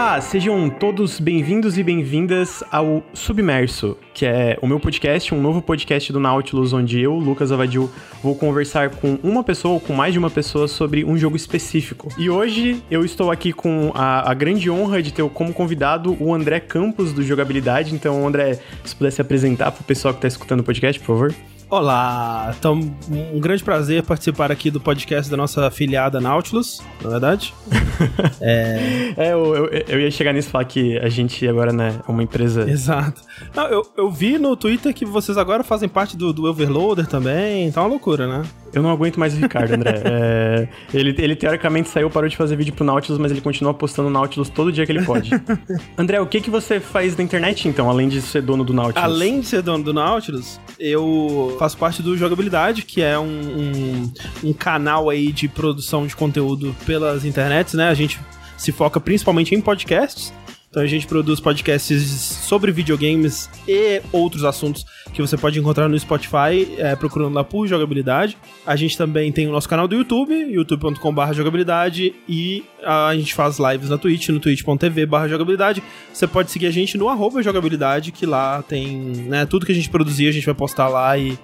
Olá, 0.00 0.20
sejam 0.20 0.70
todos 0.70 1.18
bem-vindos 1.18 1.76
e 1.76 1.82
bem-vindas 1.82 2.62
ao 2.70 3.02
Submerso, 3.12 3.98
que 4.14 4.24
é 4.24 4.56
o 4.62 4.66
meu 4.66 4.78
podcast, 4.78 5.34
um 5.34 5.42
novo 5.42 5.60
podcast 5.60 6.12
do 6.12 6.20
Nautilus, 6.20 6.72
onde 6.72 7.00
eu, 7.00 7.14
Lucas 7.14 7.50
Avadil, 7.50 7.90
vou 8.22 8.36
conversar 8.36 8.90
com 8.90 9.18
uma 9.24 9.42
pessoa 9.42 9.74
ou 9.74 9.80
com 9.80 9.92
mais 9.92 10.12
de 10.12 10.18
uma 10.20 10.30
pessoa 10.30 10.68
sobre 10.68 11.04
um 11.04 11.18
jogo 11.18 11.36
específico. 11.36 12.08
E 12.16 12.30
hoje 12.30 12.80
eu 12.88 13.04
estou 13.04 13.28
aqui 13.28 13.52
com 13.52 13.90
a, 13.92 14.30
a 14.30 14.34
grande 14.34 14.70
honra 14.70 15.02
de 15.02 15.12
ter 15.12 15.28
como 15.30 15.52
convidado 15.52 16.16
o 16.20 16.32
André 16.32 16.60
Campos 16.60 17.12
do 17.12 17.20
Jogabilidade. 17.20 17.92
Então, 17.92 18.24
André, 18.24 18.60
se 18.84 18.94
pudesse 18.94 19.20
apresentar 19.20 19.72
para 19.72 19.80
o 19.80 19.84
pessoal 19.84 20.14
que 20.14 20.18
está 20.18 20.28
escutando 20.28 20.60
o 20.60 20.64
podcast, 20.64 21.00
por 21.00 21.06
favor. 21.06 21.57
Olá, 21.70 22.54
então 22.58 22.80
um 23.10 23.38
grande 23.38 23.62
prazer 23.62 24.02
participar 24.02 24.50
aqui 24.50 24.70
do 24.70 24.80
podcast 24.80 25.30
da 25.30 25.36
nossa 25.36 25.66
afiliada 25.66 26.18
Nautilus, 26.18 26.80
na 27.02 27.08
é 27.08 27.10
verdade. 27.10 27.54
é, 28.40 29.12
é 29.18 29.32
eu, 29.34 29.54
eu, 29.54 29.66
eu, 29.86 30.00
ia 30.00 30.10
chegar 30.10 30.32
nisso 30.32 30.48
e 30.48 30.50
falar 30.50 30.64
que 30.64 30.96
a 30.96 31.10
gente 31.10 31.46
agora 31.46 31.70
né, 31.70 32.00
é 32.08 32.10
uma 32.10 32.22
empresa. 32.22 32.68
Exato. 32.68 33.20
Não, 33.54 33.66
eu, 33.66 33.82
eu 33.98 34.10
vi 34.10 34.38
no 34.38 34.56
Twitter 34.56 34.94
que 34.94 35.04
vocês 35.04 35.36
agora 35.36 35.62
fazem 35.62 35.90
parte 35.90 36.16
do, 36.16 36.32
do 36.32 36.48
Overloader 36.48 37.06
também, 37.06 37.70
tá 37.70 37.82
uma 37.82 37.88
loucura, 37.88 38.26
né? 38.26 38.42
Eu 38.72 38.82
não 38.82 38.90
aguento 38.90 39.18
mais 39.18 39.34
o 39.34 39.36
Ricardo, 39.36 39.72
André. 39.74 40.00
é, 40.04 40.68
ele, 40.92 41.14
ele 41.18 41.36
teoricamente 41.36 41.88
saiu, 41.88 42.10
parou 42.10 42.28
de 42.28 42.36
fazer 42.36 42.56
vídeo 42.56 42.72
pro 42.72 42.84
Nautilus, 42.84 43.18
mas 43.18 43.30
ele 43.30 43.40
continua 43.40 43.74
postando 43.74 44.10
Nautilus 44.10 44.48
todo 44.48 44.72
dia 44.72 44.86
que 44.86 44.92
ele 44.92 45.04
pode. 45.04 45.30
André, 45.96 46.20
o 46.20 46.26
que, 46.26 46.40
que 46.40 46.50
você 46.50 46.80
faz 46.80 47.16
na 47.16 47.24
internet, 47.24 47.68
então, 47.68 47.90
além 47.90 48.08
de 48.08 48.22
ser 48.22 48.42
dono 48.42 48.64
do 48.64 48.72
Nautilus? 48.72 49.02
Além 49.02 49.40
de 49.40 49.46
ser 49.46 49.62
dono 49.62 49.84
do 49.84 49.92
Nautilus, 49.92 50.60
eu 50.78 51.56
faço 51.58 51.76
parte 51.76 52.02
do 52.02 52.16
Jogabilidade, 52.16 52.82
que 52.82 53.02
é 53.02 53.18
um, 53.18 53.24
um, 53.26 54.12
um 54.44 54.52
canal 54.52 55.10
aí 55.10 55.32
de 55.32 55.48
produção 55.48 56.06
de 56.06 56.14
conteúdo 56.14 56.74
pelas 56.86 57.24
internets, 57.24 57.74
né? 57.74 57.88
A 57.88 57.94
gente 57.94 58.20
se 58.56 58.72
foca 58.72 59.00
principalmente 59.00 59.54
em 59.54 59.60
podcasts. 59.60 60.32
Então 60.70 60.82
a 60.82 60.86
gente 60.86 61.06
produz 61.06 61.40
podcasts 61.40 62.02
sobre 62.02 62.70
videogames 62.70 63.48
e 63.66 64.02
outros 64.12 64.44
assuntos 64.44 64.84
que 65.12 65.22
você 65.22 65.36
pode 65.36 65.58
encontrar 65.58 65.88
no 65.88 65.98
Spotify, 65.98 66.76
é, 66.76 66.94
procurando 66.94 67.34
lá 67.34 67.42
por 67.42 67.66
jogabilidade. 67.66 68.36
A 68.66 68.76
gente 68.76 68.96
também 68.96 69.32
tem 69.32 69.48
o 69.48 69.52
nosso 69.52 69.68
canal 69.68 69.88
do 69.88 69.94
YouTube, 69.94 70.34
youtube.com.br 70.34 71.32
jogabilidade, 71.32 72.14
e 72.28 72.64
a 72.84 73.14
gente 73.14 73.34
faz 73.34 73.58
lives 73.58 73.88
na 73.88 73.96
Twitch, 73.96 74.28
no 74.28 74.40
twitch.tv 74.40 75.08
jogabilidade. 75.28 75.82
Você 76.12 76.26
pode 76.26 76.50
seguir 76.50 76.66
a 76.66 76.70
gente 76.70 76.98
no 76.98 77.08
arroba 77.08 77.42
jogabilidade, 77.42 78.12
que 78.12 78.26
lá 78.26 78.62
tem 78.62 78.96
né, 79.26 79.46
tudo 79.46 79.64
que 79.64 79.72
a 79.72 79.74
gente 79.74 79.88
produzir, 79.88 80.28
a 80.28 80.32
gente 80.32 80.44
vai 80.44 80.54
postar 80.54 80.88
lá 80.88 81.16
e 81.16 81.38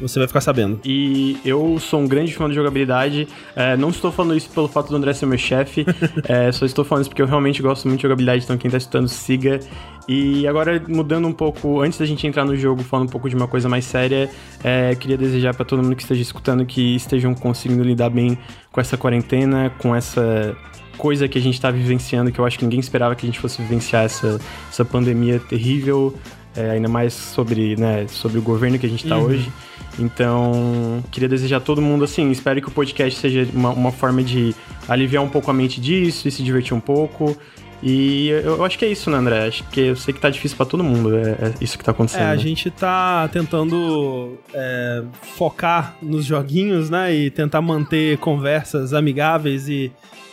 você 0.00 0.18
vai 0.18 0.28
ficar 0.28 0.40
sabendo. 0.40 0.80
E 0.84 1.38
eu 1.44 1.78
sou 1.78 2.00
um 2.00 2.08
grande 2.08 2.34
fã 2.34 2.48
de 2.48 2.54
jogabilidade. 2.54 3.28
É, 3.54 3.76
não 3.76 3.90
estou 3.90 4.12
falando 4.12 4.36
isso 4.36 4.50
pelo 4.50 4.68
fato 4.68 4.88
do 4.88 4.96
André 4.96 5.12
ser 5.12 5.26
meu 5.26 5.38
chefe, 5.38 5.86
é, 6.28 6.50
só 6.52 6.66
estou 6.66 6.84
falando 6.84 7.02
isso 7.02 7.10
porque 7.10 7.22
eu 7.22 7.26
realmente 7.26 7.62
gosto 7.62 7.86
muito 7.86 7.98
de 7.98 8.02
jogabilidade, 8.02 8.44
então 8.44 8.56
quem 8.56 8.68
está 8.68 8.78
escutando, 8.78 9.08
siga. 9.08 9.60
E 10.08 10.46
agora, 10.46 10.82
mudando 10.88 11.28
um 11.28 11.32
pouco, 11.32 11.80
antes 11.80 11.98
da 11.98 12.04
gente 12.04 12.26
entrar 12.26 12.44
no 12.44 12.56
jogo, 12.56 12.82
falando 12.82 13.08
um 13.08 13.10
pouco 13.10 13.28
de 13.28 13.36
uma 13.36 13.46
coisa 13.46 13.68
mais 13.68 13.84
séria, 13.84 14.28
é, 14.64 14.94
queria 14.94 15.16
desejar 15.16 15.54
para 15.54 15.64
todo 15.64 15.82
mundo 15.82 15.94
que 15.94 16.02
esteja 16.02 16.22
escutando 16.22 16.66
que 16.66 16.96
estejam 16.96 17.34
conseguindo 17.34 17.82
lidar 17.82 18.10
bem 18.10 18.36
com 18.72 18.80
essa 18.80 18.96
quarentena, 18.96 19.70
com 19.78 19.94
essa 19.94 20.56
coisa 21.00 21.26
que 21.26 21.38
a 21.38 21.40
gente 21.40 21.54
está 21.54 21.70
vivenciando, 21.70 22.30
que 22.30 22.38
eu 22.38 22.44
acho 22.44 22.58
que 22.58 22.64
ninguém 22.64 22.78
esperava 22.78 23.14
que 23.14 23.24
a 23.24 23.28
gente 23.28 23.40
fosse 23.40 23.62
vivenciar 23.62 24.04
essa, 24.04 24.38
essa 24.68 24.84
pandemia 24.84 25.40
terrível, 25.40 26.14
é, 26.56 26.70
ainda 26.70 26.88
mais 26.88 27.12
sobre, 27.12 27.76
né, 27.76 28.06
sobre 28.08 28.38
o 28.38 28.42
governo 28.42 28.78
que 28.78 28.86
a 28.86 28.88
gente 28.88 29.04
está 29.04 29.16
uhum. 29.16 29.24
hoje. 29.24 29.52
Então, 29.98 31.02
queria 31.10 31.28
desejar 31.28 31.58
a 31.58 31.60
todo 31.60 31.82
mundo 31.82 32.04
assim. 32.04 32.30
Espero 32.30 32.60
que 32.60 32.68
o 32.68 32.70
podcast 32.70 33.18
seja 33.18 33.46
uma, 33.52 33.70
uma, 33.70 33.92
forma 33.92 34.22
de 34.22 34.54
aliviar 34.88 35.22
um 35.22 35.28
pouco 35.28 35.50
a 35.50 35.54
mente 35.54 35.80
disso 35.80 36.26
e 36.26 36.30
se 36.30 36.42
divertir 36.42 36.74
um 36.74 36.80
pouco. 36.80 37.36
E 37.82 38.28
eu, 38.28 38.56
eu 38.56 38.64
acho 38.64 38.78
que 38.78 38.84
é 38.84 38.88
isso, 38.88 39.10
né, 39.10 39.16
André? 39.16 39.46
Acho 39.46 39.64
que 39.64 39.80
eu 39.80 39.96
sei 39.96 40.12
que 40.12 40.20
tá 40.20 40.28
difícil 40.28 40.56
para 40.56 40.66
todo 40.66 40.84
mundo. 40.84 41.16
É, 41.16 41.30
é, 41.30 41.54
isso 41.60 41.78
que 41.78 41.84
tá 41.84 41.92
acontecendo. 41.92 42.22
É, 42.22 42.26
a 42.26 42.36
né? 42.36 42.38
gente 42.38 42.70
tá 42.70 43.28
tentando 43.28 44.38
é, 44.52 45.02
focar 45.36 45.96
nos 46.02 46.24
joguinhos, 46.24 46.90
né? 46.90 47.14
E 47.14 47.30
tentar 47.30 47.60
manter 47.62 48.18
conversas 48.18 48.92
amigáveis 48.92 49.68
e 49.68 49.90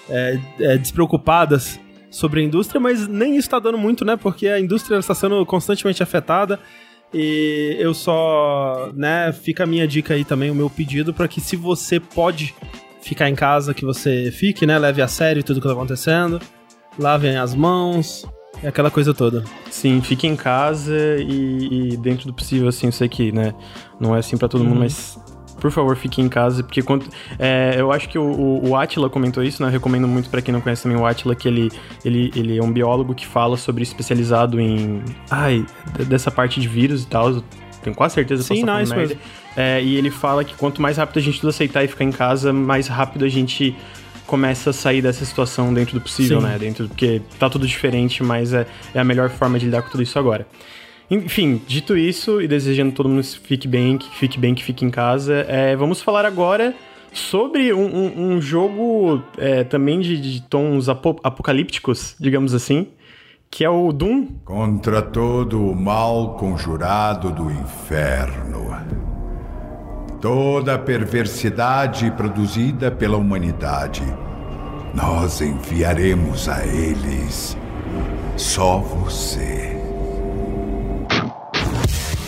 é, 0.09 0.39
é, 0.59 0.77
despreocupadas 0.77 1.79
sobre 2.17 2.41
a 2.41 2.43
indústria, 2.43 2.81
mas 2.81 3.07
nem 3.07 3.37
isso 3.37 3.47
tá 3.47 3.59
dando 3.59 3.77
muito, 3.77 4.03
né? 4.03 4.17
Porque 4.17 4.47
a 4.47 4.59
indústria 4.59 4.97
está 4.97 5.13
sendo 5.13 5.45
constantemente 5.45 6.01
afetada. 6.01 6.59
E 7.13 7.77
eu 7.79 7.93
só, 7.93 8.91
né, 8.93 9.31
fica 9.31 9.63
a 9.63 9.67
minha 9.67 9.87
dica 9.87 10.15
aí 10.15 10.25
também, 10.25 10.49
o 10.49 10.55
meu 10.55 10.69
pedido 10.69 11.13
para 11.13 11.27
que 11.27 11.39
se 11.39 11.55
você 11.55 11.99
pode 11.99 12.53
ficar 13.01 13.29
em 13.29 13.35
casa, 13.35 13.73
que 13.73 13.85
você 13.85 14.31
fique, 14.31 14.65
né, 14.65 14.77
leve 14.77 15.01
a 15.01 15.07
sério 15.07 15.43
tudo 15.43 15.61
que 15.61 15.67
tá 15.67 15.73
acontecendo, 15.73 16.41
lavem 16.99 17.37
as 17.37 17.55
mãos, 17.55 18.25
aquela 18.61 18.91
coisa 18.91 19.13
toda. 19.13 19.45
Sim, 19.69 20.01
fique 20.01 20.27
em 20.27 20.35
casa 20.35 20.93
e, 21.19 21.93
e, 21.93 21.97
dentro 21.97 22.27
do 22.27 22.33
possível, 22.33 22.67
assim, 22.67 22.87
eu 22.87 22.91
sei 22.91 23.07
que, 23.07 23.31
né, 23.31 23.53
não 24.01 24.13
é 24.13 24.19
assim 24.19 24.35
para 24.35 24.49
todo 24.49 24.65
mundo, 24.65 24.73
uhum. 24.73 24.79
mas 24.81 25.17
por 25.59 25.71
favor, 25.71 25.95
fique 25.95 26.21
em 26.21 26.29
casa, 26.29 26.63
porque 26.63 26.81
quando, 26.81 27.05
é, 27.39 27.75
eu 27.77 27.91
acho 27.91 28.07
que 28.07 28.17
o, 28.17 28.23
o, 28.23 28.69
o 28.69 28.75
Atila 28.75 29.09
comentou 29.09 29.43
isso, 29.43 29.61
né? 29.61 29.69
Eu 29.69 29.71
recomendo 29.71 30.07
muito 30.07 30.29
para 30.29 30.41
quem 30.41 30.53
não 30.53 30.61
conhece 30.61 30.83
também 30.83 30.97
o 30.97 31.05
Atila, 31.05 31.35
que 31.35 31.47
ele, 31.47 31.71
ele, 32.05 32.31
ele 32.35 32.57
é 32.57 32.63
um 32.63 32.71
biólogo 32.71 33.13
que 33.13 33.25
fala 33.25 33.57
sobre 33.57 33.83
especializado 33.83 34.59
em. 34.59 35.03
Ai, 35.29 35.65
dessa 36.07 36.31
parte 36.31 36.59
de 36.59 36.67
vírus 36.67 37.03
e 37.03 37.07
tal. 37.07 37.41
Tenho 37.81 37.95
quase 37.95 38.15
certeza 38.15 38.41
que 38.41 38.59
Sim, 38.59 38.63
não, 38.63 38.81
isso 38.81 38.95
mesmo. 38.95 39.17
É, 39.55 39.81
e 39.81 39.95
ele 39.95 40.11
fala 40.11 40.43
que 40.43 40.53
quanto 40.55 40.81
mais 40.81 40.97
rápido 40.97 41.19
a 41.19 41.21
gente 41.21 41.39
tudo 41.39 41.49
aceitar 41.49 41.83
e 41.83 41.87
ficar 41.87 42.03
em 42.03 42.11
casa, 42.11 42.51
mais 42.53 42.87
rápido 42.87 43.25
a 43.25 43.29
gente 43.29 43.75
começa 44.27 44.71
a 44.71 44.73
sair 44.73 45.01
dessa 45.01 45.23
situação 45.25 45.73
dentro 45.73 45.93
do 45.93 46.01
possível, 46.01 46.41
Sim. 46.41 46.47
né? 46.47 46.57
Dentro, 46.59 46.87
porque 46.87 47.21
tá 47.39 47.49
tudo 47.49 47.65
diferente, 47.65 48.21
mas 48.21 48.53
é, 48.53 48.67
é 48.93 48.99
a 48.99 49.03
melhor 49.03 49.29
forma 49.29 49.57
de 49.57 49.65
lidar 49.65 49.81
com 49.81 49.89
tudo 49.89 50.03
isso 50.03 50.19
agora. 50.19 50.45
Enfim, 51.09 51.61
dito 51.65 51.95
isso 51.95 52.41
e 52.41 52.47
desejando 52.47 52.91
todo 52.91 53.07
mundo 53.07 53.23
fique 53.23 53.67
bem, 53.67 53.97
que 53.97 54.09
fique 54.15 54.37
bem, 54.37 54.53
que 54.53 54.63
fique 54.63 54.83
em 54.83 54.89
casa, 54.89 55.45
é, 55.47 55.75
vamos 55.75 56.01
falar 56.01 56.25
agora 56.25 56.75
sobre 57.13 57.73
um, 57.73 57.85
um, 57.85 58.33
um 58.33 58.41
jogo 58.41 59.23
é, 59.37 59.63
também 59.63 60.01
de, 60.01 60.19
de 60.19 60.41
tons 60.41 60.89
apocalípticos, 60.89 62.15
digamos 62.19 62.53
assim, 62.53 62.87
que 63.49 63.63
é 63.63 63.69
o 63.69 63.91
Doom. 63.93 64.27
Contra 64.43 65.01
todo 65.01 65.65
o 65.65 65.75
mal 65.75 66.35
conjurado 66.35 67.31
do 67.31 67.49
inferno. 67.49 68.67
Toda 70.19 70.73
a 70.73 70.79
perversidade 70.79 72.11
produzida 72.11 72.91
pela 72.91 73.17
humanidade, 73.17 74.03
nós 74.93 75.41
enviaremos 75.41 76.49
a 76.49 76.65
eles 76.65 77.55
só 78.35 78.79
você. 78.79 79.76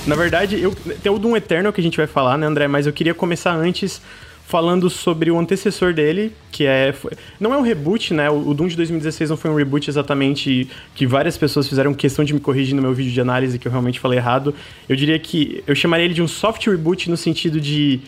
Na 0.09 0.15
verdade, 0.15 0.59
eu, 0.59 0.75
tem 1.03 1.11
o 1.11 1.19
Doom 1.19 1.37
Eternal 1.37 1.71
que 1.71 1.79
a 1.79 1.83
gente 1.83 1.95
vai 1.95 2.07
falar, 2.07 2.35
né, 2.35 2.47
André? 2.47 2.67
Mas 2.67 2.87
eu 2.87 2.91
queria 2.91 3.13
começar 3.13 3.53
antes 3.53 4.01
falando 4.43 4.89
sobre 4.89 5.29
o 5.29 5.37
antecessor 5.37 5.93
dele, 5.93 6.33
que 6.51 6.65
é. 6.65 6.95
Não 7.39 7.53
é 7.53 7.57
um 7.57 7.61
reboot, 7.61 8.15
né? 8.15 8.27
O, 8.27 8.51
Doom 8.55 8.69
de 8.69 8.75
2016 8.75 9.29
não 9.29 9.37
foi 9.37 9.51
um 9.51 9.55
reboot 9.55 9.87
exatamente 9.87 10.67
que 10.95 11.05
várias 11.05 11.37
pessoas 11.37 11.67
fizeram 11.69 11.93
questão 11.93 12.25
de 12.25 12.33
me 12.33 12.39
corrigir 12.39 12.75
no 12.75 12.81
meu 12.81 12.91
vídeo 12.91 13.11
de 13.11 13.21
análise, 13.21 13.59
que 13.59 13.67
eu 13.67 13.71
realmente 13.71 13.99
falei 13.99 14.17
errado. 14.17 14.55
Eu 14.89 14.95
diria 14.95 15.19
que. 15.19 15.63
Eu 15.67 15.75
chamaria 15.75 16.05
ele 16.05 16.15
de 16.15 16.23
um 16.23 16.27
soft 16.27 16.65
reboot 16.65 17.07
no 17.07 17.15
sentido 17.15 17.61
de. 17.61 17.99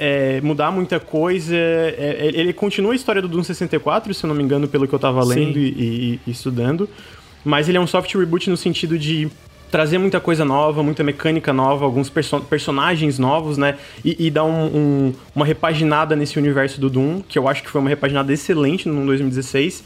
É, 0.00 0.40
mudar 0.40 0.72
muita 0.72 0.98
coisa. 0.98 1.54
É, 1.54 2.16
é 2.18 2.40
ele 2.40 2.52
continua 2.52 2.92
a 2.92 2.96
história 2.96 3.22
do 3.22 3.28
Doom 3.28 3.44
64, 3.44 4.12
se 4.12 4.24
eu 4.24 4.28
não 4.28 4.34
me 4.34 4.42
engano, 4.42 4.66
pelo 4.66 4.88
que 4.88 4.92
eu 4.92 4.98
tava 4.98 5.22
lendo 5.22 5.60
e, 5.60 5.68
e, 5.68 6.20
e, 6.26 6.30
estudando. 6.32 6.88
Mas 7.44 7.68
ele 7.68 7.78
é 7.78 7.80
um 7.80 7.86
soft 7.86 8.12
reboot 8.16 8.50
no 8.50 8.56
sentido 8.56 8.98
de 8.98 9.30
trazer 9.70 9.98
muita 9.98 10.20
coisa 10.20 10.44
nova, 10.44 10.82
muita 10.82 11.02
mecânica 11.04 11.52
nova, 11.52 11.84
alguns 11.84 12.10
perso 12.10 12.40
personagens 12.40 13.18
novos, 13.18 13.56
né? 13.56 13.76
E, 14.04 14.26
e 14.26 14.30
dar 14.30 14.44
um, 14.44 14.66
um, 14.66 15.14
uma 15.34 15.46
repaginada 15.46 16.16
nesse 16.16 16.38
universo 16.38 16.80
do 16.80 16.90
Doom, 16.90 17.22
que 17.28 17.38
eu 17.38 17.48
acho 17.48 17.62
que 17.62 17.70
foi 17.70 17.80
uma 17.80 17.90
repaginada 17.90 18.32
excelente 18.32 18.88
no 18.88 19.06
2016. 19.06 19.84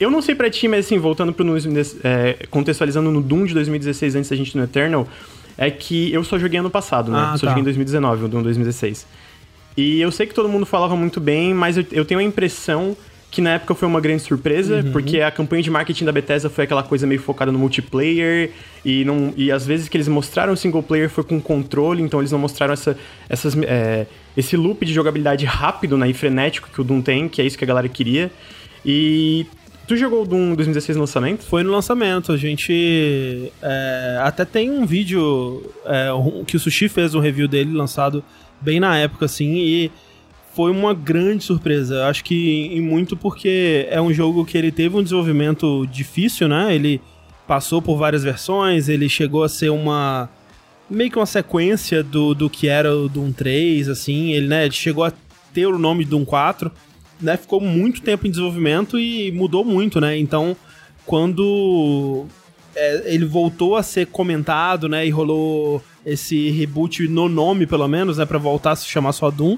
Eu 0.00 0.10
não 0.10 0.22
sei 0.22 0.34
pra 0.34 0.48
ti, 0.48 0.68
mas 0.68 0.86
assim, 0.86 0.98
voltando 0.98 1.32
pro 1.32 1.44
é, 2.04 2.46
contextualizando 2.50 3.10
no 3.10 3.20
Doom 3.20 3.46
de 3.46 3.54
2016 3.54 4.14
antes 4.14 4.30
da 4.30 4.36
gente 4.36 4.56
no 4.56 4.64
Eternal, 4.64 5.06
é 5.56 5.70
que 5.70 6.12
eu 6.12 6.22
só 6.22 6.38
joguei 6.38 6.60
ano 6.60 6.70
passado, 6.70 7.10
né? 7.10 7.18
Ah, 7.18 7.36
só 7.36 7.46
tá. 7.46 7.50
joguei 7.50 7.62
em 7.62 7.64
2019, 7.64 8.24
o 8.24 8.28
Doom 8.28 8.42
2016. 8.42 9.06
E 9.76 10.00
eu 10.00 10.10
sei 10.10 10.26
que 10.26 10.34
todo 10.34 10.48
mundo 10.48 10.64
falava 10.64 10.96
muito 10.96 11.20
bem, 11.20 11.52
mas 11.52 11.76
eu, 11.76 11.84
eu 11.92 12.04
tenho 12.04 12.20
a 12.20 12.22
impressão 12.22 12.96
que 13.30 13.42
na 13.42 13.54
época 13.54 13.74
foi 13.74 13.86
uma 13.86 14.00
grande 14.00 14.22
surpresa, 14.22 14.76
uhum. 14.76 14.92
porque 14.92 15.20
a 15.20 15.30
campanha 15.30 15.62
de 15.62 15.70
marketing 15.70 16.04
da 16.04 16.12
Bethesda 16.12 16.48
foi 16.48 16.64
aquela 16.64 16.82
coisa 16.82 17.06
meio 17.06 17.20
focada 17.20 17.52
no 17.52 17.58
multiplayer, 17.58 18.50
e, 18.84 19.04
não, 19.04 19.34
e 19.36 19.52
às 19.52 19.66
vezes 19.66 19.88
que 19.88 19.96
eles 19.96 20.08
mostraram 20.08 20.52
o 20.52 20.56
single 20.56 20.82
player 20.82 21.10
foi 21.10 21.24
com 21.24 21.40
controle, 21.40 22.02
então 22.02 22.20
eles 22.20 22.32
não 22.32 22.38
mostraram 22.38 22.72
essa, 22.72 22.96
essas, 23.28 23.54
é, 23.62 24.06
esse 24.36 24.56
loop 24.56 24.84
de 24.84 24.92
jogabilidade 24.92 25.44
rápido 25.44 25.98
né, 25.98 26.08
e 26.08 26.14
frenético 26.14 26.70
que 26.72 26.80
o 26.80 26.84
Doom 26.84 27.02
tem, 27.02 27.28
que 27.28 27.42
é 27.42 27.44
isso 27.44 27.58
que 27.58 27.64
a 27.64 27.66
galera 27.66 27.88
queria. 27.88 28.30
E 28.84 29.46
Tu 29.88 29.96
jogou 29.96 30.22
o 30.22 30.26
Doom 30.26 30.54
2016 30.54 30.96
no 30.96 31.04
lançamento? 31.04 31.42
Foi 31.44 31.62
no 31.62 31.72
lançamento. 31.72 32.30
A 32.30 32.36
gente 32.36 33.50
é, 33.62 34.18
até 34.22 34.44
tem 34.44 34.70
um 34.70 34.84
vídeo 34.84 35.62
é, 35.86 36.10
que 36.46 36.56
o 36.56 36.60
Sushi 36.60 36.90
fez 36.90 37.14
um 37.14 37.20
review 37.20 37.48
dele 37.48 37.72
lançado 37.72 38.22
bem 38.60 38.78
na 38.78 38.98
época, 38.98 39.24
assim, 39.24 39.56
e 39.56 39.90
foi 40.58 40.72
uma 40.72 40.92
grande 40.92 41.44
surpresa. 41.44 42.08
Acho 42.08 42.24
que 42.24 42.66
em 42.72 42.80
muito 42.80 43.16
porque 43.16 43.86
é 43.88 44.00
um 44.00 44.12
jogo 44.12 44.44
que 44.44 44.58
ele 44.58 44.72
teve 44.72 44.96
um 44.96 45.02
desenvolvimento 45.04 45.86
difícil, 45.86 46.48
né? 46.48 46.74
Ele 46.74 47.00
passou 47.46 47.80
por 47.80 47.96
várias 47.96 48.24
versões, 48.24 48.88
ele 48.88 49.08
chegou 49.08 49.44
a 49.44 49.48
ser 49.48 49.70
uma 49.70 50.28
meio 50.90 51.12
que 51.12 51.16
uma 51.16 51.26
sequência 51.26 52.02
do, 52.02 52.34
do 52.34 52.50
que 52.50 52.66
era 52.66 52.92
o 52.92 53.08
Doom 53.08 53.30
3, 53.30 53.88
assim, 53.88 54.32
ele, 54.32 54.48
né, 54.48 54.68
chegou 54.68 55.04
a 55.04 55.12
ter 55.54 55.66
o 55.66 55.78
nome 55.78 56.04
Doom 56.04 56.24
4, 56.24 56.72
né, 57.20 57.36
ficou 57.36 57.60
muito 57.60 58.02
tempo 58.02 58.26
em 58.26 58.30
desenvolvimento 58.30 58.98
e 58.98 59.30
mudou 59.30 59.64
muito, 59.64 60.00
né, 60.00 60.18
então 60.18 60.56
quando 61.06 62.26
é, 62.74 63.14
ele 63.14 63.26
voltou 63.26 63.76
a 63.76 63.82
ser 63.82 64.06
comentado, 64.06 64.88
né, 64.88 65.06
e 65.06 65.10
rolou 65.10 65.84
esse 66.04 66.50
reboot 66.50 67.06
no 67.06 67.28
nome, 67.28 67.66
pelo 67.66 67.86
menos, 67.86 68.16
né, 68.16 68.24
pra 68.24 68.38
voltar 68.38 68.72
a 68.72 68.76
se 68.76 68.86
chamar 68.86 69.12
só 69.12 69.30
Doom, 69.30 69.56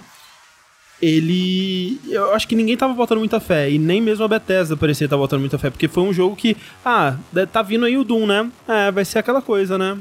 ele. 1.03 2.01
Eu 2.09 2.35
acho 2.35 2.47
que 2.47 2.55
ninguém 2.55 2.77
tava 2.77 2.93
botando 2.93 3.19
muita 3.19 3.41
fé. 3.41 3.71
E 3.71 3.79
nem 3.79 4.01
mesmo 4.01 4.25
a 4.25 4.29
Bethesda 4.29 4.77
parecia 4.77 5.07
estar 5.07 5.17
botando 5.17 5.41
muita 5.41 5.59
fé. 5.59 5.71
Porque 5.71 5.89
foi 5.89 6.03
um 6.03 6.13
jogo 6.13 6.37
que. 6.37 6.57
Ah, 6.85 7.17
tá 7.53 7.63
vindo 7.63 7.85
aí 7.85 7.97
o 7.97 8.05
Doom, 8.05 8.27
né? 8.27 8.51
É, 8.69 8.91
vai 8.91 9.05
ser 9.05 9.19
aquela 9.19 9.41
coisa, 9.41 9.79
né? 9.79 9.99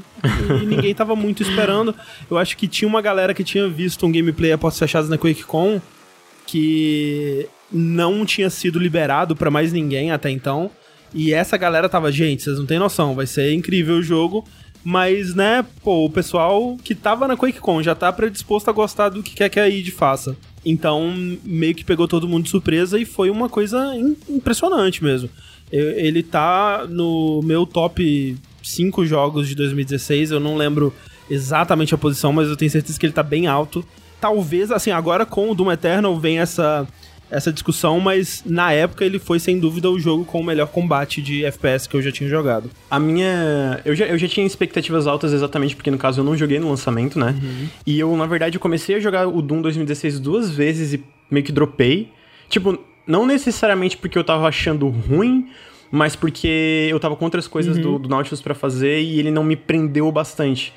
E 0.62 0.66
ninguém 0.66 0.94
tava 0.94 1.16
muito 1.16 1.42
esperando. 1.42 1.94
Eu 2.30 2.38
acho 2.38 2.56
que 2.56 2.68
tinha 2.68 2.88
uma 2.88 3.00
galera 3.00 3.32
que 3.34 3.44
tinha 3.44 3.68
visto 3.68 4.04
um 4.06 4.12
gameplay 4.12 4.52
a 4.52 4.58
portas 4.58 4.78
fechadas 4.78 5.08
na 5.08 5.16
QuakeCon 5.16 5.80
que 6.46 7.46
não 7.72 8.26
tinha 8.26 8.50
sido 8.50 8.78
liberado 8.78 9.36
para 9.36 9.50
mais 9.50 9.72
ninguém 9.72 10.10
até 10.10 10.30
então. 10.30 10.70
E 11.14 11.32
essa 11.32 11.56
galera 11.56 11.88
tava, 11.88 12.10
gente, 12.10 12.42
vocês 12.42 12.58
não 12.58 12.66
têm 12.66 12.78
noção, 12.78 13.14
vai 13.14 13.26
ser 13.26 13.52
incrível 13.52 13.96
o 13.96 14.02
jogo. 14.02 14.44
Mas, 14.82 15.34
né, 15.34 15.64
pô, 15.82 16.06
o 16.06 16.10
pessoal 16.10 16.76
que 16.82 16.94
tava 16.94 17.28
na 17.28 17.36
QuakeCon 17.36 17.82
já 17.82 17.94
tá 17.94 18.10
predisposto 18.12 18.70
a 18.70 18.72
gostar 18.72 19.10
do 19.10 19.22
que 19.22 19.34
quer 19.34 19.48
que 19.50 19.60
a 19.60 19.68
id 19.68 19.90
faça. 19.90 20.36
Então, 20.64 21.12
meio 21.44 21.74
que 21.74 21.84
pegou 21.84 22.08
todo 22.08 22.28
mundo 22.28 22.44
de 22.44 22.50
surpresa 22.50 22.98
e 22.98 23.04
foi 23.04 23.30
uma 23.30 23.48
coisa 23.48 23.94
impressionante 24.28 25.04
mesmo. 25.04 25.28
Ele 25.70 26.22
tá 26.22 26.86
no 26.88 27.40
meu 27.44 27.66
top 27.66 28.36
5 28.62 29.06
jogos 29.06 29.48
de 29.48 29.54
2016, 29.54 30.30
eu 30.30 30.40
não 30.40 30.56
lembro 30.56 30.92
exatamente 31.30 31.94
a 31.94 31.98
posição, 31.98 32.32
mas 32.32 32.48
eu 32.48 32.56
tenho 32.56 32.70
certeza 32.70 32.98
que 32.98 33.06
ele 33.06 33.12
tá 33.12 33.22
bem 33.22 33.46
alto. 33.46 33.84
Talvez, 34.20 34.70
assim, 34.70 34.90
agora 34.90 35.24
com 35.24 35.50
o 35.50 35.54
Doom 35.54 35.72
Eternal 35.72 36.18
vem 36.18 36.38
essa 36.38 36.86
essa 37.30 37.52
discussão, 37.52 38.00
mas 38.00 38.42
na 38.44 38.72
época 38.72 39.04
ele 39.04 39.18
foi 39.18 39.38
sem 39.38 39.58
dúvida 39.58 39.88
o 39.88 39.98
jogo 39.98 40.24
com 40.24 40.40
o 40.40 40.44
melhor 40.44 40.68
combate 40.68 41.22
de 41.22 41.44
FPS 41.44 41.88
que 41.88 41.96
eu 41.96 42.02
já 42.02 42.10
tinha 42.10 42.28
jogado. 42.28 42.70
A 42.90 42.98
minha. 42.98 43.80
Eu 43.84 43.94
já, 43.94 44.06
eu 44.06 44.18
já 44.18 44.26
tinha 44.26 44.46
expectativas 44.46 45.06
altas 45.06 45.32
exatamente 45.32 45.76
porque, 45.76 45.90
no 45.90 45.98
caso, 45.98 46.20
eu 46.20 46.24
não 46.24 46.36
joguei 46.36 46.58
no 46.58 46.68
lançamento, 46.68 47.18
né? 47.18 47.38
Uhum. 47.40 47.68
E 47.86 47.98
eu, 47.98 48.16
na 48.16 48.26
verdade, 48.26 48.58
comecei 48.58 48.96
a 48.96 49.00
jogar 49.00 49.28
o 49.28 49.40
Doom 49.40 49.62
2016 49.62 50.18
duas 50.18 50.50
vezes 50.50 50.94
e 50.94 51.04
meio 51.30 51.44
que 51.44 51.52
dropei. 51.52 52.08
Tipo, 52.48 52.78
não 53.06 53.26
necessariamente 53.26 53.96
porque 53.96 54.18
eu 54.18 54.24
tava 54.24 54.48
achando 54.48 54.88
ruim, 54.88 55.48
mas 55.90 56.16
porque 56.16 56.88
eu 56.90 56.98
tava 56.98 57.16
com 57.16 57.24
outras 57.24 57.46
coisas 57.46 57.76
uhum. 57.76 57.82
do, 57.82 57.98
do 58.00 58.08
Nautilus 58.08 58.40
para 58.40 58.54
fazer 58.54 59.00
e 59.00 59.18
ele 59.18 59.30
não 59.30 59.44
me 59.44 59.56
prendeu 59.56 60.10
bastante. 60.10 60.72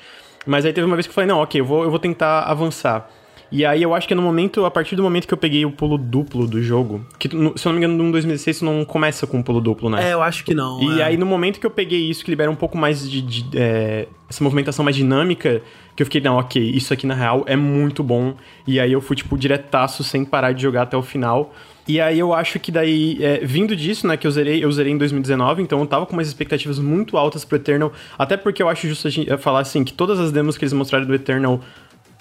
Mas 0.46 0.64
aí 0.64 0.72
teve 0.72 0.86
uma 0.86 0.96
vez 0.96 1.06
que 1.06 1.10
eu 1.10 1.14
falei, 1.14 1.28
não, 1.28 1.38
ok, 1.38 1.60
eu 1.60 1.64
vou, 1.64 1.84
eu 1.84 1.90
vou 1.90 1.98
tentar 1.98 2.42
avançar. 2.42 3.10
E 3.54 3.64
aí 3.64 3.80
eu 3.84 3.94
acho 3.94 4.08
que 4.08 4.16
no 4.16 4.20
momento, 4.20 4.64
a 4.64 4.70
partir 4.70 4.96
do 4.96 5.02
momento 5.04 5.28
que 5.28 5.32
eu 5.32 5.38
peguei 5.38 5.64
o 5.64 5.70
pulo 5.70 5.96
duplo 5.96 6.44
do 6.44 6.60
jogo, 6.60 7.06
que 7.20 7.28
se 7.28 7.36
eu 7.36 7.72
não 7.72 7.78
me 7.78 7.86
engano, 7.86 7.94
no 8.02 8.10
2016 8.10 8.56
isso 8.56 8.64
não 8.64 8.84
começa 8.84 9.28
com 9.28 9.38
um 9.38 9.42
pulo 9.44 9.60
duplo, 9.60 9.88
né? 9.88 10.10
É, 10.10 10.12
eu 10.12 10.20
acho 10.20 10.44
que 10.44 10.52
não. 10.52 10.82
E 10.82 11.00
é. 11.00 11.04
aí 11.04 11.16
no 11.16 11.24
momento 11.24 11.60
que 11.60 11.66
eu 11.66 11.70
peguei 11.70 12.00
isso, 12.10 12.24
que 12.24 12.30
libera 12.32 12.50
um 12.50 12.56
pouco 12.56 12.76
mais 12.76 13.08
de. 13.08 13.22
de 13.22 13.46
é, 13.56 14.08
essa 14.28 14.42
movimentação 14.42 14.84
mais 14.84 14.96
dinâmica, 14.96 15.62
que 15.94 16.02
eu 16.02 16.06
fiquei, 16.06 16.20
não, 16.20 16.36
ok, 16.36 16.60
isso 16.60 16.92
aqui 16.92 17.06
na 17.06 17.14
real 17.14 17.44
é 17.46 17.54
muito 17.54 18.02
bom. 18.02 18.34
E 18.66 18.80
aí 18.80 18.92
eu 18.92 19.00
fui, 19.00 19.14
tipo, 19.14 19.38
diretaço 19.38 20.02
sem 20.02 20.24
parar 20.24 20.50
de 20.50 20.60
jogar 20.60 20.82
até 20.82 20.96
o 20.96 21.02
final. 21.02 21.54
E 21.86 22.00
aí 22.00 22.18
eu 22.18 22.32
acho 22.32 22.58
que 22.58 22.72
daí, 22.72 23.18
é, 23.20 23.40
vindo 23.44 23.76
disso, 23.76 24.06
né, 24.06 24.16
que 24.16 24.26
eu 24.26 24.30
zerei, 24.30 24.64
eu 24.64 24.72
zerei 24.72 24.92
em 24.92 24.98
2019, 24.98 25.62
então 25.62 25.78
eu 25.78 25.86
tava 25.86 26.06
com 26.06 26.14
umas 26.14 26.26
expectativas 26.26 26.78
muito 26.78 27.18
altas 27.18 27.44
pro 27.44 27.56
Eternal, 27.56 27.92
até 28.18 28.38
porque 28.38 28.62
eu 28.62 28.68
acho 28.70 28.88
justo 28.88 29.06
a 29.06 29.10
gente 29.10 29.36
falar 29.36 29.60
assim, 29.60 29.84
que 29.84 29.92
todas 29.92 30.18
as 30.18 30.32
demos 30.32 30.56
que 30.56 30.64
eles 30.64 30.72
mostraram 30.72 31.06
do 31.06 31.14
Eternal 31.14 31.60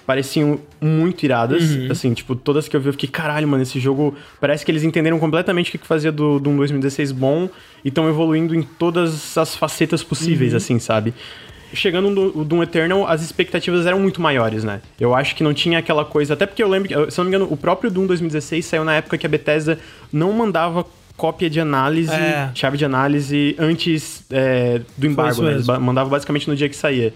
pareciam 0.06 0.60
muito 0.82 1.24
iradas. 1.24 1.64
Uhum. 1.72 1.88
Assim, 1.92 2.14
tipo, 2.14 2.36
todas 2.36 2.68
que 2.68 2.76
eu 2.76 2.82
vi, 2.82 2.88
eu 2.88 2.94
fiquei, 2.94 3.10
caralho, 3.10 3.48
mano, 3.48 3.64
esse 3.64 3.80
jogo. 3.80 4.16
Parece 4.40 4.66
que 4.66 4.72
eles 4.72 4.84
entenderam 4.84 5.20
completamente 5.20 5.76
o 5.76 5.80
que 5.80 5.86
fazia 5.86 6.12
do, 6.12 6.40
do 6.40 6.56
2016 6.56 7.12
bom 7.12 7.50
e 7.84 7.90
estão 7.90 8.08
evoluindo 8.08 8.56
em 8.56 8.64
todas 8.64 9.38
as 9.38 9.56
facetas 9.56 10.04
possíveis, 10.04 10.52
uhum. 10.52 10.58
assim, 10.58 10.80
sabe? 10.80 11.14
Chegando 11.74 12.10
no 12.10 12.46
Doom 12.46 12.62
Eternal, 12.62 13.08
as 13.08 13.24
expectativas 13.24 13.86
eram 13.88 14.00
muito 14.00 14.22
maiores, 14.22 14.64
né? 14.64 14.82
Eu 15.00 15.16
acho 15.16 15.36
que 15.36 15.44
não 15.44 15.54
tinha 15.54 15.80
aquela 15.80 16.06
coisa. 16.06 16.36
Até 16.36 16.46
porque 16.46 16.62
eu 16.62 16.68
lembro, 16.68 17.10
se 17.10 17.18
não 17.18 17.26
me 17.26 17.30
engano, 17.30 17.48
o 17.50 17.58
próprio 17.58 17.90
Doom 17.90 18.06
2016 18.06 18.64
saiu 18.64 18.84
na 18.84 18.96
época 18.96 19.18
que 19.18 19.26
a 19.26 19.30
Bethesda 19.30 19.80
não 20.12 20.32
mandava 20.34 20.86
cópia 21.18 21.50
de 21.50 21.60
análise, 21.60 22.14
é. 22.14 22.52
chave 22.54 22.78
de 22.78 22.86
análise 22.86 23.56
antes 23.58 24.24
é, 24.30 24.82
do 24.98 25.08
embargo, 25.08 25.42
né? 25.42 25.58
Mandava 25.80 26.10
basicamente 26.10 26.48
no 26.48 26.56
dia 26.56 26.70
que 26.70 26.76
saía. 26.76 27.14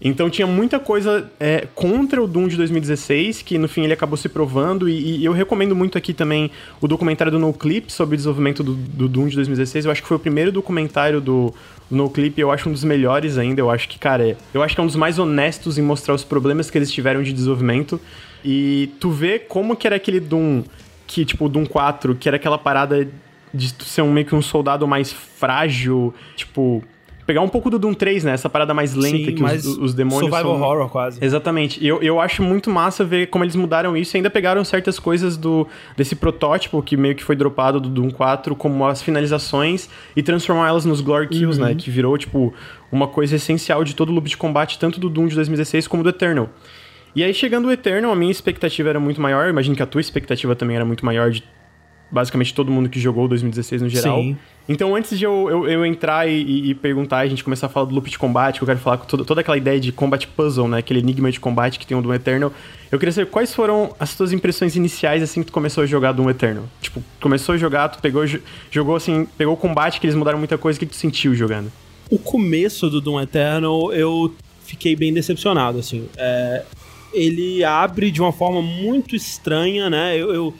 Então 0.00 0.28
tinha 0.28 0.46
muita 0.46 0.78
coisa 0.78 1.30
é, 1.40 1.66
contra 1.74 2.22
o 2.22 2.26
Doom 2.26 2.48
de 2.48 2.56
2016, 2.56 3.42
que 3.42 3.56
no 3.56 3.66
fim 3.66 3.84
ele 3.84 3.94
acabou 3.94 4.16
se 4.16 4.28
provando, 4.28 4.88
e, 4.88 5.20
e, 5.20 5.24
eu 5.24 5.32
recomendo 5.32 5.74
muito 5.74 5.96
aqui 5.96 6.12
também 6.12 6.50
o 6.80 6.86
documentário 6.86 7.32
do 7.32 7.38
NoClip 7.38 7.90
sobre 7.90 8.14
o 8.14 8.16
desenvolvimento 8.16 8.62
do, 8.62 8.74
do 8.74 9.08
Doom 9.08 9.28
de 9.28 9.36
2016. 9.36 9.86
Eu 9.86 9.90
acho 9.90 10.02
que 10.02 10.08
foi 10.08 10.16
o 10.16 10.20
primeiro 10.20 10.52
documentário 10.52 11.20
do, 11.20 11.52
do 11.90 11.96
NoClip, 11.96 12.38
eu 12.38 12.50
acho 12.50 12.68
um 12.68 12.72
dos 12.72 12.84
melhores 12.84 13.38
ainda. 13.38 13.60
Eu 13.60 13.70
acho 13.70 13.88
que, 13.88 13.98
cara, 13.98 14.28
é, 14.28 14.36
eu 14.52 14.62
acho 14.62 14.74
que 14.74 14.80
é 14.80 14.84
um 14.84 14.86
dos 14.86 14.96
mais 14.96 15.18
honestos 15.18 15.78
em 15.78 15.82
mostrar 15.82 16.14
os 16.14 16.24
problemas 16.24 16.70
que 16.70 16.76
eles 16.76 16.92
tiveram 16.92 17.22
de 17.22 17.32
desenvolvimento. 17.32 18.00
E 18.44 18.90
tu 19.00 19.10
vê 19.10 19.38
como 19.38 19.74
que 19.74 19.86
era 19.86 19.96
aquele 19.96 20.20
Doom, 20.20 20.62
que, 21.06 21.24
tipo, 21.24 21.46
o 21.46 21.48
Doom 21.48 21.64
4, 21.64 22.14
que 22.16 22.28
era 22.28 22.36
aquela 22.36 22.58
parada 22.58 23.08
de 23.52 23.74
ser 23.82 24.02
um, 24.02 24.12
meio 24.12 24.26
que 24.26 24.34
um 24.34 24.42
soldado 24.42 24.86
mais 24.86 25.10
frágil, 25.12 26.14
tipo 26.36 26.84
pegar 27.26 27.40
um 27.40 27.48
pouco 27.48 27.68
do 27.68 27.78
Doom 27.78 27.92
3, 27.92 28.24
né? 28.24 28.32
Essa 28.32 28.48
parada 28.48 28.72
mais 28.72 28.94
lenta 28.94 29.16
Sim, 29.16 29.34
que 29.34 29.42
os, 29.42 29.66
os, 29.66 29.94
demônios 29.94 30.30
survival 30.30 30.56
são... 30.56 30.62
horror 30.62 30.88
quase. 30.88 31.18
Exatamente. 31.22 31.82
E 31.82 31.88
eu, 31.88 32.00
eu 32.00 32.20
acho 32.20 32.42
muito 32.42 32.70
massa 32.70 33.04
ver 33.04 33.26
como 33.26 33.42
eles 33.44 33.56
mudaram 33.56 33.96
isso 33.96 34.16
e 34.16 34.18
ainda 34.18 34.30
pegaram 34.30 34.64
certas 34.64 34.98
coisas 34.98 35.36
do 35.36 35.66
desse 35.96 36.14
protótipo 36.14 36.80
que 36.80 36.96
meio 36.96 37.16
que 37.16 37.24
foi 37.24 37.34
dropado 37.34 37.80
do 37.80 37.88
Doom 37.88 38.10
4, 38.10 38.54
como 38.54 38.86
as 38.86 39.02
finalizações 39.02 39.90
e 40.14 40.22
transformar 40.22 40.68
elas 40.68 40.84
nos 40.84 41.00
Glory 41.00 41.28
Kills, 41.28 41.58
né? 41.58 41.66
uhum. 41.66 41.74
né? 41.74 41.78
Que 41.78 41.90
virou, 41.90 42.16
tipo, 42.16 42.54
uma 42.92 43.08
coisa 43.08 43.34
essencial 43.34 43.82
de 43.82 43.96
todo 43.96 44.10
o 44.10 44.12
loop 44.12 44.28
de 44.28 44.36
combate, 44.36 44.78
tanto 44.78 45.00
do 45.00 45.10
Doom 45.10 45.26
de 45.26 45.34
2016 45.34 45.88
como 45.88 46.04
do 46.04 46.10
Eternal. 46.10 46.48
E 47.14 47.24
aí, 47.24 47.32
chegando 47.32 47.68
o 47.68 47.72
Eternal, 47.72 48.12
a 48.12 48.14
minha 48.14 48.30
expectativa 48.30 48.90
era 48.90 49.00
muito 49.00 49.20
maior. 49.20 49.48
Imagino 49.48 49.74
que 49.74 49.82
a 49.82 49.86
tua 49.86 50.02
expectativa 50.02 50.54
também 50.54 50.76
era 50.76 50.84
muito 50.84 51.04
maior 51.04 51.30
de 51.30 51.42
basicamente 52.10 52.54
todo 52.54 52.70
mundo 52.70 52.88
que 52.88 53.00
jogou 53.00 53.26
2016 53.28 53.82
no 53.82 53.88
geral. 53.88 54.20
Sim. 54.20 54.36
Então, 54.68 54.96
antes 54.96 55.16
de 55.16 55.24
eu, 55.24 55.48
eu, 55.48 55.68
eu 55.68 55.86
entrar 55.86 56.28
e, 56.28 56.70
e, 56.70 56.74
perguntar, 56.74 57.18
a 57.18 57.26
gente 57.26 57.44
começar 57.44 57.66
a 57.66 57.70
falar 57.70 57.86
do 57.86 57.94
loop 57.94 58.10
de 58.10 58.18
combate, 58.18 58.56
que 58.58 58.62
eu 58.64 58.66
quero 58.66 58.80
falar 58.80 58.98
com 58.98 59.06
toda, 59.06 59.24
toda 59.24 59.40
aquela 59.40 59.56
ideia 59.56 59.78
de 59.78 59.92
combat 59.92 60.26
puzzle, 60.26 60.66
né? 60.66 60.78
Aquele 60.78 60.98
enigma 60.98 61.30
de 61.30 61.38
combate 61.38 61.78
que 61.78 61.86
tem 61.86 61.96
o 61.96 62.02
Doom 62.02 62.14
Eternal. 62.14 62.52
Eu 62.90 62.98
queria 62.98 63.12
saber 63.12 63.30
quais 63.30 63.54
foram 63.54 63.94
as 63.98 64.16
tuas 64.16 64.32
impressões 64.32 64.74
iniciais 64.74 65.22
assim 65.22 65.40
que 65.40 65.46
tu 65.46 65.52
começou 65.52 65.84
a 65.84 65.86
jogar 65.86 66.12
Doom 66.12 66.30
Eternal. 66.30 66.64
Tipo, 66.80 67.02
começou 67.20 67.54
a 67.54 67.58
jogar, 67.58 67.88
tu 67.90 68.00
pegou, 68.00 68.24
jogou 68.70 68.96
assim, 68.96 69.26
pegou 69.38 69.54
o 69.54 69.56
combate, 69.56 70.00
que 70.00 70.06
eles 70.06 70.16
mudaram 70.16 70.38
muita 70.38 70.58
coisa, 70.58 70.76
o 70.76 70.80
que 70.80 70.86
tu 70.86 70.96
sentiu 70.96 71.32
jogando? 71.34 71.70
O 72.10 72.18
começo 72.18 72.90
do 72.90 73.00
Doom 73.00 73.20
Eternal, 73.20 73.92
eu 73.92 74.34
fiquei 74.64 74.96
bem 74.96 75.12
decepcionado, 75.12 75.78
assim. 75.78 76.08
É, 76.16 76.64
ele 77.12 77.62
abre 77.62 78.10
de 78.10 78.20
uma 78.20 78.32
forma 78.32 78.60
muito 78.60 79.14
estranha, 79.14 79.88
né? 79.88 80.16
eu, 80.16 80.34
eu 80.34 80.54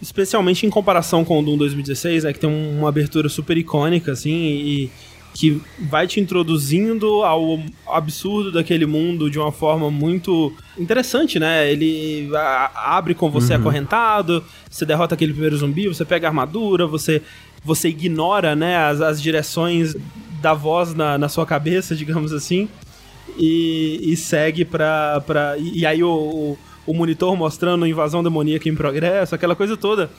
especialmente 0.00 0.64
em 0.66 0.70
comparação 0.70 1.24
com 1.24 1.40
o 1.40 1.42
Doom 1.42 1.56
2016, 1.56 2.24
é 2.24 2.32
que 2.32 2.38
tem 2.38 2.50
uma 2.50 2.88
abertura 2.88 3.28
super 3.28 3.56
icônica, 3.56 4.12
assim, 4.12 4.30
e 4.30 4.90
que 5.34 5.60
vai 5.78 6.06
te 6.06 6.18
introduzindo 6.18 7.22
ao 7.22 7.60
absurdo 7.86 8.50
daquele 8.50 8.86
mundo 8.86 9.30
de 9.30 9.38
uma 9.38 9.52
forma 9.52 9.90
muito 9.90 10.52
interessante, 10.76 11.38
né? 11.38 11.70
Ele 11.70 12.28
abre 12.74 13.14
com 13.14 13.30
você 13.30 13.54
uhum. 13.54 13.60
acorrentado, 13.60 14.42
você 14.68 14.84
derrota 14.84 15.14
aquele 15.14 15.32
primeiro 15.32 15.56
zumbi, 15.56 15.86
você 15.86 16.04
pega 16.04 16.26
a 16.26 16.30
armadura, 16.30 16.86
você, 16.86 17.22
você 17.64 17.88
ignora, 17.88 18.56
né, 18.56 18.76
as, 18.78 19.00
as 19.00 19.22
direções 19.22 19.94
da 20.40 20.54
voz 20.54 20.94
na, 20.94 21.18
na 21.18 21.28
sua 21.28 21.46
cabeça, 21.46 21.94
digamos 21.96 22.32
assim, 22.32 22.68
e, 23.36 24.00
e 24.02 24.16
segue 24.16 24.64
pra... 24.64 25.22
pra 25.24 25.56
e, 25.58 25.80
e 25.80 25.86
aí 25.86 26.02
o, 26.02 26.08
o 26.08 26.58
o 26.88 26.94
monitor 26.94 27.36
mostrando 27.36 27.86
invasão 27.86 28.22
demoníaca 28.22 28.66
em 28.66 28.74
progresso, 28.74 29.34
aquela 29.34 29.54
coisa 29.54 29.76
toda. 29.76 30.10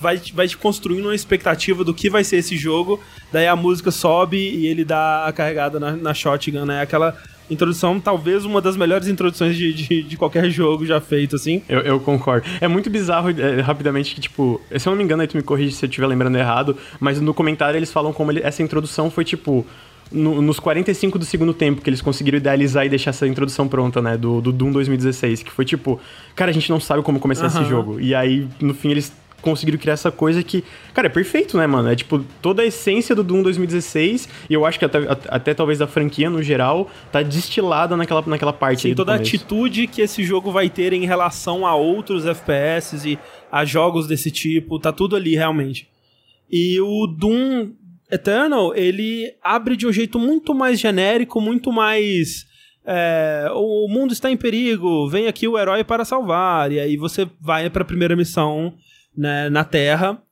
Vai, 0.00 0.20
vai 0.34 0.48
te 0.48 0.56
construindo 0.56 1.04
uma 1.04 1.14
expectativa 1.14 1.84
do 1.84 1.92
que 1.92 2.08
vai 2.08 2.24
ser 2.24 2.36
esse 2.38 2.56
jogo, 2.56 3.00
daí 3.30 3.46
a 3.46 3.54
música 3.54 3.90
sobe 3.90 4.36
e 4.36 4.66
ele 4.66 4.84
dá 4.84 5.26
a 5.26 5.32
carregada 5.32 5.78
na, 5.78 5.92
na 5.92 6.14
shotgun, 6.14 6.64
né? 6.64 6.80
Aquela 6.80 7.16
introdução, 7.50 8.00
talvez 8.00 8.44
uma 8.44 8.60
das 8.60 8.76
melhores 8.76 9.08
introduções 9.08 9.56
de, 9.56 9.72
de, 9.72 10.02
de, 10.02 10.16
qualquer 10.16 10.50
jogo 10.50 10.84
já 10.84 11.00
feito, 11.00 11.36
assim. 11.36 11.62
Eu, 11.68 11.80
eu 11.80 12.00
concordo. 12.00 12.46
É 12.60 12.68
muito 12.68 12.90
bizarro, 12.90 13.30
é, 13.30 13.60
rapidamente, 13.60 14.14
que, 14.14 14.20
tipo, 14.20 14.60
se 14.76 14.88
eu 14.88 14.90
não 14.90 14.98
me 14.98 15.04
engano, 15.04 15.22
aí 15.22 15.28
tu 15.28 15.36
me 15.36 15.42
corrige 15.42 15.74
se 15.74 15.84
eu 15.84 15.88
estiver 15.88 16.06
lembrando 16.06 16.36
errado, 16.36 16.76
mas 16.98 17.20
no 17.20 17.32
comentário 17.32 17.78
eles 17.78 17.92
falam 17.92 18.12
como 18.12 18.32
ele, 18.32 18.40
essa 18.42 18.62
introdução 18.62 19.10
foi, 19.10 19.24
tipo, 19.24 19.66
no, 20.10 20.40
nos 20.40 20.60
45 20.60 21.18
do 21.18 21.24
segundo 21.24 21.52
tempo 21.52 21.82
que 21.82 21.90
eles 21.90 22.00
conseguiram 22.00 22.38
idealizar 22.38 22.86
e 22.86 22.88
deixar 22.88 23.10
essa 23.10 23.26
introdução 23.26 23.66
pronta, 23.68 24.00
né? 24.00 24.16
Do, 24.16 24.40
do 24.40 24.52
Doom 24.52 24.72
2016. 24.72 25.42
Que 25.42 25.50
foi 25.50 25.64
tipo, 25.64 26.00
cara, 26.34 26.50
a 26.50 26.54
gente 26.54 26.70
não 26.70 26.80
sabe 26.80 27.02
como 27.02 27.18
começar 27.18 27.46
esse 27.46 27.64
jogo. 27.64 28.00
E 28.00 28.14
aí, 28.14 28.48
no 28.60 28.74
fim, 28.74 28.90
eles 28.90 29.12
conseguiram 29.42 29.78
criar 29.78 29.94
essa 29.94 30.10
coisa 30.10 30.42
que, 30.42 30.64
cara, 30.92 31.06
é 31.06 31.10
perfeito, 31.10 31.56
né, 31.56 31.66
mano? 31.66 31.88
É 31.88 31.94
tipo 31.94 32.24
toda 32.42 32.62
a 32.62 32.66
essência 32.66 33.14
do 33.14 33.22
Doom 33.22 33.42
2016, 33.42 34.28
e 34.50 34.54
eu 34.54 34.64
acho 34.66 34.78
que 34.78 34.84
até, 34.84 34.98
até 35.28 35.54
talvez 35.54 35.78
da 35.78 35.86
franquia 35.86 36.28
no 36.28 36.42
geral, 36.42 36.90
tá 37.12 37.22
destilada 37.22 37.96
naquela, 37.96 38.24
naquela 38.26 38.52
parte 38.52 38.82
Sim, 38.82 38.88
aí. 38.88 38.94
toda 38.94 39.12
a 39.12 39.16
atitude 39.16 39.86
que 39.86 40.02
esse 40.02 40.24
jogo 40.24 40.50
vai 40.50 40.68
ter 40.68 40.92
em 40.92 41.06
relação 41.06 41.64
a 41.64 41.76
outros 41.76 42.26
FPS 42.26 43.08
e 43.08 43.18
a 43.52 43.64
jogos 43.64 44.08
desse 44.08 44.30
tipo, 44.30 44.80
tá 44.80 44.90
tudo 44.90 45.14
ali 45.14 45.36
realmente. 45.36 45.88
E 46.50 46.80
o 46.80 47.06
Doom 47.06 47.70
Eternal, 48.10 48.74
ele 48.74 49.34
abre 49.42 49.76
de 49.76 49.86
um 49.86 49.92
jeito 49.92 50.18
muito 50.18 50.54
mais 50.54 50.78
genérico, 50.78 51.40
muito 51.40 51.72
mais. 51.72 52.46
É, 52.84 53.48
o 53.52 53.88
mundo 53.88 54.12
está 54.12 54.30
em 54.30 54.36
perigo, 54.36 55.08
vem 55.08 55.26
aqui 55.26 55.48
o 55.48 55.58
herói 55.58 55.82
para 55.82 56.04
salvar. 56.04 56.70
E 56.70 56.78
aí 56.78 56.96
você 56.96 57.28
vai 57.40 57.68
para 57.68 57.82
a 57.82 57.86
primeira 57.86 58.14
missão 58.14 58.74
né, 59.16 59.48
na 59.50 59.64
Terra. 59.64 60.22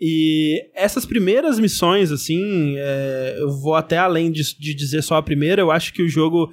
E 0.00 0.60
essas 0.74 1.06
primeiras 1.06 1.58
missões, 1.58 2.12
assim, 2.12 2.74
é, 2.76 3.36
eu 3.38 3.50
vou 3.60 3.74
até 3.74 3.98
além 3.98 4.30
de, 4.30 4.42
de 4.58 4.74
dizer 4.74 5.02
só 5.02 5.16
a 5.16 5.22
primeira, 5.22 5.62
eu 5.62 5.70
acho 5.70 5.92
que 5.92 6.02
o 6.02 6.08
jogo 6.08 6.50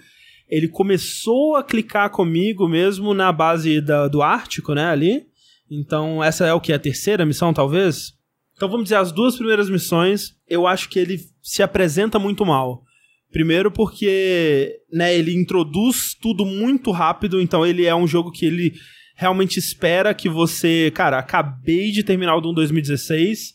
ele 0.48 0.68
começou 0.68 1.56
a 1.56 1.64
clicar 1.64 2.10
comigo 2.10 2.68
mesmo 2.68 3.14
na 3.14 3.32
base 3.32 3.80
da, 3.82 4.08
do 4.08 4.22
Ártico, 4.22 4.74
né, 4.74 4.86
ali. 4.86 5.26
Então, 5.70 6.24
essa 6.24 6.46
é 6.46 6.54
o 6.54 6.60
que? 6.60 6.74
A 6.74 6.80
terceira 6.80 7.26
missão, 7.26 7.54
talvez? 7.54 8.14
Então, 8.62 8.70
vamos 8.70 8.84
dizer, 8.84 8.98
as 8.98 9.12
duas 9.12 9.36
primeiras 9.36 9.72
missões, 9.72 10.36
eu 10.48 10.68
acho 10.68 10.88
que 10.88 11.00
ele 11.00 11.20
se 11.42 11.64
apresenta 11.64 12.20
muito 12.20 12.46
mal. 12.46 12.84
Primeiro 13.32 13.72
porque, 13.72 14.72
né, 14.94 15.18
ele 15.18 15.34
introduz 15.34 16.14
tudo 16.14 16.46
muito 16.46 16.92
rápido, 16.92 17.42
então 17.42 17.66
ele 17.66 17.88
é 17.88 17.96
um 17.96 18.06
jogo 18.06 18.30
que 18.30 18.46
ele 18.46 18.74
realmente 19.16 19.58
espera 19.58 20.14
que 20.14 20.30
você, 20.30 20.92
cara, 20.94 21.18
acabei 21.18 21.90
de 21.90 22.04
terminar 22.04 22.36
o 22.36 22.40
Doom 22.40 22.54
2016, 22.54 23.52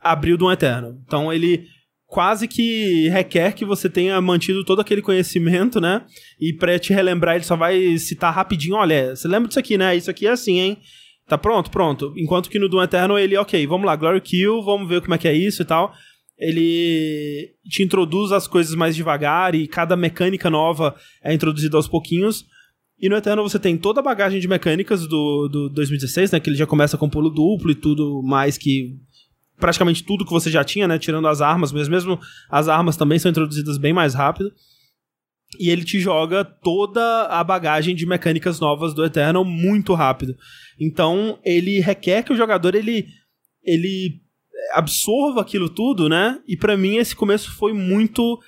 abriu 0.00 0.38
Doom 0.38 0.52
Eterno. 0.52 1.02
Então 1.04 1.30
ele 1.30 1.66
quase 2.06 2.48
que 2.48 3.10
requer 3.10 3.52
que 3.52 3.64
você 3.66 3.90
tenha 3.90 4.18
mantido 4.22 4.64
todo 4.64 4.80
aquele 4.80 5.02
conhecimento, 5.02 5.82
né? 5.82 6.02
E 6.40 6.54
pra 6.54 6.78
te 6.78 6.94
relembrar, 6.94 7.34
ele 7.34 7.44
só 7.44 7.56
vai 7.56 7.98
citar 7.98 8.32
rapidinho, 8.32 8.76
olha, 8.76 9.14
você 9.14 9.28
lembra 9.28 9.48
disso 9.48 9.60
aqui, 9.60 9.76
né? 9.76 9.94
Isso 9.94 10.10
aqui 10.10 10.26
é 10.26 10.30
assim, 10.30 10.58
hein? 10.60 10.78
Tá 11.28 11.36
pronto? 11.36 11.70
Pronto. 11.70 12.12
Enquanto 12.16 12.48
que 12.48 12.58
no 12.58 12.68
Doom 12.68 12.82
Eterno 12.82 13.18
ele, 13.18 13.36
ok, 13.36 13.66
vamos 13.66 13.86
lá, 13.86 13.96
Glory 13.96 14.20
Kill, 14.20 14.62
vamos 14.62 14.88
ver 14.88 15.00
como 15.00 15.14
é 15.14 15.18
que 15.18 15.26
é 15.26 15.34
isso 15.34 15.62
e 15.62 15.64
tal. 15.64 15.92
Ele 16.38 17.54
te 17.68 17.82
introduz 17.82 18.30
as 18.30 18.46
coisas 18.46 18.74
mais 18.74 18.94
devagar 18.94 19.54
e 19.54 19.66
cada 19.66 19.96
mecânica 19.96 20.48
nova 20.48 20.94
é 21.22 21.32
introduzida 21.34 21.76
aos 21.76 21.88
pouquinhos. 21.88 22.44
E 22.98 23.08
no 23.08 23.16
Eterno 23.16 23.42
você 23.42 23.58
tem 23.58 23.76
toda 23.76 24.00
a 24.00 24.02
bagagem 24.02 24.40
de 24.40 24.46
mecânicas 24.46 25.06
do, 25.06 25.48
do 25.48 25.68
2016, 25.70 26.30
né? 26.30 26.40
Que 26.40 26.48
ele 26.48 26.56
já 26.56 26.66
começa 26.66 26.96
com 26.96 27.10
pulo 27.10 27.28
duplo 27.28 27.70
e 27.70 27.74
tudo 27.74 28.22
mais 28.22 28.56
que. 28.56 28.96
Praticamente 29.58 30.04
tudo 30.04 30.24
que 30.24 30.30
você 30.30 30.50
já 30.50 30.62
tinha, 30.62 30.86
né? 30.86 30.98
Tirando 30.98 31.26
as 31.26 31.40
armas, 31.40 31.72
mas 31.72 31.88
mesmo 31.88 32.20
as 32.50 32.68
armas 32.68 32.96
também 32.96 33.18
são 33.18 33.30
introduzidas 33.30 33.78
bem 33.78 33.92
mais 33.92 34.14
rápido. 34.14 34.52
E 35.58 35.70
ele 35.70 35.84
te 35.84 36.00
joga 36.00 36.44
toda 36.44 37.26
a 37.26 37.42
bagagem 37.42 37.94
de 37.94 38.04
mecânicas 38.04 38.60
novas 38.60 38.92
do 38.92 39.04
Eternal 39.04 39.44
muito 39.44 39.94
rápido. 39.94 40.36
Então, 40.78 41.38
ele 41.44 41.80
requer 41.80 42.22
que 42.22 42.32
o 42.32 42.36
jogador 42.36 42.74
ele, 42.74 43.06
ele 43.64 44.20
absorva 44.72 45.40
aquilo 45.40 45.68
tudo, 45.68 46.08
né? 46.08 46.38
E 46.46 46.56
para 46.56 46.76
mim 46.76 46.96
esse 46.96 47.14
começo 47.14 47.52
foi 47.52 47.72
muito 47.72 48.38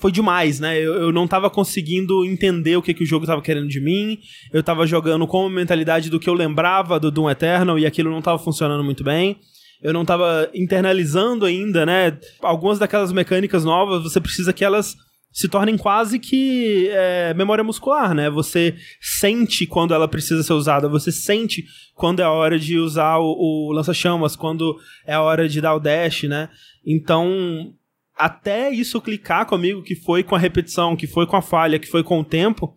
foi 0.00 0.12
demais, 0.12 0.60
né? 0.60 0.78
Eu, 0.78 0.94
eu 0.94 1.12
não 1.12 1.26
tava 1.26 1.50
conseguindo 1.50 2.24
entender 2.24 2.76
o 2.76 2.82
que, 2.82 2.94
que 2.94 3.02
o 3.02 3.06
jogo 3.06 3.26
tava 3.26 3.42
querendo 3.42 3.68
de 3.68 3.80
mim. 3.80 4.18
Eu 4.52 4.62
tava 4.62 4.86
jogando 4.86 5.26
com 5.26 5.46
a 5.46 5.50
mentalidade 5.50 6.10
do 6.10 6.20
que 6.20 6.28
eu 6.28 6.34
lembrava 6.34 7.00
do 7.00 7.10
Doom 7.10 7.30
Eternal 7.30 7.78
e 7.78 7.86
aquilo 7.86 8.10
não 8.10 8.22
tava 8.22 8.38
funcionando 8.38 8.84
muito 8.84 9.02
bem. 9.02 9.38
Eu 9.82 9.92
não 9.92 10.04
tava 10.04 10.48
internalizando 10.54 11.44
ainda, 11.44 11.84
né? 11.84 12.18
Algumas 12.40 12.78
daquelas 12.78 13.12
mecânicas 13.12 13.64
novas, 13.64 14.02
você 14.02 14.20
precisa 14.20 14.52
que 14.52 14.64
elas 14.64 14.94
se 15.32 15.48
tornem 15.48 15.76
quase 15.76 16.18
que 16.18 16.88
é, 16.90 17.32
memória 17.34 17.62
muscular, 17.62 18.14
né? 18.14 18.28
Você 18.30 18.74
sente 19.00 19.66
quando 19.66 19.94
ela 19.94 20.08
precisa 20.08 20.42
ser 20.42 20.52
usada, 20.52 20.88
você 20.88 21.12
sente 21.12 21.64
quando 21.94 22.20
é 22.20 22.24
a 22.24 22.30
hora 22.30 22.58
de 22.58 22.78
usar 22.78 23.18
o, 23.18 23.36
o 23.38 23.72
lança-chamas, 23.72 24.34
quando 24.34 24.76
é 25.06 25.14
a 25.14 25.22
hora 25.22 25.48
de 25.48 25.60
dar 25.60 25.74
o 25.74 25.80
dash, 25.80 26.24
né? 26.24 26.48
Então, 26.84 27.72
até 28.16 28.70
isso 28.70 29.00
clicar 29.00 29.46
comigo, 29.46 29.82
que 29.82 29.94
foi 29.94 30.22
com 30.22 30.34
a 30.34 30.38
repetição, 30.38 30.96
que 30.96 31.06
foi 31.06 31.26
com 31.26 31.36
a 31.36 31.42
falha, 31.42 31.78
que 31.78 31.88
foi 31.88 32.02
com 32.02 32.20
o 32.20 32.24
tempo, 32.24 32.74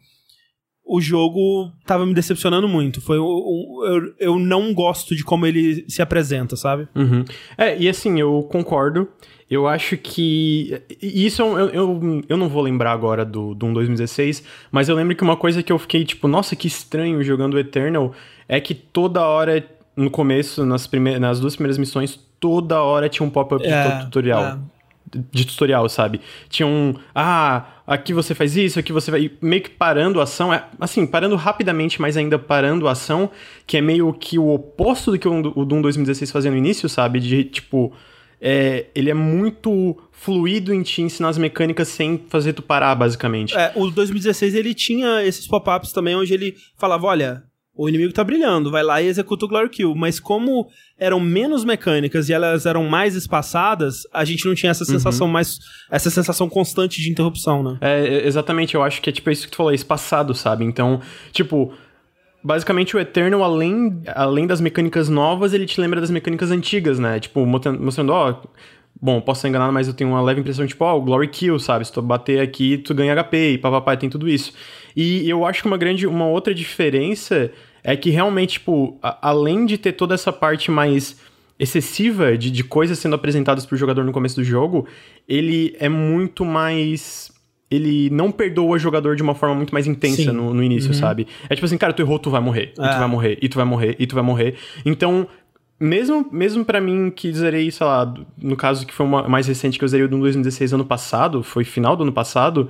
o 0.85 0.99
jogo 1.01 1.71
tava 1.85 2.05
me 2.05 2.13
decepcionando 2.13 2.67
muito. 2.67 3.01
Foi 3.01 3.17
eu, 3.17 4.13
eu 4.19 4.37
não 4.37 4.73
gosto 4.73 5.15
de 5.15 5.23
como 5.23 5.45
ele 5.45 5.85
se 5.89 6.01
apresenta, 6.01 6.55
sabe? 6.55 6.87
Uhum. 6.95 7.23
É, 7.57 7.77
e 7.77 7.87
assim, 7.87 8.19
eu 8.19 8.43
concordo. 8.51 9.07
Eu 9.53 9.67
acho 9.67 9.95
que. 9.97 10.81
Isso 10.99 11.43
é 11.43 11.45
eu, 11.45 11.69
eu, 11.69 12.23
eu 12.27 12.37
não 12.37 12.49
vou 12.49 12.63
lembrar 12.63 12.91
agora 12.91 13.23
do, 13.23 13.53
do 13.53 13.71
2016, 13.71 14.43
mas 14.71 14.89
eu 14.89 14.95
lembro 14.95 15.15
que 15.15 15.21
uma 15.21 15.37
coisa 15.37 15.61
que 15.61 15.71
eu 15.71 15.77
fiquei 15.77 16.03
tipo, 16.03 16.27
nossa, 16.27 16.55
que 16.55 16.67
estranho 16.67 17.23
jogando 17.23 17.59
Eternal 17.59 18.13
é 18.47 18.59
que 18.59 18.73
toda 18.73 19.21
hora, 19.21 19.63
no 19.95 20.09
começo, 20.09 20.65
nas, 20.65 20.87
prime 20.87 21.19
nas 21.19 21.39
duas 21.39 21.55
primeiras 21.55 21.77
missões, 21.77 22.19
toda 22.39 22.81
hora 22.81 23.07
tinha 23.07 23.23
um 23.23 23.29
pop-up 23.29 23.63
é, 23.63 23.97
de 23.99 24.05
tutorial. 24.05 24.43
É 24.43 24.57
de 25.31 25.45
tutorial, 25.45 25.87
sabe? 25.87 26.19
Tinha 26.49 26.65
um, 26.65 26.95
ah, 27.13 27.65
aqui 27.85 28.11
você 28.11 28.33
faz 28.33 28.57
isso, 28.57 28.79
aqui 28.79 28.91
você 28.91 29.11
vai 29.11 29.29
meio 29.39 29.61
que 29.61 29.69
parando 29.69 30.19
a 30.19 30.23
ação, 30.23 30.51
é, 30.51 30.65
assim, 30.79 31.05
parando 31.05 31.35
rapidamente, 31.35 32.01
mas 32.01 32.17
ainda 32.17 32.39
parando 32.39 32.87
a 32.87 32.93
ação, 32.93 33.29
que 33.67 33.77
é 33.77 33.81
meio 33.81 34.11
que 34.13 34.39
o 34.39 34.49
oposto 34.49 35.11
do 35.11 35.19
que 35.19 35.27
o, 35.27 35.53
o 35.55 35.63
Doom 35.63 35.83
2016 35.83 36.31
fazia 36.31 36.49
no 36.49 36.57
início, 36.57 36.89
sabe? 36.89 37.19
De 37.19 37.43
tipo, 37.43 37.93
é, 38.41 38.87
ele 38.93 39.09
é 39.09 39.13
muito 39.13 39.97
fluido 40.11 40.73
em 40.73 40.81
te 40.81 41.01
ensinar 41.01 41.29
as 41.29 41.37
mecânicas 41.37 41.87
sem 41.87 42.23
fazer 42.29 42.53
tu 42.53 42.61
parar, 42.61 42.95
basicamente. 42.95 43.55
É, 43.57 43.71
o 43.75 43.89
2016 43.89 44.55
ele 44.55 44.73
tinha 44.73 45.23
esses 45.23 45.47
pop-ups 45.47 45.91
também 45.91 46.15
onde 46.15 46.33
ele 46.33 46.55
falava, 46.77 47.07
olha, 47.07 47.43
o 47.75 47.89
inimigo 47.89 48.13
tá 48.13 48.23
brilhando, 48.23 48.69
vai 48.69 48.83
lá 48.83 49.01
e 49.01 49.07
executa 49.07 49.45
o 49.45 49.47
Glory 49.47 49.69
Kill. 49.69 49.95
Mas 49.95 50.19
como 50.19 50.67
eram 50.97 51.19
menos 51.19 51.65
mecânicas 51.65 52.29
e 52.29 52.33
elas 52.33 52.65
eram 52.65 52.85
mais 52.85 53.15
espaçadas, 53.15 54.03
a 54.13 54.23
gente 54.23 54.45
não 54.45 54.53
tinha 54.53 54.69
essa 54.69 54.85
sensação 54.85 55.27
uhum. 55.27 55.33
mais. 55.33 55.57
essa 55.89 56.09
sensação 56.09 56.47
constante 56.47 57.01
de 57.01 57.09
interrupção, 57.09 57.63
né? 57.63 57.77
É, 57.81 58.27
exatamente, 58.27 58.75
eu 58.75 58.83
acho 58.83 59.01
que 59.01 59.09
é 59.09 59.13
tipo 59.13 59.29
isso 59.31 59.45
que 59.45 59.51
tu 59.51 59.57
falou, 59.57 59.71
é 59.71 59.75
espaçado, 59.75 60.33
sabe? 60.35 60.63
Então, 60.63 61.01
tipo. 61.31 61.73
Basicamente, 62.43 62.95
o 62.95 62.99
Eternal, 62.99 63.43
além, 63.43 64.01
além 64.07 64.45
das 64.45 64.59
mecânicas 64.59 65.07
novas, 65.07 65.53
ele 65.53 65.65
te 65.65 65.79
lembra 65.79 66.01
das 66.01 66.11
mecânicas 66.11 66.51
antigas, 66.51 66.99
né? 66.99 67.19
Tipo, 67.19 67.45
mostrando, 67.45 68.11
ó, 68.11 68.41
Bom, 69.01 69.19
posso 69.19 69.41
ser 69.41 69.49
enganado, 69.49 69.73
mas 69.73 69.87
eu 69.87 69.93
tenho 69.93 70.09
uma 70.09 70.21
leve 70.21 70.39
impressão, 70.39 70.65
tipo, 70.65 70.85
ó, 70.85 70.95
oh, 70.95 71.01
Glory 71.01 71.27
Kill, 71.27 71.59
sabe? 71.59 71.83
Se 71.83 71.91
tu 71.91 72.01
bater 72.01 72.39
aqui, 72.39 72.77
tu 72.77 72.93
ganha 72.93 73.13
HP 73.13 73.53
e 73.53 73.57
papapá, 73.57 73.97
tem 73.97 74.09
tudo 74.09 74.29
isso. 74.29 74.53
E 74.95 75.29
eu 75.29 75.45
acho 75.45 75.61
que 75.61 75.67
uma 75.67 75.77
grande, 75.77 76.07
uma 76.07 76.25
outra 76.25 76.53
diferença 76.53 77.51
é 77.83 77.97
que 77.97 78.09
realmente, 78.09 78.53
tipo, 78.53 78.97
a, 79.03 79.29
além 79.29 79.65
de 79.65 79.77
ter 79.77 79.91
toda 79.91 80.13
essa 80.13 80.31
parte 80.31 80.71
mais 80.71 81.19
excessiva 81.59 82.37
de, 82.37 82.49
de 82.49 82.63
coisas 82.63 82.97
sendo 82.97 83.15
apresentadas 83.15 83.65
pro 83.65 83.75
jogador 83.75 84.05
no 84.05 84.13
começo 84.13 84.35
do 84.35 84.43
jogo, 84.43 84.87
ele 85.27 85.75
é 85.79 85.89
muito 85.89 86.45
mais 86.45 87.29
ele 87.73 88.09
não 88.09 88.31
perdoa 88.31 88.75
o 88.75 88.79
jogador 88.79 89.15
de 89.15 89.23
uma 89.23 89.33
forma 89.33 89.55
muito 89.55 89.73
mais 89.73 89.87
intensa 89.87 90.31
no, 90.31 90.53
no, 90.53 90.63
início, 90.63 90.89
uhum. 90.89 90.93
sabe? 90.93 91.27
É 91.49 91.55
tipo 91.55 91.65
assim, 91.65 91.77
cara, 91.77 91.91
tu 91.93 92.01
errou, 92.01 92.19
tu 92.19 92.29
vai 92.29 92.41
morrer, 92.41 92.65
é. 92.65 92.71
e 92.71 92.73
tu 92.73 92.81
é. 92.81 92.99
vai 92.99 93.07
morrer, 93.07 93.37
e 93.41 93.49
tu 93.49 93.55
vai 93.55 93.65
morrer, 93.65 93.95
e 93.97 94.07
tu 94.07 94.15
vai 94.15 94.23
morrer. 94.23 94.55
Então, 94.85 95.27
mesmo, 95.79 96.27
mesmo 96.31 96.63
para 96.63 96.79
mim 96.79 97.09
que 97.09 97.33
zerei, 97.33 97.71
sei 97.71 97.85
lá, 97.85 98.13
no 98.37 98.55
caso 98.55 98.85
que 98.85 98.93
foi 98.93 99.05
uma 99.05 99.27
mais 99.27 99.47
recente 99.47 99.79
que 99.79 99.83
eu 99.83 99.87
zerei 99.87 100.05
o 100.05 100.09
do 100.09 100.19
2016 100.19 100.73
ano 100.73 100.85
passado, 100.85 101.41
foi 101.41 101.63
final 101.63 101.95
do 101.95 102.03
ano 102.03 102.13
passado, 102.13 102.69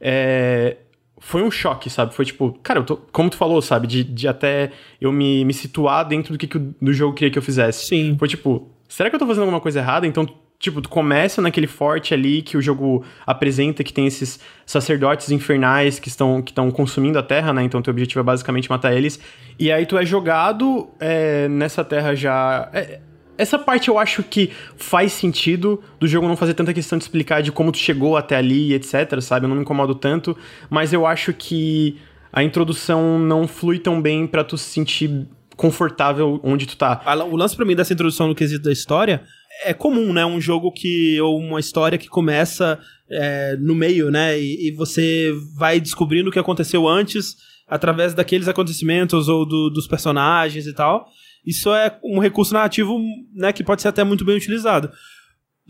é, 0.00 0.76
foi 1.18 1.42
um 1.42 1.50
choque, 1.50 1.88
sabe? 1.88 2.14
Foi 2.14 2.24
tipo, 2.24 2.58
cara, 2.62 2.82
tô, 2.82 2.96
como 2.96 3.30
tu 3.30 3.36
falou, 3.36 3.62
sabe? 3.62 3.86
De, 3.86 4.04
de 4.04 4.28
até 4.28 4.72
eu 5.00 5.10
me, 5.10 5.44
me 5.44 5.54
situar 5.54 6.06
dentro 6.06 6.34
do 6.34 6.38
que, 6.38 6.46
que 6.46 6.58
o 6.58 6.74
do 6.80 6.92
jogo 6.92 7.14
queria 7.14 7.30
que 7.30 7.38
eu 7.38 7.42
fizesse. 7.42 7.86
Sim. 7.86 8.16
Foi 8.18 8.28
tipo, 8.28 8.68
será 8.88 9.08
que 9.08 9.16
eu 9.16 9.20
tô 9.20 9.26
fazendo 9.26 9.42
alguma 9.42 9.60
coisa 9.60 9.78
errada? 9.78 10.06
Então 10.06 10.26
Tipo, 10.58 10.80
tu 10.80 10.88
começa 10.88 11.42
naquele 11.42 11.66
forte 11.66 12.14
ali 12.14 12.40
que 12.40 12.56
o 12.56 12.62
jogo 12.62 13.04
apresenta, 13.26 13.84
que 13.84 13.92
tem 13.92 14.06
esses 14.06 14.40
sacerdotes 14.64 15.30
infernais 15.30 15.98
que 15.98 16.08
estão, 16.08 16.40
que 16.40 16.52
estão 16.52 16.70
consumindo 16.70 17.18
a 17.18 17.22
terra, 17.22 17.52
né? 17.52 17.62
Então 17.62 17.82
teu 17.82 17.90
objetivo 17.90 18.20
é 18.20 18.22
basicamente 18.22 18.70
matar 18.70 18.94
eles. 18.94 19.20
E 19.58 19.70
aí 19.70 19.84
tu 19.84 19.98
é 19.98 20.06
jogado 20.06 20.88
é, 20.98 21.48
nessa 21.48 21.84
terra 21.84 22.14
já. 22.14 22.70
É, 22.72 23.00
essa 23.36 23.58
parte 23.58 23.88
eu 23.88 23.98
acho 23.98 24.22
que 24.22 24.50
faz 24.76 25.12
sentido 25.12 25.82
do 25.98 26.06
jogo 26.06 26.28
não 26.28 26.36
fazer 26.36 26.54
tanta 26.54 26.72
questão 26.72 26.96
de 26.96 27.04
explicar 27.04 27.42
de 27.42 27.50
como 27.50 27.72
tu 27.72 27.78
chegou 27.78 28.16
até 28.16 28.36
ali, 28.36 28.72
etc, 28.72 29.20
sabe? 29.20 29.44
Eu 29.44 29.48
não 29.48 29.56
me 29.56 29.62
incomodo 29.62 29.94
tanto, 29.94 30.36
mas 30.70 30.92
eu 30.92 31.04
acho 31.04 31.32
que 31.32 31.98
a 32.32 32.42
introdução 32.42 33.18
não 33.18 33.46
flui 33.46 33.78
tão 33.78 34.00
bem 34.00 34.26
para 34.26 34.42
tu 34.42 34.56
se 34.56 34.70
sentir 34.70 35.26
confortável 35.56 36.40
onde 36.42 36.66
tu 36.66 36.76
tá. 36.76 37.00
O 37.30 37.36
lance 37.36 37.54
para 37.54 37.64
mim 37.64 37.76
dessa 37.76 37.92
introdução 37.92 38.28
no 38.28 38.34
quesito 38.34 38.64
da 38.64 38.72
história 38.72 39.22
é 39.62 39.72
comum, 39.72 40.12
né? 40.12 40.24
Um 40.24 40.40
jogo 40.40 40.72
que. 40.72 41.20
ou 41.20 41.38
uma 41.38 41.60
história 41.60 41.98
que 41.98 42.08
começa 42.08 42.78
é, 43.10 43.56
no 43.56 43.74
meio, 43.74 44.10
né? 44.10 44.38
E, 44.38 44.68
e, 44.68 44.70
você 44.72 45.32
vai 45.56 45.80
descobrindo 45.80 46.28
o 46.30 46.32
que 46.32 46.38
aconteceu 46.38 46.88
antes 46.88 47.36
através 47.66 48.14
daqueles 48.14 48.48
acontecimentos 48.48 49.28
ou 49.28 49.46
do, 49.46 49.70
dos 49.70 49.86
personagens 49.86 50.66
e 50.66 50.72
tal. 50.72 51.06
Isso 51.44 51.72
é 51.72 51.98
um 52.02 52.18
recurso 52.18 52.54
narrativo 52.54 52.98
né, 53.34 53.52
que 53.52 53.62
pode 53.62 53.82
ser 53.82 53.88
até 53.88 54.02
muito 54.02 54.24
bem 54.24 54.36
utilizado. 54.36 54.90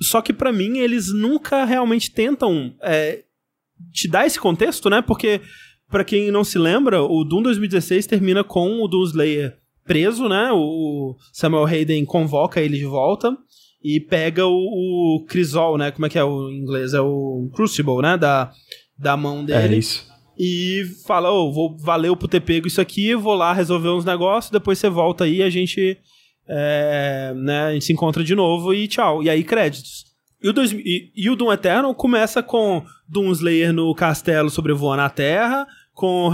Só 0.00 0.22
que 0.22 0.32
para 0.32 0.52
mim 0.52 0.78
eles 0.78 1.12
nunca 1.12 1.64
realmente 1.64 2.10
tentam 2.12 2.74
é, 2.80 3.24
te 3.92 4.08
dar 4.08 4.26
esse 4.26 4.38
contexto, 4.38 4.88
né? 4.88 5.02
Porque 5.02 5.40
para 5.88 6.04
quem 6.04 6.30
não 6.30 6.44
se 6.44 6.58
lembra, 6.58 7.02
o 7.02 7.24
Doom 7.24 7.42
2016 7.42 8.06
termina 8.06 8.42
com 8.42 8.82
o 8.82 8.88
Doom 8.88 9.04
Slayer 9.04 9.58
preso, 9.84 10.28
né? 10.28 10.50
O 10.52 11.16
Samuel 11.32 11.66
Hayden 11.66 12.04
convoca 12.04 12.60
ele 12.60 12.76
de 12.76 12.86
volta 12.86 13.36
e 13.84 14.00
pega 14.00 14.46
o, 14.46 14.54
o 14.54 15.24
Crisol, 15.28 15.76
né? 15.76 15.90
Como 15.90 16.06
é 16.06 16.08
que 16.08 16.18
é 16.18 16.24
o 16.24 16.50
inglês? 16.50 16.94
É 16.94 17.00
o 17.02 17.50
Crucible, 17.54 18.00
né? 18.00 18.16
Da, 18.16 18.50
da 18.98 19.14
mão 19.14 19.44
dele. 19.44 19.74
É 19.74 19.78
isso. 19.78 20.06
E 20.38 20.84
fala, 21.06 21.30
ô, 21.30 21.48
oh, 21.48 21.52
vou, 21.52 21.76
valeu 21.76 22.16
por 22.16 22.26
ter 22.26 22.40
pego 22.40 22.66
isso 22.66 22.80
aqui, 22.80 23.14
vou 23.14 23.34
lá 23.34 23.52
resolver 23.52 23.90
uns 23.90 24.04
negócios, 24.04 24.50
depois 24.50 24.78
você 24.78 24.88
volta 24.88 25.24
aí, 25.24 25.42
a 25.42 25.50
gente, 25.50 25.96
é, 26.48 27.32
né, 27.36 27.66
a 27.66 27.72
gente 27.72 27.84
se 27.84 27.92
encontra 27.92 28.24
de 28.24 28.34
novo 28.34 28.74
e 28.74 28.88
tchau. 28.88 29.22
E 29.22 29.30
aí, 29.30 29.44
créditos. 29.44 30.06
E 30.42 30.48
o, 30.48 30.52
dois, 30.52 30.72
e, 30.72 31.12
e 31.14 31.30
o 31.30 31.36
Doom 31.36 31.52
Eternal 31.52 31.94
começa 31.94 32.42
com 32.42 32.84
Doom 33.08 33.30
Slayer 33.32 33.72
no 33.72 33.94
castelo 33.94 34.50
sobrevoando 34.50 35.02
a 35.02 35.10
Terra, 35.10 35.66
com 35.92 36.28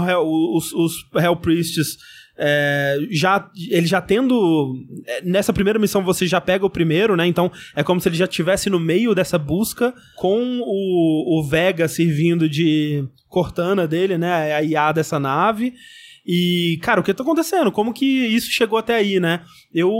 os, 0.55 0.73
os 0.73 1.05
Hell 1.15 1.35
Priests 1.35 1.97
é, 2.37 2.97
já 3.11 3.49
ele 3.69 3.85
já 3.85 4.01
tendo 4.01 4.75
é, 5.05 5.21
nessa 5.21 5.53
primeira 5.53 5.77
missão 5.77 6.03
você 6.03 6.25
já 6.25 6.41
pega 6.41 6.65
o 6.65 6.69
primeiro, 6.69 7.15
né? 7.15 7.27
Então 7.27 7.51
é 7.75 7.83
como 7.83 7.99
se 7.99 8.09
ele 8.09 8.15
já 8.15 8.27
tivesse 8.27 8.69
no 8.69 8.79
meio 8.79 9.13
dessa 9.13 9.37
busca 9.37 9.93
com 10.15 10.59
o, 10.61 11.39
o 11.39 11.43
Vega 11.43 11.87
servindo 11.87 12.49
de 12.49 13.07
Cortana 13.27 13.87
dele, 13.87 14.17
né? 14.17 14.53
A 14.53 14.63
IA 14.63 14.91
dessa 14.91 15.19
nave. 15.19 15.73
E, 16.25 16.79
cara, 16.81 17.01
o 17.01 17.03
que 17.03 17.13
tá 17.13 17.23
acontecendo? 17.23 17.71
Como 17.71 17.93
que 17.93 18.05
isso 18.05 18.51
chegou 18.51 18.77
até 18.77 18.95
aí, 18.95 19.19
né? 19.19 19.41
Eu 19.73 19.91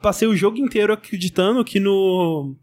passei 0.00 0.28
o 0.28 0.36
jogo 0.36 0.58
inteiro 0.58 0.92
acreditando 0.92 1.64
que 1.64 1.80
no 1.80 2.54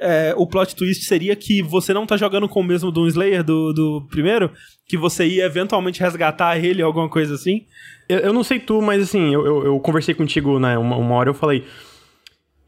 é, 0.00 0.34
o 0.36 0.46
plot 0.46 0.74
twist 0.76 1.04
seria 1.04 1.34
que 1.34 1.62
você 1.62 1.94
não 1.94 2.06
tá 2.06 2.16
jogando 2.16 2.48
com 2.48 2.60
o 2.60 2.64
mesmo 2.64 2.90
Doom 2.90 3.06
Slayer 3.06 3.42
do, 3.42 3.72
do 3.72 4.06
primeiro, 4.10 4.50
que 4.86 4.96
você 4.96 5.26
ia 5.26 5.44
eventualmente 5.44 6.00
resgatar 6.00 6.58
ele, 6.58 6.82
alguma 6.82 7.08
coisa 7.08 7.34
assim. 7.34 7.64
Eu, 8.08 8.18
eu 8.18 8.32
não 8.32 8.44
sei 8.44 8.60
tu, 8.60 8.80
mas 8.82 9.02
assim, 9.02 9.32
eu, 9.32 9.46
eu, 9.46 9.64
eu 9.64 9.80
conversei 9.80 10.14
contigo, 10.14 10.58
né, 10.58 10.76
uma, 10.76 10.96
uma 10.96 11.14
hora 11.14 11.30
eu 11.30 11.34
falei. 11.34 11.64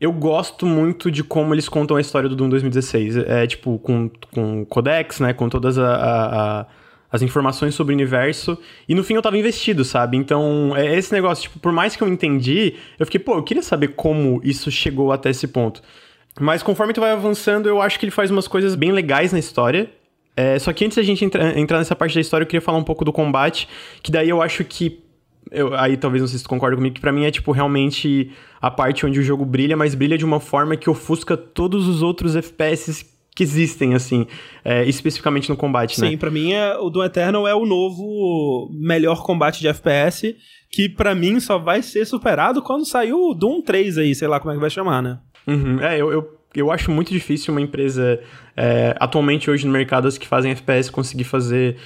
Eu 0.00 0.12
gosto 0.12 0.64
muito 0.64 1.10
de 1.10 1.24
como 1.24 1.52
eles 1.52 1.68
contam 1.68 1.96
a 1.96 2.00
história 2.00 2.28
do 2.28 2.36
Doom 2.36 2.48
2016. 2.50 3.16
É, 3.16 3.46
tipo, 3.48 3.78
com, 3.80 4.08
com 4.32 4.64
codex, 4.64 5.18
né? 5.18 5.32
Com 5.32 5.48
todas 5.48 5.76
a, 5.76 5.88
a, 5.88 6.60
a, 6.60 6.66
as 7.10 7.20
informações 7.20 7.74
sobre 7.74 7.92
o 7.92 7.96
universo. 7.96 8.56
E 8.88 8.94
no 8.94 9.02
fim 9.02 9.14
eu 9.14 9.22
tava 9.22 9.36
investido, 9.36 9.84
sabe? 9.84 10.16
Então, 10.16 10.72
é 10.76 10.96
esse 10.96 11.12
negócio, 11.12 11.42
tipo, 11.42 11.58
por 11.58 11.72
mais 11.72 11.96
que 11.96 12.02
eu 12.02 12.06
entendi, 12.06 12.74
eu 12.96 13.06
fiquei, 13.06 13.18
pô, 13.18 13.34
eu 13.34 13.42
queria 13.42 13.62
saber 13.62 13.88
como 13.88 14.40
isso 14.44 14.70
chegou 14.70 15.10
até 15.10 15.30
esse 15.30 15.48
ponto. 15.48 15.82
Mas 16.40 16.62
conforme 16.62 16.92
tu 16.92 17.00
vai 17.00 17.10
avançando, 17.10 17.68
eu 17.68 17.80
acho 17.80 17.98
que 17.98 18.04
ele 18.04 18.12
faz 18.12 18.30
umas 18.30 18.48
coisas 18.48 18.74
bem 18.74 18.92
legais 18.92 19.32
na 19.32 19.38
história. 19.38 19.90
É, 20.36 20.58
só 20.58 20.72
que 20.72 20.84
antes 20.84 20.96
da 20.96 21.02
gente 21.02 21.24
entra, 21.24 21.58
entrar 21.58 21.78
nessa 21.78 21.96
parte 21.96 22.14
da 22.14 22.20
história, 22.20 22.44
eu 22.44 22.46
queria 22.46 22.60
falar 22.60 22.78
um 22.78 22.84
pouco 22.84 23.04
do 23.04 23.12
combate, 23.12 23.68
que 24.02 24.12
daí 24.12 24.28
eu 24.28 24.40
acho 24.40 24.64
que 24.64 25.02
eu, 25.50 25.74
aí 25.74 25.96
talvez 25.96 26.20
não 26.20 26.28
sei 26.28 26.38
se 26.38 26.44
tu 26.44 26.48
concorda 26.48 26.76
comigo, 26.76 26.94
que 26.94 27.00
pra 27.00 27.12
mim 27.12 27.24
é 27.24 27.30
tipo 27.30 27.52
realmente 27.52 28.30
a 28.60 28.70
parte 28.70 29.04
onde 29.06 29.18
o 29.18 29.22
jogo 29.22 29.44
brilha, 29.44 29.76
mas 29.76 29.94
brilha 29.94 30.18
de 30.18 30.24
uma 30.24 30.40
forma 30.40 30.76
que 30.76 30.88
ofusca 30.88 31.36
todos 31.36 31.88
os 31.88 32.02
outros 32.02 32.36
FPS 32.36 33.04
que 33.34 33.42
existem, 33.42 33.94
assim, 33.94 34.26
é, 34.64 34.84
especificamente 34.84 35.48
no 35.48 35.56
combate, 35.56 35.94
Sim, 35.94 36.02
né? 36.02 36.10
Sim, 36.10 36.16
pra 36.18 36.30
mim 36.30 36.52
é, 36.52 36.76
o 36.76 36.90
Doom 36.90 37.04
Eternal 37.04 37.46
é 37.46 37.54
o 37.54 37.64
novo 37.64 38.68
melhor 38.72 39.22
combate 39.22 39.60
de 39.60 39.68
FPS, 39.68 40.34
que 40.70 40.88
para 40.88 41.14
mim 41.14 41.38
só 41.38 41.56
vai 41.56 41.80
ser 41.80 42.04
superado 42.04 42.60
quando 42.60 42.84
sair 42.84 43.12
o 43.12 43.32
Doom 43.34 43.62
3 43.62 43.98
aí, 43.98 44.14
sei 44.14 44.26
lá 44.26 44.40
como 44.40 44.50
é 44.50 44.54
que 44.54 44.60
vai 44.60 44.70
chamar, 44.70 45.02
né? 45.02 45.20
Uhum, 45.46 45.80
é, 45.80 46.00
eu, 46.00 46.10
eu, 46.12 46.37
eu 46.54 46.70
acho 46.70 46.90
muito 46.90 47.12
difícil 47.12 47.52
uma 47.52 47.60
empresa, 47.60 48.20
é, 48.56 48.94
atualmente 48.98 49.50
hoje 49.50 49.66
no 49.66 49.72
mercado, 49.72 50.08
as 50.08 50.16
que 50.16 50.26
fazem 50.26 50.50
FPS, 50.52 50.90
conseguir 50.90 51.24
fazer 51.24 51.76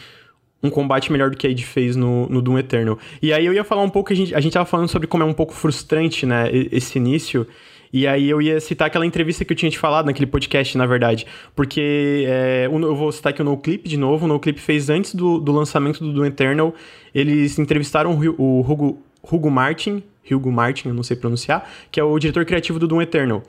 um 0.63 0.71
combate 0.71 1.11
melhor 1.11 1.31
do 1.31 1.37
que 1.37 1.47
a 1.47 1.51
id 1.51 1.63
fez 1.63 1.97
no, 1.97 2.29
no 2.29 2.41
Doom 2.41 2.59
Eternal. 2.59 2.99
E 3.21 3.33
aí 3.33 3.45
eu 3.45 3.53
ia 3.53 3.65
falar 3.65 3.83
um 3.83 3.91
pouco, 3.91 4.13
a 4.13 4.17
gente, 4.17 4.35
a 4.35 4.41
gente 4.41 4.53
tava 4.53 4.65
falando 4.65 4.89
sobre 4.89 5.09
como 5.09 5.25
é 5.25 5.27
um 5.27 5.33
pouco 5.33 5.53
frustrante, 5.53 6.25
né, 6.25 6.49
esse 6.71 6.99
início. 6.99 7.47
E 7.93 8.07
aí 8.07 8.31
eu 8.31 8.41
ia 8.41 8.59
citar 8.59 8.87
aquela 8.87 9.05
entrevista 9.05 9.45
que 9.45 9.53
eu 9.53 9.57
tinha 9.57 9.71
te 9.71 9.79
falado 9.79 10.07
naquele 10.07 10.27
podcast, 10.27 10.79
na 10.79 10.87
verdade. 10.87 11.27
Porque 11.55 12.25
é, 12.27 12.67
eu 12.67 12.97
vou 12.97 13.13
citar 13.13 13.33
aqui 13.33 13.43
o 13.43 13.45
NoClip 13.45 13.87
de 13.87 13.99
novo. 13.99 14.25
O 14.25 14.29
NoClip 14.29 14.59
fez 14.59 14.89
antes 14.89 15.15
do, 15.15 15.39
do 15.39 15.53
lançamento 15.53 16.03
do 16.03 16.11
Doom 16.11 16.25
Eternal. 16.25 16.75
Eles 17.15 17.59
entrevistaram 17.59 18.19
o, 18.19 18.43
o 18.43 18.61
Hugo, 18.61 19.03
Hugo 19.23 19.51
Martin, 19.51 20.03
Hugo 20.31 20.51
Martin, 20.51 20.89
eu 20.89 20.95
não 20.95 21.03
sei 21.03 21.17
pronunciar, 21.17 21.69
que 21.91 22.01
é 22.01 22.05
o 22.05 22.19
diretor 22.19 22.47
criativo 22.47 22.79
do 22.79 22.89
Doom 22.89 23.03
Eternal. 23.03 23.43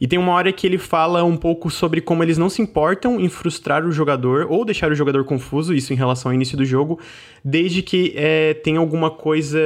E 0.00 0.06
tem 0.06 0.18
uma 0.18 0.32
hora 0.32 0.52
que 0.52 0.66
ele 0.66 0.78
fala 0.78 1.24
um 1.24 1.36
pouco 1.36 1.70
sobre 1.70 2.00
como 2.00 2.22
eles 2.22 2.36
não 2.36 2.48
se 2.48 2.60
importam 2.60 3.20
em 3.20 3.28
frustrar 3.28 3.84
o 3.84 3.92
jogador 3.92 4.46
ou 4.50 4.64
deixar 4.64 4.90
o 4.90 4.94
jogador 4.94 5.24
confuso, 5.24 5.74
isso 5.74 5.92
em 5.92 5.96
relação 5.96 6.30
ao 6.30 6.34
início 6.34 6.56
do 6.56 6.64
jogo, 6.64 7.00
desde 7.44 7.82
que 7.82 8.12
é, 8.16 8.54
tem 8.54 8.76
alguma 8.76 9.10
coisa 9.10 9.58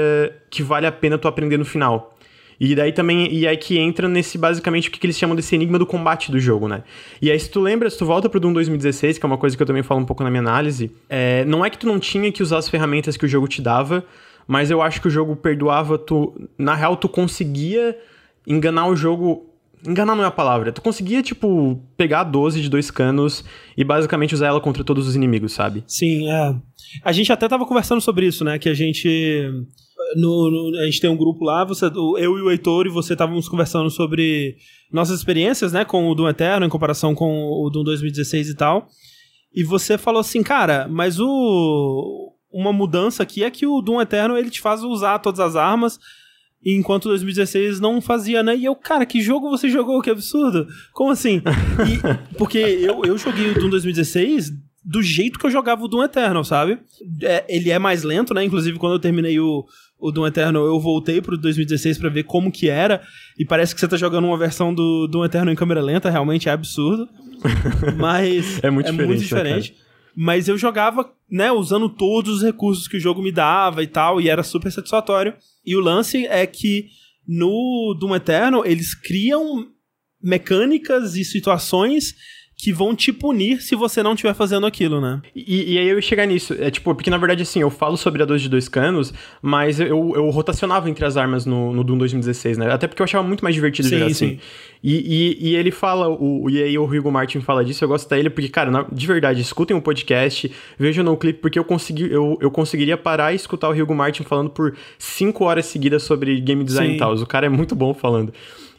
que 0.49 0.63
vale 0.63 0.87
a 0.87 0.93
pena 0.93 1.19
tu 1.19 1.27
aprender 1.27 1.57
no 1.57 1.65
final. 1.65 2.17
E 2.61 2.75
daí 2.75 2.93
também, 2.93 3.33
e 3.33 3.49
aí 3.49 3.57
que 3.57 3.79
entra 3.79 4.07
nesse, 4.07 4.37
basicamente, 4.37 4.91
o 4.91 4.93
que, 4.93 5.01
que 5.01 5.07
eles 5.07 5.19
chamam 5.19 5.35
desse 5.35 5.55
enigma 5.55 5.79
do 5.79 5.87
combate 5.87 6.31
do 6.31 6.39
jogo, 6.39 6.69
né? 6.69 6.83
E 7.21 7.31
aí, 7.31 7.41
se 7.41 7.51
tu 7.51 7.59
lembra, 7.59 7.89
se 7.89 7.97
tu 7.97 8.05
volta 8.05 8.29
pro 8.29 8.39
Doom 8.39 8.53
2016, 8.53 9.17
que 9.17 9.25
é 9.25 9.27
uma 9.27 9.39
coisa 9.39 9.57
que 9.57 9.63
eu 9.63 9.67
também 9.67 9.83
falo 9.83 10.03
um 10.03 10.05
pouco 10.05 10.23
na 10.23 10.29
minha 10.29 10.43
análise, 10.43 10.91
é, 11.09 11.43
não 11.47 11.65
é 11.65 11.71
que 11.71 11.79
tu 11.79 11.87
não 11.87 11.99
tinha 11.99 12.31
que 12.31 12.43
usar 12.43 12.59
as 12.59 12.69
ferramentas 12.69 13.17
que 13.17 13.25
o 13.25 13.29
jogo 13.29 13.49
te 13.49 13.63
dava, 13.63 14.05
mas 14.47 14.71
eu 14.71 14.83
acho 14.83 15.01
que 15.01 15.09
o 15.09 15.11
jogo 15.11 15.35
perdoava 15.37 15.97
tu. 15.97 16.35
Na 16.59 16.75
real, 16.75 16.99
tu 16.99 17.09
conseguia 17.09 17.97
enganar 18.47 18.89
o 18.89 18.97
jogo 18.97 19.50
Enganar 19.87 20.15
não 20.15 20.25
é 20.25 20.27
a 20.27 20.31
palavra. 20.31 20.73
Tu 20.73 20.83
conseguia, 20.83 21.23
tipo, 21.23 21.81
pegar 21.97 22.21
a 22.21 22.25
12 22.25 22.61
de 22.61 22.69
dois 22.69 22.91
canos 22.91 23.45
e 23.77 23.85
basicamente 23.85 24.35
usar 24.35 24.49
ela 24.49 24.61
contra 24.61 24.85
todos 24.85 25.09
os 25.09 25.17
inimigos, 25.17 25.53
sabe? 25.53 25.85
Sim, 25.87 26.31
é. 26.31 26.55
A 27.05 27.13
gente 27.13 27.33
até 27.33 27.49
tava 27.49 27.67
conversando 27.67 28.01
sobre 28.01 28.27
isso, 28.27 28.45
né? 28.45 28.59
Que 28.59 28.69
a 28.69 28.75
gente. 28.75 29.49
No, 30.17 30.51
no, 30.51 30.79
a 30.81 30.85
gente 30.87 31.01
tem 31.01 31.09
um 31.09 31.17
grupo 31.17 31.45
lá, 31.45 31.65
você, 31.65 31.87
eu 31.87 32.39
e 32.39 32.43
o 32.43 32.51
Heitor 32.51 32.87
e 32.87 32.91
você 32.91 33.13
estávamos 33.13 33.49
conversando 33.49 33.89
sobre 33.91 34.57
nossas 34.93 35.19
experiências, 35.19 35.73
né, 35.73 35.85
com 35.85 36.09
o 36.09 36.15
Doom 36.17 36.29
Eterno 36.29 36.67
em 36.67 36.71
comparação 36.71 37.15
com 37.15 37.47
o 37.47 37.71
Doom 37.71 37.85
2016 37.85 38.49
e 38.49 38.55
tal. 38.57 38.89
E 39.55 39.63
você 39.63 39.97
falou 39.97 40.21
assim, 40.21 40.43
cara, 40.43 40.89
mas 40.89 41.21
o 41.21 42.35
uma 42.53 42.73
mudança 42.73 43.23
aqui 43.23 43.45
é 43.45 43.51
que 43.51 43.67
o 43.67 43.81
Doom 43.81 44.01
Eterno 44.01 44.37
ele 44.37 44.51
te 44.51 44.61
faz 44.61 44.83
usar 44.83 45.21
todas 45.21 45.39
as 45.39 45.55
armas 45.55 45.99
enquanto 46.65 47.09
2016 47.09 47.81
não 47.81 48.01
fazia, 48.01 48.43
né? 48.43 48.57
E 48.57 48.65
eu, 48.65 48.75
cara, 48.75 49.07
que 49.07 49.21
jogo 49.21 49.51
você 49.51 49.69
jogou? 49.69 50.03
Que 50.03 50.11
absurdo! 50.11 50.67
Como 50.93 51.11
assim? 51.11 51.43
E, 51.89 52.37
porque 52.37 52.59
eu, 52.59 53.03
eu 53.05 53.17
joguei 53.17 53.51
o 53.51 53.55
Doom 53.55 53.71
2016 53.71 54.53
do 54.83 55.03
jeito 55.03 55.39
que 55.39 55.47
eu 55.47 55.51
jogava 55.51 55.85
o 55.85 55.89
Doom 55.89 56.05
Eternal, 56.05 56.43
sabe? 56.43 56.79
É, 57.23 57.45
ele 57.49 57.71
é 57.71 57.79
mais 57.79 58.03
lento, 58.03 58.33
né? 58.33 58.45
Inclusive, 58.45 58.79
quando 58.79 58.95
eu 58.95 58.99
terminei 58.99 59.39
o, 59.39 59.65
o 59.99 60.11
Doom 60.11 60.27
Eternal, 60.27 60.65
eu 60.65 60.81
voltei 60.81 61.21
pro 61.21 61.37
2016 61.37 61.99
para 61.99 62.09
ver 62.09 62.25
como 62.25 62.51
que 62.51 62.69
era, 62.69 63.03
e 63.39 63.45
parece 63.45 63.75
que 63.75 63.81
você 63.81 63.89
tá 63.89 63.97
jogando 63.97 64.27
uma 64.27 64.39
versão 64.39 64.75
do 64.75 65.07
Doom 65.07 65.25
Eternal 65.25 65.53
em 65.53 65.57
câmera 65.57 65.83
lenta, 65.83 66.09
realmente 66.11 66.49
é 66.49 66.53
absurdo. 66.53 67.09
Mas 67.97 68.63
é 68.63 68.71
muito 68.71 68.89
é 68.89 68.91
diferente. 68.91 69.09
Muito 69.09 69.23
diferente. 69.23 69.73
Né, 69.73 69.91
mas 70.15 70.49
eu 70.49 70.59
jogava, 70.59 71.09
né, 71.31 71.53
usando 71.53 71.89
todos 71.89 72.39
os 72.39 72.43
recursos 72.43 72.89
que 72.89 72.97
o 72.97 73.01
jogo 73.01 73.23
me 73.23 73.31
dava 73.31 73.81
e 73.83 73.87
tal, 73.87 74.21
e 74.21 74.29
era 74.29 74.43
super 74.43 74.71
satisfatório. 74.71 75.35
E 75.65 75.77
o 75.77 75.81
lance 75.81 76.27
é 76.27 76.47
que 76.47 76.89
no 77.27 77.97
Doom 77.99 78.17
Eternal 78.17 78.67
eles 78.67 78.95
criam 78.95 79.69
mecânicas 80.23 81.17
e 81.17 81.25
situações 81.25 82.15
que 82.61 82.73
vão 82.73 82.95
te 82.95 83.11
punir 83.11 83.63
se 83.63 83.75
você 83.75 84.03
não 84.03 84.13
estiver 84.13 84.35
fazendo 84.35 84.67
aquilo, 84.67 85.01
né? 85.01 85.23
E, 85.35 85.75
e, 85.75 85.79
aí 85.79 85.89
eu 85.89 85.97
ia 85.97 86.03
chegar 86.03 86.27
nisso. 86.27 86.55
É 86.59 86.71
tipo, 86.71 86.95
porque 86.95 87.09
na 87.09 87.17
verdade, 87.17 87.43
assim, 87.43 87.61
eu 87.61 87.71
falo 87.71 87.97
sobre 87.97 88.23
a 88.23 88.27
2 88.27 88.43
de 88.43 88.49
dois 88.51 88.69
canos, 88.69 89.15
mas 89.41 89.81
eu, 89.81 90.13
eu 90.15 90.29
rotacionava 90.29 90.91
entre 90.91 91.05
as 91.07 91.17
armas 91.17 91.47
no, 91.47 91.73
no 91.73 91.83
Doom 91.83 91.97
2016, 91.97 92.59
né? 92.59 92.71
Até 92.71 92.87
porque 92.87 93.01
eu 93.01 93.05
achava 93.05 93.27
muito 93.27 93.43
mais 93.43 93.55
divertido 93.55 93.89
sim, 93.89 93.95
jogar 93.95 94.11
assim. 94.11 94.15
sim. 94.15 94.27
assim. 94.27 94.41
E, 94.83 95.39
e, 95.41 95.51
e, 95.51 95.57
ele 95.57 95.71
fala, 95.71 96.09
o, 96.09 96.51
e 96.51 96.63
aí 96.63 96.79
o 96.79 96.85
Hugo 96.85 97.11
Martin 97.11 97.41
fala 97.41 97.65
disso, 97.65 97.83
eu 97.83 97.89
gosto 97.89 98.09
dele, 98.09 98.29
porque, 98.29 98.49
cara, 98.49 98.71
na, 98.71 98.87
de 98.91 99.07
verdade, 99.07 99.41
escutem 99.41 99.75
o 99.75 99.79
um 99.79 99.83
podcast, 99.83 100.51
vejam 100.79 101.03
no 101.03 101.17
clipe, 101.17 101.39
porque 101.41 101.59
eu, 101.59 101.65
consegui, 101.65 102.11
eu, 102.11 102.37
eu 102.43 102.51
conseguiria 102.51 102.97
parar 102.97 103.33
e 103.33 103.37
escutar 103.37 103.71
o 103.71 103.73
Hugo 103.73 103.95
Martin 103.95 104.23
falando 104.23 104.51
por 104.51 104.77
cinco 104.99 105.45
horas 105.45 105.65
seguidas 105.65 106.03
sobre 106.03 106.39
game 106.41 106.63
design 106.63 106.91
sim. 106.91 106.97
e 106.97 106.99
tal. 106.99 107.15
O 107.15 107.27
cara 107.27 107.47
é 107.47 107.51
muito 107.51 107.75
bom 107.75 107.95
falando. 107.95 108.33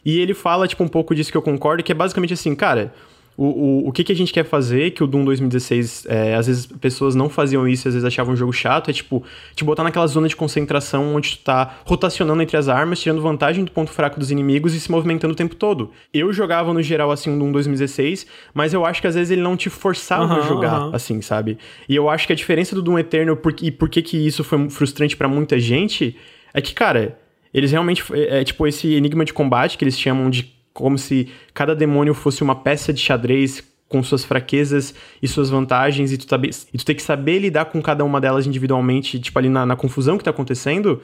E 0.04 0.18
ele 0.18 0.34
fala, 0.34 0.68
tipo, 0.68 0.82
um 0.82 0.88
pouco 0.88 1.14
disso 1.14 1.30
que 1.30 1.36
eu 1.36 1.42
concordo, 1.42 1.82
que 1.82 1.92
é 1.92 1.94
basicamente 1.94 2.32
assim, 2.32 2.54
cara 2.54 2.92
o, 3.36 3.44
o, 3.46 3.88
o 3.88 3.92
que, 3.92 4.04
que 4.04 4.12
a 4.12 4.14
gente 4.14 4.32
quer 4.32 4.44
fazer, 4.44 4.90
que 4.90 5.02
o 5.02 5.06
Doom 5.06 5.24
2016, 5.24 6.06
é, 6.08 6.34
às 6.34 6.46
vezes 6.46 6.66
pessoas 6.66 7.14
não 7.14 7.28
faziam 7.28 7.66
isso, 7.66 7.88
às 7.88 7.94
vezes 7.94 8.06
achavam 8.06 8.34
um 8.34 8.36
jogo 8.36 8.52
chato, 8.52 8.90
é 8.90 8.92
tipo, 8.92 9.22
te 9.54 9.64
botar 9.64 9.82
naquela 9.82 10.06
zona 10.06 10.28
de 10.28 10.36
concentração 10.36 11.14
onde 11.14 11.36
tu 11.36 11.44
tá 11.44 11.78
rotacionando 11.84 12.42
entre 12.42 12.56
as 12.56 12.68
armas, 12.68 13.00
tirando 13.00 13.22
vantagem 13.22 13.64
do 13.64 13.70
ponto 13.70 13.90
fraco 13.90 14.18
dos 14.18 14.30
inimigos 14.30 14.74
e 14.74 14.80
se 14.80 14.90
movimentando 14.90 15.32
o 15.32 15.36
tempo 15.36 15.54
todo. 15.54 15.90
Eu 16.12 16.32
jogava 16.32 16.72
no 16.72 16.82
geral 16.82 17.10
assim 17.10 17.30
um 17.30 17.38
Doom 17.38 17.52
2016, 17.52 18.26
mas 18.52 18.74
eu 18.74 18.84
acho 18.84 19.00
que 19.00 19.06
às 19.06 19.14
vezes 19.14 19.30
ele 19.30 19.42
não 19.42 19.56
te 19.56 19.70
forçava 19.70 20.22
Uhum, 20.22 20.38
a 20.38 20.40
jogar, 20.40 20.80
uhum. 20.80 20.94
assim, 20.94 21.20
sabe? 21.20 21.58
E 21.88 21.96
eu 21.96 22.08
acho 22.08 22.26
que 22.26 22.32
a 22.32 22.36
diferença 22.36 22.74
do 22.74 22.82
Doom 22.82 22.98
Eternal 22.98 23.36
por, 23.36 23.54
e 23.60 23.70
por 23.70 23.88
que 23.88 24.02
que 24.02 24.16
isso 24.16 24.44
foi 24.44 24.68
frustrante 24.70 25.16
pra 25.16 25.28
muita 25.28 25.58
gente 25.58 26.16
é 26.54 26.60
que, 26.60 26.74
cara, 26.74 27.18
eles 27.52 27.70
realmente. 27.70 28.04
É, 28.12 28.40
é 28.40 28.44
tipo 28.44 28.66
esse 28.66 28.94
enigma 28.94 29.24
de 29.24 29.32
combate 29.32 29.76
que 29.76 29.84
eles 29.84 29.98
chamam 29.98 30.30
de 30.30 30.52
como 30.72 30.96
se 30.98 31.28
cada 31.52 31.74
demônio 31.74 32.14
fosse 32.14 32.42
uma 32.42 32.54
peça 32.54 32.92
de 32.92 33.00
xadrez 33.00 33.62
com 33.88 34.02
suas 34.02 34.24
fraquezas 34.24 34.94
e 35.22 35.28
suas 35.28 35.50
vantagens, 35.50 36.12
e 36.12 36.16
tu, 36.16 36.26
tabe- 36.26 36.50
e 36.72 36.78
tu 36.78 36.84
tem 36.84 36.96
que 36.96 37.02
saber 37.02 37.38
lidar 37.38 37.66
com 37.66 37.82
cada 37.82 38.02
uma 38.04 38.20
delas 38.20 38.46
individualmente, 38.46 39.20
tipo 39.20 39.38
ali 39.38 39.50
na, 39.50 39.66
na 39.66 39.76
confusão 39.76 40.16
que 40.16 40.24
tá 40.24 40.30
acontecendo. 40.30 41.02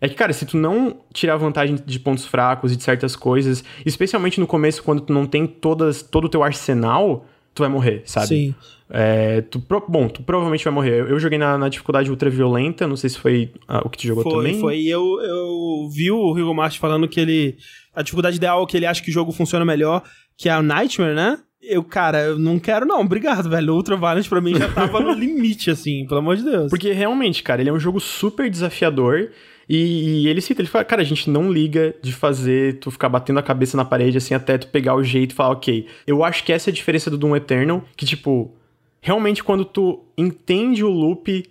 É 0.00 0.08
que, 0.08 0.14
cara, 0.14 0.32
se 0.32 0.46
tu 0.46 0.56
não 0.56 0.96
tirar 1.12 1.36
vantagem 1.36 1.78
de 1.84 2.00
pontos 2.00 2.24
fracos 2.24 2.72
e 2.72 2.76
de 2.76 2.82
certas 2.82 3.14
coisas, 3.14 3.62
especialmente 3.84 4.40
no 4.40 4.46
começo, 4.46 4.82
quando 4.82 5.02
tu 5.02 5.12
não 5.12 5.26
tem 5.26 5.46
todas, 5.46 6.00
todo 6.00 6.24
o 6.24 6.28
teu 6.30 6.42
arsenal, 6.42 7.26
tu 7.54 7.60
vai 7.62 7.68
morrer, 7.68 8.02
sabe? 8.06 8.28
Sim. 8.28 8.54
É, 8.92 9.42
tu 9.42 9.62
bom, 9.88 10.08
tu 10.08 10.22
provavelmente 10.22 10.64
vai 10.64 10.72
morrer. 10.72 11.00
Eu, 11.08 11.18
joguei 11.20 11.38
na, 11.38 11.56
na 11.56 11.68
dificuldade 11.68 12.10
ultra 12.10 12.28
violenta, 12.28 12.88
não 12.88 12.96
sei 12.96 13.08
se 13.08 13.18
foi 13.18 13.52
ah, 13.68 13.82
o 13.84 13.88
que 13.88 13.98
tu 13.98 14.06
jogou 14.06 14.24
Foi, 14.24 14.32
também. 14.32 14.60
foi. 14.60 14.84
Eu, 14.84 15.20
eu 15.22 15.88
vi 15.92 16.10
o 16.10 16.32
Hugo 16.32 16.52
Martin 16.52 16.78
falando 16.78 17.08
que 17.08 17.20
ele. 17.20 17.56
A 17.94 18.02
dificuldade 18.02 18.36
ideal 18.36 18.62
é 18.62 18.66
que 18.66 18.76
ele 18.76 18.86
acha 18.86 19.02
que 19.02 19.10
o 19.10 19.12
jogo 19.12 19.30
funciona 19.30 19.64
melhor, 19.64 20.02
que 20.36 20.48
é 20.48 20.58
o 20.58 20.62
Nightmare, 20.62 21.14
né? 21.14 21.38
Eu, 21.62 21.84
cara, 21.84 22.20
eu 22.20 22.38
não 22.38 22.58
quero, 22.58 22.86
não. 22.86 23.00
Obrigado, 23.00 23.48
velho. 23.48 23.74
O 23.74 23.76
Ultra 23.76 23.96
Violent 23.96 24.28
pra 24.28 24.40
mim 24.40 24.56
já 24.56 24.68
tava 24.72 24.98
no 25.00 25.12
limite, 25.14 25.70
assim, 25.70 26.06
pelo 26.06 26.18
amor 26.18 26.36
de 26.36 26.44
Deus. 26.44 26.70
Porque 26.70 26.90
realmente, 26.92 27.42
cara, 27.42 27.60
ele 27.60 27.70
é 27.70 27.72
um 27.72 27.78
jogo 27.78 28.00
super 28.00 28.50
desafiador. 28.50 29.30
E, 29.68 30.24
e 30.24 30.28
ele 30.28 30.40
cita, 30.40 30.62
ele 30.62 30.68
fala, 30.68 30.84
cara, 30.84 31.02
a 31.02 31.04
gente 31.04 31.30
não 31.30 31.52
liga 31.52 31.94
de 32.02 32.12
fazer 32.12 32.80
tu 32.80 32.90
ficar 32.90 33.08
batendo 33.08 33.38
a 33.38 33.42
cabeça 33.42 33.76
na 33.76 33.84
parede 33.84 34.18
assim 34.18 34.34
até 34.34 34.58
tu 34.58 34.66
pegar 34.66 34.96
o 34.96 35.04
jeito 35.04 35.30
e 35.30 35.34
falar, 35.34 35.50
ok. 35.50 35.86
Eu 36.04 36.24
acho 36.24 36.42
que 36.42 36.52
essa 36.52 36.70
é 36.70 36.72
a 36.72 36.74
diferença 36.74 37.08
do 37.08 37.16
Doom 37.16 37.36
Eternal, 37.36 37.84
que 37.96 38.04
tipo, 38.04 38.52
realmente 39.00 39.42
quando 39.42 39.64
tu 39.64 40.04
entende 40.16 40.84
o 40.84 40.88
loop, 40.90 41.44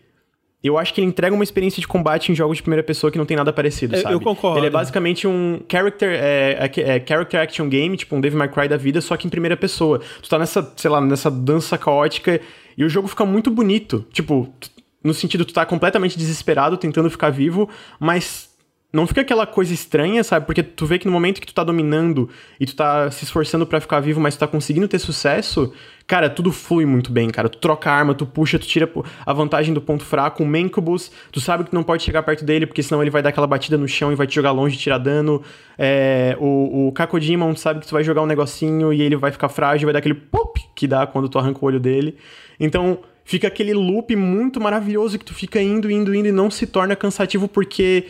eu 0.63 0.77
acho 0.77 0.93
que 0.93 0.99
ele 0.99 1.07
entrega 1.07 1.33
uma 1.33 1.43
experiência 1.43 1.79
de 1.79 1.87
combate 1.87 2.31
em 2.31 2.35
jogos 2.35 2.57
de 2.57 2.63
primeira 2.63 2.83
pessoa 2.83 3.09
que 3.09 3.17
não 3.17 3.25
tem 3.25 3.37
nada 3.37 3.53
parecido, 3.53 3.95
sabe? 4.01 4.13
eu 4.13 4.19
concordo. 4.19 4.59
Ele 4.59 4.67
é 4.67 4.69
basicamente 4.69 5.25
um 5.25 5.61
character, 5.71 6.09
é, 6.21 6.69
é- 6.75 6.81
é 6.97 7.05
character 7.07 7.39
action 7.39 7.69
game, 7.69 7.95
tipo 7.95 8.15
um 8.15 8.19
Devil 8.21 8.37
May 8.37 8.49
Cry 8.49 8.67
da 8.67 8.75
vida, 8.77 8.99
só 8.99 9.15
que 9.15 9.25
em 9.25 9.29
primeira 9.29 9.55
pessoa. 9.55 9.99
Tu 10.21 10.27
tá 10.29 10.37
nessa, 10.37 10.73
sei 10.75 10.91
lá, 10.91 10.99
nessa 10.99 11.31
dança 11.31 11.77
caótica 11.77 12.41
e 12.77 12.83
o 12.83 12.89
jogo 12.89 13.07
fica 13.07 13.25
muito 13.25 13.49
bonito. 13.49 14.05
Tipo, 14.11 14.53
no 15.01 15.13
sentido, 15.13 15.45
tu 15.45 15.53
tá 15.53 15.65
completamente 15.65 16.17
desesperado, 16.17 16.75
tentando 16.75 17.09
ficar 17.09 17.29
vivo, 17.29 17.69
mas 17.97 18.49
não 18.91 19.07
fica 19.07 19.21
aquela 19.21 19.45
coisa 19.47 19.73
estranha, 19.73 20.23
sabe? 20.25 20.45
Porque 20.45 20.61
tu 20.61 20.85
vê 20.85 20.99
que 20.99 21.05
no 21.05 21.11
momento 21.13 21.39
que 21.39 21.47
tu 21.47 21.53
tá 21.53 21.63
dominando 21.63 22.27
e 22.59 22.65
tu 22.65 22.75
tá 22.75 23.09
se 23.11 23.23
esforçando 23.23 23.65
pra 23.65 23.79
ficar 23.79 24.01
vivo, 24.01 24.19
mas 24.19 24.35
tu 24.35 24.39
tá 24.39 24.47
conseguindo 24.47 24.87
ter 24.89 24.99
sucesso, 24.99 25.71
cara, 26.09 26.27
tudo 26.27 26.51
flui 26.51 26.87
muito 26.87 27.11
bem, 27.11 27.29
cara. 27.29 27.47
Tu 27.47 27.59
troca 27.59 27.91
a 27.91 27.93
arma, 27.93 28.15
tu 28.15 28.25
puxa, 28.25 28.57
tu 28.57 28.65
tira 28.65 28.89
a 29.23 29.31
vantagem 29.31 29.75
do 29.75 29.79
ponto 29.79 30.03
fraco. 30.03 30.41
O 30.41 30.45
Mancubus, 30.45 31.11
tu 31.31 31.39
sabe 31.39 31.63
que 31.63 31.69
tu 31.69 31.75
não 31.75 31.83
pode 31.83 32.01
chegar 32.01 32.23
perto 32.23 32.43
dele, 32.43 32.65
porque 32.65 32.81
senão 32.81 32.99
ele 33.03 33.11
vai 33.11 33.21
dar 33.21 33.29
aquela 33.29 33.45
batida 33.45 33.77
no 33.77 33.87
chão 33.87 34.11
e 34.11 34.15
vai 34.15 34.25
te 34.25 34.33
jogar 34.33 34.51
longe 34.51 34.75
e 34.75 34.79
tirar 34.79 34.97
dano. 34.97 35.43
É, 35.77 36.35
o, 36.39 36.87
o 36.87 36.91
Kakodimon, 36.93 37.53
tu 37.53 37.59
sabe 37.59 37.81
que 37.81 37.87
tu 37.87 37.91
vai 37.91 38.03
jogar 38.03 38.23
um 38.23 38.25
negocinho 38.25 38.91
e 38.91 39.03
ele 39.03 39.15
vai 39.15 39.31
ficar 39.31 39.49
frágil, 39.49 39.85
vai 39.85 39.93
dar 39.93 39.99
aquele 39.99 40.15
pop 40.15 40.59
que 40.75 40.87
dá 40.87 41.05
quando 41.05 41.29
tu 41.29 41.37
arranca 41.37 41.59
o 41.61 41.67
olho 41.67 41.79
dele. 41.79 42.17
Então, 42.59 42.97
fica 43.23 43.47
aquele 43.47 43.75
loop 43.75 44.15
muito 44.15 44.59
maravilhoso 44.59 45.19
que 45.19 45.25
tu 45.25 45.35
fica 45.35 45.61
indo, 45.61 45.91
indo, 45.91 46.15
indo 46.15 46.27
e 46.27 46.31
não 46.31 46.49
se 46.49 46.65
torna 46.65 46.95
cansativo 46.95 47.47
porque... 47.47 48.07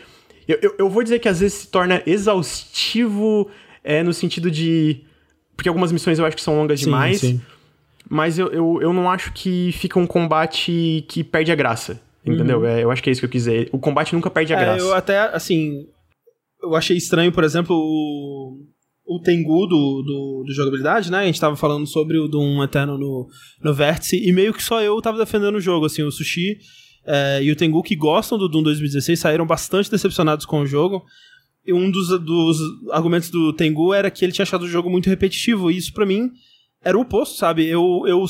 Eu, 0.47 0.57
eu, 0.61 0.75
eu 0.79 0.89
vou 0.89 1.03
dizer 1.03 1.19
que 1.19 1.27
às 1.27 1.41
vezes 1.41 1.57
se 1.59 1.67
torna 1.67 2.01
exaustivo 2.05 3.49
é, 3.83 4.01
no 4.01 4.13
sentido 4.13 4.49
de... 4.49 5.01
Porque 5.53 5.67
algumas 5.67 5.91
missões 5.91 6.17
eu 6.17 6.25
acho 6.25 6.37
que 6.37 6.41
são 6.41 6.55
longas 6.55 6.79
Sim, 6.79 6.85
demais. 6.85 7.19
sim. 7.19 7.41
Mas 8.09 8.39
eu, 8.39 8.47
eu, 8.47 8.79
eu 8.81 8.91
não 8.91 9.09
acho 9.09 9.31
que 9.33 9.71
fica 9.73 9.99
um 9.99 10.07
combate 10.07 11.05
que 11.07 11.23
perde 11.23 11.51
a 11.51 11.55
graça. 11.55 12.01
Entendeu? 12.25 12.65
É, 12.65 12.83
eu 12.83 12.91
acho 12.91 13.01
que 13.01 13.09
é 13.09 13.11
isso 13.11 13.21
que 13.21 13.25
eu 13.25 13.29
quis 13.29 13.43
dizer. 13.43 13.69
O 13.71 13.79
combate 13.79 14.13
nunca 14.13 14.29
perde 14.29 14.53
a 14.53 14.57
Uhum. 14.57 14.61
É, 14.61 14.65
graça. 14.65 14.85
eu 14.85 14.93
até, 14.93 15.19
assim. 15.35 15.85
Eu 16.61 16.75
achei 16.75 16.97
estranho, 16.97 17.31
por 17.31 17.43
exemplo, 17.43 17.75
o. 17.75 18.65
O 19.11 19.19
Tengu 19.19 19.65
do, 19.65 20.03
do, 20.03 20.43
do 20.45 20.53
jogabilidade, 20.53 21.09
né? 21.09 21.19
A 21.19 21.25
gente 21.25 21.39
tava 21.39 21.55
falando 21.55 21.87
sobre 21.87 22.19
o 22.19 22.27
Doom 22.27 22.63
Eterno 22.63 22.95
no, 22.95 23.27
no 23.63 23.73
Vértice, 23.73 24.15
e 24.23 24.31
meio 24.31 24.53
que 24.53 24.61
só 24.61 24.83
eu 24.83 25.01
tava 25.01 25.17
defendendo 25.17 25.55
o 25.55 25.59
jogo, 25.59 25.87
assim, 25.87 26.03
o 26.03 26.11
Sushi 26.11 26.59
é, 27.07 27.41
e 27.41 27.51
o 27.51 27.55
Tengu 27.55 27.81
que 27.81 27.95
gostam 27.95 28.37
do 28.37 28.47
Doom 28.47 28.61
2016 28.61 29.19
saíram 29.19 29.47
bastante 29.47 29.89
decepcionados 29.89 30.45
com 30.45 30.61
o 30.61 30.67
jogo. 30.67 31.03
E 31.65 31.73
um 31.73 31.89
dos, 31.89 32.09
dos 32.19 32.59
argumentos 32.91 33.31
do 33.31 33.51
Tengu 33.51 33.95
era 33.95 34.11
que 34.11 34.23
ele 34.23 34.31
tinha 34.31 34.43
achado 34.43 34.61
o 34.61 34.67
jogo 34.67 34.91
muito 34.91 35.09
repetitivo, 35.09 35.71
e 35.71 35.77
isso 35.77 35.91
pra 35.91 36.05
mim 36.05 36.29
era 36.83 36.97
o 36.97 37.01
oposto, 37.01 37.37
sabe? 37.37 37.65
Eu, 37.67 38.03
eu, 38.07 38.25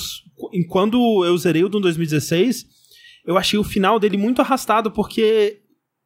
quando 0.68 1.26
eu 1.26 1.38
zerei 1.38 1.64
o 1.64 1.70
Doom 1.70 1.82
2016, 1.82 2.66
eu 3.26 3.38
achei 3.38 3.60
o 3.60 3.64
final 3.64 4.00
dele 4.00 4.18
muito 4.18 4.42
arrastado, 4.42 4.92
porque 4.92 5.62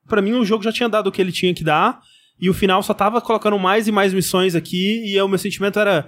Pra 0.07 0.21
mim 0.21 0.33
o 0.33 0.45
jogo 0.45 0.63
já 0.63 0.71
tinha 0.71 0.89
dado 0.89 1.07
o 1.07 1.11
que 1.11 1.21
ele 1.21 1.31
tinha 1.31 1.53
que 1.53 1.63
dar, 1.63 2.01
e 2.39 2.49
o 2.49 2.53
final 2.53 2.83
só 2.83 2.93
tava 2.93 3.21
colocando 3.21 3.57
mais 3.57 3.87
e 3.87 3.91
mais 3.91 4.13
missões 4.13 4.55
aqui, 4.55 5.03
e 5.05 5.19
o 5.21 5.27
meu 5.27 5.37
sentimento 5.37 5.79
era. 5.79 6.07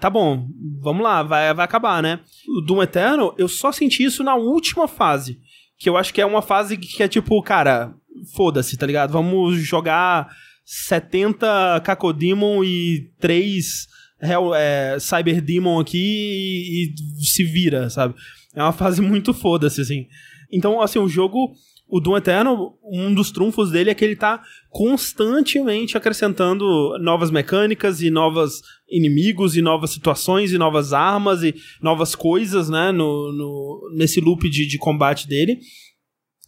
Tá 0.00 0.08
bom, 0.08 0.48
vamos 0.80 1.02
lá, 1.02 1.22
vai, 1.22 1.52
vai 1.52 1.64
acabar, 1.64 2.02
né? 2.02 2.20
O 2.56 2.60
Doom 2.60 2.82
Eternal, 2.82 3.34
eu 3.36 3.48
só 3.48 3.72
senti 3.72 4.04
isso 4.04 4.22
na 4.22 4.34
última 4.34 4.86
fase. 4.86 5.38
Que 5.78 5.88
eu 5.88 5.96
acho 5.96 6.12
que 6.12 6.20
é 6.20 6.26
uma 6.26 6.42
fase 6.42 6.76
que 6.76 7.02
é 7.02 7.08
tipo, 7.08 7.40
cara, 7.42 7.94
foda-se, 8.34 8.76
tá 8.76 8.86
ligado? 8.86 9.12
Vamos 9.12 9.58
jogar 9.58 10.28
70 10.64 11.80
Cacodemon 11.84 12.62
e 12.62 13.10
3 13.18 13.86
Hell, 14.20 14.54
é, 14.54 14.98
Cyber 14.98 15.40
Demon 15.40 15.78
aqui 15.80 15.98
e, 15.98 16.94
e 17.20 17.26
se 17.26 17.44
vira, 17.44 17.88
sabe? 17.88 18.14
É 18.54 18.62
uma 18.62 18.72
fase 18.72 19.00
muito 19.02 19.32
foda-se, 19.32 19.80
assim. 19.80 20.06
Então, 20.50 20.80
assim, 20.80 20.98
o 20.98 21.08
jogo, 21.08 21.52
o 21.88 22.00
Doom 22.00 22.16
Eterno, 22.16 22.74
um 22.82 23.14
dos 23.14 23.30
trunfos 23.30 23.70
dele 23.70 23.90
é 23.90 23.94
que 23.94 24.04
ele 24.04 24.16
tá 24.16 24.42
constantemente 24.70 25.96
acrescentando 25.96 26.64
novas 27.00 27.30
mecânicas 27.30 28.02
e 28.02 28.10
novos 28.10 28.60
inimigos 28.90 29.56
e 29.56 29.62
novas 29.62 29.90
situações 29.90 30.52
e 30.52 30.58
novas 30.58 30.92
armas 30.92 31.42
e 31.42 31.54
novas 31.82 32.14
coisas, 32.14 32.68
né, 32.68 32.90
no, 32.90 33.32
no, 33.32 33.90
nesse 33.96 34.20
loop 34.20 34.48
de, 34.48 34.66
de 34.66 34.78
combate 34.78 35.28
dele. 35.28 35.58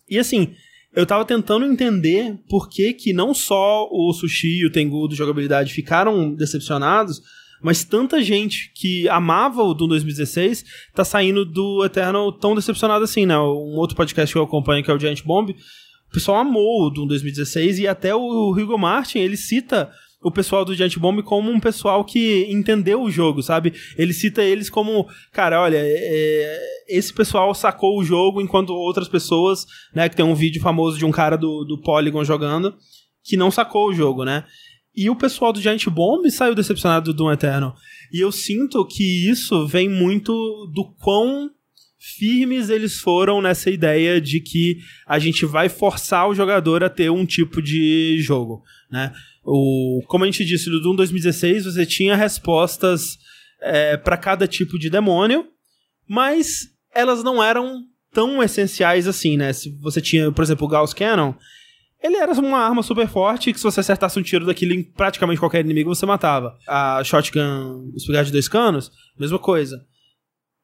E 0.09 0.19
assim, 0.19 0.55
eu 0.95 1.07
tava 1.07 1.25
tentando 1.25 1.65
entender 1.65 2.37
por 2.49 2.69
que 2.69 2.93
que 2.93 3.13
não 3.13 3.33
só 3.33 3.89
o 3.91 4.13
Sushi 4.13 4.61
e 4.61 4.67
o 4.67 4.73
Tengu 4.73 5.07
do 5.07 5.15
jogabilidade 5.15 5.73
ficaram 5.73 6.35
decepcionados, 6.35 7.21
mas 7.63 7.85
tanta 7.85 8.23
gente 8.23 8.73
que 8.75 9.09
amava 9.09 9.63
o 9.63 9.75
Doom 9.75 9.89
2016 9.89 10.65
tá 10.95 11.05
saindo 11.05 11.45
do 11.45 11.85
Eternal 11.85 12.33
tão 12.33 12.55
decepcionado 12.55 13.05
assim, 13.05 13.27
né? 13.27 13.39
Um 13.39 13.77
outro 13.77 13.97
podcast 13.97 14.33
que 14.33 14.39
eu 14.39 14.45
acompanho, 14.45 14.83
que 14.83 14.91
é 14.91 14.95
o 14.95 14.99
Giant 14.99 15.23
Bomb, 15.25 15.51
o 15.51 16.13
pessoal 16.13 16.39
amou 16.39 16.87
o 16.87 16.91
Doom 16.91 17.07
2016 17.07 17.79
e 17.79 17.89
até 17.89 18.15
o 18.15 18.51
Hugo 18.51 18.77
Martin, 18.77 19.19
ele 19.19 19.37
cita 19.37 19.91
o 20.23 20.31
pessoal 20.31 20.65
do 20.65 20.75
Giant 20.75 20.99
Bomb 20.99 21.23
como 21.23 21.51
um 21.51 21.61
pessoal 21.61 22.05
que 22.05 22.47
entendeu 22.51 23.03
o 23.03 23.11
jogo, 23.11 23.43
sabe? 23.43 23.73
Ele 23.97 24.13
cita 24.13 24.43
eles 24.43 24.69
como, 24.69 25.07
cara, 25.33 25.63
olha, 25.63 25.79
é, 25.81 26.59
esse 26.89 27.13
pessoal 27.13 27.55
sacou 27.55 27.99
o 27.99 28.05
jogo 28.05 28.41
enquanto 28.41 28.71
outras 28.71 29.09
pessoas, 29.09 29.65
né, 29.95 30.09
que 30.09 30.17
tem 30.17 30.25
um 30.25 30.35
vídeo 30.35 30.61
famoso 30.61 30.99
de 30.99 31.07
um 31.07 31.11
cara 31.11 31.37
do, 31.37 31.65
do 31.65 31.81
Polygon 31.81 32.25
jogando, 32.25 32.75
que 33.25 33.37
não 33.37 33.51
sacou 33.51 33.89
o 33.89 33.95
jogo, 33.95 34.25
né? 34.25 34.45
E 34.95 35.09
o 35.09 35.17
pessoal 35.17 35.53
do 35.53 35.61
Giant 35.61 35.87
Bomb 35.87 36.29
saiu 36.31 36.55
decepcionado 36.55 37.13
do 37.13 37.17
Doom 37.17 37.33
Eternal. 37.33 37.77
E 38.13 38.21
eu 38.21 38.33
sinto 38.33 38.85
que 38.85 39.29
isso 39.31 39.67
vem 39.67 39.89
muito 39.89 40.33
do 40.75 40.93
quão 41.01 41.51
firmes 41.99 42.71
eles 42.71 42.99
foram 42.99 43.43
nessa 43.43 43.71
ideia 43.71 44.21
de 44.21 44.41
que 44.41 44.79
a 45.07 45.19
gente 45.19 45.45
vai 45.45 45.69
forçar 45.69 46.29
o 46.29 46.35
jogador 46.35 46.83
a 46.83 46.89
ter 46.89 47.11
um 47.11 47.27
tipo 47.27 47.61
de 47.61 48.19
jogo, 48.21 48.63
né? 48.91 49.13
O, 49.45 50.03
como 50.07 50.25
a 50.25 50.27
gente 50.27 50.45
disse, 50.45 50.71
do 50.71 50.81
Doom 50.81 50.97
2016 50.97 51.67
você 51.67 51.85
tinha 51.85 52.17
respostas 52.17 53.19
é, 53.61 53.97
para 53.97 54.17
cada 54.17 54.49
tipo 54.49 54.79
de 54.79 54.89
demônio, 54.89 55.47
mas 56.09 56.71
elas 56.95 57.23
não 57.23 57.43
eram 57.43 57.85
tão 58.13 58.43
essenciais 58.43 59.07
assim, 59.07 59.37
né? 59.37 59.53
Se 59.53 59.71
você 59.81 60.01
tinha, 60.01 60.33
por 60.33 60.43
exemplo, 60.43 60.67
o 60.67 60.71
Gauss 60.71 60.95
Cannon, 60.95 61.35
ele 62.03 62.17
era 62.17 62.33
uma 62.33 62.59
arma 62.59 62.83
super 62.83 63.07
forte 63.09 63.53
que 63.53 63.59
se 63.59 63.65
você 63.65 63.81
acertasse 63.81 64.19
um 64.19 64.23
tiro 64.23 64.47
daquilo 64.47 64.73
em 64.73 64.83
praticamente 64.83 65.39
qualquer 65.39 65.61
inimigo, 65.61 65.95
você 65.95 66.07
matava. 66.07 66.57
A 66.67 67.03
Shotgun, 67.05 67.93
espingarda 67.95 68.27
de 68.27 68.33
dois 68.33 68.49
canos, 68.49 68.91
mesma 69.19 69.39
coisa. 69.39 69.81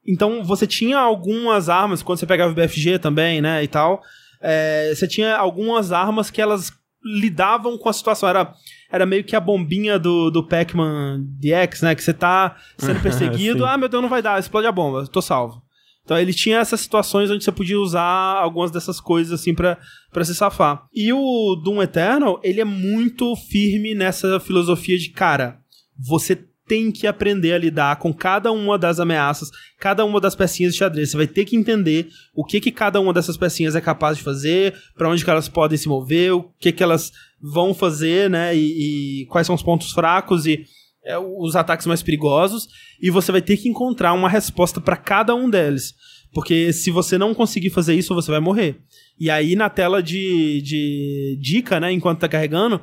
Então 0.06 0.42
você 0.42 0.66
tinha 0.66 0.98
algumas 0.98 1.68
armas, 1.68 2.02
quando 2.02 2.18
você 2.18 2.26
pegava 2.26 2.52
o 2.52 2.54
BFG 2.54 2.98
também, 2.98 3.40
né, 3.40 3.62
e 3.62 3.68
tal, 3.68 4.00
é, 4.40 4.92
você 4.94 5.06
tinha 5.06 5.36
algumas 5.36 5.92
armas 5.92 6.30
que 6.30 6.40
elas 6.40 6.72
lidavam 7.04 7.78
com 7.78 7.88
a 7.88 7.92
situação. 7.92 8.28
Era, 8.28 8.52
era 8.90 9.06
meio 9.06 9.24
que 9.24 9.36
a 9.36 9.40
bombinha 9.40 9.98
do, 9.98 10.30
do 10.30 10.46
Pac-Man 10.46 11.24
DX, 11.38 11.82
né? 11.82 11.94
Que 11.94 12.02
você 12.02 12.12
tá 12.12 12.56
sendo 12.76 13.00
perseguido, 13.02 13.64
ah, 13.64 13.78
meu 13.78 13.88
Deus, 13.88 14.02
não 14.02 14.08
vai 14.08 14.22
dar, 14.22 14.38
explode 14.38 14.66
a 14.66 14.72
bomba, 14.72 15.06
tô 15.06 15.22
salvo. 15.22 15.62
Então 16.06 16.16
ele 16.16 16.32
tinha 16.32 16.60
essas 16.60 16.80
situações 16.80 17.30
onde 17.32 17.42
você 17.42 17.50
podia 17.50 17.78
usar 17.78 18.00
algumas 18.00 18.70
dessas 18.70 19.00
coisas 19.00 19.32
assim 19.32 19.52
para 19.52 20.24
se 20.24 20.36
safar. 20.36 20.86
E 20.94 21.12
o 21.12 21.56
Doom 21.56 21.82
Eternal, 21.82 22.40
ele 22.44 22.60
é 22.60 22.64
muito 22.64 23.34
firme 23.34 23.92
nessa 23.92 24.38
filosofia 24.38 24.96
de, 24.96 25.10
cara, 25.10 25.58
você 25.98 26.46
tem 26.66 26.92
que 26.92 27.08
aprender 27.08 27.52
a 27.52 27.58
lidar 27.58 27.96
com 27.96 28.12
cada 28.14 28.52
uma 28.52 28.78
das 28.78 29.00
ameaças, 29.00 29.50
cada 29.78 30.04
uma 30.04 30.20
das 30.20 30.36
pecinhas 30.36 30.72
de 30.72 30.78
xadrez. 30.78 31.10
Você 31.10 31.16
vai 31.16 31.26
ter 31.26 31.44
que 31.44 31.56
entender 31.56 32.08
o 32.34 32.44
que 32.44 32.60
que 32.60 32.70
cada 32.70 33.00
uma 33.00 33.12
dessas 33.12 33.36
pecinhas 33.36 33.74
é 33.74 33.80
capaz 33.80 34.16
de 34.16 34.22
fazer, 34.22 34.74
para 34.96 35.08
onde 35.08 35.24
que 35.24 35.30
elas 35.30 35.48
podem 35.48 35.78
se 35.78 35.88
mover, 35.88 36.34
o 36.34 36.50
que 36.58 36.72
que 36.72 36.82
elas 36.82 37.12
vão 37.40 37.74
fazer, 37.74 38.30
né? 38.30 38.56
E, 38.56 39.22
e 39.22 39.26
quais 39.26 39.46
são 39.46 39.56
os 39.56 39.62
pontos 39.62 39.90
fracos 39.90 40.46
e 40.46 40.64
é, 41.06 41.16
os 41.18 41.56
ataques 41.56 41.86
mais 41.86 42.02
perigosos, 42.02 42.68
e 43.00 43.10
você 43.10 43.32
vai 43.32 43.40
ter 43.40 43.56
que 43.56 43.68
encontrar 43.68 44.12
uma 44.12 44.28
resposta 44.28 44.80
para 44.80 44.96
cada 44.96 45.34
um 45.34 45.48
deles. 45.48 45.94
Porque 46.32 46.72
se 46.72 46.90
você 46.90 47.16
não 47.16 47.32
conseguir 47.32 47.70
fazer 47.70 47.94
isso, 47.94 48.14
você 48.14 48.30
vai 48.30 48.40
morrer. 48.40 48.80
E 49.18 49.30
aí 49.30 49.56
na 49.56 49.70
tela 49.70 50.02
de, 50.02 50.60
de 50.60 51.38
dica, 51.40 51.80
né, 51.80 51.90
enquanto 51.92 52.20
tá 52.20 52.28
carregando, 52.28 52.82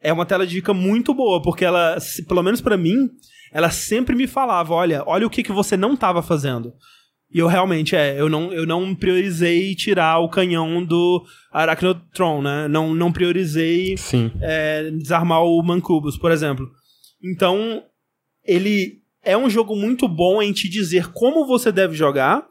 é 0.00 0.12
uma 0.12 0.24
tela 0.24 0.46
de 0.46 0.54
dica 0.54 0.72
muito 0.72 1.12
boa, 1.12 1.42
porque 1.42 1.64
ela, 1.64 1.98
pelo 2.28 2.42
menos 2.42 2.60
para 2.60 2.76
mim, 2.76 3.10
ela 3.52 3.70
sempre 3.70 4.14
me 4.14 4.26
falava, 4.26 4.72
olha, 4.72 5.02
olha 5.06 5.26
o 5.26 5.30
que, 5.30 5.42
que 5.42 5.52
você 5.52 5.76
não 5.76 5.96
tava 5.96 6.22
fazendo. 6.22 6.72
E 7.32 7.38
eu 7.40 7.48
realmente, 7.48 7.96
é, 7.96 8.20
eu 8.20 8.28
não, 8.28 8.52
eu 8.52 8.64
não 8.64 8.94
priorizei 8.94 9.74
tirar 9.74 10.20
o 10.20 10.28
canhão 10.28 10.84
do 10.84 11.24
Arachnotron, 11.52 12.42
né? 12.42 12.68
Não, 12.68 12.94
não 12.94 13.10
priorizei 13.10 13.96
é, 14.40 14.90
desarmar 14.90 15.42
o 15.42 15.60
Mancubus, 15.60 16.16
por 16.16 16.30
exemplo. 16.30 16.70
Então, 17.24 17.82
ele 18.44 19.02
é 19.22 19.36
um 19.36 19.48
jogo 19.48 19.74
muito 19.74 20.06
bom 20.06 20.42
em 20.42 20.52
te 20.52 20.68
dizer 20.68 21.10
como 21.12 21.46
você 21.46 21.72
deve 21.72 21.94
jogar, 21.94 22.46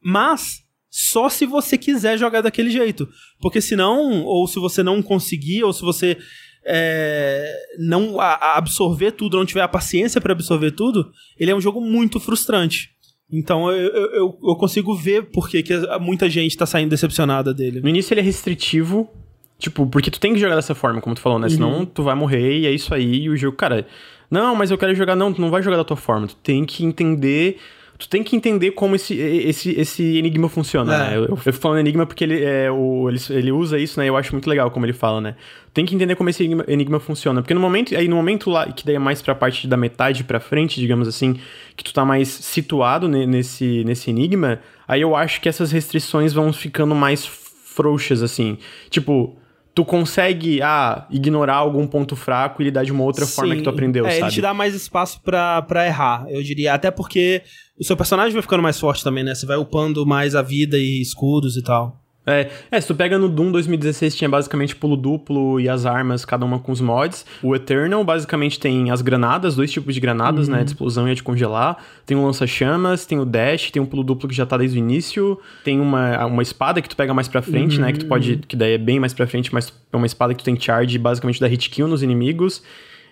mas 0.00 0.62
só 0.90 1.28
se 1.28 1.46
você 1.46 1.78
quiser 1.78 2.18
jogar 2.18 2.42
daquele 2.42 2.70
jeito. 2.70 3.08
Porque 3.40 3.60
senão, 3.60 4.24
ou 4.24 4.46
se 4.46 4.58
você 4.60 4.82
não 4.82 5.02
conseguir, 5.02 5.64
ou 5.64 5.72
se 5.72 5.82
você 5.82 6.18
é, 6.64 7.50
não 7.78 8.20
absorver 8.20 9.12
tudo, 9.12 9.38
não 9.38 9.46
tiver 9.46 9.62
a 9.62 9.68
paciência 9.68 10.20
para 10.20 10.32
absorver 10.32 10.72
tudo, 10.72 11.10
ele 11.38 11.50
é 11.50 11.54
um 11.54 11.60
jogo 11.60 11.80
muito 11.80 12.20
frustrante. 12.20 12.90
Então 13.30 13.70
eu, 13.70 13.88
eu, 14.12 14.38
eu 14.42 14.56
consigo 14.56 14.94
ver 14.94 15.30
por 15.30 15.48
que 15.48 15.62
muita 16.00 16.28
gente 16.30 16.56
tá 16.56 16.66
saindo 16.66 16.90
decepcionada 16.90 17.52
dele. 17.52 17.80
No 17.80 17.88
início 17.88 18.12
ele 18.12 18.20
é 18.20 18.24
restritivo, 18.24 19.10
Tipo, 19.58 19.86
porque 19.86 20.10
tu 20.10 20.20
tem 20.20 20.32
que 20.32 20.38
jogar 20.38 20.54
dessa 20.54 20.74
forma, 20.74 21.00
como 21.00 21.16
tu 21.16 21.20
falou, 21.20 21.38
né? 21.38 21.46
Uhum. 21.46 21.50
Senão 21.50 21.84
tu 21.84 22.04
vai 22.04 22.14
morrer 22.14 22.58
e 22.58 22.66
é 22.66 22.70
isso 22.70 22.94
aí. 22.94 23.22
E 23.22 23.30
o 23.30 23.36
jogo, 23.36 23.56
cara, 23.56 23.86
não, 24.30 24.54
mas 24.54 24.70
eu 24.70 24.78
quero 24.78 24.94
jogar. 24.94 25.16
Não, 25.16 25.32
tu 25.32 25.40
não 25.40 25.50
vai 25.50 25.62
jogar 25.62 25.76
da 25.76 25.84
tua 25.84 25.96
forma. 25.96 26.28
Tu 26.28 26.36
tem 26.36 26.64
que 26.64 26.84
entender. 26.84 27.58
Tu 27.98 28.08
tem 28.08 28.22
que 28.22 28.36
entender 28.36 28.70
como 28.70 28.94
esse, 28.94 29.16
esse, 29.16 29.72
esse 29.72 30.18
enigma 30.18 30.48
funciona, 30.48 30.94
é. 30.94 30.98
né? 30.98 31.16
Eu, 31.16 31.24
eu 31.30 31.36
fico 31.36 31.58
falando 31.58 31.80
enigma 31.80 32.06
porque 32.06 32.22
ele, 32.22 32.44
é, 32.44 32.70
o, 32.70 33.08
ele, 33.08 33.18
ele 33.30 33.50
usa 33.50 33.76
isso, 33.76 33.98
né? 33.98 34.08
Eu 34.08 34.16
acho 34.16 34.32
muito 34.32 34.48
legal 34.48 34.70
como 34.70 34.86
ele 34.86 34.92
fala, 34.92 35.20
né? 35.20 35.34
Tem 35.74 35.84
que 35.84 35.96
entender 35.96 36.14
como 36.14 36.30
esse 36.30 36.44
enigma, 36.44 36.64
enigma 36.68 37.00
funciona. 37.00 37.42
Porque 37.42 37.54
no 37.54 37.58
momento, 37.58 37.96
aí 37.96 38.06
no 38.06 38.14
momento 38.14 38.50
lá, 38.50 38.70
que 38.70 38.86
daí 38.86 38.94
é 38.94 39.00
mais 39.00 39.20
pra 39.20 39.34
parte 39.34 39.66
da 39.66 39.76
metade 39.76 40.22
pra 40.22 40.38
frente, 40.38 40.78
digamos 40.78 41.08
assim, 41.08 41.40
que 41.76 41.82
tu 41.82 41.92
tá 41.92 42.04
mais 42.04 42.28
situado 42.28 43.08
nesse, 43.08 43.82
nesse 43.82 44.10
enigma, 44.10 44.60
aí 44.86 45.00
eu 45.00 45.16
acho 45.16 45.40
que 45.40 45.48
essas 45.48 45.72
restrições 45.72 46.32
vão 46.32 46.52
ficando 46.52 46.94
mais 46.94 47.26
frouxas, 47.26 48.22
assim. 48.22 48.58
Tipo, 48.90 49.36
tu 49.78 49.84
consegue 49.84 50.60
ah, 50.60 51.06
ignorar 51.08 51.54
algum 51.54 51.86
ponto 51.86 52.16
fraco 52.16 52.60
e 52.60 52.64
lidar 52.64 52.84
de 52.84 52.90
uma 52.90 53.04
outra 53.04 53.24
Sim. 53.24 53.32
forma 53.32 53.54
que 53.54 53.62
tu 53.62 53.70
aprendeu, 53.70 54.04
é, 54.04 54.10
sabe? 54.10 54.24
Ele 54.24 54.30
te 54.32 54.40
dá 54.40 54.52
mais 54.52 54.74
espaço 54.74 55.20
para 55.22 55.86
errar, 55.86 56.26
eu 56.28 56.42
diria. 56.42 56.74
Até 56.74 56.90
porque 56.90 57.42
o 57.78 57.84
seu 57.84 57.96
personagem 57.96 58.32
vai 58.32 58.42
ficando 58.42 58.60
mais 58.60 58.80
forte 58.80 59.04
também, 59.04 59.22
né? 59.22 59.36
Você 59.36 59.46
vai 59.46 59.56
upando 59.56 60.04
mais 60.04 60.34
a 60.34 60.42
vida 60.42 60.76
e 60.76 61.00
escudos 61.00 61.56
e 61.56 61.62
tal. 61.62 61.96
É, 62.28 62.50
é, 62.70 62.80
se 62.80 62.86
tu 62.86 62.94
pega 62.94 63.18
no 63.18 63.28
Doom 63.28 63.50
2016 63.50 64.14
tinha 64.14 64.28
basicamente 64.28 64.76
pulo 64.76 64.96
duplo 64.96 65.58
e 65.58 65.68
as 65.68 65.86
armas, 65.86 66.24
cada 66.24 66.44
uma 66.44 66.58
com 66.58 66.70
os 66.70 66.80
mods. 66.80 67.24
O 67.42 67.56
Eternal 67.56 68.04
basicamente 68.04 68.60
tem 68.60 68.90
as 68.90 69.00
granadas, 69.00 69.56
dois 69.56 69.72
tipos 69.72 69.94
de 69.94 70.00
granadas, 70.00 70.46
uhum. 70.46 70.54
né? 70.54 70.64
De 70.64 70.70
explosão 70.70 71.08
e 71.08 71.10
a 71.10 71.14
de 71.14 71.22
congelar. 71.22 71.82
Tem 72.04 72.16
o 72.16 72.24
lança-chamas, 72.24 73.06
tem 73.06 73.18
o 73.18 73.24
dash, 73.24 73.70
tem 73.70 73.80
um 73.80 73.86
pulo 73.86 74.02
duplo 74.02 74.28
que 74.28 74.34
já 74.34 74.44
tá 74.44 74.56
desde 74.58 74.78
o 74.78 74.80
início. 74.80 75.38
Tem 75.64 75.80
uma, 75.80 76.26
uma 76.26 76.42
espada 76.42 76.82
que 76.82 76.88
tu 76.88 76.96
pega 76.96 77.14
mais 77.14 77.28
pra 77.28 77.40
frente, 77.40 77.76
uhum. 77.76 77.86
né? 77.86 77.92
Que 77.92 78.00
tu 78.00 78.06
pode. 78.06 78.36
Que 78.46 78.56
daí 78.56 78.74
é 78.74 78.78
bem 78.78 79.00
mais 79.00 79.14
pra 79.14 79.26
frente, 79.26 79.52
mas 79.54 79.72
é 79.92 79.96
uma 79.96 80.06
espada 80.06 80.34
que 80.34 80.42
tu 80.42 80.44
tem 80.44 80.58
charge 80.60 80.98
basicamente 80.98 81.40
da 81.40 81.46
hit 81.46 81.70
kill 81.70 81.88
nos 81.88 82.02
inimigos. 82.02 82.62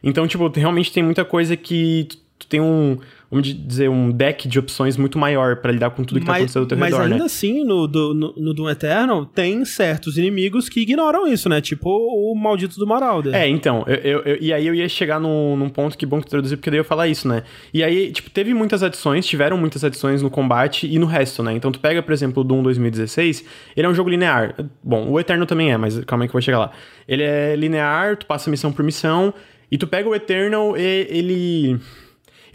Então, 0.02 0.26
tipo, 0.28 0.46
realmente 0.54 0.92
tem 0.92 1.02
muita 1.02 1.24
coisa 1.24 1.56
que 1.56 2.06
tu 2.38 2.46
tem 2.46 2.60
um 2.60 2.98
vamos 3.30 3.52
dizer, 3.52 3.88
um 3.88 4.10
deck 4.10 4.46
de 4.46 4.58
opções 4.58 4.96
muito 4.96 5.18
maior 5.18 5.56
para 5.56 5.72
lidar 5.72 5.90
com 5.90 6.04
tudo 6.04 6.20
que 6.20 6.26
tá 6.26 6.32
mas, 6.32 6.38
tá 6.38 6.42
acontecendo 6.42 6.62
ao 6.62 6.68
teu 6.68 6.78
mas 6.78 6.92
redor, 6.92 7.02
ainda 7.04 7.18
né? 7.18 7.24
assim, 7.24 7.64
no, 7.64 7.86
do, 7.86 8.14
no, 8.14 8.34
no 8.36 8.54
Doom 8.54 8.70
Eternal, 8.70 9.26
tem 9.26 9.64
certos 9.64 10.16
inimigos 10.16 10.68
que 10.68 10.80
ignoram 10.80 11.26
isso, 11.26 11.48
né? 11.48 11.60
Tipo 11.60 11.90
o 11.90 12.34
maldito 12.34 12.78
do 12.78 12.86
Marauder. 12.86 13.34
É, 13.34 13.48
então, 13.48 13.84
eu, 13.86 13.96
eu, 13.96 14.20
eu, 14.20 14.38
e 14.40 14.52
aí 14.52 14.66
eu 14.66 14.74
ia 14.74 14.88
chegar 14.88 15.18
num, 15.18 15.56
num 15.56 15.68
ponto 15.68 15.98
que 15.98 16.06
bom 16.06 16.20
que 16.20 16.26
tu 16.26 16.30
traduziu, 16.30 16.56
porque 16.56 16.70
daí 16.70 16.78
eu 16.78 16.82
ia 16.82 16.84
falar 16.84 17.08
isso, 17.08 17.26
né? 17.26 17.42
E 17.74 17.82
aí, 17.82 18.12
tipo, 18.12 18.30
teve 18.30 18.54
muitas 18.54 18.82
adições, 18.82 19.26
tiveram 19.26 19.58
muitas 19.58 19.82
adições 19.82 20.22
no 20.22 20.30
combate 20.30 20.86
e 20.86 20.98
no 20.98 21.06
resto, 21.06 21.42
né? 21.42 21.52
Então 21.52 21.72
tu 21.72 21.80
pega, 21.80 22.02
por 22.02 22.12
exemplo, 22.12 22.42
o 22.42 22.44
Doom 22.44 22.62
2016, 22.62 23.44
ele 23.76 23.86
é 23.86 23.90
um 23.90 23.94
jogo 23.94 24.08
linear. 24.08 24.54
Bom, 24.82 25.08
o 25.10 25.18
Eternal 25.18 25.46
também 25.46 25.72
é, 25.72 25.76
mas 25.76 25.98
calma 26.04 26.24
aí 26.24 26.28
que 26.28 26.30
eu 26.30 26.38
vou 26.38 26.42
chegar 26.42 26.58
lá. 26.58 26.70
Ele 27.08 27.22
é 27.22 27.56
linear, 27.56 28.16
tu 28.16 28.26
passa 28.26 28.50
missão 28.50 28.72
por 28.72 28.84
missão, 28.84 29.34
e 29.70 29.76
tu 29.76 29.86
pega 29.86 30.08
o 30.08 30.14
Eternal, 30.14 30.76
e 30.76 31.06
ele 31.10 31.80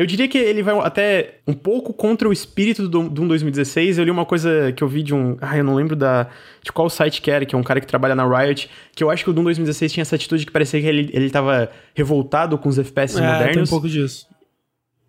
eu 0.01 0.05
diria 0.07 0.27
que 0.27 0.35
ele 0.35 0.63
vai 0.63 0.75
até 0.79 1.35
um 1.47 1.53
pouco 1.53 1.93
contra 1.93 2.27
o 2.27 2.33
espírito 2.33 2.87
do 2.87 3.07
Doom 3.07 3.27
2016. 3.27 3.99
Eu 3.99 4.03
li 4.03 4.09
uma 4.09 4.25
coisa 4.25 4.73
que 4.75 4.83
eu 4.83 4.87
vi 4.87 5.03
de 5.03 5.13
um. 5.13 5.37
Ah, 5.39 5.55
eu 5.55 5.63
não 5.63 5.75
lembro 5.75 5.95
da, 5.95 6.27
de 6.63 6.71
qual 6.71 6.89
site 6.89 7.21
que 7.21 7.29
era, 7.29 7.45
que 7.45 7.53
é 7.53 7.57
um 7.57 7.61
cara 7.61 7.79
que 7.79 7.85
trabalha 7.85 8.15
na 8.15 8.25
Riot, 8.25 8.67
que 8.95 9.03
eu 9.03 9.11
acho 9.11 9.23
que 9.23 9.29
o 9.29 9.33
Doom 9.33 9.43
2016 9.43 9.93
tinha 9.93 10.01
essa 10.01 10.15
atitude 10.15 10.43
que 10.43 10.51
parecia 10.51 10.81
que 10.81 10.87
ele, 10.87 11.11
ele 11.13 11.29
tava 11.29 11.69
revoltado 11.93 12.57
com 12.57 12.67
os 12.67 12.79
FPS 12.79 13.15
é, 13.15 13.21
modernos. 13.21 13.53
Tem 13.53 13.63
um 13.63 13.67
pouco 13.67 13.87
disso. 13.87 14.25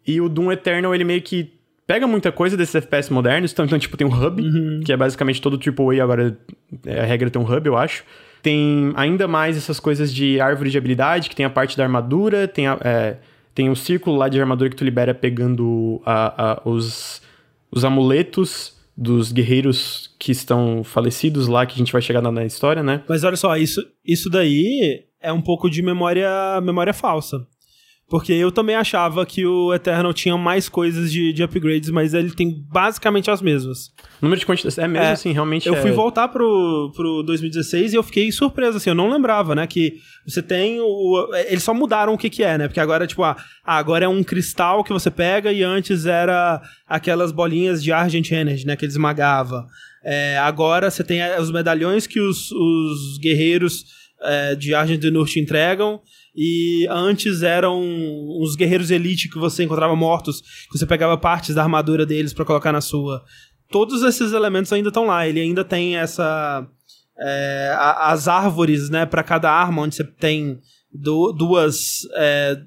E 0.06 0.20
o 0.20 0.28
Doom 0.28 0.52
Eternal, 0.52 0.94
ele 0.94 1.04
meio 1.04 1.22
que 1.22 1.54
pega 1.86 2.06
muita 2.06 2.30
coisa 2.30 2.54
desses 2.54 2.74
FPS 2.74 3.10
modernos. 3.10 3.50
Então, 3.50 3.64
então 3.64 3.78
tipo, 3.78 3.96
tem 3.96 4.06
um 4.06 4.12
hub, 4.12 4.42
uhum. 4.42 4.82
que 4.84 4.92
é 4.92 4.96
basicamente 4.96 5.40
todo 5.40 5.58
AAA 5.58 6.04
agora. 6.04 6.36
É, 6.84 7.00
a 7.00 7.04
regra 7.06 7.30
tem 7.30 7.40
um 7.40 7.50
hub, 7.50 7.66
eu 7.66 7.78
acho. 7.78 8.04
Tem 8.42 8.92
ainda 8.94 9.26
mais 9.26 9.56
essas 9.56 9.80
coisas 9.80 10.12
de 10.12 10.38
árvore 10.38 10.68
de 10.68 10.76
habilidade, 10.76 11.30
que 11.30 11.36
tem 11.36 11.46
a 11.46 11.50
parte 11.50 11.78
da 11.78 11.84
armadura, 11.84 12.46
tem 12.46 12.66
a. 12.66 12.76
É, 12.84 13.16
tem 13.54 13.70
um 13.70 13.74
círculo 13.74 14.16
lá 14.16 14.28
de 14.28 14.40
armadura 14.40 14.70
que 14.70 14.76
tu 14.76 14.84
libera 14.84 15.14
pegando 15.14 16.00
a, 16.04 16.52
a, 16.52 16.62
os, 16.68 17.22
os 17.70 17.84
amuletos 17.84 18.76
dos 18.96 19.32
guerreiros 19.32 20.14
que 20.18 20.32
estão 20.32 20.84
falecidos 20.84 21.48
lá, 21.48 21.64
que 21.64 21.74
a 21.74 21.78
gente 21.78 21.92
vai 21.92 22.02
chegar 22.02 22.20
na, 22.20 22.30
na, 22.30 22.44
história, 22.44 22.82
né? 22.82 23.02
Mas 23.08 23.24
olha 23.24 23.36
só, 23.36 23.56
isso, 23.56 23.82
isso 24.04 24.28
daí 24.28 25.04
é 25.20 25.32
um 25.32 25.40
pouco 25.40 25.70
de 25.70 25.82
memória, 25.82 26.60
memória 26.60 26.92
falsa. 26.92 27.46
Porque 28.12 28.34
eu 28.34 28.52
também 28.52 28.76
achava 28.76 29.24
que 29.24 29.46
o 29.46 29.72
Eternal 29.72 30.12
tinha 30.12 30.36
mais 30.36 30.68
coisas 30.68 31.10
de, 31.10 31.32
de 31.32 31.42
upgrades, 31.42 31.88
mas 31.88 32.12
ele 32.12 32.30
tem 32.30 32.62
basicamente 32.70 33.30
as 33.30 33.40
mesmas. 33.40 33.86
O 34.20 34.26
número 34.26 34.38
de 34.38 34.44
quantidades 34.44 34.76
é 34.76 34.86
mesmo, 34.86 35.06
é, 35.06 35.12
assim, 35.12 35.32
realmente 35.32 35.66
Eu 35.66 35.76
é... 35.76 35.80
fui 35.80 35.92
voltar 35.92 36.28
pro, 36.28 36.92
pro 36.94 37.22
2016 37.22 37.94
e 37.94 37.96
eu 37.96 38.02
fiquei 38.02 38.30
surpreso, 38.30 38.76
assim, 38.76 38.90
eu 38.90 38.94
não 38.94 39.10
lembrava, 39.10 39.54
né, 39.54 39.66
que 39.66 39.94
você 40.26 40.42
tem 40.42 40.78
o... 40.78 41.26
Eles 41.48 41.62
só 41.62 41.72
mudaram 41.72 42.12
o 42.12 42.18
que 42.18 42.28
que 42.28 42.42
é, 42.42 42.58
né, 42.58 42.68
porque 42.68 42.80
agora, 42.80 43.06
tipo, 43.06 43.24
ah, 43.24 43.34
agora 43.64 44.04
é 44.04 44.08
um 44.08 44.22
cristal 44.22 44.84
que 44.84 44.92
você 44.92 45.10
pega 45.10 45.50
e 45.50 45.62
antes 45.62 46.04
era 46.04 46.60
aquelas 46.86 47.32
bolinhas 47.32 47.82
de 47.82 47.92
Argent 47.92 48.30
Energy, 48.30 48.66
né, 48.66 48.76
que 48.76 48.84
ele 48.84 48.92
esmagava. 48.92 49.64
É, 50.04 50.36
agora 50.36 50.90
você 50.90 51.02
tem 51.02 51.22
os 51.38 51.50
medalhões 51.50 52.06
que 52.06 52.20
os, 52.20 52.52
os 52.52 53.16
guerreiros 53.16 53.86
é, 54.20 54.54
de 54.54 54.74
Argent 54.74 55.02
Nur 55.04 55.26
te 55.26 55.40
entregam 55.40 55.98
e 56.34 56.86
antes 56.90 57.42
eram 57.42 57.82
os 58.40 58.56
guerreiros 58.56 58.90
elite 58.90 59.28
que 59.28 59.38
você 59.38 59.64
encontrava 59.64 59.94
mortos, 59.94 60.40
que 60.40 60.78
você 60.78 60.86
pegava 60.86 61.16
partes 61.18 61.54
da 61.54 61.62
armadura 61.62 62.06
deles 62.06 62.32
para 62.32 62.44
colocar 62.44 62.72
na 62.72 62.80
sua. 62.80 63.22
Todos 63.70 64.02
esses 64.02 64.32
elementos 64.32 64.72
ainda 64.72 64.88
estão 64.88 65.06
lá. 65.06 65.26
Ele 65.26 65.40
ainda 65.40 65.64
tem 65.64 65.96
essa 65.96 66.66
é, 67.18 67.74
as 67.76 68.28
árvores, 68.28 68.88
né, 68.88 69.04
para 69.04 69.22
cada 69.22 69.50
arma, 69.50 69.82
onde 69.82 69.94
você 69.94 70.04
tem 70.04 70.58
duas 70.92 72.00
é, 72.16 72.58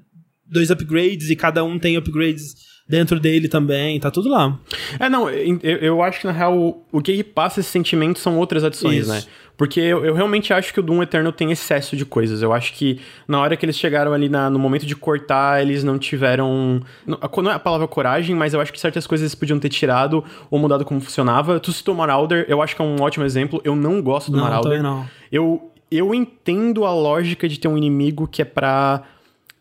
dois 0.44 0.70
upgrades 0.70 1.30
e 1.30 1.36
cada 1.36 1.64
um 1.64 1.78
tem 1.78 1.96
upgrades 1.96 2.54
dentro 2.88 3.18
dele 3.18 3.48
também, 3.48 3.98
tá 3.98 4.10
tudo 4.10 4.28
lá. 4.28 4.60
É, 4.98 5.08
não, 5.08 5.28
eu, 5.28 5.58
eu 5.62 6.02
acho 6.02 6.20
que 6.20 6.26
na 6.26 6.32
real 6.32 6.86
o 6.92 7.02
que 7.02 7.22
passa 7.24 7.60
esse 7.60 7.68
sentimento 7.68 8.18
são 8.18 8.38
outras 8.38 8.62
adições, 8.62 9.02
Isso. 9.02 9.10
né? 9.10 9.22
Porque 9.56 9.80
eu, 9.80 10.04
eu, 10.04 10.14
realmente 10.14 10.52
acho 10.52 10.72
que 10.72 10.80
o 10.80 10.82
Doom 10.82 11.02
Eternal 11.02 11.32
tem 11.32 11.50
excesso 11.50 11.96
de 11.96 12.04
coisas. 12.04 12.42
Eu 12.42 12.52
acho 12.52 12.74
que 12.74 13.00
na 13.26 13.40
hora 13.40 13.56
que 13.56 13.64
eles 13.64 13.78
chegaram 13.78 14.12
ali 14.12 14.28
na, 14.28 14.50
no 14.50 14.58
momento 14.58 14.84
de 14.84 14.94
cortar, 14.94 15.62
eles 15.62 15.82
não 15.82 15.98
tiveram. 15.98 16.82
Não, 17.06 17.18
não 17.42 17.50
é 17.50 17.54
a 17.54 17.58
palavra 17.58 17.88
coragem, 17.88 18.36
mas 18.36 18.52
eu 18.52 18.60
acho 18.60 18.72
que 18.72 18.78
certas 18.78 19.06
coisas 19.06 19.24
eles 19.24 19.34
podiam 19.34 19.58
ter 19.58 19.70
tirado 19.70 20.22
ou 20.50 20.58
mudado 20.58 20.84
como 20.84 21.00
funcionava. 21.00 21.58
Tu 21.58 21.72
citou 21.72 21.94
Marauder, 21.94 22.44
eu 22.48 22.60
acho 22.60 22.76
que 22.76 22.82
é 22.82 22.84
um 22.84 23.00
ótimo 23.00 23.24
exemplo. 23.24 23.60
Eu 23.64 23.74
não 23.74 24.02
gosto 24.02 24.30
do 24.30 24.36
não, 24.36 24.44
Marauder. 24.44 24.82
Não. 24.82 25.06
Eu 25.32 25.70
eu 25.90 26.14
entendo 26.14 26.84
a 26.84 26.92
lógica 26.92 27.48
de 27.48 27.58
ter 27.58 27.68
um 27.68 27.78
inimigo 27.78 28.26
que 28.26 28.42
é 28.42 28.44
pra 28.44 29.04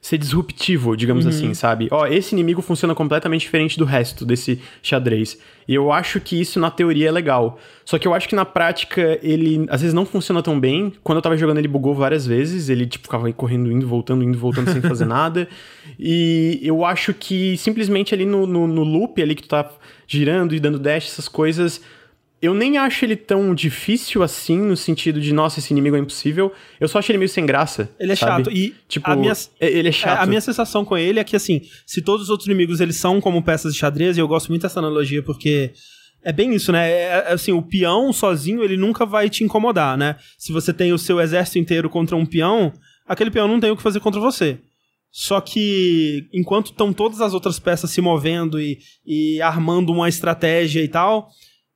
ser 0.05 0.19
disruptivo, 0.19 0.95
digamos 0.95 1.25
assim, 1.25 1.51
sabe? 1.55 1.87
Ó, 1.89 2.05
esse 2.05 2.35
inimigo 2.35 2.61
funciona 2.61 2.93
completamente 2.93 3.41
diferente 3.41 3.75
do 3.75 3.85
resto 3.85 4.23
desse 4.23 4.61
xadrez. 4.83 5.35
E 5.67 5.73
eu 5.73 5.91
acho 5.91 6.21
que 6.21 6.39
isso 6.39 6.59
na 6.59 6.69
teoria 6.69 7.07
é 7.07 7.11
legal. 7.11 7.57
Só 7.83 7.97
que 7.97 8.07
eu 8.07 8.13
acho 8.13 8.29
que 8.29 8.35
na 8.35 8.45
prática 8.45 9.17
ele 9.23 9.65
às 9.67 9.81
vezes 9.81 9.95
não 9.95 10.05
funciona 10.05 10.43
tão 10.43 10.59
bem. 10.59 10.93
Quando 11.03 11.17
eu 11.17 11.21
tava 11.23 11.35
jogando 11.35 11.57
ele 11.57 11.67
bugou 11.67 11.95
várias 11.95 12.27
vezes, 12.27 12.69
ele 12.69 12.85
tipo 12.85 13.05
ficava 13.05 13.33
correndo, 13.33 13.71
indo, 13.71 13.87
voltando, 13.87 14.23
indo, 14.23 14.37
voltando 14.37 14.71
sem 14.71 14.79
fazer 14.79 15.05
nada. 15.09 15.47
E 15.97 16.59
eu 16.61 16.85
acho 16.85 17.11
que 17.11 17.57
simplesmente 17.57 18.13
ali 18.13 18.27
no, 18.27 18.45
no, 18.45 18.67
no 18.67 18.83
loop 18.83 19.19
ali 19.19 19.33
que 19.33 19.41
tu 19.41 19.49
tá 19.49 19.67
girando 20.05 20.53
e 20.53 20.59
dando 20.59 20.77
dash, 20.77 21.07
essas 21.07 21.27
coisas, 21.27 21.81
eu 22.45 22.53
nem 22.53 22.77
acho 22.77 23.03
ele 23.03 23.15
tão 23.15 23.53
difícil 23.53 24.23
assim, 24.23 24.58
no 24.58 24.77
sentido 24.77 25.19
de, 25.19 25.34
nossa, 25.34 25.60
esse 25.60 25.73
inimigo 25.73 25.95
é 25.95 25.99
impossível. 25.99 26.51
Eu 26.79 26.88
só 26.88 26.99
acho 26.99 27.12
ele 27.12 27.17
meio 27.19 27.29
sem 27.29 27.45
graça. 27.45 27.89
Ele 27.99 28.12
é 28.12 28.15
sabe? 28.15 28.43
chato. 28.45 28.55
E 28.55 28.73
Tipo, 28.88 29.10
a 29.12 29.15
minha, 29.15 29.34
é- 29.60 29.69
ele 29.71 29.89
é 29.89 29.91
chato. 29.91 30.19
a 30.21 30.25
minha 30.25 30.41
sensação 30.41 30.86
com 30.86 30.97
ele 30.97 31.19
é 31.19 31.23
que, 31.23 31.36
assim, 31.36 31.62
se 31.86 32.01
todos 32.01 32.23
os 32.23 32.29
outros 32.29 32.47
inimigos 32.47 32.79
eles 32.79 32.95
são 32.97 33.19
como 33.19 33.43
peças 33.43 33.73
de 33.73 33.79
xadrez, 33.79 34.17
e 34.17 34.19
eu 34.21 34.27
gosto 34.27 34.49
muito 34.49 34.62
dessa 34.62 34.79
analogia 34.79 35.21
porque 35.23 35.71
é 36.23 36.31
bem 36.31 36.53
isso, 36.55 36.71
né? 36.71 36.89
É, 36.89 37.01
é, 37.29 37.34
assim, 37.34 37.51
o 37.51 37.62
peão 37.62 38.12
sozinho, 38.12 38.63
ele 38.63 38.77
nunca 38.77 39.05
vai 39.05 39.29
te 39.29 39.43
incomodar, 39.43 39.97
né? 39.97 40.15
Se 40.38 40.51
você 40.51 40.73
tem 40.73 40.91
o 40.93 40.97
seu 40.97 41.19
exército 41.21 41.60
inteiro 41.60 41.89
contra 41.89 42.15
um 42.15 42.25
peão, 42.25 42.73
aquele 43.08 43.29
peão 43.29 43.47
não 43.47 43.60
tem 43.60 43.69
o 43.71 43.77
que 43.77 43.84
fazer 43.84 43.99
contra 43.99 44.19
você. 44.19 44.58
Só 45.12 45.39
que 45.39 46.27
enquanto 46.34 46.71
estão 46.71 46.91
todas 46.91 47.21
as 47.21 47.34
outras 47.34 47.58
peças 47.58 47.89
se 47.89 48.01
movendo 48.01 48.60
e, 48.60 48.79
e 49.05 49.41
armando 49.41 49.93
uma 49.93 50.10
estratégia 50.10 50.81
e 50.84 50.89
tal, 50.89 51.29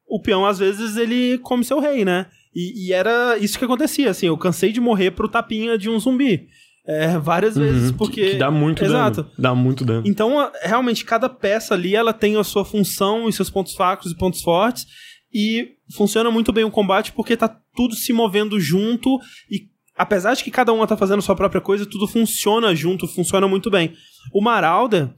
o 0.10 0.22
peão 0.22 0.45
às 0.45 0.60
vezes 0.60 0.98
ele 0.98 1.38
come 1.39 1.63
seu 1.63 1.80
rei, 1.80 2.04
né? 2.04 2.26
E, 2.56 2.88
e 2.88 2.93
era 2.93 3.38
isso 3.38 3.58
que 3.60 3.65
acontecia, 3.65 4.10
assim, 4.10 4.26
eu 4.26 4.38
cansei 4.38 4.72
de 4.72 4.82
morrer 4.82 5.12
pro 5.12 5.28
tapinha 5.30 5.78
de 5.78 5.89
um 5.89 6.00
zumbi. 6.00 6.48
É, 6.86 7.19
várias 7.19 7.56
vezes, 7.56 7.91
Uhum, 7.91 7.98
porque... 7.98 8.24
que, 8.24 8.32
que 8.32 8.38
dá 8.38 8.50
muito 8.50 8.84
Exato. 8.84 9.22
dano. 9.22 9.34
Dá 9.38 9.54
muito 9.54 9.86
dano. 9.86 10.04
Então, 10.08 10.50
realmente, 10.63 11.06
cada 11.06 11.30
peça 11.30 11.76
ali, 11.76 11.95
ela 11.95 12.12
tem 12.12 12.36
a 12.36 12.43
sua 12.43 12.65
função 12.65 13.30
e 13.30 13.34
seus 13.34 13.50
pontos 13.50 13.76
fracos 13.76 14.12
e 14.12 14.15
pontos 14.15 14.41
fortes. 14.41 14.88
E 15.32 15.76
funciona 15.93 16.32
muito 16.32 16.52
bem 16.52 16.63
o 16.63 16.72
combate 16.72 17.12
porque 17.12 17.38
tá 17.38 17.56
tudo 17.76 17.93
se 17.93 18.12
movendo 18.12 18.60
junto 18.60 19.19
e 19.52 19.69
apesar 19.95 20.34
de 20.34 20.43
que 20.43 20.50
cada 20.50 20.74
uma 20.74 20.88
tá 20.88 20.98
fazendo 20.98 21.19
a 21.19 21.22
sua 21.22 21.36
própria 21.36 21.62
coisa, 21.62 21.86
tudo 21.86 22.08
funciona 22.08 22.74
junto, 22.74 23.08
funciona 23.08 23.48
muito 23.48 23.69
bem. 23.69 23.93
O 24.34 24.41
Marauder 24.41 25.10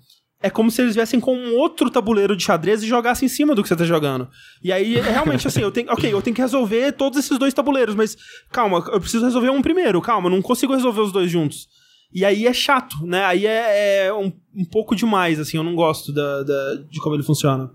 é 0.42 0.50
como 0.50 0.72
se 0.72 0.82
eles 0.82 0.96
viessem 0.96 1.20
com 1.20 1.36
um 1.36 1.56
outro 1.56 1.90
tabuleiro 1.90 2.36
de 2.36 2.44
xadrez 2.44 2.82
e 2.82 2.88
jogassem 2.88 3.26
em 3.28 3.30
cima 3.30 3.54
do 3.54 3.62
que 3.62 3.68
você 3.70 3.76
tá 3.76 3.84
jogando. 3.86 4.28
E 4.64 4.72
aí, 4.72 4.98
é 4.98 5.02
realmente 5.02 5.48
assim, 5.48 5.62
eu 5.62 5.72
tenho, 5.72 5.92
ok, 5.92 6.12
eu 6.12 6.22
tenho 6.22 6.36
que 6.36 6.42
resolver 6.42 6.92
todos 6.94 7.20
esses 7.20 7.38
dois 7.38 7.54
tabuleiros, 7.54 7.94
mas 7.96 8.18
calma, 8.52 8.84
eu 8.92 9.00
preciso 9.00 9.24
resolver 9.26 9.50
um 9.50 9.62
primeiro, 9.62 10.02
calma, 10.02 10.28
eu 10.28 10.32
não 10.32 10.42
consigo 10.42 10.74
resolver 10.74 11.02
os 11.02 11.12
dois 11.12 11.30
juntos. 11.30 11.68
E 12.14 12.26
aí 12.26 12.46
é 12.48 12.54
chato, 12.54 12.98
né? 13.06 13.24
Aí 13.24 13.46
é, 13.46 14.06
é 14.08 14.14
um, 14.14 14.32
um 14.56 14.66
pouco 14.66 14.96
demais, 14.96 15.40
assim, 15.40 15.58
eu 15.58 15.64
não 15.64 15.76
gosto 15.76 16.12
da, 16.12 16.44
da- 16.44 16.76
de 16.90 17.00
como 17.00 17.16
ele 17.16 17.24
funciona. 17.24 17.70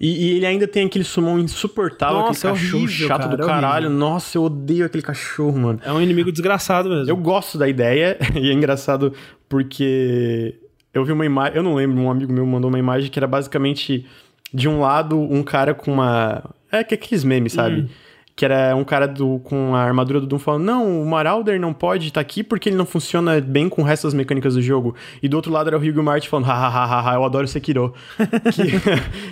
E, 0.00 0.08
e 0.08 0.36
ele 0.36 0.46
ainda 0.46 0.66
tem 0.66 0.86
aquele 0.86 1.04
summon 1.04 1.38
insuportável, 1.38 2.18
Nossa, 2.20 2.48
aquele 2.48 2.54
é 2.54 2.56
cachorro 2.64 2.82
horrível, 2.84 3.08
chato 3.08 3.22
cara, 3.22 3.36
do 3.36 3.42
é 3.42 3.46
caralho. 3.46 3.86
horrível. 3.86 3.98
Nossa, 4.08 4.38
eu 4.38 4.42
odeio 4.44 4.84
aquele 4.86 5.02
cachorro, 5.02 5.58
mano. 5.58 5.80
É 5.84 5.92
um 5.92 6.00
inimigo 6.00 6.32
desgraçado 6.32 6.88
mesmo. 6.88 7.08
Eu 7.10 7.16
gosto 7.16 7.58
da 7.58 7.68
ideia, 7.68 8.16
e 8.34 8.50
é 8.50 8.52
engraçado 8.52 9.12
porque 9.48 10.58
eu 10.94 11.04
vi 11.04 11.12
uma 11.12 11.24
imagem, 11.24 11.56
eu 11.56 11.62
não 11.62 11.74
lembro, 11.74 12.00
um 12.00 12.10
amigo 12.10 12.32
meu 12.32 12.46
mandou 12.46 12.68
uma 12.68 12.78
imagem 12.78 13.10
que 13.10 13.18
era 13.18 13.26
basicamente 13.26 14.06
de 14.52 14.68
um 14.68 14.80
lado 14.80 15.18
um 15.18 15.42
cara 15.42 15.74
com 15.74 15.92
uma. 15.92 16.44
É 16.70 16.84
que 16.84 16.94
aqueles 16.94 17.24
memes, 17.24 17.52
sabe? 17.52 17.88
Que 18.34 18.46
era 18.46 18.74
um 18.74 18.84
cara 18.84 19.06
do, 19.06 19.38
com 19.40 19.74
a 19.74 19.80
armadura 19.82 20.20
do 20.20 20.26
Doom 20.26 20.38
falando: 20.38 20.64
Não, 20.64 21.02
o 21.02 21.06
Marauder 21.06 21.60
não 21.60 21.72
pode 21.72 22.08
estar 22.08 22.20
aqui 22.20 22.42
porque 22.42 22.68
ele 22.68 22.76
não 22.76 22.86
funciona 22.86 23.40
bem 23.40 23.68
com 23.68 23.82
o 23.82 23.84
resto 23.84 24.04
das 24.06 24.14
mecânicas 24.14 24.54
do 24.54 24.62
jogo. 24.62 24.94
E 25.22 25.28
do 25.28 25.36
outro 25.36 25.52
lado 25.52 25.68
era 25.68 25.78
o 25.78 25.80
Hugo 25.80 26.02
Martin 26.02 26.28
falando: 26.28 26.46
Hahaha, 26.46 27.14
eu 27.14 27.24
adoro 27.24 27.46
Sekiro. 27.46 27.94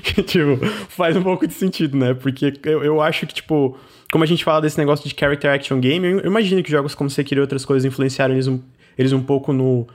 que, 0.02 0.12
que, 0.12 0.22
tipo, 0.24 0.64
faz 0.88 1.16
um 1.16 1.22
pouco 1.22 1.46
de 1.46 1.54
sentido, 1.54 1.96
né? 1.96 2.14
Porque 2.14 2.52
eu, 2.64 2.84
eu 2.84 3.00
acho 3.00 3.26
que, 3.26 3.34
tipo, 3.34 3.76
como 4.12 4.24
a 4.24 4.26
gente 4.26 4.44
fala 4.44 4.60
desse 4.60 4.78
negócio 4.78 5.08
de 5.08 5.14
character 5.18 5.50
action 5.50 5.80
game, 5.80 6.06
eu 6.06 6.26
imagino 6.26 6.62
que 6.62 6.70
jogos 6.70 6.94
como 6.94 7.08
Sekiro 7.08 7.40
e 7.40 7.42
outras 7.42 7.64
coisas 7.64 7.86
influenciaram 7.86 8.34
eles 8.34 8.46
um, 8.46 8.60
eles 8.98 9.12
um 9.12 9.22
pouco 9.22 9.50
no, 9.50 9.86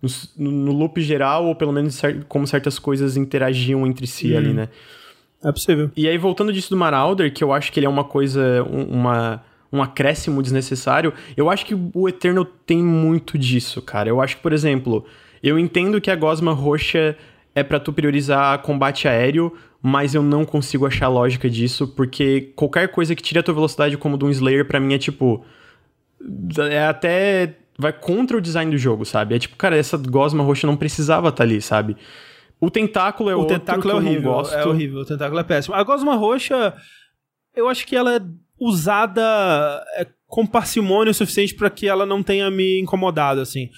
no, 0.00 0.50
no 0.50 0.72
loop 0.72 1.00
geral, 1.00 1.46
ou 1.46 1.54
pelo 1.54 1.72
menos 1.72 2.00
como 2.28 2.46
certas 2.46 2.78
coisas 2.78 3.16
interagiam 3.16 3.86
entre 3.86 4.06
si 4.06 4.36
ali, 4.36 4.52
né? 4.52 4.68
É 5.42 5.52
possível. 5.52 5.90
E 5.96 6.08
aí, 6.08 6.18
voltando 6.18 6.52
disso 6.52 6.70
do 6.70 6.76
Marauder, 6.76 7.32
que 7.32 7.44
eu 7.44 7.52
acho 7.52 7.70
que 7.70 7.78
ele 7.78 7.86
é 7.86 7.88
uma 7.88 8.04
coisa, 8.04 8.62
um, 8.64 8.84
uma, 9.00 9.42
um 9.72 9.82
acréscimo 9.82 10.42
desnecessário, 10.42 11.12
eu 11.36 11.50
acho 11.50 11.64
que 11.66 11.74
o 11.94 12.08
Eternal 12.08 12.44
tem 12.44 12.82
muito 12.82 13.38
disso, 13.38 13.80
cara. 13.82 14.08
Eu 14.08 14.20
acho 14.20 14.36
que, 14.36 14.42
por 14.42 14.52
exemplo, 14.52 15.04
eu 15.42 15.58
entendo 15.58 16.00
que 16.00 16.10
a 16.10 16.16
gosma 16.16 16.52
roxa 16.52 17.16
é 17.54 17.62
pra 17.62 17.78
tu 17.78 17.92
priorizar 17.92 18.60
combate 18.62 19.08
aéreo, 19.08 19.52
mas 19.80 20.14
eu 20.14 20.22
não 20.22 20.44
consigo 20.44 20.86
achar 20.86 21.08
lógica 21.08 21.48
disso, 21.48 21.86
porque 21.86 22.52
qualquer 22.56 22.88
coisa 22.88 23.14
que 23.14 23.22
tire 23.22 23.38
a 23.38 23.42
tua 23.42 23.54
velocidade 23.54 23.96
como 23.96 24.18
de 24.18 24.24
um 24.24 24.30
Slayer, 24.30 24.66
pra 24.66 24.80
mim 24.80 24.94
é 24.94 24.98
tipo. 24.98 25.44
É 26.70 26.86
até. 26.86 27.54
Vai 27.78 27.92
contra 27.92 28.36
o 28.36 28.40
design 28.40 28.70
do 28.70 28.78
jogo, 28.78 29.04
sabe? 29.04 29.34
É 29.34 29.38
tipo, 29.38 29.56
cara, 29.56 29.76
essa 29.76 29.96
gosma 29.98 30.42
roxa 30.42 30.66
não 30.66 30.76
precisava 30.76 31.28
estar 31.28 31.44
ali, 31.44 31.60
sabe? 31.60 31.96
O 32.60 32.70
tentáculo 32.70 33.28
é 33.28 33.36
o 33.36 33.40
outro 33.40 33.58
tentáculo 33.58 33.82
que 33.82 33.90
é 33.90 33.94
horrível. 33.94 34.22
não 34.22 34.32
gosto. 34.38 34.54
É 34.54 34.66
horrível, 34.66 35.00
o 35.00 35.04
tentáculo 35.04 35.40
é 35.40 35.44
péssimo. 35.44 35.74
A 35.74 35.82
gosma 35.82 36.14
roxa, 36.14 36.74
eu 37.54 37.68
acho 37.68 37.86
que 37.86 37.94
ela 37.94 38.16
é 38.16 38.20
usada 38.58 39.22
é, 39.96 40.06
com 40.26 40.46
parcimônia 40.46 41.10
o 41.10 41.14
suficiente 41.14 41.54
pra 41.54 41.68
que 41.68 41.86
ela 41.86 42.06
não 42.06 42.22
tenha 42.22 42.50
me 42.50 42.80
incomodado, 42.80 43.40
assim. 43.40 43.68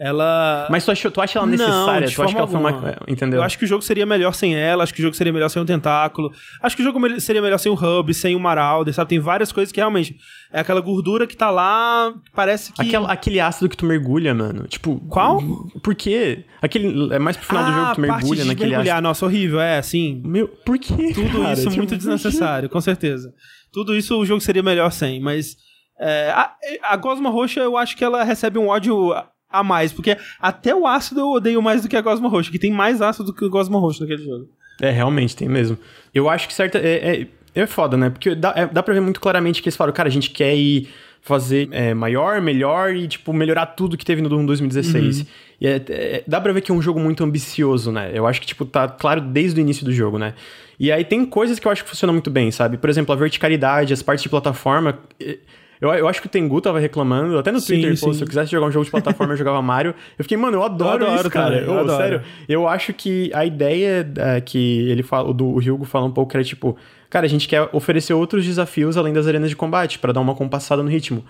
Ela. 0.00 0.68
Mas 0.70 0.84
tu, 0.84 0.92
achou, 0.92 1.10
tu 1.10 1.20
acha 1.20 1.38
ela 1.38 1.46
Não, 1.46 1.52
necessária? 1.52 2.06
de 2.06 2.14
tu 2.14 2.22
acha 2.22 2.32
que 2.32 2.38
ela 2.38 2.46
foi 2.46 2.60
forma 2.60 2.68
uma. 2.78 2.88
alguma. 2.88 2.96
Entendeu? 3.08 3.40
Eu 3.40 3.42
acho 3.42 3.58
que 3.58 3.64
o 3.64 3.66
jogo 3.66 3.82
seria 3.82 4.06
melhor 4.06 4.32
sem 4.32 4.54
ela, 4.54 4.84
acho 4.84 4.94
que 4.94 5.00
o 5.00 5.02
jogo 5.02 5.16
seria 5.16 5.32
melhor 5.32 5.48
sem 5.48 5.60
o 5.60 5.64
tentáculo. 5.64 6.30
Acho 6.62 6.76
que 6.76 6.82
o 6.82 6.84
jogo 6.84 7.20
seria 7.20 7.42
melhor 7.42 7.58
sem 7.58 7.72
o 7.72 7.74
hub, 7.74 8.14
sem 8.14 8.36
o 8.36 8.40
Marauder, 8.40 8.94
sabe? 8.94 9.08
Tem 9.08 9.18
várias 9.18 9.50
coisas 9.50 9.72
que 9.72 9.80
realmente 9.80 10.16
é 10.52 10.60
aquela 10.60 10.80
gordura 10.80 11.26
que 11.26 11.36
tá 11.36 11.50
lá, 11.50 12.14
parece 12.32 12.72
que 12.72 12.80
Aquela- 12.82 13.10
aquele 13.12 13.40
ácido 13.40 13.68
que 13.68 13.76
tu 13.76 13.84
mergulha, 13.86 14.32
mano. 14.32 14.68
Tipo. 14.68 15.00
Qual? 15.08 15.42
Por 15.82 15.94
quê? 15.96 16.44
Aquele. 16.62 17.12
É 17.12 17.18
mais 17.18 17.36
pro 17.36 17.46
final 17.46 17.64
do 17.64 17.72
jogo 17.72 17.88
que 17.88 17.94
tu 17.96 18.00
mergulha 18.00 18.42
de 18.42 18.48
naquele 18.48 18.70
mergulhar, 18.70 18.94
ácido. 18.96 19.08
nossa, 19.08 19.26
horrível, 19.26 19.60
é, 19.60 19.78
assim. 19.78 20.22
Meu, 20.24 20.46
por 20.46 20.78
quê? 20.78 21.12
Tudo 21.12 21.40
cara? 21.40 21.52
isso 21.54 21.62
Tipo, 21.64 21.76
muito 21.76 21.96
desnecessário, 21.96 22.68
com 22.68 22.80
certeza. 22.80 23.32
Tudo 23.72 23.96
isso 23.96 24.16
o 24.16 24.24
jogo 24.24 24.40
seria 24.40 24.62
melhor 24.62 24.90
sem, 24.92 25.20
mas 25.20 25.56
é, 26.00 26.30
a, 26.30 26.52
a 26.84 26.96
Gosma 26.96 27.28
Roxa 27.30 27.58
eu 27.60 27.76
acho 27.76 27.96
que 27.96 28.04
ela 28.04 28.22
recebe 28.22 28.58
um 28.60 28.68
ódio 28.68 29.12
a- 29.50 29.62
mais, 29.64 29.92
porque 29.92 30.16
até 30.40 30.74
o 30.74 30.86
ácido 30.86 31.20
eu 31.20 31.28
odeio 31.30 31.60
mais 31.62 31.82
do 31.82 31.88
que 31.88 31.96
a 31.96 32.00
Gosma 32.00 32.28
Roxa, 32.28 32.50
que 32.50 32.58
tem 32.58 32.70
mais 32.72 33.00
ácido 33.02 33.26
do 33.26 33.32
que 33.34 33.44
o 33.44 33.50
Gosma 33.50 33.78
Roxa 33.78 34.00
naquele 34.04 34.24
jogo. 34.24 34.48
É, 34.80 34.90
realmente, 34.90 35.34
tem 35.36 35.48
mesmo. 35.48 35.76
Eu 36.14 36.28
acho 36.28 36.46
que 36.46 36.54
certa. 36.54 36.78
É, 36.78 37.22
é, 37.22 37.26
é 37.62 37.66
foda, 37.66 37.96
né? 37.96 38.10
Porque 38.10 38.34
dá, 38.34 38.52
é- 38.56 38.66
dá 38.66 38.82
pra 38.82 38.94
ver 38.94 39.00
muito 39.00 39.20
claramente 39.20 39.60
que 39.62 39.68
eles 39.68 39.76
falaram, 39.76 39.94
cara, 39.94 40.08
a 40.08 40.12
gente 40.12 40.30
quer 40.30 40.54
ir 40.56 40.88
fazer 41.20 41.68
é, 41.72 41.92
maior, 41.94 42.40
melhor 42.40 42.94
e, 42.94 43.08
tipo, 43.08 43.32
melhorar 43.32 43.66
tudo 43.66 43.96
que 43.98 44.04
teve 44.04 44.22
no 44.22 44.28
Doom 44.28 44.46
2016. 44.46 45.26
E 45.60 45.66
é- 45.66 45.82
é- 45.88 46.24
dá 46.28 46.40
pra 46.40 46.52
ver 46.52 46.60
que 46.60 46.70
é 46.70 46.74
um 46.74 46.80
jogo 46.80 47.00
muito 47.00 47.24
ambicioso, 47.24 47.90
né? 47.90 48.12
Eu 48.14 48.24
acho 48.26 48.40
que, 48.40 48.46
tipo, 48.46 48.64
tá 48.64 48.88
claro 48.88 49.20
desde 49.20 49.60
o 49.60 49.62
início 49.62 49.84
do 49.84 49.92
jogo, 49.92 50.16
né? 50.16 50.34
E 50.78 50.92
aí 50.92 51.04
tem 51.04 51.26
coisas 51.26 51.58
que 51.58 51.66
eu 51.66 51.72
acho 51.72 51.82
que 51.82 51.90
funcionam 51.90 52.14
muito 52.14 52.30
bem, 52.30 52.52
sabe? 52.52 52.76
Por 52.78 52.88
exemplo, 52.88 53.12
a 53.12 53.16
verticalidade, 53.16 53.92
as 53.92 54.00
partes 54.02 54.22
de 54.22 54.28
plataforma. 54.28 54.96
é, 55.20 55.38
Eu, 55.80 55.90
eu 55.90 56.08
acho 56.08 56.20
que 56.20 56.26
o 56.26 56.30
Tengu 56.30 56.60
tava 56.60 56.78
reclamando, 56.80 57.38
até 57.38 57.52
no 57.52 57.60
Sim, 57.60 57.74
Twitter, 57.74 57.96
sim. 57.96 58.12
se 58.12 58.22
eu 58.22 58.26
quisesse 58.26 58.50
jogar 58.50 58.66
um 58.66 58.72
jogo 58.72 58.84
de 58.84 58.90
plataforma, 58.90 59.32
eu 59.32 59.36
jogava 59.36 59.60
Mario. 59.62 59.94
Eu 60.18 60.24
fiquei, 60.24 60.36
mano, 60.36 60.56
eu 60.56 60.62
adoro, 60.64 61.04
Eu 61.04 61.08
adoro 61.10 61.20
isso, 61.20 61.30
cara. 61.30 61.56
eu 61.58 61.72
Ô, 61.72 61.78
adoro. 61.78 61.96
sério, 62.02 62.22
eu 62.48 62.66
acho 62.68 62.92
que 62.92 63.30
a 63.34 63.44
ideia 63.44 64.10
é, 64.16 64.40
que 64.40 64.88
ele 64.90 65.02
fala, 65.02 65.32
do 65.32 65.46
o 65.46 65.58
Hugo 65.58 65.84
fala 65.84 66.06
um 66.06 66.10
pouco 66.10 66.30
que 66.30 66.36
era 66.36 66.44
tipo, 66.44 66.76
cara, 67.08 67.26
a 67.26 67.28
gente 67.28 67.46
quer 67.46 67.68
oferecer 67.72 68.12
outros 68.12 68.44
desafios 68.44 68.96
além 68.96 69.12
das 69.12 69.26
arenas 69.26 69.50
de 69.50 69.56
combate, 69.56 69.98
pra 69.98 70.12
dar 70.12 70.20
uma 70.20 70.34
compassada 70.34 70.82
no 70.82 70.88
ritmo. 70.88 71.24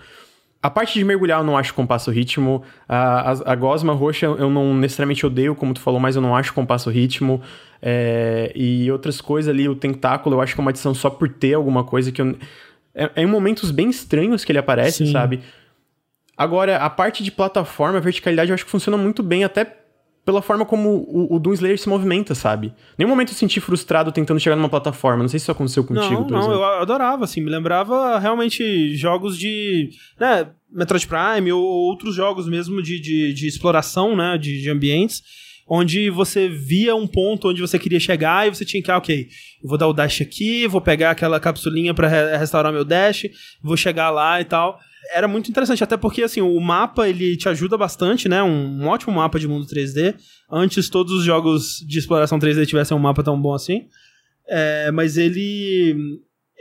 A 0.61 0.69
parte 0.69 0.99
de 0.99 1.05
mergulhar 1.05 1.39
eu 1.39 1.45
não 1.45 1.57
acho 1.57 1.71
que 1.71 1.75
compassa 1.77 2.11
o 2.11 2.13
ritmo. 2.13 2.63
A, 2.87 3.31
a, 3.31 3.53
a 3.53 3.55
gosma 3.55 3.93
roxa 3.93 4.25
eu 4.25 4.49
não 4.49 4.73
necessariamente 4.75 5.25
odeio, 5.25 5.55
como 5.55 5.73
tu 5.73 5.79
falou, 5.79 6.01
mas 6.01 6.17
eu 6.17 6.21
não 6.21 6.35
acho 6.35 6.49
que 6.49 6.55
compassa 6.55 6.89
o 6.89 6.91
ritmo. 6.91 7.41
É, 7.81 8.51
e 8.53 8.91
outras 8.91 9.21
coisas 9.21 9.49
ali, 9.49 9.69
o 9.69 9.75
tentáculo, 9.75 10.35
eu 10.35 10.41
acho 10.41 10.53
que 10.53 10.59
é 10.59 10.63
uma 10.63 10.71
adição 10.71 10.93
só 10.93 11.09
por 11.09 11.29
ter 11.29 11.53
alguma 11.53 11.85
coisa 11.85 12.11
que 12.11 12.21
eu. 12.21 12.35
É, 12.93 13.09
é 13.15 13.21
em 13.23 13.25
momentos 13.25 13.71
bem 13.71 13.89
estranhos 13.89 14.43
que 14.43 14.51
ele 14.51 14.59
aparece, 14.59 15.05
Sim. 15.05 15.11
sabe? 15.11 15.41
Agora, 16.35 16.77
a 16.77 16.89
parte 16.89 17.23
de 17.23 17.31
plataforma, 17.31 17.99
verticalidade, 17.99 18.49
eu 18.49 18.55
acho 18.55 18.65
que 18.65 18.71
funciona 18.71 18.97
muito 18.97 19.21
bem, 19.21 19.43
até 19.43 19.79
pela 20.29 20.41
forma 20.41 20.63
como 20.63 20.89
o, 21.07 21.35
o 21.35 21.39
Doom 21.39 21.53
Slayer 21.53 21.79
se 21.79 21.89
movimenta, 21.89 22.35
sabe? 22.35 22.71
Nenhum 22.97 23.09
momento 23.09 23.29
eu 23.29 23.35
senti 23.35 23.59
frustrado 23.59 24.11
tentando 24.11 24.39
chegar 24.39 24.55
numa 24.55 24.69
plataforma. 24.69 25.23
Não 25.23 25.27
sei 25.27 25.39
se 25.39 25.45
isso 25.45 25.51
aconteceu 25.51 25.83
contigo, 25.83 26.21
não, 26.21 26.23
por 26.23 26.31
não, 26.31 26.39
exemplo. 26.39 26.57
eu 26.57 26.63
adorava, 26.63 27.25
assim, 27.25 27.41
me 27.41 27.49
lembrava 27.49 28.19
realmente 28.19 28.95
jogos 28.95 29.37
de, 29.37 29.89
né, 30.19 30.47
Metroid 30.71 31.07
Prime 31.07 31.51
ou 31.51 31.63
outros 31.63 32.13
jogos 32.13 32.47
mesmo 32.47 32.81
de, 32.81 33.01
de, 33.01 33.33
de 33.33 33.47
exploração, 33.47 34.15
né, 34.15 34.37
de, 34.37 34.61
de 34.61 34.69
ambientes, 34.69 35.23
onde 35.69 36.09
você 36.09 36.49
via 36.49 36.95
um 36.95 37.05
ponto 37.05 37.49
onde 37.49 37.61
você 37.61 37.77
queria 37.77 37.99
chegar 37.99 38.47
e 38.47 38.49
você 38.49 38.65
tinha 38.65 38.81
que, 38.81 38.89
ah, 38.89 38.97
ok, 38.97 39.27
vou 39.63 39.77
dar 39.77 39.87
o 39.87 39.93
dash 39.93 40.21
aqui, 40.21 40.67
vou 40.67 40.81
pegar 40.81 41.11
aquela 41.11 41.39
capsulinha 41.39 41.93
pra 41.93 42.07
re- 42.07 42.37
restaurar 42.37 42.73
meu 42.73 42.83
dash, 42.83 43.27
vou 43.61 43.77
chegar 43.77 44.09
lá 44.09 44.41
e 44.41 44.45
tal. 44.45 44.79
era 45.13 45.27
muito 45.27 45.49
interessante, 45.49 45.83
até 45.83 45.95
porque, 45.95 46.23
assim, 46.23 46.41
o 46.41 46.59
mapa, 46.59 47.07
ele 47.07 47.37
te 47.37 47.47
ajuda 47.47 47.77
bastante, 47.77 48.27
né? 48.27 48.41
Um, 48.41 48.81
um, 48.81 48.87
ótimo 48.87 49.13
mapa 49.13 49.39
de 49.39 49.47
mundo 49.47 49.67
3D. 49.67 50.15
Antes, 50.51 50.89
todos 50.89 51.13
os 51.13 51.23
jogos 51.23 51.85
de 51.87 51.99
exploração 51.99 52.39
3D 52.39 52.65
tivessem 52.65 52.97
um 52.97 52.99
mapa 52.99 53.23
tão 53.23 53.39
bom 53.39 53.53
assim. 53.53 53.85
É, 54.47 54.91
mas 54.91 55.17
ele... 55.17 55.95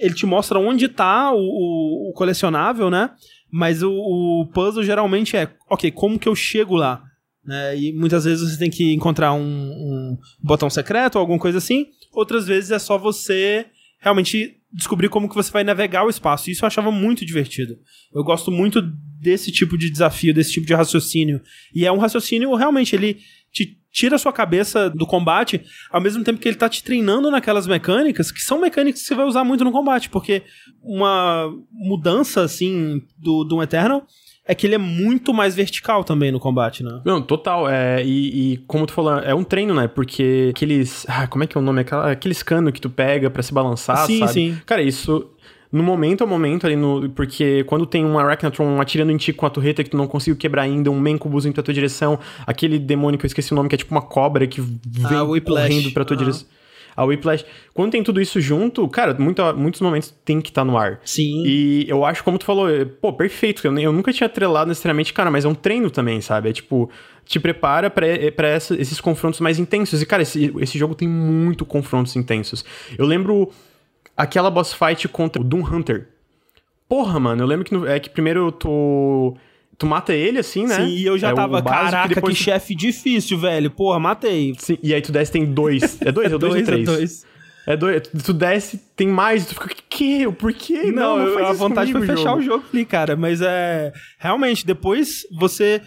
Ele 0.00 0.14
te 0.14 0.24
mostra 0.24 0.61
onde 0.61 0.86
tá 0.86 1.32
o, 1.32 1.38
o, 1.38 2.11
o 2.11 2.12
colecionável, 2.12 2.88
né? 2.88 3.11
Mas 3.50 3.82
o, 3.82 3.90
o, 3.90 4.46
puzzle 4.54 4.84
geralmente 4.84 5.36
é, 5.36 5.50
ok, 5.68 5.90
como 5.90 6.20
que 6.20 6.28
eu 6.28 6.36
chego 6.36 6.76
lá? 6.76 7.02
Né? 7.49 7.78
E 7.78 7.92
muitas 7.94 8.26
vezes 8.26 8.51
você 8.51 8.59
tem 8.59 8.68
que 8.68 8.92
encontrar 8.92 9.32
um, 9.32 9.40
um 9.40 10.18
botão 10.38 10.68
secreto 10.68 11.16
ou 11.16 11.20
alguma 11.20 11.38
coisa 11.38 11.57
assim. 11.57 11.86
Outras 12.12 12.46
vezes 12.46 12.70
é 12.70 12.78
só 12.78 12.99
você 12.99 13.64
realmente 14.01 14.59
descobrir 14.70 15.09
como 15.09 15.30
que 15.30 15.34
você 15.34 15.51
vai 15.51 15.64
navegar 15.64 16.05
o 16.05 16.11
espaço. 16.11 16.51
Isso 16.51 16.62
eu 16.62 16.66
achava 16.66 16.92
muito 16.92 17.24
divertido. 17.24 17.78
Eu 18.14 18.22
gosto 18.22 18.51
muito 18.51 18.82
desse 18.82 19.51
tipo 19.51 19.78
de 19.78 19.88
desafio, 19.88 20.34
desse 20.34 20.53
tipo 20.53 20.66
de 20.66 20.74
raciocínio. 20.74 21.40
E 21.74 21.86
é 21.86 21.90
um 21.90 21.96
raciocínio, 21.96 22.55
realmente, 22.55 22.94
ele 22.94 23.16
te 23.51 23.78
tira 23.90 24.16
a 24.16 24.18
sua 24.18 24.32
cabeça 24.32 24.90
do 24.90 25.07
combate, 25.07 25.64
ao 25.90 26.03
mesmo 26.03 26.22
tempo 26.22 26.38
que 26.38 26.46
ele 26.46 26.59
tá 26.59 26.68
te 26.68 26.84
treinando 26.84 27.30
naquelas 27.30 27.66
mecânicas, 27.66 28.30
que 28.30 28.42
são 28.42 28.61
mecânicas 28.61 29.01
que 29.01 29.09
você 29.09 29.14
vai 29.14 29.24
usar 29.24 29.42
muito 29.42 29.64
no 29.64 29.72
combate, 29.72 30.11
porque 30.11 30.42
uma 30.82 31.51
mudança, 31.72 32.42
assim, 32.42 33.01
do 33.16 33.42
Doom 33.42 33.62
Eternal 33.62 34.07
é 34.49 34.55
que 34.55 34.66
ele 34.66 34.74
é 34.74 34.78
muito 34.78 35.34
mais 35.34 35.55
vertical 35.55 36.03
também 36.03 36.32
no 36.32 36.40
combate, 36.40 36.82
né? 36.82 37.03
Não, 37.05 37.20
total. 37.20 37.68
É, 37.68 38.03
e, 38.03 38.55
e, 38.55 38.57
como 38.66 38.86
tu 38.86 38.94
falou, 38.94 39.18
é 39.18 39.34
um 39.34 39.44
treino, 39.44 39.74
né? 39.74 39.86
Porque 39.86 40.49
aqueles. 40.51 41.05
Ah, 41.07 41.26
como 41.26 41.44
é 41.44 41.46
que 41.46 41.57
é 41.57 41.61
o 41.61 41.62
nome? 41.62 41.82
Aquela, 41.82 42.11
aqueles 42.11 42.42
canos 42.42 42.72
que 42.72 42.80
tu 42.80 42.88
pega 42.88 43.28
para 43.28 43.42
se 43.42 43.53
balançar, 43.53 44.07
sim, 44.07 44.20
sabe? 44.20 44.32
Sim, 44.32 44.55
sim. 44.55 44.62
Cara, 44.64 44.80
isso. 44.80 45.30
No 45.70 45.82
momento 45.82 46.22
ao 46.22 46.26
momento 46.26 46.66
ali 46.66 46.76
no. 46.76 47.11
Porque 47.11 47.62
quando 47.64 47.84
tem 47.84 48.07
um 48.07 48.18
Arachnatron 48.18 48.80
atirando 48.80 49.12
em 49.12 49.18
ti 49.18 49.34
com 49.34 49.44
a 49.44 49.51
torreta 49.51 49.84
que 49.84 49.90
tu 49.90 49.99
não 49.99 50.07
conseguiu 50.07 50.36
quebrar 50.36 50.62
ainda, 50.62 50.90
um 50.90 50.99
Mencubus 50.99 51.44
em 51.44 51.53
tua 51.53 51.74
direção, 51.74 52.18
aquele 52.46 52.78
demônio 52.78 53.18
que 53.18 53.26
eu 53.26 53.28
esqueci 53.28 53.53
o 53.53 53.55
nome, 53.55 53.68
que 53.68 53.74
é 53.74 53.78
tipo 53.78 53.94
uma 53.94 54.01
cobra 54.01 54.46
que 54.46 54.62
vem 54.62 55.18
ah, 55.18 55.40
correndo 55.44 55.92
pra 55.92 56.07
tua 56.07 56.16
uhum. 56.16 56.22
direção 56.22 56.46
a 56.99 57.05
Whiplash. 57.05 57.46
Quando 57.72 57.92
tem 57.92 58.03
tudo 58.03 58.20
isso 58.20 58.40
junto, 58.40 58.86
cara, 58.88 59.14
muito, 59.16 59.40
muitos 59.55 59.80
momentos 59.80 60.12
tem 60.24 60.40
que 60.40 60.49
estar 60.49 60.62
tá 60.62 60.64
no 60.64 60.76
ar. 60.76 61.01
Sim. 61.05 61.44
E 61.46 61.86
eu 61.88 62.05
acho, 62.05 62.24
como 62.24 62.36
tu 62.36 62.44
falou, 62.44 62.68
é, 62.68 62.84
pô, 62.84 63.12
perfeito. 63.12 63.64
Eu, 63.64 63.78
eu 63.78 63.92
nunca 63.92 64.12
tinha 64.12 64.26
atrelado 64.26 64.68
necessariamente, 64.68 65.12
cara, 65.12 65.30
mas 65.30 65.44
é 65.44 65.49
um 65.49 65.55
treino 65.55 65.92
também, 65.92 66.20
sabe? 66.20 66.51
É 66.51 66.53
tipo, 66.53 66.90
te 67.24 67.38
prepara 67.38 67.88
para 67.88 68.05
é, 68.09 68.32
esses 68.57 69.01
confrontos 69.01 69.38
mais 69.38 69.61
intensos. 69.61 70.03
E, 70.03 70.07
cara, 70.07 70.24
esse, 70.24 70.53
esse 70.59 70.76
jogo 70.76 70.92
tem 70.92 71.07
muito 71.07 71.64
confrontos 71.64 72.16
intensos. 72.16 72.64
Eu 72.99 73.07
lembro 73.07 73.49
aquela 74.16 74.51
boss 74.51 74.74
fight 74.74 75.07
contra 75.07 75.40
o 75.40 75.44
Doom 75.44 75.62
Hunter. 75.72 76.09
Porra, 76.88 77.20
mano, 77.20 77.44
eu 77.44 77.46
lembro 77.46 77.64
que, 77.64 77.74
no, 77.74 77.86
é 77.86 78.01
que 78.01 78.11
primeiro 78.11 78.46
eu 78.49 78.53
tô 78.53 79.36
Tu 79.78 79.86
mata 79.86 80.12
ele 80.12 80.40
assim, 80.40 80.66
né? 80.66 80.74
Sim, 80.74 80.88
e 80.88 81.06
eu 81.06 81.16
já 81.16 81.28
é 81.28 81.34
tava, 81.34 81.62
caraca, 81.62 82.20
que, 82.20 82.20
que 82.20 82.34
chefe 82.34 82.74
difícil, 82.74 83.38
velho. 83.38 83.70
Porra, 83.70 84.00
matei. 84.00 84.52
Sim, 84.58 84.76
e 84.82 84.92
aí 84.92 85.00
tu 85.00 85.12
desce 85.12 85.30
tem 85.30 85.44
dois. 85.44 86.00
É 86.02 86.10
dois? 86.10 86.26
É, 86.26 86.36
dois, 86.36 86.40
dois 86.40 86.54
ou 86.56 86.62
três? 86.64 86.88
É 86.88 86.92
dois. 86.92 87.26
É 87.64 87.76
dois. 87.76 88.02
Tu 88.24 88.32
desce, 88.32 88.80
tem 88.96 89.06
mais, 89.06 89.46
tu 89.46 89.54
fica, 89.54 89.68
que? 89.88 90.30
Por 90.32 90.52
quê? 90.52 90.90
Não, 90.90 91.16
não, 91.16 91.38
não 91.38 91.46
a 91.46 91.52
vontade 91.52 91.92
foi 91.92 92.00
fechar 92.06 92.24
jogo. 92.24 92.38
o 92.38 92.42
jogo 92.42 92.64
ali, 92.72 92.84
cara. 92.84 93.14
Mas 93.14 93.40
é. 93.40 93.92
Realmente, 94.18 94.66
depois 94.66 95.24
você 95.38 95.80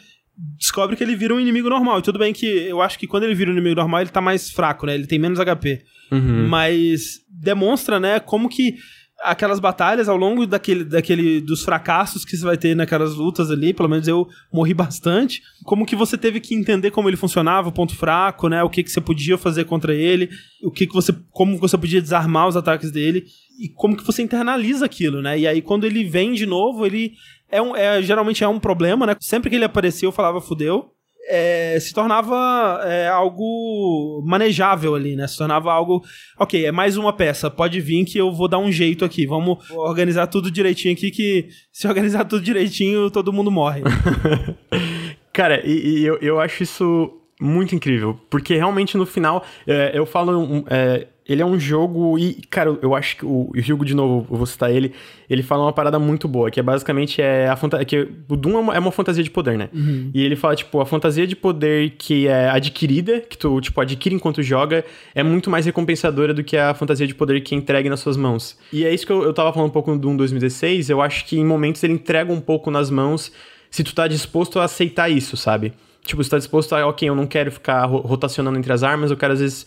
descobre 0.58 0.96
que 0.96 1.04
ele 1.04 1.16
vira 1.16 1.36
um 1.36 1.40
inimigo 1.40 1.70
normal. 1.70 2.00
E 2.00 2.02
tudo 2.02 2.18
bem 2.18 2.32
que 2.32 2.46
eu 2.46 2.82
acho 2.82 2.98
que 2.98 3.08
quando 3.08 3.24
ele 3.24 3.36
vira 3.36 3.50
um 3.50 3.54
inimigo 3.54 3.76
normal, 3.76 4.02
ele 4.02 4.10
tá 4.10 4.22
mais 4.22 4.50
fraco, 4.50 4.86
né? 4.86 4.96
Ele 4.96 5.06
tem 5.06 5.20
menos 5.20 5.38
HP. 5.38 5.82
Uhum. 6.12 6.48
Mas 6.48 7.20
demonstra, 7.30 8.00
né, 8.00 8.20
como 8.20 8.48
que 8.50 8.76
aquelas 9.24 9.60
batalhas 9.60 10.10
ao 10.10 10.18
longo 10.18 10.46
daquele, 10.46 10.84
daquele 10.84 11.42
dos 11.42 11.64
fracassos 11.64 12.26
que 12.26 12.36
você 12.36 12.44
vai 12.44 12.58
ter 12.58 12.76
naquelas 12.76 13.16
lutas 13.16 13.52
ali, 13.52 13.74
pelo 13.74 13.90
menos 13.90 14.08
eu 14.08 14.28
morri 14.52 14.74
bastante. 14.74 15.42
Como 15.64 15.86
que 15.86 15.96
você 15.96 16.18
teve 16.18 16.40
que 16.40 16.56
entender 16.56 16.92
como 16.92 17.10
ele 17.10 17.18
funcionava, 17.18 17.70
o 17.70 17.72
ponto 17.72 17.96
fraco, 17.96 18.48
né? 18.48 18.64
O 18.64 18.70
que 18.70 18.84
que 18.84 18.92
você 18.92 19.02
podia 19.02 19.38
fazer 19.38 19.66
contra 19.66 19.94
ele, 19.94 20.30
o 20.64 20.72
que 20.72 20.88
que 20.88 20.94
você 20.94 21.14
como 21.32 21.58
você 21.58 21.78
podia 21.78 22.02
desarmar 22.02 22.48
os 22.48 22.58
ataques 22.58 22.92
dele 22.92 23.26
e 23.60 23.70
como 23.70 23.96
que 23.96 24.06
você 24.06 24.22
internaliza 24.22 24.86
aquilo, 24.86 25.22
né? 25.22 25.38
E 25.38 25.48
aí 25.48 25.62
quando 25.62 25.86
ele 25.86 26.04
vem 26.04 26.34
de 26.34 26.46
novo, 26.46 26.86
ele 26.86 27.14
é, 27.50 27.62
um, 27.62 27.76
é 27.76 28.02
geralmente 28.02 28.44
é 28.44 28.48
um 28.48 28.60
problema, 28.60 29.06
né? 29.06 29.16
Sempre 29.20 29.50
que 29.50 29.56
ele 29.56 29.66
apareceu, 29.66 30.10
eu 30.10 30.14
falava 30.14 30.42
fudeu 30.42 30.92
é, 31.28 31.78
se 31.80 31.94
tornava 31.94 32.82
é, 32.84 33.08
algo 33.08 34.24
manejável 34.26 34.96
ali, 34.96 35.16
né? 35.16 35.28
Se 35.28 35.38
tornava 35.38 35.72
algo. 35.72 36.04
Ok, 36.38 36.66
é 36.66 36.72
mais 36.72 36.98
uma 36.98 37.14
peça, 37.14 37.50
pode 37.50 37.80
vir 37.80 38.06
que 38.06 38.18
eu 38.18 38.32
vou 38.32 38.48
dar 38.48 38.58
um 38.58 38.72
jeito 38.72 39.06
aqui. 39.06 39.26
Vamos 39.26 39.58
organizar 39.72 40.28
tudo 40.28 40.52
direitinho 40.52 40.94
aqui, 40.94 41.12
que 41.12 41.48
se 41.72 41.88
organizar 41.88 42.26
tudo 42.26 42.44
direitinho, 42.44 43.10
todo 43.12 43.34
mundo 43.34 43.52
morre. 43.52 43.82
Cara, 45.32 45.66
e, 45.66 46.00
e, 46.00 46.06
eu, 46.06 46.18
eu 46.18 46.40
acho 46.40 46.64
isso 46.64 47.12
muito 47.40 47.74
incrível, 47.74 48.20
porque 48.30 48.56
realmente 48.56 48.98
no 48.98 49.06
final, 49.06 49.44
é, 49.66 49.92
eu 49.94 50.06
falo. 50.06 50.66
É, 50.70 51.08
ele 51.32 51.42
é 51.42 51.46
um 51.46 51.60
jogo 51.60 52.20
e, 52.20 52.42
cara, 52.50 52.78
eu 52.82 52.94
acho 52.94 53.18
que 53.18 53.26
o, 53.26 53.52
Hugo, 53.56 53.86
de 53.86 53.96
novo, 53.96 54.28
eu 54.30 54.38
vou 54.38 54.46
citar 54.46 54.72
ele, 54.72 54.94
ele 55.30 55.42
fala 55.42 55.64
uma 55.64 55.72
parada 55.72 55.98
muito 55.98 56.28
boa, 56.28 56.52
que 56.52 56.60
é 56.60 56.64
basicamente 56.64 57.22
é 57.22 57.48
a 57.48 57.56
fantasia, 57.56 57.86
que 57.86 58.08
o 58.28 58.36
Doom 58.36 58.52
é 58.52 58.60
uma, 58.60 58.76
é 58.76 58.80
uma, 58.80 58.92
fantasia 58.92 59.24
de 59.24 59.30
poder, 59.30 59.58
né? 59.58 59.70
Uhum. 59.74 60.12
E 60.14 60.24
ele 60.24 60.36
fala, 60.36 60.56
tipo, 60.56 60.82
a 60.82 60.86
fantasia 60.86 61.26
de 61.26 61.36
poder 61.36 61.92
que 61.98 62.28
é 62.28 62.50
adquirida, 62.50 63.22
que 63.22 63.38
tu, 63.38 63.62
tipo, 63.62 63.80
adquire 63.80 64.14
enquanto 64.14 64.44
joga, 64.44 64.84
é 65.16 65.24
muito 65.24 65.50
mais 65.50 65.66
recompensadora 65.66 66.34
do 66.34 66.44
que 66.44 66.58
a 66.58 66.74
fantasia 66.74 67.08
de 67.08 67.16
poder 67.16 67.40
que 67.42 67.56
é 67.56 67.58
entregue 67.58 67.90
nas 67.90 68.02
suas 68.02 68.18
mãos. 68.18 68.58
E 68.74 68.84
é 68.84 68.94
isso 68.94 69.06
que 69.06 69.12
eu, 69.12 69.24
eu 69.24 69.34
tava 69.34 69.54
falando 69.54 69.70
um 69.70 69.74
pouco 69.74 69.92
no 69.92 69.98
Doom 69.98 70.18
2016, 70.18 70.90
eu 70.90 71.02
acho 71.02 71.26
que 71.26 71.40
em 71.40 71.46
momentos 71.46 71.82
ele 71.84 71.94
entrega 71.94 72.32
um 72.32 72.42
pouco 72.42 72.70
nas 72.70 72.90
mãos 72.90 73.32
se 73.70 73.84
tu 73.84 73.96
tá 73.96 74.06
disposto 74.08 74.60
a 74.60 74.66
aceitar 74.66 75.10
isso, 75.10 75.38
sabe? 75.38 75.74
Tipo, 76.04 76.22
você 76.22 76.30
tá 76.30 76.38
disposto 76.38 76.74
a, 76.76 76.86
ok, 76.88 77.08
eu 77.08 77.16
não 77.16 77.26
quero 77.26 77.52
ficar 77.52 77.86
rotacionando 77.86 78.58
entre 78.58 78.74
as 78.74 78.84
armas, 78.84 79.12
eu 79.12 79.18
quero 79.18 79.34
às 79.34 79.40
vezes 79.40 79.66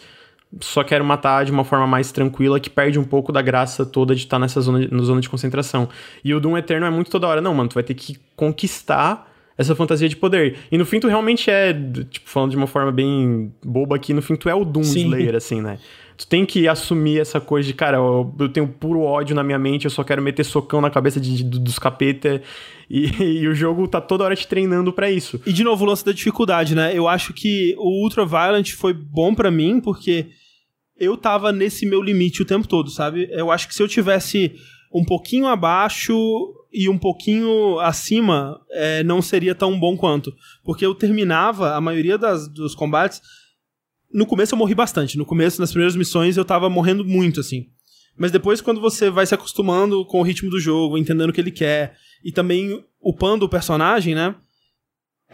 só 0.61 0.85
quero 0.85 1.05
matar 1.05 1.45
de 1.45 1.53
uma 1.53 1.65
forma 1.65 1.87
mais 1.87 2.13
tranquila, 2.13 2.61
que 2.61 2.71
perde 2.71 2.99
um 2.99 3.05
pouco 3.05 3.33
da 3.33 3.43
graça 3.43 3.85
toda 3.85 4.15
de 4.15 4.23
estar 4.23 4.39
nessa 4.39 4.61
zona, 4.61 4.87
na 4.91 5.03
zona 5.03 5.21
de 5.21 5.29
concentração. 5.29 5.89
E 6.25 6.35
o 6.35 6.41
Doom 6.41 6.59
Eterno 6.59 6.87
é 6.87 6.91
muito 6.91 7.11
toda 7.11 7.27
hora, 7.27 7.41
não, 7.41 7.55
mano, 7.55 7.69
tu 7.69 7.75
vai 7.75 7.83
ter 7.83 7.95
que 7.95 8.19
conquistar 8.37 9.31
essa 9.57 9.75
fantasia 9.75 10.09
de 10.09 10.17
poder. 10.17 10.59
E 10.71 10.77
no 10.77 10.85
fim 10.85 11.01
tu 11.01 11.09
realmente 11.09 11.51
é, 11.51 11.73
tipo, 11.73 12.29
falando 12.29 12.51
de 12.51 12.57
uma 12.57 12.67
forma 12.67 12.91
bem 12.91 13.53
boba 13.65 13.97
aqui, 13.97 14.13
no 14.13 14.23
fim 14.23 14.37
tu 14.37 14.49
é 14.49 14.55
o 14.55 14.65
Doom 14.65 14.85
Sim. 14.85 15.07
Slayer, 15.07 15.35
assim, 15.35 15.61
né? 15.61 15.79
Tu 16.17 16.29
tem 16.29 16.47
que 16.47 16.69
assumir 16.69 17.19
essa 17.21 17.41
coisa 17.41 17.67
de, 17.67 17.75
cara, 17.75 17.97
eu, 17.97 18.33
eu, 18.39 18.49
tenho 18.49 18.69
puro 18.69 19.01
ódio 19.01 19.35
na 19.35 19.43
minha 19.43 19.59
mente, 19.59 19.85
eu 19.85 19.91
só 19.91 20.05
quero 20.05 20.23
meter 20.23 20.45
socão 20.45 20.81
na 20.81 20.89
cabeça 20.89 21.21
de, 21.21 21.43
de 21.43 21.59
dos 21.59 21.79
capeta. 21.79 22.41
E, 22.89 23.07
e, 23.43 23.49
o 23.49 23.55
jogo 23.55 23.89
tá 23.89 24.01
toda 24.01 24.23
hora 24.25 24.37
te 24.37 24.47
treinando 24.47 24.93
para 24.93 25.11
isso. 25.11 25.41
E 25.45 25.53
de 25.53 25.65
novo 25.65 25.85
o 25.85 25.89
lance 25.89 26.05
da 26.05 26.13
dificuldade, 26.13 26.75
né? 26.75 26.93
Eu 26.97 27.09
acho 27.09 27.33
que 27.33 27.75
o 27.79 28.03
Ultra 28.03 28.25
Violent 28.25 28.73
foi 28.73 28.93
bom 28.93 29.35
para 29.35 29.51
mim, 29.51 29.81
porque 29.81 30.27
eu 30.99 31.17
tava 31.17 31.53
nesse 31.53 31.85
meu 31.87 32.03
limite 32.03 32.43
o 32.43 32.45
tempo 32.45 32.69
todo, 32.69 32.91
sabe? 32.91 33.29
Eu 33.31 33.51
acho 33.51 33.69
que 33.69 33.75
se 33.75 33.83
eu 33.83 33.89
tivesse 33.89 34.55
um 34.93 35.05
pouquinho 35.05 35.47
abaixo 35.47 36.15
e 36.73 36.89
um 36.89 36.99
pouquinho 36.99 37.79
acima, 37.81 38.61
é, 38.71 39.03
não 39.03 39.21
seria 39.21 39.55
tão 39.55 39.79
bom 39.79 39.97
quanto. 39.97 40.33
Porque 40.63 40.87
eu 40.87 40.95
terminava 40.95 41.75
a 41.75 41.81
maioria 41.81 42.17
das, 42.17 42.49
dos 42.49 42.75
combates. 42.75 43.21
No 44.13 44.25
começo 44.27 44.55
eu 44.55 44.59
morri 44.59 44.75
bastante. 44.75 45.19
No 45.19 45.27
começo, 45.27 45.61
nas 45.61 45.71
primeiras 45.71 45.97
missões, 45.97 46.37
eu 46.37 46.45
tava 46.45 46.71
morrendo 46.71 47.05
muito, 47.05 47.41
assim. 47.41 47.67
Mas 48.17 48.31
depois, 48.31 48.61
quando 48.61 48.81
você 48.81 49.11
vai 49.11 49.27
se 49.27 49.35
acostumando 49.35 50.05
com 50.07 50.21
o 50.21 50.23
ritmo 50.23 50.49
do 50.49 50.61
jogo, 50.61 50.97
entendendo 50.97 51.31
o 51.31 51.33
que 51.33 51.41
ele 51.41 51.51
quer, 51.51 51.97
e 52.25 52.31
também 52.31 52.85
upando 53.01 53.45
o 53.45 53.49
personagem, 53.49 54.15
né? 54.15 54.37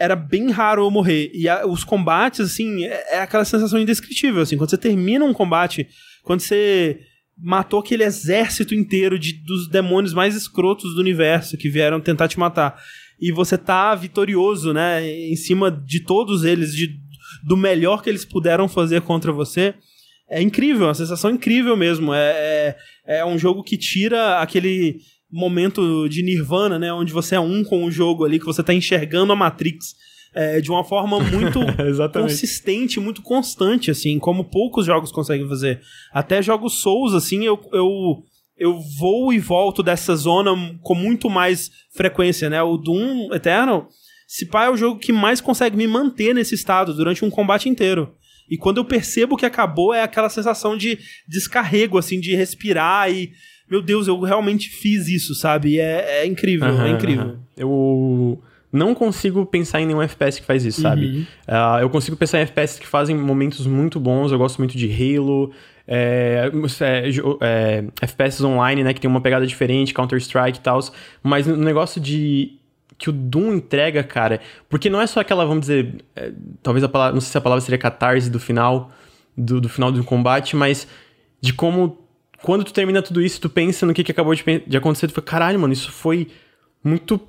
Era 0.01 0.15
bem 0.15 0.49
raro 0.49 0.81
eu 0.81 0.89
morrer. 0.89 1.29
E 1.31 1.47
a, 1.47 1.63
os 1.67 1.83
combates, 1.83 2.39
assim, 2.39 2.85
é, 2.85 3.17
é, 3.17 3.19
aquela 3.19 3.45
sensação 3.45 3.79
indescritível, 3.79 4.41
assim. 4.41 4.57
Quando 4.57 4.71
você 4.71 4.77
termina 4.77 5.23
um 5.23 5.33
combate, 5.33 5.87
quando 6.23 6.39
você 6.39 7.01
matou 7.37 7.79
aquele 7.79 8.03
exército 8.03 8.73
inteiro 8.73 9.19
de, 9.19 9.33
dos 9.33 9.67
demônios 9.67 10.11
mais 10.11 10.35
escrotos 10.35 10.95
do 10.95 11.01
universo 11.01 11.55
que 11.55 11.69
vieram 11.69 12.01
tentar 12.01 12.27
te 12.27 12.39
matar, 12.39 12.81
e 13.19 13.31
você 13.31 13.59
tá 13.59 13.93
vitorioso, 13.93 14.73
né, 14.73 15.07
em 15.07 15.35
cima 15.35 15.69
de 15.69 15.99
todos 15.99 16.43
eles, 16.43 16.73
de, 16.73 16.99
do 17.43 17.55
melhor 17.55 18.01
que 18.01 18.09
eles 18.09 18.25
puderam 18.25 18.67
fazer 18.67 19.01
contra 19.01 19.31
você, 19.31 19.75
é 20.27 20.41
incrível, 20.41 20.85
é 20.85 20.87
uma 20.87 20.95
sensação 20.95 21.29
incrível 21.29 21.77
mesmo. 21.77 22.11
É, 22.11 22.75
é, 23.05 23.19
é 23.19 23.25
um 23.25 23.37
jogo 23.37 23.61
que 23.61 23.77
tira 23.77 24.39
aquele 24.39 24.97
momento 25.31 26.07
de 26.09 26.21
nirvana, 26.21 26.77
né? 26.77 26.91
Onde 26.91 27.13
você 27.13 27.35
é 27.35 27.39
um 27.39 27.63
com 27.63 27.85
o 27.85 27.91
jogo 27.91 28.25
ali, 28.25 28.39
que 28.39 28.45
você 28.45 28.61
tá 28.61 28.73
enxergando 28.73 29.31
a 29.31 29.35
Matrix 29.35 29.95
é, 30.33 30.61
de 30.61 30.71
uma 30.71 30.83
forma 30.83 31.19
muito 31.19 31.59
consistente, 32.13 32.99
muito 32.99 33.21
constante, 33.21 33.91
assim, 33.91 34.17
como 34.19 34.49
poucos 34.49 34.85
jogos 34.85 35.11
conseguem 35.11 35.47
fazer. 35.47 35.81
Até 36.13 36.41
jogos 36.41 36.81
Souls, 36.81 37.13
assim, 37.13 37.45
eu, 37.45 37.59
eu, 37.73 38.23
eu 38.57 38.79
vou 38.97 39.33
e 39.33 39.39
volto 39.39 39.83
dessa 39.83 40.15
zona 40.15 40.51
com 40.81 40.95
muito 40.95 41.29
mais 41.29 41.69
frequência, 41.93 42.49
né? 42.49 42.61
O 42.61 42.77
Doom 42.77 43.33
Eternal, 43.33 43.87
se 44.27 44.45
pá, 44.45 44.65
é 44.65 44.69
o 44.69 44.77
jogo 44.77 44.99
que 44.99 45.11
mais 45.11 45.41
consegue 45.41 45.75
me 45.75 45.87
manter 45.87 46.33
nesse 46.33 46.55
estado 46.55 46.93
durante 46.93 47.25
um 47.25 47.29
combate 47.29 47.67
inteiro. 47.67 48.15
E 48.49 48.57
quando 48.57 48.77
eu 48.77 48.85
percebo 48.85 49.37
que 49.37 49.45
acabou, 49.45 49.93
é 49.93 50.03
aquela 50.03 50.29
sensação 50.29 50.75
de 50.75 50.99
descarrego, 51.25 51.97
assim, 51.97 52.19
de 52.19 52.35
respirar 52.35 53.09
e 53.09 53.31
meu 53.71 53.81
Deus, 53.81 54.07
eu 54.07 54.19
realmente 54.19 54.69
fiz 54.69 55.07
isso, 55.07 55.33
sabe? 55.33 55.79
É, 55.79 56.23
é 56.23 56.25
incrível, 56.27 56.67
uhum, 56.67 56.81
é 56.81 56.89
incrível. 56.89 57.25
Uhum. 57.25 57.37
eu 57.55 58.43
não 58.71 58.93
consigo 58.93 59.45
pensar 59.45 59.81
em 59.81 59.85
nenhum 59.85 60.01
FPS 60.01 60.39
que 60.39 60.45
faz 60.45 60.65
isso, 60.65 60.81
sabe? 60.81 61.27
Uh, 61.47 61.79
eu 61.81 61.89
consigo 61.89 62.17
pensar 62.17 62.39
em 62.39 62.41
FPS 62.41 62.79
que 62.79 62.87
fazem 62.87 63.15
momentos 63.15 63.65
muito 63.65 63.99
bons. 63.99 64.31
Eu 64.31 64.37
gosto 64.37 64.57
muito 64.59 64.77
de 64.77 64.87
Halo, 64.87 65.51
é, 65.87 66.51
é, 66.81 67.09
é, 67.41 67.85
FPS 68.01 68.43
online, 68.43 68.83
né? 68.83 68.93
Que 68.93 69.01
tem 69.01 69.09
uma 69.09 69.21
pegada 69.21 69.45
diferente, 69.47 69.93
Counter-Strike 69.93 70.59
e 70.59 70.61
tal. 70.61 70.79
Mas 71.23 71.47
no 71.47 71.57
negócio 71.57 71.99
de 71.99 72.57
que 72.97 73.09
o 73.09 73.13
Doom 73.13 73.55
entrega, 73.55 74.03
cara. 74.03 74.39
Porque 74.69 74.89
não 74.89 75.01
é 75.01 75.07
só 75.07 75.19
aquela, 75.19 75.43
vamos 75.43 75.61
dizer. 75.61 75.95
É, 76.15 76.31
talvez 76.61 76.83
a 76.83 76.89
palavra. 76.89 77.13
Não 77.13 77.21
sei 77.21 77.31
se 77.31 77.37
a 77.37 77.41
palavra 77.41 77.61
seria 77.61 77.77
catarse 77.77 78.29
do 78.29 78.39
final. 78.39 78.91
Do, 79.35 79.61
do 79.61 79.69
final 79.69 79.91
do 79.91 80.03
combate, 80.03 80.55
mas 80.55 80.87
de 81.41 81.53
como. 81.53 81.97
Quando 82.41 82.63
tu 82.63 82.73
termina 82.73 83.01
tudo 83.01 83.21
isso, 83.21 83.39
tu 83.39 83.49
pensa 83.49 83.85
no 83.85 83.93
que, 83.93 84.03
que 84.03 84.11
acabou 84.11 84.33
de, 84.33 84.43
de 84.65 84.77
acontecer, 84.77 85.07
tu 85.07 85.13
fala, 85.13 85.25
caralho, 85.25 85.59
mano, 85.59 85.73
isso 85.73 85.91
foi 85.91 86.27
muito 86.83 87.19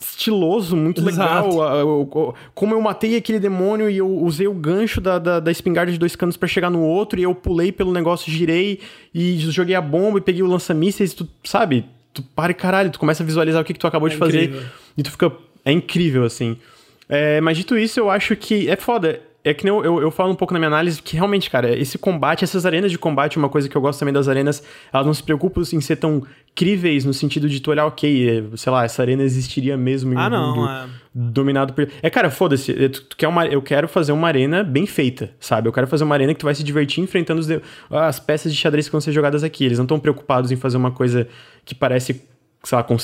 estiloso, 0.00 0.76
muito 0.76 1.06
Exato. 1.06 1.48
legal. 1.48 2.36
Como 2.54 2.74
eu 2.74 2.80
matei 2.80 3.16
aquele 3.16 3.38
demônio 3.38 3.88
e 3.88 3.98
eu 3.98 4.08
usei 4.08 4.46
o 4.46 4.54
gancho 4.54 5.00
da, 5.00 5.18
da, 5.18 5.40
da 5.40 5.50
espingarda 5.50 5.92
de 5.92 5.98
dois 5.98 6.16
canos 6.16 6.36
para 6.36 6.48
chegar 6.48 6.70
no 6.70 6.82
outro, 6.82 7.18
e 7.18 7.22
eu 7.22 7.34
pulei 7.34 7.72
pelo 7.72 7.92
negócio, 7.92 8.30
girei 8.30 8.80
e 9.14 9.38
joguei 9.38 9.74
a 9.74 9.80
bomba 9.80 10.18
e 10.18 10.22
peguei 10.22 10.42
o 10.42 10.46
lança-mísseis, 10.46 11.14
tu 11.14 11.28
sabe? 11.44 11.86
Tu 12.12 12.22
para 12.22 12.52
e 12.52 12.54
caralho, 12.54 12.90
tu 12.90 12.98
começa 12.98 13.22
a 13.22 13.26
visualizar 13.26 13.62
o 13.62 13.64
que, 13.64 13.72
que 13.72 13.78
tu 13.78 13.86
acabou 13.86 14.08
é 14.08 14.10
de 14.10 14.16
incrível. 14.16 14.60
fazer. 14.60 14.72
E 14.98 15.02
tu 15.02 15.10
fica. 15.10 15.32
É 15.64 15.72
incrível, 15.72 16.24
assim. 16.24 16.56
É, 17.08 17.40
mas 17.40 17.56
dito 17.56 17.78
isso, 17.78 18.00
eu 18.00 18.10
acho 18.10 18.36
que 18.36 18.68
é 18.68 18.76
foda 18.76 19.20
é 19.44 19.52
que 19.52 19.68
eu, 19.68 19.84
eu, 19.84 20.00
eu, 20.00 20.10
falo 20.10 20.30
um 20.30 20.36
pouco 20.36 20.54
na 20.54 20.60
minha 20.60 20.68
análise 20.68 21.02
que 21.02 21.16
realmente, 21.16 21.50
cara, 21.50 21.76
esse 21.76 21.98
combate, 21.98 22.44
essas 22.44 22.64
arenas 22.64 22.92
de 22.92 22.98
combate, 22.98 23.36
uma 23.36 23.48
coisa 23.48 23.68
que 23.68 23.76
eu 23.76 23.80
gosto 23.80 23.98
também 23.98 24.14
das 24.14 24.28
arenas, 24.28 24.62
elas 24.92 25.04
não 25.04 25.12
se 25.12 25.22
preocupam 25.22 25.62
em 25.72 25.80
ser 25.80 25.96
tão 25.96 26.22
críveis 26.54 27.04
no 27.04 27.12
sentido 27.12 27.48
de 27.48 27.58
tu 27.58 27.70
olhar, 27.70 27.86
ok, 27.86 28.50
sei 28.56 28.70
lá, 28.70 28.84
essa 28.84 29.02
arena 29.02 29.22
existiria 29.22 29.76
mesmo 29.76 30.12
em 30.12 30.16
ah, 30.16 30.26
um 30.26 30.30
não, 30.30 30.54
mundo 30.54 30.68
é... 30.68 30.86
dominado 31.12 31.72
por. 31.72 31.88
É, 32.00 32.08
cara, 32.08 32.30
foda-se, 32.30 32.70
é, 32.70 32.88
tu, 32.88 33.02
tu, 33.02 33.16
quer 33.16 33.26
uma, 33.26 33.44
eu 33.46 33.60
quero 33.60 33.88
fazer 33.88 34.12
uma 34.12 34.28
arena 34.28 34.62
bem 34.62 34.86
feita, 34.86 35.30
sabe? 35.40 35.68
Eu 35.68 35.72
quero 35.72 35.88
fazer 35.88 36.04
uma 36.04 36.14
arena 36.14 36.32
que 36.32 36.38
tu 36.38 36.44
vai 36.44 36.54
se 36.54 36.62
divertir 36.62 37.02
enfrentando 37.02 37.40
os 37.40 37.48
as 37.90 38.20
peças 38.20 38.52
de 38.52 38.58
xadrez 38.58 38.86
que 38.86 38.92
vão 38.92 39.00
ser 39.00 39.10
jogadas 39.10 39.42
aqui. 39.42 39.64
Eles 39.64 39.78
não 39.78 39.84
estão 39.84 39.98
preocupados 39.98 40.52
em 40.52 40.56
fazer 40.56 40.76
uma 40.76 40.92
coisa 40.92 41.26
que 41.64 41.74
parece, 41.74 42.22
sei 42.62 42.76
lá, 42.76 42.84
com. 42.84 42.96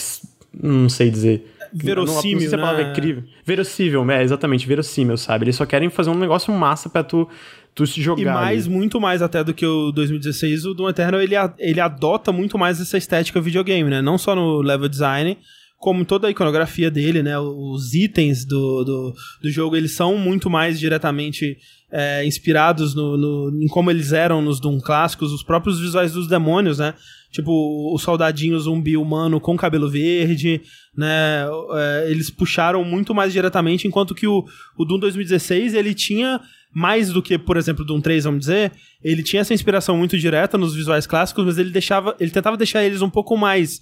Não 0.55 0.89
sei 0.89 1.11
dizer 1.11 1.58
verossímil, 1.73 2.37
não, 2.37 2.43
não 2.43 2.49
se 2.49 2.55
a 2.55 2.59
palavra 2.59 2.83
é. 2.83 3.25
Verossímil, 3.45 4.11
é, 4.11 4.23
exatamente, 4.23 4.66
verossímil, 4.66 5.16
sabe? 5.16 5.45
Eles 5.45 5.57
só 5.57 5.66
querem 5.66 5.89
fazer 5.91 6.11
um 6.11 6.19
negócio 6.19 6.53
massa 6.53 6.89
pra 6.89 7.03
tu, 7.03 7.29
tu 7.75 7.87
se 7.87 8.03
jogar. 8.03 8.23
E 8.23 8.25
mais, 8.25 8.66
ali. 8.66 8.75
muito 8.75 9.01
mais 9.01 9.23
até 9.23 9.43
do 9.43 9.55
que 9.55 9.66
o 9.66 9.93
2016, 9.93 10.64
o 10.64 10.75
Doom 10.75 10.89
Eternal, 10.89 11.21
ele, 11.21 11.35
ele 11.59 11.81
adota 11.81 12.33
muito 12.33 12.59
mais 12.59 12.81
essa 12.81 12.99
estética 12.99 13.41
videogame, 13.41 13.89
né? 13.89 14.03
Não 14.03 14.19
só 14.19 14.35
no 14.35 14.61
level 14.61 14.89
design, 14.89 15.39
como 15.79 16.05
toda 16.05 16.27
a 16.27 16.31
iconografia 16.31 16.91
dele, 16.91 17.23
né? 17.23 17.39
Os 17.39 17.95
itens 17.95 18.45
do, 18.45 18.85
do, 18.85 19.14
do 19.43 19.51
jogo, 19.51 19.77
eles 19.77 19.93
são 19.95 20.19
muito 20.19 20.51
mais 20.51 20.79
diretamente 20.79 21.57
é, 21.91 22.25
inspirados 22.25 22.95
no, 22.95 23.16
no, 23.16 23.62
em 23.62 23.69
como 23.69 23.91
eles 23.91 24.12
eram 24.12 24.43
nos 24.43 24.61
Doom 24.61 24.81
clássicos, 24.81 25.33
os 25.33 25.43
próprios 25.43 25.81
visuais 25.81 26.12
dos 26.12 26.27
demônios, 26.27 26.79
né? 26.79 26.95
Tipo, 27.31 27.93
o 27.95 27.99
soldadinho 27.99 28.59
zumbi 28.59 28.97
humano 28.97 29.39
com 29.39 29.57
cabelo 29.57 29.89
verde, 29.89 30.62
né? 30.97 31.45
É, 31.74 32.11
eles 32.11 32.31
puxaram 32.31 32.83
muito 32.85 33.14
mais 33.14 33.33
diretamente, 33.33 33.87
enquanto 33.87 34.14
que 34.14 34.26
o, 34.26 34.45
o 34.79 34.85
Doom 34.85 34.99
2016, 34.99 35.74
ele 35.74 35.93
tinha 35.95 36.41
mais 36.72 37.12
do 37.12 37.22
que, 37.22 37.39
por 37.39 37.57
exemplo, 37.57 37.83
o 37.83 37.87
Doom 37.87 38.01
3, 38.01 38.24
vamos 38.24 38.41
dizer, 38.41 38.72
ele 39.03 39.22
tinha 39.22 39.41
essa 39.41 39.55
inspiração 39.55 39.97
muito 39.97 40.18
direta 40.18 40.59
nos 40.59 40.74
visuais 40.74 41.07
clássicos, 41.07 41.45
mas 41.45 41.59
ele 41.59 41.70
deixava, 41.70 42.14
ele 42.20 42.31
tentava 42.31 42.57
deixar 42.57 42.85
eles 42.85 43.03
um 43.03 43.11
pouco 43.11 43.37
mais, 43.37 43.81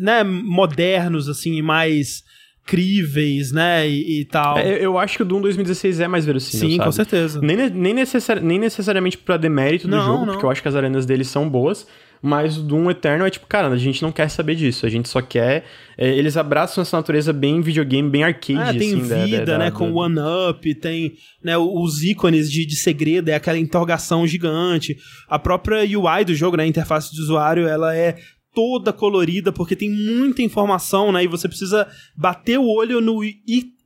né, 0.00 0.22
modernos, 0.22 1.28
assim, 1.28 1.60
mais 1.60 2.24
críveis, 2.64 3.50
né, 3.50 3.88
e, 3.88 4.20
e 4.20 4.24
tal. 4.24 4.58
É, 4.58 4.84
eu 4.84 4.98
acho 4.98 5.16
que 5.16 5.22
o 5.22 5.26
Doom 5.26 5.40
2016 5.40 6.00
é 6.00 6.08
mais 6.08 6.24
verossímil, 6.24 6.70
Sim, 6.70 6.76
sabe? 6.76 6.86
com 6.86 6.92
certeza. 6.92 7.40
Nem, 7.40 7.68
nem, 7.70 7.94
necessari 7.94 8.40
nem 8.40 8.58
necessariamente 8.58 9.18
pra 9.18 9.36
demérito 9.36 9.88
do 9.88 9.96
não, 9.96 10.04
jogo, 10.04 10.26
não. 10.26 10.32
porque 10.32 10.44
eu 10.44 10.50
acho 10.50 10.62
que 10.62 10.68
as 10.68 10.76
arenas 10.76 11.04
deles 11.04 11.28
são 11.28 11.48
boas, 11.48 11.86
mas 12.22 12.58
o 12.58 12.62
Doom 12.62 12.90
Eternal 12.90 13.26
é 13.26 13.30
tipo, 13.30 13.46
cara, 13.46 13.68
a 13.68 13.76
gente 13.76 14.02
não 14.02 14.12
quer 14.12 14.28
saber 14.28 14.54
disso, 14.54 14.84
a 14.84 14.88
gente 14.88 15.08
só 15.08 15.22
quer... 15.22 15.64
É, 15.96 16.08
eles 16.16 16.36
abraçam 16.36 16.82
essa 16.82 16.96
natureza 16.96 17.32
bem 17.32 17.60
videogame, 17.60 18.08
bem 18.08 18.24
arcade, 18.24 18.58
ah, 18.58 18.78
tem 18.78 18.94
assim, 18.94 19.02
vida, 19.02 19.44
da, 19.44 19.52
da, 19.52 19.58
né, 19.58 19.64
da, 19.66 19.72
com 19.72 19.92
one-up, 19.92 20.74
tem 20.74 21.14
né, 21.42 21.56
os 21.56 22.02
ícones 22.02 22.50
de, 22.50 22.66
de 22.66 22.76
segredo, 22.76 23.28
é 23.28 23.34
aquela 23.34 23.58
interrogação 23.58 24.26
gigante. 24.26 24.96
A 25.28 25.38
própria 25.38 25.80
UI 25.80 26.24
do 26.24 26.34
jogo, 26.34 26.56
né, 26.56 26.64
a 26.64 26.66
interface 26.66 27.14
de 27.14 27.20
usuário, 27.20 27.66
ela 27.66 27.96
é 27.96 28.16
toda 28.54 28.92
colorida, 28.92 29.52
porque 29.52 29.76
tem 29.76 29.90
muita 29.90 30.42
informação, 30.42 31.12
né? 31.12 31.24
E 31.24 31.28
você 31.28 31.48
precisa 31.48 31.86
bater 32.16 32.58
o 32.58 32.66
olho 32.66 33.00
no 33.00 33.20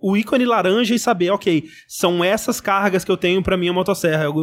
o 0.01 0.17
ícone 0.17 0.45
laranja 0.45 0.95
e 0.95 0.99
saber, 0.99 1.31
ok, 1.31 1.65
são 1.89 2.23
essas 2.23 2.61
cargas 2.61 3.05
que 3.05 3.11
eu 3.11 3.17
tenho 3.17 3.43
para 3.43 3.57
minha 3.57 3.73
motosserra. 3.73 4.25
Eu, 4.25 4.35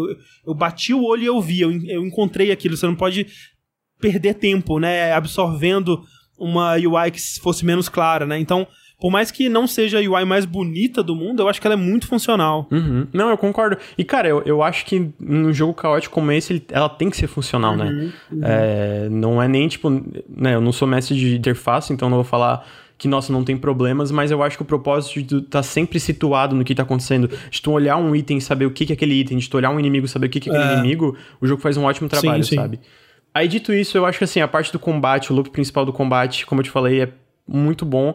eu 0.46 0.56
bati 0.56 0.94
o 0.94 1.04
olho 1.04 1.22
e 1.22 1.26
eu 1.28 1.40
vi, 1.40 1.62
eu, 1.62 1.72
eu 1.86 2.06
encontrei 2.06 2.52
aquilo. 2.52 2.76
Você 2.76 2.88
não 2.88 2.96
pode 2.96 3.28
perder 4.02 4.34
tempo, 4.34 4.80
né? 4.80 5.14
Absorvendo 5.14 6.04
uma 6.38 6.74
UI 6.74 7.12
que 7.12 7.22
fosse 7.40 7.64
menos 7.64 7.88
clara, 7.88 8.26
né? 8.26 8.40
Então, 8.40 8.68
por 9.02 9.10
mais 9.12 9.32
que 9.32 9.50
não 9.50 9.66
seja 9.66 9.98
a 9.98 10.02
UI 10.02 10.26
mais 10.26 10.46
bonita 10.46 11.02
do 11.02 11.16
mundo, 11.16 11.42
eu 11.42 11.50
acho 11.50 11.60
que 11.60 11.66
ela 11.66 11.74
é 11.74 11.78
muito 11.78 12.08
funcional. 12.08 12.68
Uhum. 12.72 13.08
Não, 13.12 13.30
eu 13.30 13.38
concordo. 13.38 13.78
E, 13.98 14.04
cara, 14.04 14.28
eu, 14.28 14.44
eu 14.44 14.62
acho 14.62 14.86
que 14.86 15.10
num 15.20 15.52
jogo 15.52 15.74
caótico 15.74 16.14
como 16.14 16.32
esse, 16.32 16.54
ele, 16.54 16.64
ela 16.70 16.88
tem 16.88 17.10
que 17.10 17.18
ser 17.18 17.26
funcional, 17.26 17.76
né? 17.76 17.86
Uhum, 17.86 18.12
uhum. 18.32 18.42
É, 18.44 19.10
não 19.10 19.42
é 19.42 19.48
nem, 19.48 19.68
tipo... 19.68 19.90
Né, 19.90 20.54
eu 20.54 20.62
não 20.62 20.72
sou 20.72 20.88
mestre 20.88 21.16
de 21.16 21.36
interface, 21.36 21.92
então 21.92 22.10
não 22.10 22.18
vou 22.18 22.24
falar 22.24 22.64
que, 22.96 23.08
nossa, 23.08 23.34
não 23.34 23.44
tem 23.44 23.58
problemas, 23.58 24.12
mas 24.12 24.30
eu 24.30 24.44
acho 24.44 24.56
que 24.56 24.62
o 24.62 24.66
propósito 24.66 25.24
de 25.24 25.42
tá 25.42 25.64
sempre 25.64 26.00
situado 26.00 26.56
no 26.56 26.64
que 26.64 26.76
tá 26.76 26.84
acontecendo, 26.84 27.28
de 27.50 27.60
tu 27.60 27.72
olhar 27.72 27.98
um 27.98 28.16
item 28.16 28.38
e 28.38 28.42
saber 28.42 28.68
o 28.68 28.72
que, 28.72 28.86
que 28.86 28.94
é 28.94 28.96
aquele 28.96 29.16
item, 29.16 29.40
de 29.40 29.50
tu 29.50 29.58
olhar 29.58 29.72
um 29.72 29.80
inimigo 29.80 30.06
e 30.06 30.10
saber 30.10 30.28
o 30.28 30.30
que, 30.30 30.40
que 30.40 30.52
é 30.52 30.54
aquele 30.54 30.74
é. 30.74 30.78
inimigo, 30.78 31.18
o 31.42 31.48
jogo 31.48 31.60
faz 31.60 31.76
um 31.76 31.86
ótimo 31.86 32.08
trabalho, 32.08 32.44
sim, 32.44 32.52
sim. 32.52 32.56
sabe? 32.58 32.80
Aí, 33.34 33.48
dito 33.48 33.74
isso, 33.74 33.98
eu 33.98 34.06
acho 34.06 34.18
que, 34.18 34.24
assim, 34.24 34.42
a 34.42 34.48
parte 34.48 34.72
do 34.72 34.80
combate, 34.80 35.32
o 35.32 35.36
loop 35.36 35.50
principal 35.50 35.86
do 35.86 35.94
combate, 35.94 36.46
como 36.46 36.62
eu 36.62 36.64
te 36.66 36.70
falei, 36.70 37.02
é 37.02 37.10
muito 37.48 37.86
bom. 37.86 38.14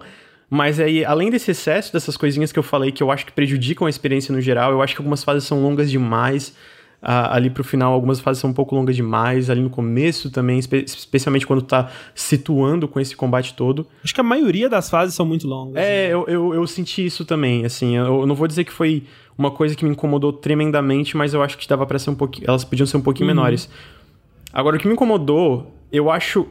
Mas 0.49 0.79
aí, 0.79 1.05
além 1.05 1.31
desse 1.31 1.51
excesso, 1.51 1.93
dessas 1.93 2.17
coisinhas 2.17 2.53
que 2.53 2.59
eu 2.59 2.63
falei 2.63 2.93
que 2.93 3.03
eu 3.03 3.11
acho 3.11 3.27
que 3.27 3.33
prejudicam 3.33 3.87
a 3.87 3.91
experiência 3.91 4.33
no 4.33 4.41
geral, 4.41 4.71
eu 4.71 4.81
acho 4.81 4.95
que 4.95 5.01
algumas 5.01 5.25
fases 5.25 5.45
são 5.45 5.63
longas 5.63 5.91
demais. 5.91 6.55
Uh, 7.03 7.29
ali 7.31 7.51
pro 7.51 7.63
final, 7.63 7.93
algumas 7.93 8.21
fases 8.21 8.41
são 8.41 8.51
um 8.51 8.53
pouco 8.53 8.75
longas 8.75 8.95
demais. 8.97 9.51
Ali 9.51 9.61
no 9.61 9.71
começo 9.71 10.31
também, 10.31 10.59
espe 10.59 10.85
especialmente 10.87 11.47
quando 11.47 11.63
tá 11.63 11.91
situando 12.15 12.87
com 12.87 13.01
esse 13.01 13.17
combate 13.17 13.55
todo. 13.55 13.87
Acho 14.03 14.15
que 14.15 14.21
a 14.21 14.25
maioria 14.25 14.69
das 14.69 14.89
fases 14.89 15.15
são 15.15 15.27
muito 15.27 15.47
longas. 15.47 15.77
É, 15.77 16.09
né? 16.09 16.15
eu, 16.15 16.25
eu, 16.29 16.55
eu, 16.55 16.67
senti 16.67 17.05
isso 17.05 17.25
também. 17.25 17.65
Assim, 17.65 17.97
eu 17.97 18.25
não 18.27 18.35
vou 18.35 18.47
dizer 18.47 18.65
que 18.65 18.73
foi 18.73 19.05
uma 19.37 19.51
coisa 19.51 19.75
que 19.75 19.85
me 19.85 19.91
incomodou 19.91 20.33
tremendamente, 20.33 21.17
mas 21.17 21.35
eu 21.35 21.43
acho 21.43 21.59
que 21.59 21.69
dava 21.69 21.87
para 21.87 21.99
ser 21.99 22.11
um 22.11 22.15
pouquinho. 22.15 22.49
Elas 22.49 22.65
podiam 22.65 22.87
ser 22.87 22.97
um 22.97 23.03
pouquinho 23.03 23.29
uhum. 23.29 23.35
menores. 23.35 23.69
Agora, 24.57 24.77
o 24.77 24.81
que 24.81 24.89
me 24.89 24.95
incomodou, 24.95 25.75
eu 25.93 26.11
acho. 26.11 26.49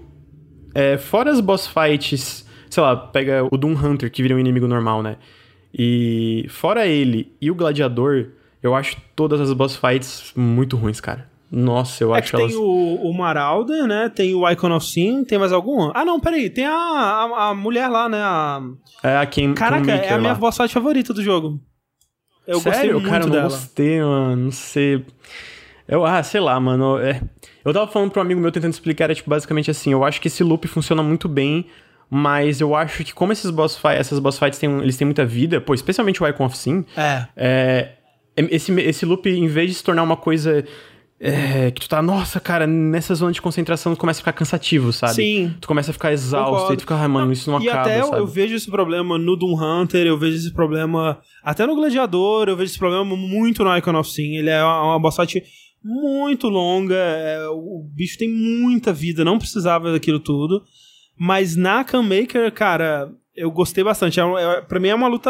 É, 0.74 0.98
fora 0.98 1.32
as 1.32 1.40
boss 1.40 1.68
fights 1.68 2.46
sei 2.76 2.84
lá, 2.84 2.96
pega 2.96 3.48
o 3.50 3.58
Doom 3.58 3.74
Hunter, 3.74 4.12
que 4.12 4.22
vira 4.22 4.36
um 4.36 4.40
inimigo 4.40 4.68
normal, 4.68 5.02
né? 5.02 5.16
E 5.74 6.46
fora 6.50 6.86
ele 6.86 7.34
e 7.40 7.50
o 7.50 7.56
Gladiador, 7.56 8.32
eu 8.62 8.76
acho 8.76 8.98
todas 9.16 9.40
as 9.40 9.52
boss 9.54 9.78
fights 9.78 10.34
muito 10.36 10.76
ruins, 10.76 11.00
cara. 11.00 11.30
Nossa, 11.50 12.04
eu 12.04 12.14
é 12.14 12.20
acho 12.20 12.32
que 12.32 12.36
elas... 12.36 12.52
tem 12.52 12.62
o, 12.62 12.96
o 13.02 13.14
Marauder, 13.14 13.88
né? 13.88 14.10
Tem 14.10 14.34
o 14.34 14.50
Icon 14.50 14.76
of 14.76 14.86
Sin, 14.86 15.24
tem 15.24 15.38
mais 15.38 15.54
algum? 15.54 15.92
Ah, 15.94 16.04
não, 16.04 16.20
peraí. 16.20 16.50
Tem 16.50 16.66
a, 16.66 16.74
a, 16.74 17.50
a 17.50 17.54
mulher 17.54 17.88
lá, 17.88 18.10
né? 18.10 18.20
A... 18.20 18.62
É 19.04 19.18
a 19.18 19.26
Kim 19.26 19.54
Caraca, 19.54 19.92
é 19.92 20.14
a 20.14 20.18
minha 20.18 20.34
lá. 20.34 20.40
boss 20.40 20.58
fight 20.58 20.74
favorita 20.74 21.14
do 21.14 21.24
jogo. 21.24 21.62
Eu 22.48 22.60
Sério? 22.60 22.72
gostei 22.72 22.94
muito 22.94 23.10
cara, 23.10 23.24
eu 23.24 23.28
não 23.28 23.36
dela. 23.36 23.50
gostei, 23.50 24.02
mano. 24.02 24.36
Não 24.36 24.52
sei... 24.52 25.06
Eu, 25.88 26.04
ah, 26.04 26.22
sei 26.24 26.42
lá, 26.42 26.60
mano. 26.60 26.98
É... 26.98 27.22
Eu 27.66 27.74
tava 27.74 27.92
falando 27.92 28.12
pra 28.12 28.22
um 28.22 28.26
amigo 28.26 28.40
meu 28.40 28.52
tentando 28.52 28.72
explicar, 28.72 29.06
era 29.06 29.16
tipo, 29.16 29.30
basicamente 29.30 29.72
assim, 29.72 29.92
eu 29.92 30.04
acho 30.06 30.22
que 30.22 30.28
esse 30.28 30.44
loop 30.44 30.68
funciona 30.68 31.02
muito 31.04 31.28
bem 31.28 31.66
mas 32.10 32.62
eu 32.62 32.76
acho 32.76 33.04
que 33.04 33.14
como 33.14 33.34
esses 33.34 33.50
boss 33.50 33.76
fights, 33.76 34.00
essas 34.00 34.20
boss 34.20 34.38
fights 34.38 34.60
têm, 34.60 34.80
eles 34.80 34.96
têm 34.96 35.06
muita 35.06 35.26
vida, 35.26 35.60
pô, 35.60 35.74
especialmente 35.74 36.22
o 36.22 36.28
Icon 36.28 36.46
of 36.46 36.58
Sin, 36.58 36.86
é. 36.96 37.26
é 37.36 37.92
esse, 38.36 38.72
esse 38.82 39.06
loop, 39.06 39.30
em 39.30 39.48
vez 39.48 39.70
de 39.70 39.76
se 39.76 39.84
tornar 39.84 40.04
uma 40.04 40.18
coisa 40.18 40.64
é, 41.20 41.72
que 41.72 41.82
tu 41.82 41.88
tá, 41.88 42.02
nossa, 42.02 42.40
cara, 42.40 42.68
nessa 42.68 43.16
zona 43.16 43.32
de 43.32 43.42
concentração 43.42 43.96
tu 43.96 43.98
começa 43.98 44.20
a 44.20 44.22
ficar 44.22 44.34
cansativo, 44.34 44.92
sabe? 44.92 45.14
Sim. 45.14 45.56
Tu 45.62 45.68
começa 45.68 45.92
a 45.92 45.94
ficar 45.94 46.12
exausto 46.12 46.74
e 46.74 46.78
tu 46.78 46.82
fica, 46.82 46.96
ah, 46.96 47.08
mano, 47.08 47.32
isso 47.32 47.50
não 47.50 47.62
e 47.62 47.70
acaba, 47.70 47.82
até 47.84 48.04
sabe? 48.04 48.18
eu 48.18 48.28
vejo 48.28 48.56
esse 48.56 48.70
problema 48.70 49.18
no 49.18 49.36
Doom 49.36 49.56
Hunter, 49.56 50.06
eu 50.06 50.18
vejo 50.18 50.36
esse 50.36 50.54
problema 50.54 51.20
até 51.42 51.66
no 51.66 51.76
Gladiador, 51.76 52.50
eu 52.50 52.58
vejo 52.58 52.72
esse 52.72 52.80
problema 52.80 53.04
muito 53.04 53.64
no 53.64 53.76
Icon 53.78 53.96
of 53.96 54.10
Sin. 54.10 54.36
Ele 54.36 54.50
é 54.50 54.62
uma, 54.62 54.84
uma 54.84 55.00
boss 55.00 55.16
fight 55.16 55.42
muito 55.88 56.50
longa, 56.50 56.96
é, 56.96 57.48
o 57.48 57.88
bicho 57.94 58.18
tem 58.18 58.28
muita 58.28 58.92
vida, 58.92 59.24
não 59.24 59.38
precisava 59.38 59.92
daquilo 59.92 60.20
tudo. 60.20 60.64
Mas 61.16 61.56
na 61.56 61.86
Maker, 62.04 62.52
cara, 62.52 63.12
eu 63.36 63.52
gostei 63.52 63.84
bastante. 63.84 64.20
É, 64.20 64.24
é, 64.24 64.62
pra 64.62 64.80
mim 64.80 64.88
é 64.88 64.96
uma 64.96 65.08
luta 65.08 65.30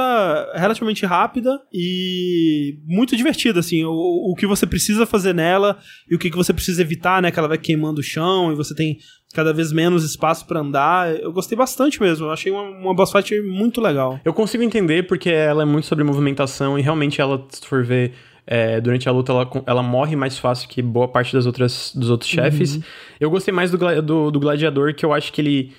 relativamente 0.55 1.05
rápida 1.05 1.59
e 1.73 2.79
muito 2.85 3.17
divertida, 3.17 3.59
assim. 3.59 3.83
O, 3.83 4.31
o 4.31 4.35
que 4.35 4.47
você 4.47 4.65
precisa 4.65 5.05
fazer 5.05 5.33
nela 5.33 5.77
e 6.09 6.15
o 6.15 6.19
que, 6.19 6.29
que 6.29 6.37
você 6.37 6.53
precisa 6.53 6.81
evitar, 6.81 7.21
né? 7.21 7.31
Que 7.31 7.37
ela 7.37 7.49
vai 7.49 7.57
queimando 7.57 7.99
o 7.99 8.03
chão 8.03 8.51
e 8.51 8.55
você 8.55 8.73
tem 8.73 8.97
cada 9.33 9.51
vez 9.51 9.73
menos 9.73 10.05
espaço 10.05 10.47
para 10.47 10.61
andar. 10.61 11.13
Eu 11.19 11.33
gostei 11.33 11.57
bastante 11.57 11.99
mesmo. 11.99 12.27
Eu 12.27 12.31
achei 12.31 12.51
uma, 12.51 12.61
uma 12.61 12.95
boss 12.95 13.11
fight 13.11 13.41
muito 13.41 13.81
legal. 13.81 14.19
Eu 14.23 14.33
consigo 14.33 14.63
entender 14.63 15.05
porque 15.05 15.29
ela 15.29 15.63
é 15.63 15.65
muito 15.65 15.85
sobre 15.85 16.03
movimentação 16.05 16.79
e 16.79 16.81
realmente 16.81 17.19
ela, 17.19 17.45
se 17.49 17.67
for 17.67 17.83
ver. 17.83 18.13
É, 18.47 18.79
durante 18.79 19.09
a 19.09 19.11
luta 19.11 19.31
ela, 19.31 19.49
ela 19.65 19.83
morre 19.83 20.15
mais 20.15 20.37
fácil 20.37 20.69
que 20.69 20.81
boa 20.81 21.07
parte 21.07 21.33
das 21.33 21.45
outras, 21.45 21.91
dos 21.95 22.09
outros 22.09 22.29
chefes. 22.29 22.75
Uhum. 22.75 22.83
Eu 23.19 23.29
gostei 23.29 23.53
mais 23.53 23.71
do, 23.71 24.01
do, 24.01 24.31
do 24.31 24.39
gladiador, 24.39 24.93
que 24.93 25.05
eu 25.05 25.13
acho 25.13 25.33
que 25.33 25.41
ele 25.41 25.73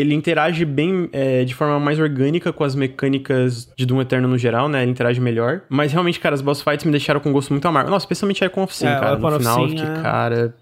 ele 0.00 0.14
interage 0.14 0.64
bem 0.64 1.08
é, 1.12 1.44
de 1.44 1.54
forma 1.54 1.80
mais 1.80 1.98
orgânica 1.98 2.52
com 2.52 2.62
as 2.62 2.74
mecânicas 2.74 3.68
de 3.76 3.84
Doom 3.84 4.00
Eterno 4.02 4.28
no 4.28 4.38
geral, 4.38 4.68
né? 4.68 4.82
Ele 4.82 4.92
interage 4.92 5.20
melhor. 5.20 5.62
Mas 5.68 5.92
realmente, 5.92 6.20
cara, 6.20 6.34
as 6.34 6.40
boss 6.40 6.62
fights 6.62 6.84
me 6.84 6.92
deixaram 6.92 7.18
com 7.18 7.32
gosto 7.32 7.52
muito 7.52 7.66
amargo. 7.66 7.90
Nossa, 7.90 8.04
especialmente 8.04 8.44
a 8.44 8.50
com 8.50 8.66
Sim, 8.68 8.86
é, 8.86 9.00
cara. 9.00 9.16
No 9.16 9.38
final, 9.38 9.62
eu 9.62 9.68
fiquei, 9.70 9.84
é... 9.84 10.02
cara. 10.02 10.54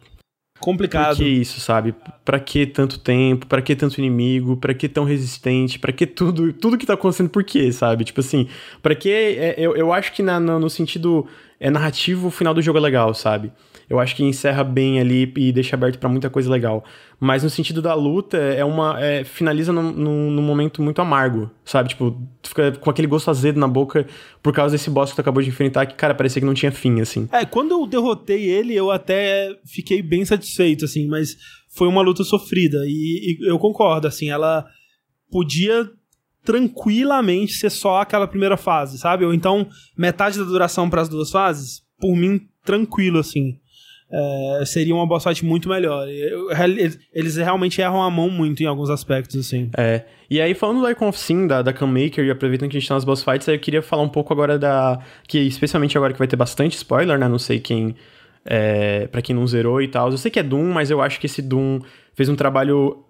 Complicado. 0.58 1.16
Por 1.16 1.24
que 1.24 1.28
isso, 1.28 1.60
sabe? 1.60 1.94
Pra 2.24 2.40
que 2.40 2.66
tanto 2.66 2.98
tempo? 2.98 3.46
Pra 3.46 3.60
que 3.60 3.76
tanto 3.76 3.98
inimigo? 3.98 4.56
Pra 4.56 4.74
que 4.74 4.88
tão 4.88 5.04
resistente? 5.04 5.78
Pra 5.78 5.92
que 5.92 6.06
tudo, 6.06 6.52
tudo 6.52 6.78
que 6.78 6.86
tá 6.86 6.94
acontecendo? 6.94 7.28
Por 7.28 7.44
quê, 7.44 7.70
sabe? 7.72 8.04
Tipo 8.04 8.20
assim, 8.20 8.48
pra 8.82 8.94
que. 8.94 9.10
É, 9.10 9.54
eu, 9.58 9.76
eu 9.76 9.92
acho 9.92 10.12
que 10.12 10.22
na, 10.22 10.40
no, 10.40 10.58
no 10.58 10.70
sentido 10.70 11.26
é 11.60 11.70
narrativo, 11.70 12.28
o 12.28 12.30
final 12.30 12.54
do 12.54 12.62
jogo 12.62 12.78
é 12.78 12.80
legal, 12.80 13.14
sabe? 13.14 13.52
Eu 13.88 14.00
acho 14.00 14.16
que 14.16 14.24
encerra 14.24 14.64
bem 14.64 14.98
ali 14.98 15.32
e 15.36 15.52
deixa 15.52 15.76
aberto 15.76 15.98
para 15.98 16.08
muita 16.08 16.28
coisa 16.28 16.50
legal. 16.50 16.84
Mas 17.20 17.44
no 17.44 17.50
sentido 17.50 17.80
da 17.80 17.94
luta, 17.94 18.36
é 18.36 18.64
uma. 18.64 19.00
É, 19.00 19.22
finaliza 19.22 19.72
num, 19.72 20.42
momento 20.42 20.82
muito 20.82 21.00
amargo, 21.00 21.50
sabe? 21.64 21.90
Tipo, 21.90 22.10
tu 22.42 22.48
fica 22.48 22.72
com 22.72 22.90
aquele 22.90 23.06
gosto 23.06 23.30
azedo 23.30 23.60
na 23.60 23.68
boca 23.68 24.06
por 24.42 24.52
causa 24.52 24.72
desse 24.76 24.90
boss 24.90 25.10
que 25.10 25.16
tu 25.16 25.20
acabou 25.20 25.40
de 25.40 25.48
enfrentar, 25.48 25.86
que, 25.86 25.94
cara, 25.94 26.14
parecia 26.14 26.40
que 26.40 26.46
não 26.46 26.54
tinha 26.54 26.72
fim, 26.72 27.00
assim. 27.00 27.28
É, 27.30 27.44
quando 27.44 27.70
eu 27.72 27.86
derrotei 27.86 28.44
ele, 28.44 28.74
eu 28.74 28.90
até 28.90 29.56
fiquei 29.64 30.02
bem 30.02 30.24
satisfeito, 30.24 30.84
assim, 30.84 31.06
mas 31.06 31.36
foi 31.68 31.86
uma 31.86 32.02
luta 32.02 32.24
sofrida. 32.24 32.78
E, 32.86 33.38
e 33.40 33.48
eu 33.48 33.58
concordo, 33.58 34.08
assim, 34.08 34.30
ela 34.30 34.66
podia 35.30 35.88
tranquilamente 36.44 37.52
ser 37.54 37.70
só 37.70 38.00
aquela 38.00 38.26
primeira 38.26 38.56
fase, 38.56 38.98
sabe? 38.98 39.24
Ou 39.24 39.32
então 39.32 39.68
metade 39.96 40.38
da 40.38 40.44
duração 40.44 40.90
para 40.90 41.02
as 41.02 41.08
duas 41.08 41.30
fases, 41.30 41.82
por 42.00 42.16
mim, 42.16 42.48
tranquilo, 42.64 43.20
assim 43.20 43.60
é, 44.10 44.64
seria 44.64 44.94
uma 44.94 45.06
boss 45.06 45.24
fight 45.24 45.44
muito 45.44 45.68
melhor. 45.68 46.06
Eles 47.12 47.36
realmente 47.36 47.80
erram 47.80 48.02
a 48.02 48.10
mão 48.10 48.30
muito 48.30 48.62
em 48.62 48.66
alguns 48.66 48.88
aspectos, 48.88 49.36
assim. 49.36 49.68
É. 49.76 50.02
E 50.30 50.40
aí, 50.40 50.54
falando 50.54 50.80
do 50.80 50.90
Icon 50.90 51.08
of 51.08 51.18
Sin, 51.18 51.46
da, 51.46 51.62
da 51.62 51.72
Maker 51.72 52.24
e 52.24 52.30
aproveitando 52.30 52.70
que 52.70 52.76
a 52.76 52.80
gente 52.80 52.88
tá 52.88 52.94
nas 52.94 53.04
boss 53.04 53.22
fights, 53.22 53.48
eu 53.48 53.58
queria 53.58 53.82
falar 53.82 54.02
um 54.02 54.08
pouco 54.08 54.32
agora 54.32 54.58
da. 54.58 55.00
Que 55.26 55.38
especialmente 55.38 55.96
agora 55.96 56.12
que 56.12 56.18
vai 56.18 56.28
ter 56.28 56.36
bastante 56.36 56.76
spoiler, 56.76 57.18
né? 57.18 57.28
Não 57.28 57.38
sei 57.38 57.58
quem. 57.58 57.94
É, 58.44 59.08
para 59.08 59.20
quem 59.20 59.34
não 59.34 59.44
zerou 59.44 59.82
e 59.82 59.88
tal. 59.88 60.10
Eu 60.10 60.18
sei 60.18 60.30
que 60.30 60.38
é 60.38 60.42
Doom, 60.42 60.72
mas 60.72 60.88
eu 60.88 61.02
acho 61.02 61.18
que 61.18 61.26
esse 61.26 61.42
Doom 61.42 61.80
fez 62.14 62.28
um 62.28 62.36
trabalho. 62.36 63.02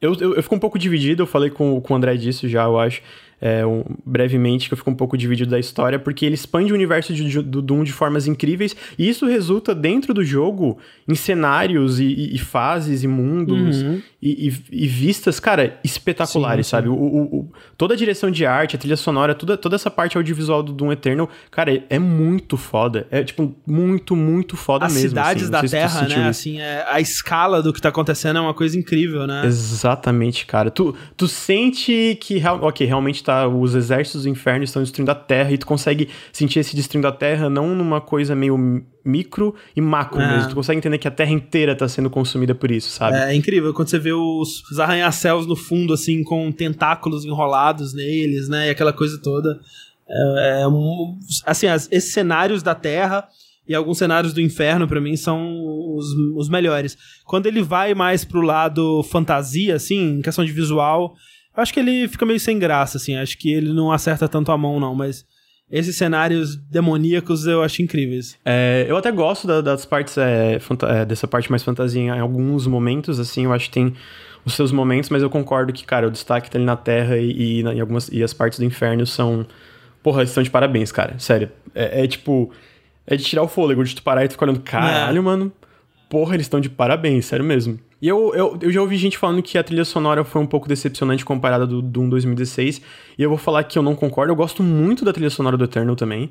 Eu, 0.00 0.14
eu, 0.14 0.36
eu 0.36 0.42
fico 0.42 0.54
um 0.54 0.60
pouco 0.60 0.78
dividido, 0.78 1.22
eu 1.22 1.26
falei 1.26 1.50
com, 1.50 1.80
com 1.80 1.92
o 1.92 1.96
André 1.96 2.16
disso 2.16 2.48
já, 2.48 2.64
eu 2.64 2.78
acho 2.78 3.02
é, 3.40 3.66
um, 3.66 3.84
brevemente, 4.04 4.68
que 4.68 4.74
eu 4.74 4.78
fico 4.78 4.90
um 4.90 4.94
pouco 4.94 5.16
dividido 5.16 5.50
da 5.50 5.58
história, 5.58 5.98
porque 5.98 6.24
ele 6.24 6.34
expande 6.34 6.72
o 6.72 6.74
universo 6.74 7.12
de, 7.12 7.42
do 7.42 7.60
Doom 7.60 7.84
de 7.84 7.92
formas 7.92 8.26
incríveis, 8.26 8.74
e 8.98 9.08
isso 9.08 9.26
resulta 9.26 9.74
dentro 9.74 10.14
do 10.14 10.24
jogo 10.24 10.78
em 11.06 11.14
cenários 11.14 12.00
e, 12.00 12.04
e, 12.04 12.34
e 12.34 12.38
fases 12.38 13.02
e 13.02 13.08
mundos 13.08 13.82
uhum. 13.82 14.00
e, 14.22 14.52
e, 14.70 14.86
vistas, 14.86 15.38
cara, 15.38 15.78
espetaculares, 15.84 16.66
sim, 16.66 16.70
sabe? 16.70 16.88
Sim. 16.88 16.94
O, 16.94 16.96
o, 16.96 17.38
o, 17.40 17.52
toda 17.76 17.94
a 17.94 17.96
direção 17.96 18.30
de 18.30 18.46
arte, 18.46 18.76
a 18.76 18.78
trilha 18.78 18.96
sonora, 18.96 19.34
toda, 19.34 19.56
toda 19.56 19.76
essa 19.76 19.90
parte 19.90 20.16
audiovisual 20.16 20.62
do 20.62 20.72
Doom 20.72 20.92
Eternal, 20.92 21.28
cara, 21.50 21.74
é, 21.74 21.82
é 21.90 21.98
muito 21.98 22.56
foda. 22.56 23.06
É, 23.10 23.22
tipo, 23.22 23.54
muito, 23.66 24.16
muito 24.16 24.56
foda 24.56 24.86
As 24.86 24.94
mesmo. 24.94 25.06
As 25.06 25.10
cidades 25.10 25.42
assim. 25.42 25.52
da 25.52 25.62
Terra, 25.62 26.08
né? 26.08 26.28
Assim, 26.28 26.60
é, 26.60 26.84
a 26.88 27.00
escala 27.00 27.62
do 27.62 27.72
que 27.72 27.80
tá 27.80 27.90
acontecendo 27.90 28.38
é 28.38 28.40
uma 28.40 28.54
coisa 28.54 28.78
incrível, 28.78 29.26
né? 29.26 29.42
Exatamente, 29.44 30.46
cara. 30.46 30.70
Tu, 30.70 30.94
tu 31.16 31.28
sente 31.28 32.16
que, 32.20 32.42
ok, 32.62 32.86
realmente 32.86 33.22
tá, 33.26 33.48
os 33.48 33.74
exércitos 33.74 34.22
do 34.22 34.28
inferno 34.28 34.64
estão 34.64 34.80
destruindo 34.80 35.10
a 35.10 35.14
Terra 35.14 35.50
e 35.52 35.58
tu 35.58 35.66
consegue 35.66 36.08
sentir 36.32 36.60
esse 36.60 36.74
destruindo 36.74 37.06
a 37.08 37.12
Terra 37.12 37.50
não 37.50 37.74
numa 37.74 38.00
coisa 38.00 38.34
meio 38.34 38.56
micro 39.04 39.54
e 39.74 39.80
macro 39.80 40.20
é. 40.20 40.36
mesmo. 40.36 40.50
Tu 40.50 40.54
consegue 40.54 40.78
entender 40.78 40.98
que 40.98 41.08
a 41.08 41.10
Terra 41.10 41.32
inteira 41.32 41.74
tá 41.74 41.88
sendo 41.88 42.08
consumida 42.08 42.54
por 42.54 42.70
isso, 42.70 42.90
sabe? 42.90 43.16
É, 43.16 43.32
é 43.32 43.34
incrível 43.34 43.74
quando 43.74 43.88
você 43.88 43.98
vê 43.98 44.12
os, 44.12 44.62
os 44.70 44.78
arranha-céus 44.78 45.46
no 45.46 45.56
fundo, 45.56 45.92
assim, 45.92 46.22
com 46.22 46.50
tentáculos 46.52 47.24
enrolados 47.24 47.92
neles, 47.92 48.48
né? 48.48 48.68
E 48.68 48.70
aquela 48.70 48.92
coisa 48.92 49.20
toda. 49.20 49.58
É, 50.08 50.62
é 50.62 50.68
um, 50.68 51.18
assim, 51.44 51.66
as, 51.66 51.88
esses 51.90 52.12
cenários 52.12 52.62
da 52.62 52.74
Terra 52.74 53.28
e 53.68 53.74
alguns 53.74 53.98
cenários 53.98 54.32
do 54.32 54.40
inferno, 54.40 54.86
para 54.86 55.00
mim, 55.00 55.16
são 55.16 55.96
os, 55.96 56.06
os 56.36 56.48
melhores. 56.48 56.96
Quando 57.24 57.46
ele 57.46 57.62
vai 57.62 57.94
mais 57.94 58.24
pro 58.24 58.40
lado 58.40 59.02
fantasia, 59.02 59.74
assim, 59.74 60.18
em 60.18 60.22
questão 60.22 60.44
de 60.44 60.52
visual, 60.52 61.16
acho 61.56 61.72
que 61.72 61.80
ele 61.80 62.08
fica 62.08 62.26
meio 62.26 62.40
sem 62.40 62.58
graça, 62.58 62.98
assim. 62.98 63.16
Acho 63.16 63.38
que 63.38 63.52
ele 63.52 63.72
não 63.72 63.90
acerta 63.90 64.28
tanto 64.28 64.52
a 64.52 64.58
mão, 64.58 64.78
não, 64.78 64.94
mas 64.94 65.24
esses 65.70 65.96
cenários 65.96 66.56
demoníacos 66.56 67.46
eu 67.46 67.62
acho 67.62 67.82
incríveis. 67.82 68.38
É, 68.44 68.86
eu 68.88 68.96
até 68.96 69.10
gosto 69.10 69.46
da, 69.46 69.60
das 69.60 69.84
partes, 69.84 70.16
é, 70.16 70.58
é, 70.88 71.04
dessa 71.04 71.26
parte 71.26 71.50
mais 71.50 71.62
fantasia 71.62 72.00
em 72.00 72.10
alguns 72.10 72.66
momentos, 72.66 73.18
assim, 73.18 73.44
eu 73.44 73.52
acho 73.52 73.66
que 73.66 73.72
tem 73.72 73.94
os 74.44 74.54
seus 74.54 74.70
momentos, 74.70 75.10
mas 75.10 75.22
eu 75.22 75.28
concordo 75.28 75.72
que, 75.72 75.84
cara, 75.84 76.06
o 76.06 76.10
destaque 76.10 76.48
tá 76.48 76.56
ali 76.56 76.64
na 76.64 76.76
Terra 76.76 77.18
e, 77.18 77.32
e, 77.32 77.62
e 77.62 77.80
algumas, 77.80 78.08
e 78.08 78.22
as 78.22 78.32
partes 78.32 78.60
do 78.60 78.64
inferno 78.64 79.04
são. 79.04 79.44
Porra, 80.02 80.22
estão 80.22 80.40
de 80.40 80.50
parabéns, 80.50 80.92
cara. 80.92 81.18
Sério. 81.18 81.50
É, 81.74 82.04
é, 82.04 82.06
tipo. 82.06 82.52
É 83.08 83.16
de 83.16 83.24
tirar 83.24 83.42
o 83.42 83.48
fôlego, 83.48 83.84
de 83.84 83.94
tu 83.94 84.02
parar 84.02 84.24
e 84.24 84.28
tu 84.28 84.32
ficar 84.32 84.46
olhando, 84.46 84.60
caralho, 84.60 85.18
é. 85.18 85.20
mano. 85.20 85.52
Porra, 86.08 86.34
eles 86.34 86.46
estão 86.46 86.60
de 86.60 86.68
parabéns, 86.68 87.26
sério 87.26 87.44
mesmo. 87.44 87.78
E 88.00 88.08
eu, 88.08 88.34
eu, 88.34 88.58
eu 88.60 88.70
já 88.70 88.80
ouvi 88.80 88.96
gente 88.96 89.16
falando 89.16 89.42
que 89.42 89.56
a 89.56 89.64
trilha 89.64 89.84
sonora 89.84 90.22
foi 90.24 90.40
um 90.40 90.46
pouco 90.46 90.68
decepcionante 90.68 91.24
comparada 91.24 91.66
do 91.66 91.80
Doom 91.80 92.08
2016. 92.08 92.82
E 93.16 93.22
eu 93.22 93.28
vou 93.28 93.38
falar 93.38 93.64
que 93.64 93.78
eu 93.78 93.82
não 93.82 93.94
concordo. 93.94 94.32
Eu 94.32 94.36
gosto 94.36 94.62
muito 94.62 95.04
da 95.04 95.12
trilha 95.12 95.30
sonora 95.30 95.56
do 95.56 95.64
Eternal 95.64 95.96
também. 95.96 96.30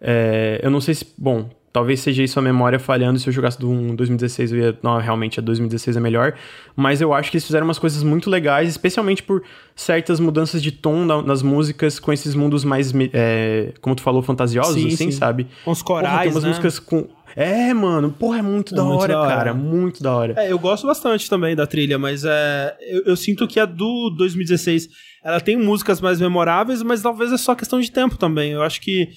É, 0.00 0.60
eu 0.62 0.70
não 0.70 0.80
sei 0.80 0.94
se. 0.94 1.06
Bom, 1.16 1.48
talvez 1.72 2.00
seja 2.00 2.22
isso 2.22 2.38
a 2.38 2.42
memória 2.42 2.80
falhando. 2.80 3.18
Se 3.20 3.28
eu 3.28 3.32
jogasse 3.32 3.58
Doom 3.60 3.94
2016, 3.94 4.52
eu 4.52 4.58
ia. 4.58 4.78
Não, 4.82 4.98
realmente 4.98 5.38
a 5.38 5.42
2016 5.42 5.96
é 5.96 6.00
melhor. 6.00 6.34
Mas 6.74 7.00
eu 7.00 7.14
acho 7.14 7.30
que 7.30 7.36
eles 7.36 7.46
fizeram 7.46 7.66
umas 7.66 7.78
coisas 7.78 8.02
muito 8.02 8.28
legais, 8.28 8.68
especialmente 8.68 9.22
por 9.22 9.42
certas 9.76 10.18
mudanças 10.18 10.60
de 10.60 10.72
tom 10.72 11.04
na, 11.04 11.22
nas 11.22 11.42
músicas 11.42 12.00
com 12.00 12.12
esses 12.12 12.34
mundos 12.34 12.64
mais. 12.64 12.92
É, 13.12 13.72
como 13.80 13.94
tu 13.94 14.02
falou, 14.02 14.20
fantasiosos, 14.20 14.74
sim, 14.74 14.88
assim, 14.88 14.96
sim. 14.96 15.10
sabe? 15.12 15.46
Com 15.64 15.70
os 15.70 15.80
corais. 15.80 16.10
Porra, 16.10 16.22
tem 16.22 16.32
umas 16.32 16.42
né? 16.42 16.48
músicas 16.48 16.78
com 16.80 17.06
é, 17.36 17.74
mano, 17.74 18.12
porra, 18.12 18.38
é 18.38 18.42
muito, 18.42 18.74
da, 18.74 18.84
muito 18.84 19.00
hora, 19.00 19.12
da 19.12 19.20
hora, 19.20 19.36
cara. 19.36 19.54
Muito 19.54 20.02
da 20.02 20.14
hora. 20.14 20.34
É, 20.36 20.52
eu 20.52 20.58
gosto 20.58 20.86
bastante 20.86 21.28
também 21.28 21.56
da 21.56 21.66
trilha, 21.66 21.98
mas 21.98 22.24
é, 22.24 22.76
eu, 22.80 23.02
eu, 23.06 23.16
sinto 23.16 23.48
que 23.48 23.58
a 23.58 23.66
do 23.66 24.10
2016 24.16 24.88
ela 25.24 25.40
tem 25.40 25.56
músicas 25.56 26.00
mais 26.00 26.20
memoráveis, 26.20 26.82
mas 26.82 27.02
talvez 27.02 27.32
é 27.32 27.36
só 27.36 27.54
questão 27.54 27.80
de 27.80 27.90
tempo 27.90 28.16
também. 28.16 28.52
Eu 28.52 28.62
acho 28.62 28.80
que 28.80 29.08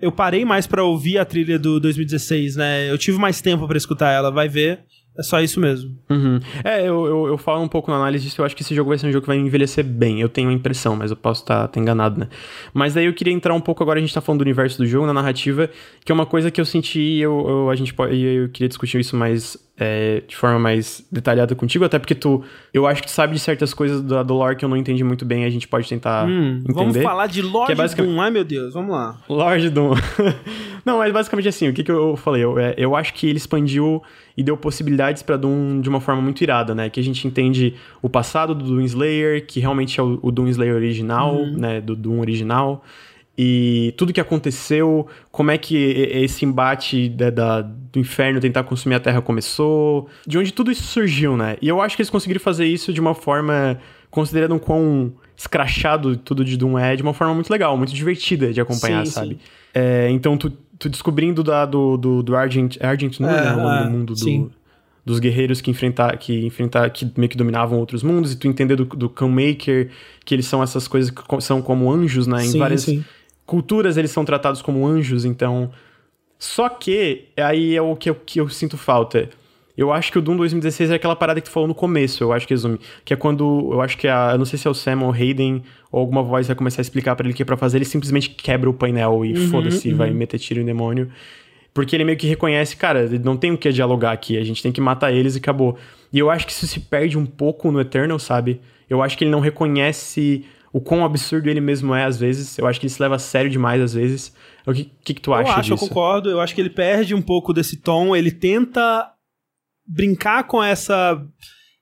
eu 0.00 0.12
parei 0.12 0.44
mais 0.44 0.66
para 0.66 0.84
ouvir 0.84 1.18
a 1.18 1.24
trilha 1.24 1.58
do 1.58 1.80
2016, 1.80 2.56
né? 2.56 2.90
Eu 2.90 2.98
tive 2.98 3.18
mais 3.18 3.40
tempo 3.40 3.66
para 3.66 3.78
escutar 3.78 4.12
ela, 4.12 4.30
vai 4.30 4.48
ver. 4.48 4.80
É 5.18 5.22
só 5.22 5.40
isso 5.40 5.58
mesmo. 5.58 5.96
Uhum. 6.10 6.38
É, 6.62 6.80
eu, 6.80 7.06
eu, 7.06 7.26
eu, 7.28 7.38
falo 7.38 7.62
um 7.62 7.68
pouco 7.68 7.90
na 7.90 7.96
análise 7.96 8.24
disso. 8.24 8.40
Eu 8.40 8.44
acho 8.44 8.54
que 8.54 8.62
esse 8.62 8.74
jogo 8.74 8.88
vai 8.90 8.98
ser 8.98 9.06
um 9.06 9.12
jogo 9.12 9.22
que 9.22 9.28
vai 9.28 9.38
envelhecer 9.38 9.84
bem. 9.84 10.20
Eu 10.20 10.28
tenho 10.28 10.50
a 10.50 10.52
impressão, 10.52 10.94
mas 10.94 11.10
eu 11.10 11.16
posso 11.16 11.42
estar 11.42 11.62
tá, 11.62 11.68
tá 11.68 11.80
enganado, 11.80 12.20
né? 12.20 12.28
Mas 12.74 12.94
daí 12.94 13.06
eu 13.06 13.14
queria 13.14 13.32
entrar 13.32 13.54
um 13.54 13.60
pouco 13.60 13.82
agora. 13.82 13.98
A 13.98 14.02
gente 14.02 14.12
tá 14.12 14.20
falando 14.20 14.40
do 14.40 14.42
universo 14.42 14.78
do 14.78 14.86
jogo, 14.86 15.06
na 15.06 15.14
narrativa, 15.14 15.70
que 16.04 16.12
é 16.12 16.14
uma 16.14 16.26
coisa 16.26 16.50
que 16.50 16.60
eu 16.60 16.64
senti. 16.64 17.18
Eu, 17.18 17.46
eu 17.48 17.70
a 17.70 17.74
gente 17.74 17.94
pode, 17.94 18.20
eu 18.20 18.48
queria 18.50 18.68
discutir 18.68 19.00
isso 19.00 19.16
mais 19.16 19.56
é, 19.78 20.22
de 20.26 20.34
forma 20.34 20.58
mais 20.58 21.06
detalhada 21.12 21.54
contigo, 21.54 21.84
até 21.84 21.98
porque 21.98 22.14
tu. 22.14 22.42
Eu 22.72 22.86
acho 22.86 23.02
que 23.02 23.08
tu 23.08 23.12
sabe 23.12 23.34
de 23.34 23.38
certas 23.38 23.74
coisas 23.74 24.00
do, 24.00 24.24
do 24.24 24.34
lore 24.34 24.56
que 24.56 24.64
eu 24.64 24.68
não 24.68 24.76
entendi 24.76 25.04
muito 25.04 25.24
bem. 25.24 25.44
A 25.44 25.50
gente 25.50 25.68
pode 25.68 25.86
tentar 25.86 26.26
hum, 26.26 26.60
entender. 26.60 26.72
Vamos 26.72 26.96
falar 27.02 27.26
de 27.26 27.42
Lord 27.42 27.70
é 27.70 27.74
basicamente... 27.74 28.12
Doom, 28.12 28.20
ai 28.20 28.30
meu 28.30 28.44
Deus, 28.44 28.72
vamos 28.72 28.94
lá. 28.94 29.18
Lord 29.28 29.68
Doom. 29.68 29.94
não, 30.84 30.98
mas 30.98 31.12
basicamente 31.12 31.48
assim, 31.48 31.68
o 31.68 31.74
que, 31.74 31.84
que 31.84 31.92
eu 31.92 32.16
falei? 32.16 32.42
Eu, 32.42 32.58
é, 32.58 32.74
eu 32.78 32.96
acho 32.96 33.12
que 33.12 33.28
ele 33.28 33.36
expandiu 33.36 34.02
e 34.34 34.42
deu 34.42 34.56
possibilidades 34.56 35.22
para 35.22 35.36
Doom 35.36 35.80
de 35.82 35.88
uma 35.90 36.00
forma 36.00 36.22
muito 36.22 36.40
irada, 36.42 36.74
né? 36.74 36.88
Que 36.88 36.98
a 36.98 37.04
gente 37.04 37.26
entende 37.26 37.74
o 38.00 38.08
passado 38.08 38.54
do 38.54 38.64
Doom 38.64 38.80
Slayer, 38.80 39.46
que 39.46 39.60
realmente 39.60 40.00
é 40.00 40.02
o, 40.02 40.18
o 40.22 40.32
Doom 40.32 40.48
Slayer 40.48 40.74
original, 40.74 41.34
uhum. 41.34 41.56
né? 41.56 41.82
Do 41.82 41.94
Doom 41.94 42.20
original. 42.20 42.82
E 43.38 43.92
tudo 43.98 44.14
que 44.14 44.20
aconteceu, 44.20 45.06
como 45.30 45.50
é 45.50 45.58
que 45.58 45.76
esse 45.76 46.44
embate 46.44 47.08
da, 47.10 47.28
da, 47.28 47.60
do 47.60 47.98
inferno 47.98 48.40
tentar 48.40 48.64
consumir 48.64 48.94
a 48.94 49.00
Terra 49.00 49.20
começou, 49.20 50.08
de 50.26 50.38
onde 50.38 50.52
tudo 50.52 50.70
isso 50.70 50.84
surgiu, 50.84 51.36
né? 51.36 51.58
E 51.60 51.68
eu 51.68 51.82
acho 51.82 51.96
que 51.96 52.02
eles 52.02 52.08
conseguiram 52.08 52.40
fazer 52.40 52.64
isso 52.64 52.94
de 52.94 53.00
uma 53.00 53.14
forma, 53.14 53.78
considerando 54.10 54.56
o 54.56 54.60
quão 54.60 55.12
escrachado 55.36 56.16
tudo 56.16 56.42
de 56.42 56.56
Doom 56.56 56.78
é, 56.78 56.96
de 56.96 57.02
uma 57.02 57.12
forma 57.12 57.34
muito 57.34 57.50
legal, 57.50 57.76
muito 57.76 57.92
divertida 57.92 58.54
de 58.54 58.60
acompanhar, 58.60 59.04
sim, 59.04 59.12
sabe? 59.12 59.34
Sim. 59.34 59.38
É, 59.74 60.08
então, 60.10 60.38
tu, 60.38 60.50
tu 60.78 60.88
descobrindo 60.88 61.44
da, 61.44 61.66
do, 61.66 61.98
do, 61.98 62.22
do 62.22 62.34
Argent, 62.34 62.78
Argent 62.80 63.20
Moon, 63.20 63.28
é, 63.28 63.44
né? 63.44 63.52
O 63.52 63.56
nome 63.56 63.84
do 63.84 63.90
mundo 63.90 64.14
do, 64.14 64.52
dos 65.04 65.18
guerreiros 65.18 65.60
que 65.60 65.70
enfrentar, 65.70 66.16
que 66.16 66.46
enfrentar, 66.46 66.88
que 66.88 67.06
meio 67.18 67.28
que 67.28 67.36
dominavam 67.36 67.78
outros 67.78 68.02
mundos, 68.02 68.32
e 68.32 68.36
tu 68.36 68.48
entender 68.48 68.76
do, 68.76 68.86
do 68.86 69.28
Maker, 69.28 69.90
que 70.24 70.34
eles 70.34 70.46
são 70.46 70.62
essas 70.62 70.88
coisas 70.88 71.10
que 71.10 71.40
são 71.42 71.60
como 71.60 71.92
anjos, 71.92 72.26
né? 72.26 72.42
Em 72.42 72.48
sim, 72.48 72.58
várias 72.58 72.80
sim. 72.80 73.04
Culturas 73.46 73.96
eles 73.96 74.10
são 74.10 74.24
tratados 74.24 74.60
como 74.60 74.86
anjos, 74.86 75.24
então. 75.24 75.70
Só 76.38 76.68
que 76.68 77.28
aí 77.36 77.74
é 77.74 77.80
o 77.80 77.96
que 77.96 78.10
eu, 78.10 78.14
que 78.14 78.40
eu 78.40 78.48
sinto 78.48 78.76
falta. 78.76 79.30
Eu 79.76 79.92
acho 79.92 80.10
que 80.10 80.18
o 80.18 80.22
Doom 80.22 80.38
2016 80.38 80.90
é 80.90 80.94
aquela 80.94 81.14
parada 81.14 81.40
que 81.40 81.48
tu 81.48 81.52
falou 81.52 81.68
no 81.68 81.74
começo, 81.74 82.24
eu 82.24 82.32
acho 82.32 82.46
que 82.46 82.54
resume. 82.54 82.80
Que 83.04 83.12
é 83.12 83.16
quando. 83.16 83.70
Eu 83.72 83.82
acho 83.82 83.96
que 83.98 84.08
a. 84.08 84.30
Eu 84.32 84.38
não 84.38 84.46
sei 84.46 84.58
se 84.58 84.66
é 84.66 84.70
o 84.70 84.74
Sam 84.74 85.02
ou 85.02 85.10
o 85.10 85.12
Hayden 85.12 85.62
ou 85.92 86.00
alguma 86.00 86.22
voz 86.22 86.46
vai 86.46 86.56
começar 86.56 86.80
a 86.80 86.82
explicar 86.82 87.14
para 87.14 87.26
ele 87.26 87.34
o 87.34 87.36
que 87.36 87.42
é 87.42 87.46
pra 87.46 87.56
fazer, 87.56 87.78
ele 87.78 87.84
simplesmente 87.84 88.30
quebra 88.30 88.68
o 88.68 88.74
painel 88.74 89.24
e 89.24 89.34
uhum, 89.34 89.48
foda-se, 89.48 89.90
uhum. 89.90 89.96
vai 89.96 90.10
meter 90.10 90.38
tiro 90.38 90.60
em 90.60 90.64
demônio. 90.64 91.10
Porque 91.74 91.94
ele 91.94 92.04
meio 92.04 92.16
que 92.16 92.26
reconhece, 92.26 92.74
cara, 92.74 93.02
ele 93.02 93.18
não 93.18 93.36
tem 93.36 93.52
o 93.52 93.58
que 93.58 93.70
dialogar 93.70 94.12
aqui, 94.12 94.38
a 94.38 94.44
gente 94.44 94.62
tem 94.62 94.72
que 94.72 94.80
matar 94.80 95.12
eles 95.12 95.34
e 95.34 95.38
acabou. 95.38 95.76
E 96.10 96.18
eu 96.18 96.30
acho 96.30 96.46
que 96.46 96.52
isso 96.52 96.66
se 96.66 96.80
perde 96.80 97.18
um 97.18 97.26
pouco 97.26 97.70
no 97.70 97.78
Eternal, 97.78 98.18
sabe? 98.18 98.60
Eu 98.88 99.02
acho 99.02 99.18
que 99.18 99.24
ele 99.24 99.30
não 99.30 99.40
reconhece 99.40 100.44
o 100.76 100.80
quão 100.80 101.06
absurdo 101.06 101.48
ele 101.48 101.60
mesmo 101.60 101.94
é 101.94 102.04
às 102.04 102.18
vezes. 102.18 102.58
Eu 102.58 102.66
acho 102.66 102.78
que 102.78 102.84
ele 102.84 102.92
se 102.92 103.00
leva 103.00 103.14
a 103.14 103.18
sério 103.18 103.50
demais 103.50 103.80
às 103.80 103.94
vezes. 103.94 104.34
O 104.66 104.74
que, 104.74 104.84
que, 104.84 105.14
que 105.14 105.20
tu 105.22 105.32
acha 105.32 105.44
disso? 105.44 105.54
Eu 105.54 105.58
acho, 105.58 105.70
disso? 105.72 105.84
eu 105.84 105.88
concordo. 105.88 106.28
Eu 106.28 106.38
acho 106.38 106.54
que 106.54 106.60
ele 106.60 106.68
perde 106.68 107.14
um 107.14 107.22
pouco 107.22 107.54
desse 107.54 107.78
tom. 107.78 108.14
Ele 108.14 108.30
tenta 108.30 109.10
brincar 109.86 110.44
com 110.44 110.62
essa, 110.62 111.18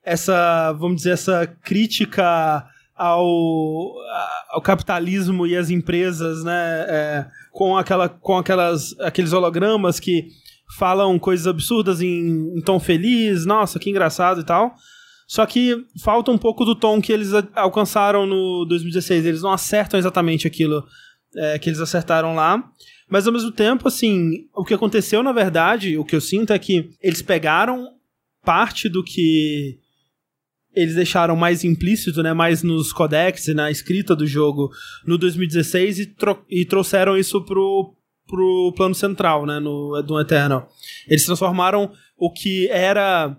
essa 0.01 0.71
vamos 0.79 0.95
dizer, 0.97 1.09
essa 1.09 1.45
crítica 1.45 2.65
ao, 2.95 3.91
ao 4.51 4.61
capitalismo 4.61 5.45
e 5.45 5.57
as 5.57 5.69
empresas, 5.69 6.45
né? 6.45 6.85
É, 6.87 7.25
com, 7.51 7.75
aquela, 7.75 8.07
com 8.07 8.37
aquelas, 8.37 8.97
aqueles 9.01 9.33
hologramas 9.33 9.99
que 9.99 10.29
falam 10.77 11.19
coisas 11.19 11.47
absurdas 11.47 12.01
em, 12.01 12.57
em 12.57 12.61
tom 12.61 12.79
feliz, 12.79 13.45
nossa, 13.45 13.77
que 13.77 13.89
engraçado 13.89 14.39
e 14.39 14.45
tal. 14.45 14.73
Só 15.27 15.45
que 15.45 15.85
falta 16.03 16.31
um 16.31 16.37
pouco 16.37 16.63
do 16.63 16.75
tom 16.75 17.01
que 17.01 17.11
eles 17.11 17.31
alcançaram 17.55 18.25
no 18.25 18.65
2016. 18.65 19.25
Eles 19.25 19.41
não 19.41 19.51
acertam 19.51 19.99
exatamente 19.99 20.45
aquilo 20.45 20.85
é, 21.35 21.57
que 21.57 21.69
eles 21.69 21.79
acertaram 21.79 22.35
lá. 22.35 22.63
Mas 23.09 23.27
ao 23.27 23.33
mesmo 23.33 23.51
tempo, 23.51 23.87
assim, 23.87 24.47
o 24.53 24.63
que 24.63 24.73
aconteceu 24.73 25.21
na 25.21 25.31
verdade, 25.31 25.97
o 25.97 26.05
que 26.05 26.15
eu 26.15 26.21
sinto 26.21 26.53
é 26.53 26.59
que 26.59 26.91
eles 27.01 27.21
pegaram 27.21 27.87
parte 28.43 28.87
do 28.87 29.03
que 29.03 29.79
eles 30.75 30.95
deixaram 30.95 31.35
mais 31.35 31.63
implícito, 31.63 32.21
né, 32.21 32.33
mais 32.33 32.61
nos 32.61 32.91
codecs 32.91 33.47
e 33.47 33.53
na 33.53 33.71
escrita 33.71 34.15
do 34.15 34.27
jogo 34.27 34.69
no 35.05 35.17
2016 35.17 35.99
e, 35.99 36.15
e 36.49 36.65
trouxeram 36.65 37.17
isso 37.17 37.41
pro, 37.45 37.95
pro 38.27 38.73
plano 38.75 38.93
central, 38.93 39.45
né, 39.45 39.59
no 39.59 40.01
Doom 40.01 40.19
Eternal. 40.19 40.69
Eles 41.07 41.25
transformaram 41.25 41.91
o 42.17 42.31
que 42.31 42.67
era 42.69 43.37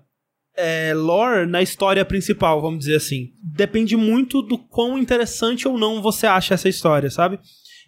é, 0.56 0.94
lore 0.94 1.46
na 1.46 1.62
história 1.62 2.04
principal, 2.04 2.60
vamos 2.60 2.80
dizer 2.80 2.96
assim. 2.96 3.32
Depende 3.42 3.96
muito 3.96 4.42
do 4.42 4.58
quão 4.58 4.98
interessante 4.98 5.68
ou 5.68 5.78
não 5.78 6.00
você 6.00 6.26
acha 6.26 6.54
essa 6.54 6.68
história, 6.68 7.10
sabe? 7.10 7.38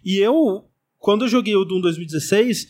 E 0.03 0.17
eu, 0.17 0.65
quando 0.97 1.25
eu 1.25 1.29
joguei 1.29 1.55
o 1.55 1.65
Doom 1.65 1.81
2016, 1.81 2.67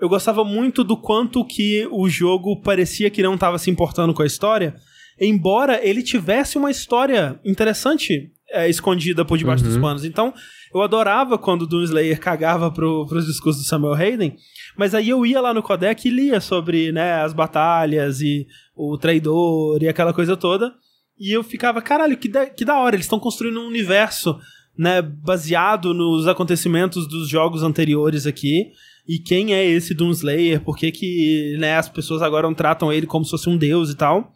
eu 0.00 0.08
gostava 0.08 0.44
muito 0.44 0.82
do 0.82 0.96
quanto 0.96 1.44
que 1.44 1.86
o 1.90 2.08
jogo 2.08 2.60
parecia 2.62 3.10
que 3.10 3.22
não 3.22 3.34
estava 3.34 3.58
se 3.58 3.70
importando 3.70 4.14
com 4.14 4.22
a 4.22 4.26
história, 4.26 4.74
embora 5.20 5.84
ele 5.84 6.02
tivesse 6.02 6.56
uma 6.56 6.70
história 6.70 7.38
interessante 7.44 8.32
é, 8.50 8.68
escondida 8.68 9.24
por 9.24 9.36
debaixo 9.36 9.64
uhum. 9.64 9.70
dos 9.70 9.80
panos. 9.80 10.04
Então, 10.04 10.32
eu 10.74 10.82
adorava 10.82 11.38
quando 11.38 11.62
o 11.62 11.66
Doomslayer 11.66 12.18
cagava 12.20 12.70
pro, 12.70 13.06
pros 13.06 13.26
discursos 13.26 13.62
do 13.62 13.68
Samuel 13.68 13.94
Hayden, 13.94 14.36
mas 14.76 14.94
aí 14.94 15.08
eu 15.08 15.24
ia 15.24 15.40
lá 15.40 15.52
no 15.54 15.62
codec 15.62 16.06
e 16.06 16.10
lia 16.10 16.40
sobre 16.40 16.92
né, 16.92 17.22
as 17.22 17.32
batalhas 17.32 18.20
e 18.20 18.46
o 18.74 18.96
traidor 18.96 19.82
e 19.82 19.88
aquela 19.88 20.12
coisa 20.12 20.36
toda, 20.36 20.74
e 21.18 21.32
eu 21.32 21.42
ficava, 21.42 21.82
caralho, 21.82 22.16
que 22.16 22.28
da, 22.28 22.46
que 22.46 22.64
da 22.64 22.78
hora, 22.78 22.94
eles 22.94 23.06
estão 23.06 23.18
construindo 23.18 23.60
um 23.60 23.66
universo 23.66 24.38
né, 24.76 25.02
baseado 25.02 25.92
nos 25.92 26.28
acontecimentos 26.28 27.08
dos 27.08 27.28
jogos 27.28 27.62
anteriores 27.62 28.26
aqui, 28.26 28.70
e 29.08 29.18
quem 29.18 29.54
é 29.54 29.64
esse 29.64 29.94
Doomslayer, 29.94 30.62
por 30.62 30.76
que, 30.76 30.92
que 30.92 31.56
né, 31.58 31.76
as 31.76 31.88
pessoas 31.88 32.20
agora 32.20 32.52
tratam 32.54 32.92
ele 32.92 33.06
como 33.06 33.24
se 33.24 33.30
fosse 33.30 33.48
um 33.48 33.56
deus 33.56 33.90
e 33.90 33.96
tal. 33.96 34.34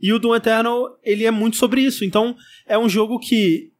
E 0.00 0.12
o 0.12 0.18
Doom 0.18 0.36
Eternal, 0.36 0.96
ele 1.02 1.24
é 1.24 1.30
muito 1.30 1.56
sobre 1.56 1.80
isso. 1.80 2.04
Então, 2.04 2.36
é 2.66 2.78
um 2.78 2.88
jogo 2.88 3.18
que 3.18 3.71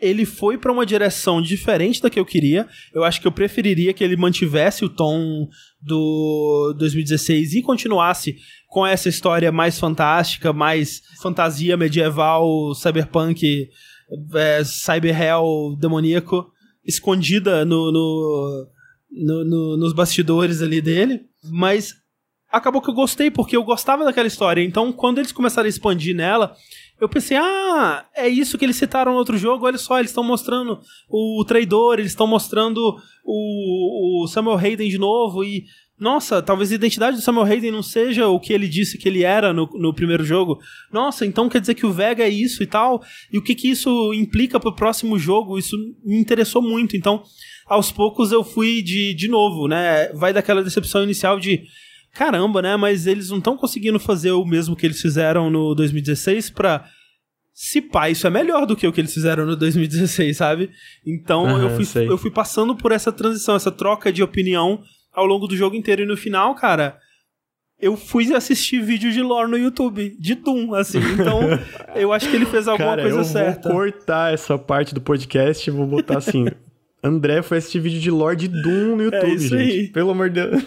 ele 0.00 0.24
foi 0.24 0.56
para 0.56 0.72
uma 0.72 0.86
direção 0.86 1.42
diferente 1.42 2.00
da 2.00 2.08
que 2.08 2.18
eu 2.18 2.24
queria. 2.24 2.66
Eu 2.92 3.04
acho 3.04 3.20
que 3.20 3.26
eu 3.26 3.32
preferiria 3.32 3.92
que 3.92 4.02
ele 4.02 4.16
mantivesse 4.16 4.84
o 4.84 4.88
tom 4.88 5.48
do 5.80 6.74
2016 6.78 7.54
e 7.54 7.62
continuasse 7.62 8.36
com 8.66 8.86
essa 8.86 9.08
história 9.08 9.52
mais 9.52 9.78
fantástica, 9.78 10.52
mais 10.52 11.02
fantasia 11.20 11.76
medieval, 11.76 12.74
cyberpunk, 12.74 13.68
é, 14.34 14.62
demoníaco, 15.78 16.50
escondida 16.84 17.64
no, 17.64 17.92
no, 17.92 18.66
no, 19.10 19.44
no, 19.44 19.76
nos 19.76 19.92
bastidores 19.92 20.62
ali 20.62 20.80
dele. 20.80 21.22
Mas 21.50 21.94
acabou 22.50 22.82
que 22.82 22.90
eu 22.90 22.94
gostei, 22.94 23.30
porque 23.30 23.56
eu 23.56 23.62
gostava 23.62 24.04
daquela 24.04 24.26
história. 24.26 24.62
Então, 24.62 24.92
quando 24.92 25.18
eles 25.18 25.32
começaram 25.32 25.66
a 25.66 25.70
expandir 25.70 26.14
nela, 26.14 26.56
eu 27.00 27.08
pensei, 27.08 27.36
ah, 27.36 28.04
é 28.14 28.28
isso 28.28 28.58
que 28.58 28.64
eles 28.64 28.76
citaram 28.76 29.12
no 29.12 29.18
outro 29.18 29.38
jogo, 29.38 29.66
olha 29.66 29.78
só, 29.78 29.98
eles 29.98 30.10
estão 30.10 30.22
mostrando 30.24 30.80
o 31.08 31.44
traidor, 31.46 31.98
eles 31.98 32.12
estão 32.12 32.26
mostrando 32.26 32.96
o, 33.24 34.24
o 34.24 34.28
Samuel 34.28 34.58
Hayden 34.58 34.88
de 34.88 34.98
novo, 34.98 35.42
e 35.42 35.64
nossa, 36.00 36.40
talvez 36.40 36.72
a 36.72 36.74
identidade 36.74 37.18
do 37.18 37.22
Samuel 37.22 37.46
Hayden 37.46 37.70
não 37.70 37.82
seja 37.82 38.26
o 38.26 38.40
que 38.40 38.54
ele 38.54 38.66
disse 38.66 38.96
que 38.96 39.06
ele 39.06 39.22
era 39.22 39.52
no, 39.52 39.68
no 39.74 39.92
primeiro 39.92 40.24
jogo. 40.24 40.58
Nossa, 40.90 41.26
então 41.26 41.46
quer 41.46 41.60
dizer 41.60 41.74
que 41.74 41.84
o 41.84 41.92
Vega 41.92 42.24
é 42.24 42.28
isso 42.28 42.62
e 42.62 42.66
tal. 42.66 43.02
E 43.30 43.36
o 43.36 43.42
que, 43.42 43.54
que 43.54 43.68
isso 43.68 44.14
implica 44.14 44.58
pro 44.58 44.74
próximo 44.74 45.18
jogo? 45.18 45.58
Isso 45.58 45.76
me 46.02 46.18
interessou 46.18 46.62
muito. 46.62 46.96
Então, 46.96 47.22
aos 47.66 47.92
poucos 47.92 48.32
eu 48.32 48.42
fui 48.42 48.80
de, 48.80 49.12
de 49.12 49.28
novo, 49.28 49.68
né? 49.68 50.08
Vai 50.14 50.32
daquela 50.32 50.64
decepção 50.64 51.04
inicial 51.04 51.38
de 51.38 51.64
caramba, 52.12 52.62
né? 52.62 52.76
Mas 52.76 53.06
eles 53.06 53.30
não 53.30 53.38
estão 53.38 53.56
conseguindo 53.56 53.98
fazer 53.98 54.32
o 54.32 54.44
mesmo 54.44 54.76
que 54.76 54.86
eles 54.86 55.00
fizeram 55.00 55.50
no 55.50 55.74
2016 55.74 56.50
pra. 56.50 56.84
Se 57.52 57.82
pá, 57.82 58.08
isso 58.08 58.26
é 58.26 58.30
melhor 58.30 58.64
do 58.64 58.74
que 58.74 58.86
o 58.86 58.92
que 58.92 59.00
eles 59.00 59.12
fizeram 59.12 59.44
no 59.44 59.54
2016, 59.54 60.36
sabe? 60.36 60.70
Então 61.04 61.44
uhum, 61.44 61.62
eu, 61.62 61.70
fui, 61.70 62.06
eu 62.06 62.16
fui 62.16 62.30
passando 62.30 62.74
por 62.74 62.90
essa 62.90 63.12
transição, 63.12 63.54
essa 63.54 63.70
troca 63.70 64.10
de 64.10 64.22
opinião 64.22 64.82
ao 65.12 65.26
longo 65.26 65.46
do 65.46 65.56
jogo 65.56 65.76
inteiro. 65.76 66.02
E 66.02 66.06
no 66.06 66.16
final, 66.16 66.54
cara, 66.54 66.98
eu 67.80 67.96
fui 67.96 68.32
assistir 68.34 68.82
vídeo 68.82 69.10
de 69.10 69.22
lore 69.22 69.50
no 69.50 69.58
YouTube, 69.58 70.16
de 70.18 70.34
Doom, 70.34 70.74
assim. 70.74 70.98
Então, 70.98 71.40
eu 71.96 72.12
acho 72.12 72.28
que 72.28 72.36
ele 72.36 72.46
fez 72.46 72.68
alguma 72.68 72.90
cara, 72.90 73.02
coisa 73.02 73.18
eu 73.18 73.24
certa. 73.24 73.68
Vou 73.68 73.78
cortar 73.78 74.32
essa 74.32 74.58
parte 74.58 74.94
do 74.94 75.00
podcast 75.00 75.68
e 75.68 75.72
vou 75.72 75.86
botar 75.86 76.18
assim. 76.18 76.46
André 77.02 77.40
foi 77.40 77.58
assistir 77.58 77.80
vídeo 77.80 77.98
de 77.98 78.10
lore 78.10 78.36
de 78.36 78.48
Doom 78.48 78.96
no 78.96 79.02
é 79.02 79.04
YouTube, 79.04 79.30
é 79.30 79.34
isso 79.34 79.48
gente. 79.48 79.72
Aí. 79.72 79.88
Pelo 79.88 80.10
amor 80.10 80.28
de 80.28 80.42
Deus. 80.42 80.62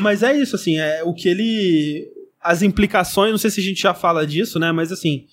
Mas 0.00 0.22
é 0.22 0.36
isso, 0.36 0.56
assim, 0.56 0.78
é 0.78 1.02
o 1.04 1.12
que 1.12 1.28
ele. 1.28 2.06
As 2.40 2.62
implicações, 2.62 3.30
não 3.30 3.38
sei 3.38 3.50
se 3.50 3.60
a 3.60 3.64
gente 3.64 3.82
já 3.82 3.92
fala 3.92 4.26
disso, 4.26 4.58
né? 4.58 4.72
Mas 4.72 4.92
assim. 4.92 5.26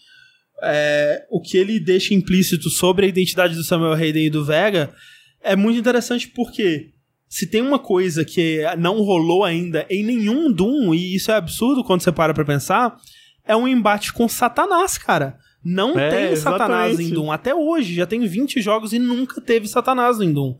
É, 0.63 1.23
o 1.30 1.39
que 1.39 1.55
ele 1.55 1.80
deixa 1.80 2.15
implícito 2.15 2.67
sobre 2.71 3.05
a 3.05 3.09
identidade 3.09 3.53
do 3.53 3.63
Samuel 3.63 3.93
Hayden 3.93 4.25
e 4.25 4.30
do 4.30 4.43
Vega 4.43 4.91
é 5.39 5.55
muito 5.55 5.78
interessante 5.78 6.28
porque 6.30 6.93
se 7.30 7.45
tem 7.45 7.61
uma 7.61 7.78
coisa 7.78 8.25
que 8.25 8.63
não 8.80 9.01
rolou 9.03 9.43
ainda 9.43 9.86
em 9.88 10.03
nenhum 10.03 10.51
Doom, 10.51 10.95
e 10.95 11.15
isso 11.15 11.32
é 11.32 11.36
absurdo 11.36 11.84
quando 11.84 12.01
você 12.01 12.11
para 12.11 12.34
pra 12.34 12.43
pensar, 12.43 12.97
é 13.45 13.55
um 13.55 13.67
embate 13.67 14.11
com 14.11 14.28
Satanás, 14.28 14.97
cara. 14.97 15.38
Não 15.63 15.99
é, 15.99 16.09
tem 16.09 16.36
Satanás 16.36 16.93
exatamente. 16.93 17.11
em 17.11 17.13
Doom. 17.13 17.32
Até 17.32 17.53
hoje, 17.53 17.93
já 17.93 18.05
tem 18.07 18.25
20 18.25 18.61
jogos 18.61 18.93
e 18.93 18.99
nunca 18.99 19.41
teve 19.41 19.67
Satanás 19.67 20.19
em 20.19 20.32
Doom 20.32 20.55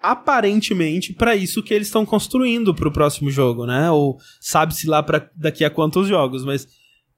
aparentemente 0.00 1.12
para 1.12 1.34
isso 1.34 1.62
que 1.62 1.72
eles 1.72 1.88
estão 1.88 2.04
construindo 2.04 2.74
para 2.74 2.88
o 2.88 2.92
próximo 2.92 3.30
jogo, 3.30 3.66
né? 3.66 3.90
Ou 3.90 4.18
sabe-se 4.40 4.86
lá 4.86 5.02
para 5.02 5.30
daqui 5.34 5.64
a 5.64 5.70
quantos 5.70 6.08
jogos, 6.08 6.44
mas 6.44 6.68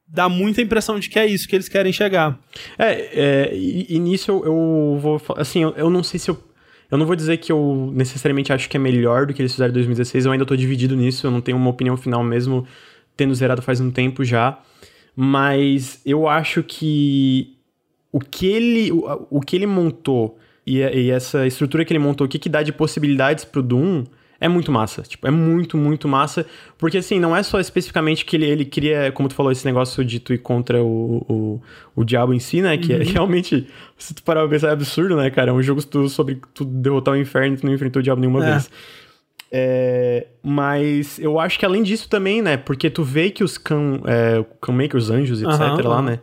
dá 0.07 0.29
muita 0.29 0.63
impressão 0.63 0.99
de 0.99 1.09
que 1.09 1.19
é 1.19 1.27
isso 1.27 1.47
que 1.47 1.55
eles 1.55 1.69
querem 1.69 1.93
chegar. 1.93 2.39
É, 2.79 3.51
é 3.51 3.57
e, 3.57 3.99
nisso 3.99 4.31
eu, 4.31 4.45
eu 4.45 4.99
vou 5.01 5.23
assim, 5.37 5.63
eu, 5.63 5.75
eu, 5.77 5.91
não 5.91 6.03
sei 6.03 6.19
se 6.19 6.31
eu 6.31 6.43
eu 6.91 6.97
não 6.97 7.05
vou 7.05 7.15
dizer 7.15 7.37
que 7.37 7.53
eu 7.53 7.93
necessariamente 7.95 8.51
acho 8.51 8.69
que 8.69 8.77
é 8.79 8.81
melhor 8.81 9.27
do 9.27 9.35
que 9.35 9.43
eles 9.43 9.53
fizeram 9.53 9.71
em 9.71 9.75
2016, 9.75 10.25
eu 10.25 10.33
ainda 10.33 10.47
tô 10.47 10.57
dividido 10.57 10.97
nisso, 10.97 11.27
eu 11.27 11.31
não 11.31 11.43
tenho 11.43 11.59
uma 11.59 11.69
opinião 11.69 11.99
final 11.99 12.25
mesmo 12.25 12.67
tendo 13.15 13.35
zerado 13.35 13.61
faz 13.61 13.79
um 13.79 13.91
tempo 13.91 14.25
já, 14.25 14.59
mas 15.15 16.01
eu 16.07 16.27
acho 16.27 16.63
que 16.63 17.59
o 18.11 18.21
que 18.21 18.47
ele 18.47 18.91
o, 18.91 19.27
o 19.29 19.41
que 19.41 19.55
ele 19.55 19.67
montou 19.67 20.39
e, 20.69 20.81
e, 20.81 21.11
essa 21.11 21.47
estrutura 21.47 21.85
que 21.85 21.93
ele 21.93 21.99
montou, 21.99 22.27
o 22.27 22.29
que, 22.29 22.49
dá 22.49 22.63
de 22.63 22.73
possibilidades 22.73 23.45
pro 23.45 23.63
Doom, 23.63 24.05
é 24.39 24.49
muito 24.49 24.71
massa. 24.71 25.03
Tipo, 25.03 25.27
é 25.27 25.31
muito, 25.31 25.79
muito 25.79 26.07
massa. 26.07 26.45
Porque, 26.77 26.99
assim, 26.99 27.19
não 27.19 27.35
é 27.35 27.43
só 27.43 27.59
especificamente 27.59 28.25
que 28.25 28.37
ele, 28.37 28.47
ele 28.47 28.65
cria, 28.65 29.11
como 29.13 29.29
tu 29.29 29.35
falou, 29.35 29.51
esse 29.51 29.65
negócio 29.65 30.05
de 30.05 30.21
tu 30.21 30.35
ir 30.35 30.39
contra 30.39 30.83
o, 30.83 31.25
o, 31.29 31.63
o 31.97 32.05
diabo 32.05 32.35
em 32.35 32.39
si, 32.39 32.61
né? 32.61 32.77
Que 32.77 32.93
é 32.93 32.97
uhum. 32.97 33.03
é, 33.03 33.05
realmente, 33.11 33.67
se 33.97 34.13
tu 34.15 34.23
parar 34.23 34.43
pra 34.43 34.51
pensar, 34.51 34.69
é 34.69 34.73
absurdo, 34.73 35.17
né, 35.17 35.31
cara? 35.31 35.51
É 35.51 35.53
um 35.55 35.63
jogo 35.63 35.83
tu, 35.83 36.09
sobre 36.09 36.41
tu 36.53 36.65
derrotar 36.65 37.15
o 37.15 37.17
inferno 37.17 37.55
e 37.55 37.59
tu 37.59 37.67
não 37.67 37.73
enfrentou 37.73 38.01
o 38.01 38.03
diabo 38.03 38.21
nenhuma 38.21 38.45
é. 38.45 38.51
vez. 38.51 38.71
É, 39.51 40.27
mas 40.43 41.19
eu 41.19 41.41
acho 41.41 41.59
que 41.59 41.65
além 41.65 41.83
disso 41.83 42.09
também, 42.09 42.43
né? 42.43 42.59
Porque 42.59 42.91
tu 42.91 43.03
vê 43.03 43.31
que 43.31 43.43
os 43.43 43.57
Khan, 43.57 44.01
é, 44.05 44.45
Khan 44.61 44.73
Makers, 44.73 45.05
os 45.05 45.11
anjos, 45.11 45.43
etc. 45.43 45.55
Aham, 45.55 45.89
lá, 45.89 46.03
né? 46.03 46.21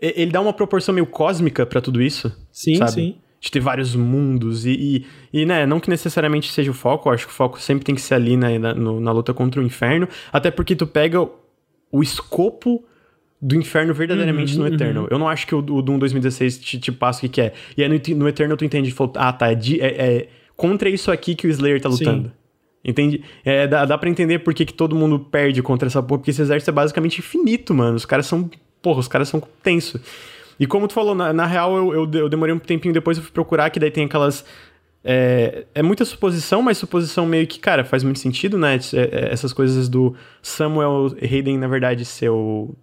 Ele 0.00 0.30
dá 0.30 0.40
uma 0.40 0.52
proporção 0.52 0.94
meio 0.94 1.06
cósmica 1.06 1.64
pra 1.64 1.80
tudo 1.80 2.00
isso. 2.00 2.30
Sim, 2.52 2.76
sabe? 2.76 2.90
sim. 2.92 3.16
De 3.40 3.50
ter 3.52 3.60
vários 3.60 3.94
mundos 3.94 4.66
e, 4.66 5.06
e, 5.32 5.40
e, 5.42 5.46
né, 5.46 5.64
não 5.64 5.78
que 5.78 5.88
necessariamente 5.88 6.50
seja 6.50 6.70
o 6.72 6.74
foco, 6.74 7.08
eu 7.08 7.12
acho 7.14 7.26
que 7.26 7.32
o 7.32 7.36
foco 7.36 7.60
sempre 7.60 7.84
tem 7.84 7.94
que 7.94 8.00
ser 8.00 8.14
ali 8.14 8.36
né, 8.36 8.58
na, 8.58 8.74
no- 8.74 8.98
na 9.00 9.12
luta 9.12 9.32
contra 9.32 9.60
o 9.60 9.64
inferno, 9.64 10.08
até 10.32 10.50
porque 10.50 10.74
tu 10.74 10.86
pega 10.88 11.20
o, 11.22 11.30
o 11.92 12.02
escopo 12.02 12.84
do 13.40 13.54
inferno 13.54 13.94
verdadeiramente 13.94 14.54
Uhum, 14.58 14.66
no 14.66 14.74
Eternal. 14.74 15.06
Eu 15.08 15.18
não 15.18 15.28
acho 15.28 15.46
que 15.46 15.54
o, 15.54 15.58
o 15.58 15.80
Doom 15.80 16.00
2016 16.00 16.58
te, 16.58 16.80
te 16.80 16.90
passa 16.90 17.18
o 17.18 17.20
que, 17.22 17.28
que 17.28 17.40
é. 17.40 17.52
E 17.76 17.82
aí 17.84 17.88
no, 17.88 18.16
no 18.16 18.28
Eternal 18.28 18.56
tu 18.56 18.64
entende, 18.64 18.90
falou, 18.90 19.12
ah 19.16 19.32
tá, 19.32 19.52
é, 19.52 19.54
de- 19.54 19.80
é- 19.80 19.86
é 20.16 20.28
contra 20.56 20.88
isso 20.88 21.08
aqui 21.12 21.36
que 21.36 21.46
o 21.46 21.50
Slayer 21.50 21.80
tá 21.80 21.88
Sim. 21.90 21.98
lutando. 22.04 22.32
Entende? 22.84 23.22
É, 23.44 23.68
dá, 23.68 23.84
dá 23.84 23.96
pra 23.98 24.08
entender 24.10 24.40
por 24.40 24.52
que, 24.54 24.64
que 24.64 24.72
todo 24.74 24.96
mundo 24.96 25.18
perde 25.20 25.62
contra 25.62 25.86
essa 25.86 26.02
porra, 26.02 26.18
porque 26.18 26.30
esse 26.32 26.42
exército 26.42 26.70
é 26.70 26.72
basicamente 26.72 27.18
infinito, 27.18 27.72
mano. 27.72 27.96
Os 27.96 28.04
caras 28.04 28.26
são. 28.26 28.50
Porra, 28.82 29.00
os 29.00 29.08
caras 29.08 29.28
são 29.28 29.40
tenso. 29.62 30.00
E 30.58 30.66
como 30.66 30.88
tu 30.88 30.94
falou, 30.94 31.14
na, 31.14 31.32
na 31.32 31.46
real, 31.46 31.76
eu, 31.76 31.92
eu, 31.94 32.10
eu 32.20 32.28
demorei 32.28 32.54
um 32.54 32.58
tempinho 32.58 32.92
depois, 32.92 33.16
eu 33.16 33.22
fui 33.22 33.32
procurar, 33.32 33.70
que 33.70 33.78
daí 33.78 33.90
tem 33.90 34.04
aquelas. 34.06 34.44
É, 35.04 35.64
é 35.74 35.82
muita 35.82 36.04
suposição, 36.04 36.60
mas 36.60 36.76
suposição 36.78 37.24
meio 37.24 37.46
que, 37.46 37.58
cara, 37.60 37.84
faz 37.84 38.02
muito 38.02 38.18
sentido, 38.18 38.58
né? 38.58 38.76
É- 38.92 38.98
é- 38.98 39.32
essas 39.32 39.52
coisas 39.52 39.88
do 39.88 40.14
Samuel 40.42 41.14
Hayden, 41.22 41.56
na 41.56 41.68
verdade, 41.68 42.04
ser 42.04 42.30
o 42.30 42.74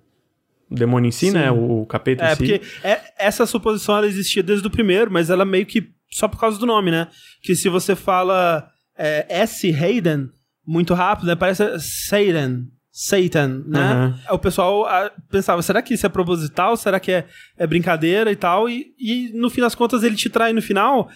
demônio 0.71 1.09
em 1.09 1.11
si, 1.11 1.27
Sim. 1.27 1.33
né? 1.33 1.51
O, 1.51 1.85
capeta 1.85 2.23
em 2.23 2.27
É, 2.27 2.31
si. 2.31 2.37
porque 2.37 2.61
é- 2.83 3.01
essa 3.19 3.45
suposição 3.45 3.97
ela 3.97 4.07
existia 4.07 4.41
desde 4.41 4.65
o 4.65 4.71
primeiro, 4.71 5.11
mas 5.11 5.29
ela 5.29 5.43
meio 5.45 5.65
que 5.65 5.89
só 6.09 6.27
por 6.27 6.39
causa 6.39 6.57
do 6.57 6.65
nome, 6.65 6.89
né? 6.89 7.07
Que 7.43 7.53
se 7.55 7.67
você 7.67 7.95
fala 7.95 8.67
é, 8.97 9.25
S. 9.41 9.69
Hayden 9.69 10.29
muito 10.65 10.93
rápido, 10.93 11.27
né? 11.27 11.35
Parece 11.35 11.63
Satan. 11.79 12.67
Satan, 12.97 13.65
né? 13.67 13.79
Aham. 13.79 14.19
O 14.31 14.39
pessoal 14.39 14.85
ah, 14.85 15.11
pensava, 15.29 15.61
será 15.61 15.81
que 15.81 15.93
isso 15.93 16.05
é 16.05 16.09
proposital? 16.09 16.77
Será 16.77 16.97
que 16.97 17.11
é, 17.11 17.27
é 17.57 17.67
brincadeira 17.67 18.31
e 18.31 18.37
tal? 18.37 18.69
E, 18.69 18.93
e 18.97 19.31
no 19.33 19.49
fim 19.49 19.59
das 19.59 19.75
contas 19.75 20.01
ele 20.01 20.15
te 20.15 20.29
trai 20.29 20.53
no 20.53 20.61
final, 20.61 21.09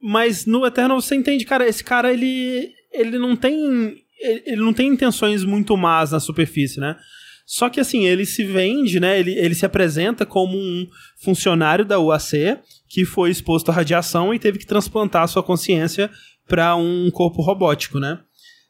mas 0.00 0.46
no 0.46 0.64
Eternal 0.64 1.00
você 1.00 1.16
entende, 1.16 1.44
cara, 1.44 1.66
esse 1.66 1.82
cara 1.82 2.12
ele, 2.12 2.70
ele 2.92 3.18
não 3.18 3.34
tem 3.34 3.96
ele 4.20 4.62
não 4.62 4.72
tem 4.72 4.86
intenções 4.86 5.42
muito 5.42 5.76
más 5.76 6.12
na 6.12 6.20
superfície, 6.20 6.78
né? 6.78 6.96
Só 7.44 7.68
que 7.68 7.80
assim, 7.80 8.06
ele 8.06 8.24
se 8.24 8.44
vende, 8.44 9.00
né? 9.00 9.18
Ele, 9.18 9.32
ele 9.32 9.54
se 9.56 9.66
apresenta 9.66 10.24
como 10.24 10.56
um 10.56 10.86
funcionário 11.18 11.84
da 11.84 11.98
UAC 11.98 12.56
que 12.88 13.04
foi 13.04 13.30
exposto 13.30 13.68
à 13.68 13.74
radiação 13.74 14.32
e 14.32 14.38
teve 14.38 14.60
que 14.60 14.66
transplantar 14.66 15.24
a 15.24 15.26
sua 15.26 15.42
consciência 15.42 16.08
para 16.46 16.76
um 16.76 17.10
corpo 17.10 17.42
robótico, 17.42 17.98
né? 17.98 18.20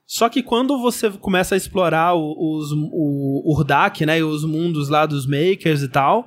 Só 0.06 0.28
que 0.28 0.42
quando 0.42 0.80
você 0.80 1.10
começa 1.10 1.54
a 1.54 1.58
explorar 1.58 2.14
o- 2.14 2.58
os, 2.58 2.70
o 2.72 3.42
Urdak, 3.56 4.06
né, 4.06 4.18
e 4.18 4.22
os 4.22 4.44
mundos 4.44 4.88
lá 4.88 5.04
dos 5.04 5.26
makers 5.26 5.82
e 5.82 5.88
tal, 5.88 6.26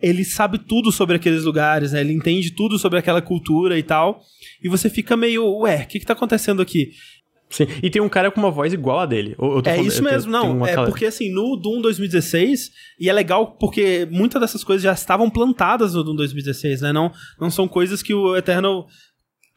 ele 0.00 0.24
sabe 0.24 0.58
tudo 0.58 0.90
sobre 0.90 1.16
aqueles 1.16 1.44
lugares, 1.44 1.92
né? 1.92 2.00
Ele 2.00 2.12
entende 2.12 2.50
tudo 2.52 2.78
sobre 2.78 2.98
aquela 2.98 3.20
cultura 3.22 3.78
e 3.78 3.82
tal. 3.82 4.20
E 4.62 4.68
você 4.68 4.88
fica 4.90 5.16
meio, 5.16 5.44
ué, 5.60 5.82
o 5.82 5.86
que 5.86 6.00
que 6.00 6.06
tá 6.06 6.12
acontecendo 6.14 6.60
aqui? 6.62 6.90
Sim. 7.50 7.66
E 7.82 7.90
tem 7.90 8.00
um 8.00 8.08
cara 8.08 8.30
com 8.30 8.40
uma 8.40 8.50
voz 8.50 8.72
igual 8.72 9.00
a 9.00 9.06
dele. 9.06 9.32
É 9.32 9.36
falando- 9.36 9.86
isso 9.86 10.02
mesmo, 10.02 10.32
tem 10.32 10.40
não. 10.54 10.66
É 10.66 10.74
porque 10.86 11.04
assim, 11.04 11.30
no 11.30 11.54
Doom 11.56 11.82
2016, 11.82 12.70
e 12.98 13.10
é 13.10 13.12
legal 13.12 13.58
porque 13.58 14.08
muitas 14.10 14.40
dessas 14.40 14.64
coisas 14.64 14.82
já 14.82 14.92
estavam 14.92 15.28
plantadas 15.28 15.92
no 15.94 16.02
Doom 16.02 16.16
2016, 16.16 16.80
né? 16.80 16.92
Não, 16.92 17.12
não 17.38 17.50
são 17.50 17.68
coisas 17.68 18.02
que 18.02 18.14
o 18.14 18.34
Eternal 18.34 18.86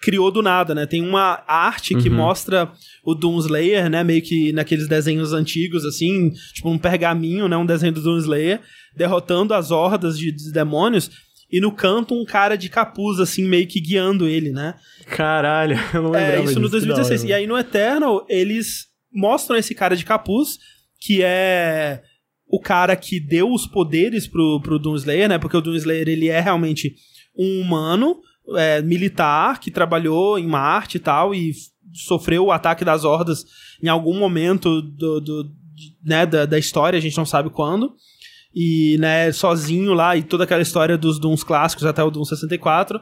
criou 0.02 0.30
do 0.30 0.42
nada, 0.44 0.76
né? 0.76 0.86
Tem 0.86 1.02
uma 1.02 1.42
arte 1.48 1.96
que 1.96 2.10
Uhum. 2.10 2.18
mostra 2.18 2.70
o 3.06 3.14
Doom 3.14 3.38
Slayer, 3.38 3.90
né? 3.90 4.04
Meio 4.04 4.22
que 4.22 4.52
naqueles 4.52 4.88
desenhos 4.88 5.32
antigos, 5.32 5.86
assim, 5.86 6.32
tipo 6.54 6.70
um 6.70 6.78
pergaminho, 6.78 7.48
né? 7.48 7.56
Um 7.56 7.66
desenho 7.66 7.94
do 7.94 8.02
Doom 8.02 8.18
Slayer, 8.18 8.60
derrotando 8.98 9.54
as 9.54 9.70
hordas 9.70 10.18
de, 10.18 10.32
de 10.32 10.52
demônios. 10.52 11.12
E 11.52 11.62
no 11.62 11.72
canto, 11.72 12.20
um 12.20 12.26
cara 12.26 12.58
de 12.58 12.68
capuz, 12.68 13.20
assim, 13.20 13.46
meio 13.48 13.68
que 13.68 13.80
guiando 13.80 14.28
ele, 14.28 14.52
né? 14.52 14.74
Caralho, 15.06 15.78
eu 15.94 16.02
não 16.02 16.10
lembrava 16.10 16.42
É, 16.42 16.44
isso 16.44 16.60
no 16.60 16.68
disso, 16.68 16.82
que 16.82 16.88
da 16.88 16.96
2016. 16.96 17.22
hora, 17.22 17.30
E 17.30 17.34
aí 17.34 17.48
no 17.48 17.58
Eternal, 17.58 18.26
eles 18.28 18.88
mostram 19.14 19.56
esse 19.56 19.76
cara 19.76 19.96
de 19.96 20.04
capuz, 20.04 20.58
que 21.00 21.22
é 21.22 22.02
o 22.48 22.60
cara 22.60 22.96
que 22.96 23.20
deu 23.20 23.52
os 23.52 23.68
poderes 23.68 24.28
pro, 24.28 24.60
pro 24.62 24.80
Doomslayer, 24.80 25.30
né? 25.30 25.38
Porque 25.38 25.56
o 25.56 25.62
Doomslayer, 25.62 26.08
ele 26.08 26.30
é 26.30 26.40
realmente 26.40 26.96
um 27.38 27.62
humano 27.62 28.18
é, 28.56 28.82
militar 28.82 29.60
que 29.60 29.70
trabalhou 29.70 30.40
em 30.40 30.48
Marte 30.48 30.98
e 30.98 31.00
tal, 31.00 31.34
e 31.34 31.52
sofreu 31.96 32.46
o 32.46 32.52
ataque 32.52 32.84
das 32.86 33.04
hordas 33.04 33.46
em 33.82 33.88
algum 33.88 34.18
momento 34.20 34.82
do, 34.82 35.20
do- 35.20 35.52
né, 36.04 36.26
da, 36.26 36.46
da 36.46 36.58
história, 36.60 36.98
a 36.98 37.02
gente 37.02 37.18
não 37.18 37.26
sabe 37.26 37.50
quando. 37.50 37.94
E, 38.54 38.98
né, 39.00 39.32
sozinho 39.34 39.94
lá, 39.94 40.16
e 40.16 40.24
toda 40.24 40.46
aquela 40.46 40.62
história 40.62 40.98
dos 40.98 41.20
Dooms 41.20 41.44
clássicos 41.44 41.86
até 41.86 42.02
o 42.04 42.10
Doom 42.10 42.24
64 42.24 43.00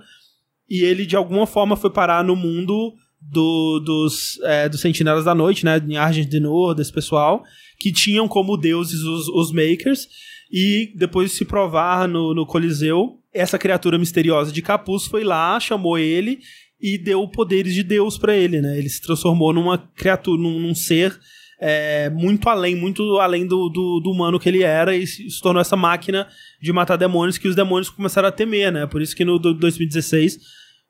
e 0.69 0.81
ele 0.83 1.05
de 1.05 1.15
alguma 1.15 1.45
forma 1.45 1.75
foi 1.75 1.89
parar 1.91 2.23
no 2.23 2.35
mundo 2.35 2.93
do- 3.21 3.79
dos, 3.79 4.39
é, 4.43 4.67
dos 4.67 4.81
Sentinelas 4.81 5.25
da 5.25 5.35
Noite, 5.35 5.63
né, 5.63 5.77
em 5.87 5.95
Argent 5.97 6.27
de 6.27 6.39
Noor, 6.39 6.73
desse 6.73 6.91
pessoal, 6.91 7.43
que 7.79 7.91
tinham 7.91 8.27
como 8.27 8.57
deuses 8.57 9.01
os, 9.01 9.27
os 9.29 9.51
Makers, 9.51 10.07
e 10.51 10.91
depois 10.97 11.31
de 11.31 11.37
se 11.37 11.45
provar 11.45 12.07
no, 12.07 12.33
no 12.33 12.45
Coliseu, 12.45 13.19
essa 13.33 13.57
criatura 13.57 13.97
misteriosa 13.97 14.51
de 14.51 14.61
capuz 14.61 15.05
foi 15.05 15.23
lá, 15.23 15.59
chamou 15.59 15.97
ele 15.97 16.39
e 16.79 16.97
deu 16.97 17.27
poderes 17.27 17.73
de 17.73 17.81
Deus 17.83 18.17
pra 18.17 18.35
ele, 18.35 18.61
né, 18.61 18.77
ele 18.77 18.89
se 18.89 19.01
transformou 19.01 19.53
numa 19.53 19.77
criatura, 19.77 20.41
num, 20.41 20.59
num 20.59 20.75
ser 20.75 21.17
é, 21.59 22.09
muito 22.09 22.49
além, 22.49 22.75
muito 22.75 23.19
além 23.19 23.47
do, 23.47 23.69
do, 23.69 23.99
do 24.01 24.11
humano 24.11 24.37
que 24.39 24.49
ele 24.49 24.63
era 24.63 24.95
e 24.95 25.07
se, 25.07 25.25
tornou 25.41 25.61
essa 25.61 25.77
máquina 25.77 26.27
de 26.61 26.73
matar 26.73 26.97
demônios 26.97 27.37
que 27.37 27.47
os 27.47 27.55
demônios 27.55 27.89
começaram 27.89 28.27
a 28.27 28.31
temer, 28.33 28.69
né? 28.69 28.85
Por 28.85 29.01
isso 29.01 29.15
que 29.15 29.23
no 29.23 29.39
do- 29.39 29.53
2016, 29.53 30.39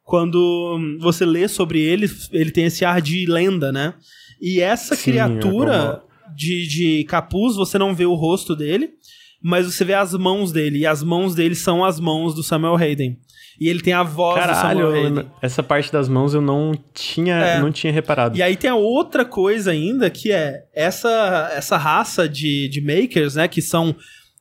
quando 0.01 0.79
você 0.99 1.25
lê 1.25 1.47
sobre 1.47 1.79
ele, 1.79 2.09
ele 2.31 2.49
tem 2.49 2.65
esse 2.65 2.83
ar 2.83 3.01
de 3.01 3.25
lenda, 3.27 3.71
né? 3.71 3.93
E 4.41 4.59
essa 4.61 4.95
Sim, 4.95 5.11
criatura 5.11 6.01
de, 6.35 6.67
de 6.67 7.03
capuz, 7.03 7.55
você 7.55 7.77
não 7.77 7.93
vê 7.93 8.05
o 8.05 8.15
rosto 8.15 8.55
dele, 8.55 8.89
mas 9.43 9.65
você 9.65 9.83
vê 9.83 9.93
as 9.93 10.13
mãos 10.13 10.51
dele, 10.51 10.79
e 10.79 10.85
as 10.87 11.03
mãos 11.03 11.35
dele 11.35 11.53
são 11.55 11.83
as 11.83 11.99
mãos 11.99 12.33
do 12.33 12.41
Samuel 12.41 12.75
Hayden. 12.77 13.19
E 13.59 13.67
ele 13.69 13.81
tem 13.81 13.93
a 13.93 14.01
voz 14.01 14.35
do 14.35 14.39
Caralho, 14.47 14.79
Samuel 14.79 14.95
eu- 14.95 15.05
Hayden. 15.05 15.31
essa 15.41 15.61
parte 15.61 15.91
das 15.91 16.09
mãos 16.09 16.33
eu 16.33 16.41
não 16.41 16.71
tinha, 16.93 17.35
É. 17.35 17.59
não 17.61 17.71
tinha 17.71 17.93
reparado. 17.93 18.35
E 18.37 18.41
aí 18.41 18.55
tem 18.55 18.69
a 18.69 18.75
outra 18.75 19.23
coisa 19.23 19.69
ainda, 19.71 20.09
que 20.09 20.31
é 20.31 20.63
essa, 20.73 21.51
essa 21.53 21.77
raça 21.77 22.27
de, 22.27 22.67
de 22.69 22.81
makers, 22.81 23.35
né? 23.35 23.47
Que 23.47 23.61
são 23.61 23.95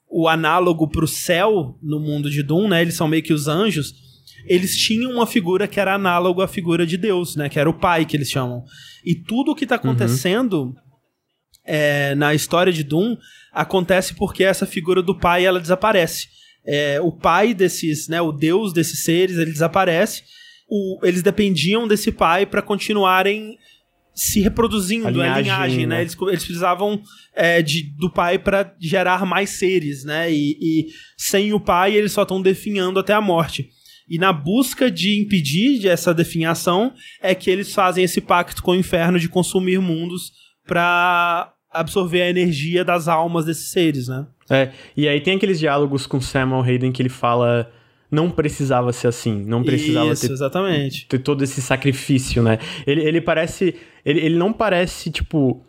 o 0.08 0.28
análogo 0.28 0.88
pro 0.88 1.06
céu 1.06 1.76
no 1.82 2.00
mundo 2.00 2.30
de 2.30 2.42
Doom, 2.42 2.68
né? 2.68 2.80
Eles 2.82 2.94
são 2.94 3.06
meio 3.08 3.22
que 3.22 3.32
os 3.34 3.48
anjos. 3.48 3.92
Eles 4.46 4.76
tinham 4.76 5.12
uma 5.12 5.26
figura 5.26 5.68
que 5.68 5.78
era 5.78 5.94
análogo 5.94 6.40
à 6.42 6.48
figura 6.48 6.86
de 6.86 6.96
Deus, 6.96 7.36
né? 7.36 7.48
Que 7.48 7.58
era 7.60 7.68
o 7.68 7.74
pai, 7.74 8.04
que 8.06 8.16
eles 8.16 8.30
chamam. 8.30 8.64
E 9.04 9.14
tudo 9.14 9.52
o 9.52 9.54
que 9.54 9.66
tá 9.66 9.74
acontecendo 9.76 10.74
é, 11.66 12.14
na 12.14 12.34
história 12.34 12.72
de 12.72 12.82
Doom 12.82 13.16
acontece 13.52 14.14
porque 14.14 14.42
essa 14.44 14.66
figura 14.66 15.02
do 15.02 15.16
pai, 15.18 15.44
ela 15.44 15.60
desaparece. 15.60 16.28
É, 16.64 17.00
o 17.00 17.12
pai 17.12 17.52
desses, 17.54 18.08
né? 18.08 18.20
O 18.20 18.32
deus 18.32 18.72
desses 18.72 19.04
seres, 19.04 19.36
ele 19.36 19.50
desaparece. 19.52 20.22
O- 20.68 20.98
eles 21.02 21.22
dependiam 21.22 21.86
desse 21.88 22.10
pai 22.12 22.46
para 22.46 22.62
continuarem 22.62 23.58
se 24.14 24.40
reproduzindo, 24.40 25.06
A 25.06 25.08
a 25.08 25.12
linhagem, 25.12 25.42
linhagem, 25.44 25.86
né? 25.86 25.96
né? 25.96 26.00
Eles, 26.02 26.16
eles 26.28 26.44
precisavam 26.44 27.02
é, 27.34 27.62
de, 27.62 27.82
do 27.96 28.10
pai 28.10 28.38
para 28.38 28.74
gerar 28.78 29.24
mais 29.26 29.50
seres, 29.50 30.04
né? 30.04 30.30
E, 30.32 30.56
e 30.60 30.86
sem 31.16 31.52
o 31.52 31.58
pai 31.60 31.94
eles 31.96 32.12
só 32.12 32.22
estão 32.22 32.40
definhando 32.40 33.00
até 33.00 33.12
a 33.14 33.20
morte. 33.20 33.68
E 34.08 34.18
na 34.18 34.32
busca 34.32 34.90
de 34.90 35.18
impedir 35.18 35.88
essa 35.88 36.12
definhação 36.12 36.92
é 37.22 37.34
que 37.34 37.48
eles 37.50 37.72
fazem 37.72 38.04
esse 38.04 38.20
pacto 38.20 38.62
com 38.62 38.72
o 38.72 38.76
inferno 38.76 39.18
de 39.18 39.28
consumir 39.28 39.78
mundos 39.80 40.30
para 40.66 41.52
absorver 41.72 42.22
a 42.22 42.30
energia 42.30 42.84
das 42.84 43.08
almas 43.08 43.44
desses 43.44 43.70
seres, 43.70 44.08
né? 44.08 44.26
É, 44.50 44.70
e 44.96 45.08
aí 45.08 45.20
tem 45.20 45.36
aqueles 45.36 45.58
diálogos 45.58 46.06
com 46.06 46.20
Samuel 46.20 46.62
Hayden 46.62 46.92
que 46.92 47.00
ele 47.00 47.08
fala 47.08 47.70
não 48.12 48.30
precisava 48.30 48.92
ser 48.92 49.08
assim, 49.08 49.42
não 49.42 49.64
precisava 49.64 50.12
Isso, 50.12 50.26
ter, 50.26 50.32
exatamente. 50.34 51.06
ter 51.06 51.18
todo 51.18 51.42
esse 51.42 51.62
sacrifício, 51.62 52.42
né? 52.42 52.58
Ele, 52.86 53.00
ele 53.00 53.20
parece. 53.22 53.74
Ele, 54.04 54.20
ele 54.20 54.36
não 54.36 54.52
parece, 54.52 55.10
tipo. 55.10 55.64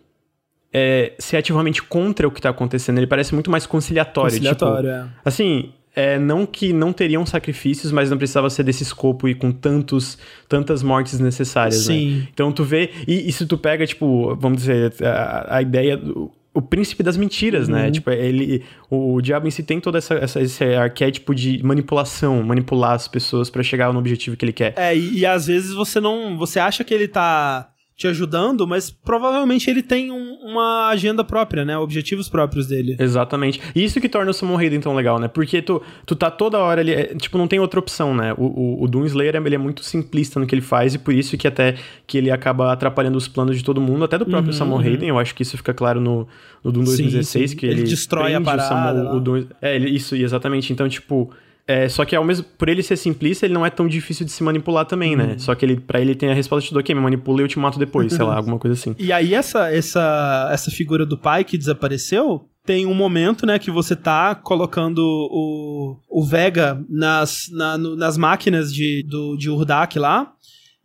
é, 0.73 1.13
ser 1.17 1.37
ativamente 1.37 1.81
contra 1.81 2.27
o 2.27 2.31
que 2.31 2.41
tá 2.41 2.49
acontecendo, 2.49 2.97
ele 2.97 3.07
parece 3.07 3.33
muito 3.33 3.49
mais 3.49 3.65
conciliatório. 3.65 4.31
Conciliatório, 4.31 4.89
tipo, 4.89 5.05
é. 5.05 5.09
Assim, 5.23 5.71
é, 5.95 6.17
não 6.17 6.45
que 6.45 6.73
não 6.73 6.91
teriam 6.91 7.25
sacrifícios, 7.25 7.91
mas 7.91 8.09
não 8.09 8.17
precisava 8.17 8.49
ser 8.49 8.63
desse 8.63 8.83
escopo 8.83 9.27
e 9.27 9.35
com 9.35 9.51
tantos, 9.51 10.17
tantas 10.49 10.81
mortes 10.83 11.19
necessárias, 11.19 11.87
né? 11.87 11.93
Sim. 11.95 12.27
Então 12.33 12.51
tu 12.51 12.63
vê, 12.63 12.89
e, 13.07 13.29
e 13.29 13.31
se 13.31 13.45
tu 13.45 13.57
pega, 13.57 13.85
tipo, 13.85 14.35
vamos 14.35 14.59
dizer, 14.59 14.93
a, 15.03 15.57
a 15.57 15.61
ideia 15.61 15.95
do 15.97 16.31
o 16.55 16.61
príncipe 16.61 17.01
das 17.01 17.17
mentiras, 17.17 17.67
né? 17.67 17.89
Tipo, 17.89 18.11
ele, 18.11 18.61
o, 18.87 19.19
diabo 19.21 19.47
em 19.47 19.49
si 19.49 19.63
tem 19.63 19.79
todo 19.79 19.97
essa, 19.97 20.13
essa- 20.13 20.39
esse 20.39 20.63
arquétipo 20.63 21.33
de 21.33 21.59
manipulação, 21.63 22.43
manipular 22.43 22.91
as 22.91 23.07
pessoas 23.07 23.49
pra 23.49 23.63
chegar 23.63 23.91
no 23.91 23.97
objetivo 23.97 24.37
que 24.37 24.45
ele 24.45 24.53
quer. 24.53 24.71
É, 24.77 24.95
e, 24.95 25.17
e 25.21 25.25
às 25.25 25.47
vezes 25.47 25.73
você 25.73 25.99
não. 25.99 26.37
Você 26.37 26.59
acha 26.59 26.83
que 26.83 26.93
ele 26.93 27.07
tá 27.07 27.69
te 27.95 28.07
ajudando, 28.07 28.67
mas 28.67 28.89
provavelmente 28.89 29.69
ele 29.69 29.83
tem 29.83 30.11
um, 30.11 30.33
uma 30.41 30.89
agenda 30.89 31.23
própria, 31.23 31.63
né? 31.63 31.77
Objetivos 31.77 32.27
próprios 32.27 32.67
dele. 32.67 32.95
Exatamente. 32.99 33.61
E 33.75 33.83
isso 33.83 34.01
que 34.01 34.09
torna 34.09 34.31
o 34.31 34.33
Summon 34.33 34.55
Raiden 34.55 34.79
tão 34.79 34.95
legal, 34.95 35.19
né? 35.19 35.27
Porque 35.27 35.61
tu, 35.61 35.81
tu 36.05 36.15
tá 36.15 36.31
toda 36.31 36.57
hora 36.57 36.81
ali, 36.81 36.91
é, 36.91 37.15
tipo, 37.15 37.37
não 37.37 37.47
tem 37.47 37.59
outra 37.59 37.79
opção, 37.79 38.15
né? 38.15 38.33
O, 38.33 38.45
o, 38.45 38.83
o 38.83 38.87
Doom 38.87 39.05
Slayer, 39.05 39.35
ele 39.35 39.55
é 39.55 39.59
muito 39.59 39.83
simplista 39.83 40.39
no 40.39 40.47
que 40.47 40.55
ele 40.55 40.61
faz 40.61 40.95
e 40.95 40.97
por 40.97 41.13
isso 41.13 41.37
que 41.37 41.47
até 41.47 41.75
que 42.07 42.17
ele 42.17 42.31
acaba 42.31 42.73
atrapalhando 42.73 43.17
os 43.17 43.27
planos 43.27 43.55
de 43.57 43.63
todo 43.63 43.79
mundo, 43.79 44.03
até 44.03 44.17
do 44.17 44.25
próprio 44.25 44.51
uhum, 44.51 44.57
Summon 44.57 44.75
uhum. 44.75 44.81
Raiden, 44.81 45.09
eu 45.09 45.19
acho 45.19 45.35
que 45.35 45.43
isso 45.43 45.55
fica 45.55 45.73
claro 45.73 46.01
no, 46.01 46.27
no 46.63 46.71
Doom 46.71 46.83
2016, 46.85 47.27
sim, 47.27 47.47
sim. 47.47 47.59
que 47.59 47.65
ele, 47.67 47.81
ele 47.81 47.89
destrói 47.89 48.33
a 48.33 48.41
parada. 48.41 49.01
O, 49.01 49.03
Summon, 49.03 49.17
o 49.17 49.19
Doom, 49.19 49.45
é, 49.61 49.77
isso, 49.77 50.15
exatamente. 50.15 50.73
Então, 50.73 50.89
tipo... 50.89 51.31
É, 51.65 51.87
só 51.87 52.03
que 52.03 52.15
ao 52.15 52.25
mesmo 52.25 52.45
por 52.57 52.67
ele 52.67 52.83
ser 52.83 52.97
simplista, 52.97 53.45
ele 53.45 53.53
não 53.53 53.65
é 53.65 53.69
tão 53.69 53.87
difícil 53.87 54.25
de 54.25 54.31
se 54.31 54.43
manipular 54.43 54.85
também, 54.85 55.15
né? 55.15 55.33
Uhum. 55.33 55.39
Só 55.39 55.55
que 55.55 55.65
ele 55.65 55.79
para 55.79 56.01
ele 56.01 56.13
tem 56.13 56.29
a 56.29 56.33
resposta 56.33 56.69
de 56.69 56.77
ok, 56.77 56.93
me 56.93 56.99
manipula 56.99 57.41
e 57.41 57.43
eu 57.43 57.47
te 57.47 57.57
mato 57.57 57.79
depois, 57.79 58.11
sei 58.11 58.25
lá, 58.25 58.35
alguma 58.35 58.59
coisa 58.59 58.73
assim. 58.73 58.93
E 58.99 59.11
aí 59.11 59.33
essa 59.33 59.71
essa 59.71 60.49
essa 60.51 60.69
figura 60.69 61.05
do 61.05 61.17
pai 61.17 61.45
que 61.45 61.57
desapareceu, 61.57 62.49
tem 62.65 62.85
um 62.85 62.93
momento, 62.93 63.45
né, 63.45 63.59
que 63.59 63.69
você 63.69 63.95
tá 63.95 64.35
colocando 64.35 64.99
o, 64.99 65.97
o 66.09 66.25
Vega 66.25 66.83
nas, 66.89 67.49
na, 67.51 67.77
no, 67.77 67.95
nas 67.95 68.17
máquinas 68.17 68.73
de, 68.73 69.03
do, 69.03 69.35
de 69.35 69.49
Urdak 69.49 69.99
lá, 69.99 70.33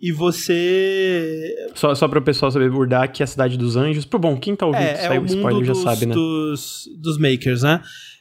e 0.00 0.12
você. 0.12 1.54
Só, 1.74 1.94
só 1.94 2.06
para 2.06 2.18
o 2.18 2.22
pessoal 2.22 2.50
saber, 2.50 2.70
Urdak 2.70 3.20
é 3.20 3.24
a 3.24 3.26
cidade 3.26 3.56
dos 3.56 3.76
anjos. 3.76 4.04
Pô, 4.04 4.18
bom, 4.18 4.36
quem 4.36 4.54
tá 4.54 4.66
ouvindo 4.66 4.82
é, 4.82 5.16
é 5.16 5.20
o 5.20 5.24
spoiler 5.24 5.64
já 5.64 5.74
sabe, 5.74 6.06
né? 6.06 6.14
Dos, 6.14 6.88
dos 7.00 7.18
makers, 7.18 7.62
né? 7.62 7.80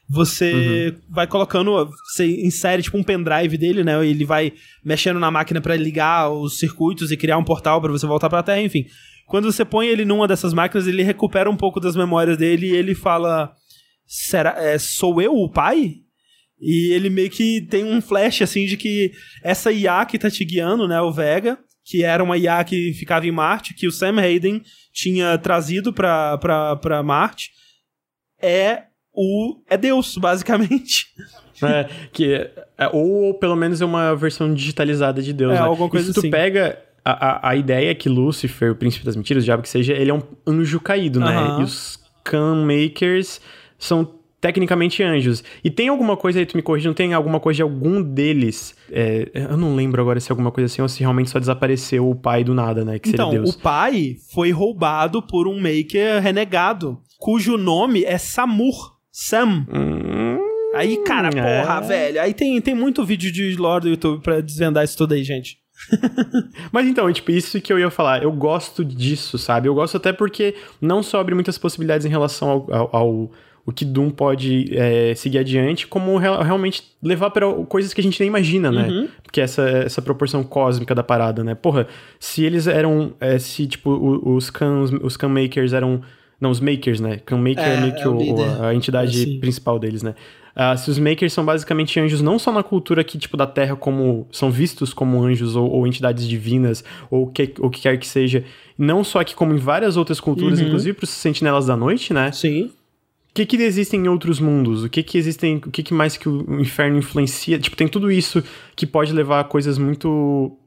Você 0.09 0.93
uhum. 0.93 1.01
vai 1.09 1.27
colocando, 1.27 1.89
você 2.05 2.25
insere 2.25 2.81
tipo 2.81 2.97
um 2.97 3.03
pendrive 3.03 3.57
dele, 3.57 3.83
né? 3.83 4.05
Ele 4.07 4.23
vai 4.23 4.53
mexendo 4.83 5.19
na 5.19 5.29
máquina 5.29 5.59
para 5.59 5.75
ligar 5.75 6.29
os 6.31 6.57
circuitos 6.59 7.11
e 7.11 7.17
criar 7.17 7.37
um 7.37 7.43
portal 7.43 7.81
para 7.81 7.91
você 7.91 8.07
voltar 8.07 8.29
para 8.29 8.39
a 8.39 8.43
Terra, 8.43 8.61
enfim. 8.61 8.85
Quando 9.27 9.51
você 9.51 9.65
põe 9.65 9.87
ele 9.87 10.05
numa 10.05 10.25
dessas 10.25 10.53
máquinas, 10.53 10.87
ele 10.87 11.03
recupera 11.03 11.49
um 11.49 11.57
pouco 11.57 11.81
das 11.81 11.97
memórias 11.97 12.37
dele 12.37 12.67
e 12.67 12.75
ele 12.75 12.95
fala: 12.95 13.51
Será, 14.05 14.55
é, 14.57 14.77
sou 14.77 15.21
eu 15.21 15.33
o 15.33 15.51
pai? 15.51 15.95
E 16.59 16.93
ele 16.93 17.09
meio 17.09 17.29
que 17.29 17.61
tem 17.69 17.83
um 17.83 18.01
flash 18.01 18.41
assim 18.41 18.65
de 18.65 18.77
que 18.77 19.11
essa 19.43 19.71
IA 19.71 20.05
que 20.05 20.17
tá 20.17 20.31
te 20.31 20.43
guiando, 20.45 20.87
né, 20.87 20.99
o 21.01 21.11
Vega, 21.11 21.59
que 21.85 22.03
era 22.03 22.23
uma 22.23 22.37
IA 22.37 22.63
que 22.63 22.93
ficava 22.93 23.27
em 23.27 23.31
Marte, 23.31 23.73
que 23.73 23.85
o 23.85 23.91
Sam 23.91 24.19
Hayden 24.19 24.61
tinha 24.91 25.37
trazido 25.37 25.93
pra 25.93 27.03
Marte, 27.03 27.51
é 28.41 28.86
o 29.17 29.57
é 29.67 29.75
Deus, 29.75 30.15
basicamente. 30.17 31.07
É, 31.61 31.89
que 32.13 32.33
é, 32.77 32.89
ou 32.93 33.33
pelo 33.33 33.55
menos 33.55 33.81
é 33.81 33.85
uma 33.85 34.15
versão 34.15 34.53
digitalizada 34.53 35.23
de 35.23 35.33
Deus. 35.33 35.53
É, 35.53 35.55
né? 35.55 35.61
alguma 35.61 35.89
coisa 35.89 36.05
e 36.05 36.07
se 36.09 36.13
tu 36.13 36.19
assim. 36.19 36.29
pega 36.29 36.77
a, 37.03 37.47
a, 37.47 37.49
a 37.49 37.55
ideia 37.55 37.89
é 37.89 37.95
que 37.95 38.07
Lúcifer, 38.07 38.71
o 38.71 38.75
príncipe 38.75 39.03
das 39.03 39.15
mentiras, 39.15 39.43
o 39.43 39.45
diabo 39.45 39.63
que 39.63 39.69
seja, 39.69 39.93
ele 39.93 40.11
é 40.11 40.13
um 40.13 40.21
anjo 40.45 40.79
caído, 40.79 41.19
né? 41.19 41.35
Uhum. 41.35 41.61
E 41.61 41.63
os 41.63 41.99
Khan 42.23 42.63
Makers 42.63 43.41
são 43.79 44.07
tecnicamente 44.39 45.01
anjos. 45.01 45.43
E 45.63 45.69
tem 45.69 45.87
alguma 45.87 46.15
coisa 46.15 46.39
aí, 46.39 46.45
tu 46.45 46.55
me 46.55 46.61
corrija, 46.61 46.89
não 46.89 46.93
tem 46.93 47.13
alguma 47.13 47.39
coisa 47.39 47.57
de 47.57 47.61
algum 47.63 48.01
deles? 48.01 48.75
É, 48.91 49.29
eu 49.33 49.57
não 49.57 49.75
lembro 49.75 50.01
agora 50.01 50.19
se 50.19 50.29
é 50.29 50.33
alguma 50.33 50.51
coisa 50.51 50.71
assim 50.71 50.81
ou 50.81 50.87
se 50.87 50.99
realmente 50.99 51.29
só 51.29 51.39
desapareceu 51.39 52.09
o 52.09 52.15
pai 52.15 52.43
do 52.43 52.53
nada, 52.53 52.85
né? 52.85 52.99
Que 52.99 53.09
então, 53.09 53.29
seria 53.29 53.41
Deus. 53.41 53.55
o 53.55 53.59
pai 53.59 54.17
foi 54.31 54.51
roubado 54.51 55.21
por 55.21 55.47
um 55.47 55.55
maker 55.55 56.21
renegado, 56.21 56.99
cujo 57.17 57.57
nome 57.57 58.03
é 58.03 58.17
Samur. 58.17 58.96
Sam. 59.19 59.65
Hum, 59.73 60.37
aí, 60.75 60.97
cara, 60.97 61.29
é. 61.35 61.61
porra, 61.61 61.81
velho. 61.81 62.21
Aí 62.21 62.35
tem, 62.35 62.61
tem 62.61 62.75
muito 62.75 63.03
vídeo 63.03 63.31
de 63.31 63.55
lore 63.55 63.81
do 63.81 63.89
YouTube 63.89 64.21
pra 64.21 64.41
desvendar 64.41 64.83
isso 64.83 64.95
tudo 64.95 65.15
aí, 65.15 65.23
gente. 65.23 65.57
Mas 66.71 66.85
então, 66.85 67.11
tipo, 67.11 67.31
isso 67.31 67.59
que 67.59 67.73
eu 67.73 67.79
ia 67.79 67.89
falar, 67.89 68.21
eu 68.21 68.31
gosto 68.31 68.85
disso, 68.85 69.39
sabe? 69.39 69.67
Eu 69.67 69.73
gosto 69.73 69.97
até 69.97 70.13
porque 70.13 70.53
não 70.79 71.01
só 71.01 71.19
abre 71.19 71.33
muitas 71.33 71.57
possibilidades 71.57 72.05
em 72.05 72.09
relação 72.09 72.47
ao, 72.47 72.73
ao, 72.73 72.95
ao 72.95 73.31
o 73.65 73.71
que 73.71 73.83
Doom 73.83 74.11
pode 74.11 74.67
é, 74.71 75.15
seguir 75.15 75.39
adiante, 75.39 75.87
como 75.87 76.15
real, 76.17 76.41
realmente 76.43 76.83
levar 77.01 77.31
para 77.31 77.51
coisas 77.65 77.95
que 77.95 77.99
a 77.99 78.03
gente 78.03 78.19
nem 78.19 78.27
imagina, 78.27 78.71
né? 78.71 78.87
Uhum. 78.87 79.07
Porque 79.23 79.41
essa, 79.41 79.67
essa 79.67 80.01
proporção 80.01 80.43
cósmica 80.43 80.93
da 80.93 81.03
parada, 81.03 81.43
né? 81.43 81.55
Porra, 81.55 81.87
se 82.19 82.45
eles 82.45 82.67
eram. 82.67 83.15
É, 83.19 83.39
se, 83.39 83.65
tipo, 83.65 83.89
os, 84.23 84.51
cans, 84.51 84.91
os 85.01 85.17
can 85.17 85.29
makers 85.29 85.73
eram 85.73 86.01
não, 86.39 86.51
os 86.51 86.59
makers, 86.59 86.99
né? 86.99 87.19
Que 87.25 87.33
o 87.33 87.37
maker 87.37 87.63
é, 87.63 87.75
é 87.75 87.81
meio 87.81 87.95
que 87.95 88.03
é 88.03 88.07
o, 88.07 88.17
o, 88.17 88.63
a 88.65 88.73
entidade 88.73 89.37
principal 89.39 89.79
deles, 89.79 90.03
né? 90.03 90.13
Uh, 90.57 90.75
se 90.75 90.89
os 90.89 90.97
makers 90.97 91.33
são 91.33 91.45
basicamente 91.45 91.99
anjos, 91.99 92.19
não 92.19 92.39
só 92.39 92.51
na 92.51 92.63
cultura 92.63 93.01
aqui, 93.01 93.17
tipo, 93.17 93.37
da 93.37 93.45
Terra, 93.45 93.75
como 93.75 94.27
são 94.31 94.49
vistos 94.49 94.91
como 94.91 95.21
anjos 95.23 95.55
ou, 95.55 95.69
ou 95.69 95.85
entidades 95.85 96.27
divinas, 96.27 96.83
ou 97.11 97.25
o 97.25 97.27
que, 97.27 97.53
o 97.59 97.69
que 97.69 97.81
quer 97.81 97.99
que 97.99 98.07
seja, 98.07 98.43
não 98.75 99.03
só 99.03 99.19
aqui, 99.19 99.35
como 99.35 99.53
em 99.53 99.57
várias 99.57 99.97
outras 99.97 100.19
culturas, 100.19 100.59
uhum. 100.59 100.65
inclusive 100.65 100.95
para 100.95 101.03
os 101.03 101.11
sentinelas 101.11 101.67
da 101.67 101.77
noite, 101.77 102.11
né? 102.11 102.31
Sim. 102.31 102.71
O 103.29 103.33
que, 103.35 103.45
que 103.45 103.55
existem 103.57 104.05
em 104.05 104.07
outros 104.07 104.39
mundos? 104.39 104.83
O 104.83 104.89
que 104.89 105.03
que 105.03 105.15
existem, 105.15 105.57
o 105.57 105.69
que, 105.69 105.83
que 105.83 105.93
mais 105.93 106.17
que 106.17 106.27
o 106.27 106.59
inferno 106.59 106.97
influencia? 106.97 107.59
Tipo, 107.59 107.75
tem 107.75 107.87
tudo 107.87 108.11
isso 108.11 108.43
que 108.75 108.87
pode 108.87 109.13
levar 109.13 109.41
a 109.41 109.43
coisas 109.43 109.77
muito 109.77 110.57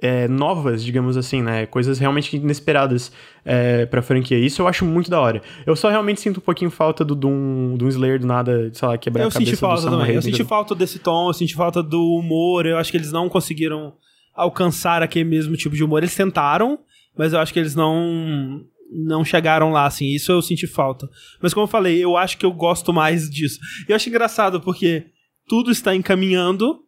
é, 0.00 0.26
novas, 0.26 0.82
digamos 0.82 1.16
assim, 1.16 1.42
né? 1.42 1.66
Coisas 1.66 1.98
realmente 1.98 2.36
inesperadas 2.36 3.12
é, 3.44 3.84
pra 3.86 4.00
franquia. 4.00 4.38
Isso 4.38 4.62
eu 4.62 4.68
acho 4.68 4.84
muito 4.84 5.10
da 5.10 5.20
hora. 5.20 5.42
Eu 5.66 5.76
só 5.76 5.90
realmente 5.90 6.20
sinto 6.20 6.38
um 6.38 6.42
pouquinho 6.42 6.70
falta 6.70 7.04
do 7.04 7.14
Doom, 7.14 7.76
Doom 7.76 7.88
Slayer 7.88 8.18
do 8.18 8.26
nada, 8.26 8.70
sei 8.72 8.88
lá, 8.88 8.96
quebrar 8.96 9.24
eu 9.24 9.28
a 9.28 9.30
cabeça 9.30 9.50
senti 9.50 9.60
falta 9.60 9.82
do 9.82 9.98
também. 9.98 10.14
Eu 10.14 10.22
senti 10.22 10.44
falta 10.44 10.74
desse 10.74 10.98
tom, 10.98 11.28
eu 11.28 11.34
senti 11.34 11.54
falta 11.54 11.82
do 11.82 12.02
humor. 12.14 12.66
Eu 12.66 12.78
acho 12.78 12.90
que 12.90 12.96
eles 12.96 13.12
não 13.12 13.28
conseguiram 13.28 13.92
alcançar 14.34 15.02
aquele 15.02 15.28
mesmo 15.28 15.56
tipo 15.56 15.76
de 15.76 15.84
humor. 15.84 15.98
Eles 15.98 16.14
tentaram, 16.14 16.78
mas 17.16 17.32
eu 17.32 17.38
acho 17.38 17.52
que 17.52 17.58
eles 17.58 17.74
não 17.74 18.64
não 18.92 19.24
chegaram 19.24 19.70
lá, 19.70 19.86
assim. 19.86 20.06
Isso 20.06 20.32
eu 20.32 20.42
senti 20.42 20.66
falta. 20.66 21.08
Mas 21.40 21.54
como 21.54 21.64
eu 21.64 21.68
falei, 21.68 22.02
eu 22.02 22.16
acho 22.16 22.36
que 22.36 22.44
eu 22.44 22.52
gosto 22.52 22.92
mais 22.92 23.30
disso. 23.30 23.60
E 23.88 23.92
eu 23.92 23.96
acho 23.96 24.08
engraçado 24.08 24.60
porque 24.60 25.04
tudo 25.46 25.70
está 25.70 25.94
encaminhando 25.94 26.80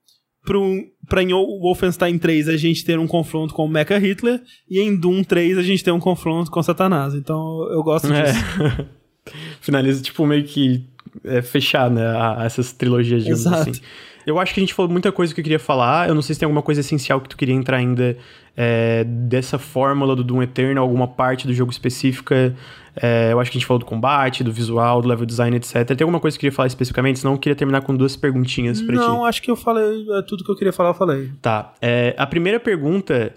para 0.44 1.22
em 1.22 1.32
Wolfenstein 1.32 2.18
3 2.18 2.48
a 2.48 2.56
gente 2.56 2.84
ter 2.84 2.98
um 2.98 3.06
confronto 3.06 3.54
com 3.54 3.64
o 3.64 3.68
Mecha 3.68 3.98
Hitler 3.98 4.42
e 4.68 4.80
em 4.80 4.96
Doom 4.96 5.22
3 5.22 5.58
a 5.58 5.62
gente 5.62 5.84
ter 5.84 5.92
um 5.92 6.00
confronto 6.00 6.50
com 6.50 6.62
Satanás. 6.62 7.14
Então 7.14 7.68
eu 7.70 7.82
gosto 7.82 8.12
é. 8.12 8.22
disso. 8.22 8.44
É. 8.62 8.86
Finaliza, 9.60 10.02
tipo, 10.02 10.26
meio 10.26 10.44
que 10.44 10.84
é, 11.24 11.40
fechar, 11.42 11.90
né, 11.90 12.04
a, 12.04 12.42
essas 12.44 12.72
trilogias, 12.72 13.22
digamos 13.22 13.46
Exato. 13.46 13.70
assim. 13.70 13.80
Eu 14.26 14.38
acho 14.38 14.54
que 14.54 14.60
a 14.60 14.62
gente 14.62 14.74
falou 14.74 14.90
muita 14.90 15.10
coisa 15.10 15.34
que 15.34 15.40
eu 15.40 15.44
queria 15.44 15.58
falar. 15.58 16.08
Eu 16.08 16.14
não 16.14 16.22
sei 16.22 16.34
se 16.34 16.40
tem 16.40 16.46
alguma 16.46 16.62
coisa 16.62 16.80
essencial 16.80 17.20
que 17.20 17.28
tu 17.28 17.36
queria 17.36 17.54
entrar 17.54 17.78
ainda 17.78 18.16
é, 18.56 19.04
dessa 19.04 19.58
fórmula 19.58 20.14
do 20.14 20.22
Doom 20.22 20.42
Eternal, 20.42 20.84
alguma 20.84 21.08
parte 21.08 21.46
do 21.46 21.54
jogo 21.54 21.70
específica. 21.70 22.54
É, 22.94 23.32
eu 23.32 23.40
acho 23.40 23.50
que 23.50 23.56
a 23.56 23.60
gente 23.60 23.66
falou 23.66 23.78
do 23.78 23.86
combate, 23.86 24.44
do 24.44 24.52
visual, 24.52 25.00
do 25.00 25.08
level 25.08 25.24
design, 25.24 25.56
etc. 25.56 25.86
Tem 25.86 26.04
alguma 26.04 26.20
coisa 26.20 26.36
que 26.36 26.40
eu 26.40 26.48
queria 26.48 26.56
falar 26.56 26.66
especificamente? 26.66 27.18
Senão 27.18 27.32
eu 27.32 27.38
queria 27.38 27.56
terminar 27.56 27.80
com 27.82 27.96
duas 27.96 28.16
perguntinhas 28.16 28.82
pra 28.82 28.94
não, 28.94 29.02
ti. 29.02 29.08
Não, 29.08 29.24
acho 29.24 29.42
que 29.42 29.50
eu 29.50 29.56
falei 29.56 30.06
é, 30.10 30.22
tudo 30.22 30.44
que 30.44 30.50
eu 30.50 30.56
queria 30.56 30.72
falar, 30.72 30.90
eu 30.90 30.94
falei. 30.94 31.30
Tá. 31.40 31.72
É, 31.80 32.14
a 32.18 32.26
primeira 32.26 32.60
pergunta, 32.60 33.34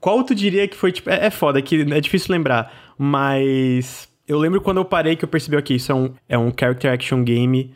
qual 0.00 0.22
tu 0.24 0.34
diria 0.34 0.66
que 0.66 0.76
foi, 0.76 0.90
tipo... 0.90 1.10
É, 1.10 1.26
é 1.26 1.30
foda, 1.30 1.60
que 1.60 1.82
é 1.82 2.00
difícil 2.00 2.32
lembrar, 2.32 2.72
mas... 2.98 4.08
Eu 4.26 4.38
lembro 4.38 4.58
quando 4.62 4.78
eu 4.78 4.86
parei 4.86 5.16
que 5.16 5.24
eu 5.24 5.28
percebi, 5.28 5.54
ok, 5.54 5.76
isso 5.76 5.92
é 5.92 5.94
um, 5.94 6.10
é 6.26 6.38
um 6.38 6.50
character 6.58 6.90
action 6.90 7.22
game, 7.22 7.74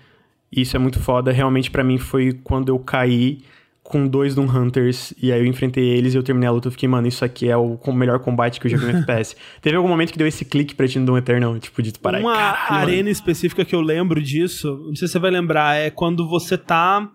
isso 0.51 0.77
é 0.77 0.79
muito 0.79 0.99
foda. 1.01 1.31
Realmente, 1.33 1.71
para 1.71 1.85
mim, 1.85 1.99
foi 1.99 2.33
quando 2.33 2.69
eu 2.69 2.79
caí 2.79 3.41
com 3.83 4.07
dois 4.07 4.35
Doom 4.35 4.45
Hunters, 4.55 5.15
e 5.23 5.33
aí 5.33 5.41
eu 5.41 5.47
enfrentei 5.47 5.83
eles 5.83 6.13
e 6.13 6.17
eu 6.19 6.23
terminei 6.23 6.47
a 6.47 6.53
luta, 6.53 6.69
eu 6.69 6.73
fiquei, 6.73 6.87
mano, 6.87 7.09
isso 7.09 7.25
aqui 7.25 7.49
é 7.49 7.57
o 7.57 7.79
melhor 7.91 8.19
combate 8.19 8.61
que 8.61 8.67
eu 8.67 8.71
já 8.71 8.77
vi 8.77 8.85
no 8.85 8.91
FPS. 9.01 9.35
Teve 9.63 9.77
algum 9.77 9.89
momento 9.89 10.13
que 10.13 10.19
deu 10.19 10.27
esse 10.27 10.45
clique 10.45 10.75
pra 10.75 10.87
ti 10.87 10.99
no 10.99 11.07
Doom 11.07 11.17
Eternal, 11.17 11.59
tipo, 11.59 11.83
de 11.83 11.93
parar 11.99 12.21
Uma 12.21 12.35
caralho, 12.35 12.77
arena 12.83 12.97
mano. 12.99 13.09
específica 13.09 13.65
que 13.65 13.75
eu 13.75 13.81
lembro 13.81 14.21
disso, 14.21 14.69
não 14.89 14.95
sei 14.95 15.09
se 15.09 15.13
você 15.13 15.19
vai 15.19 15.31
lembrar, 15.31 15.75
é 15.77 15.89
quando 15.89 16.29
você 16.29 16.59
tá 16.59 17.09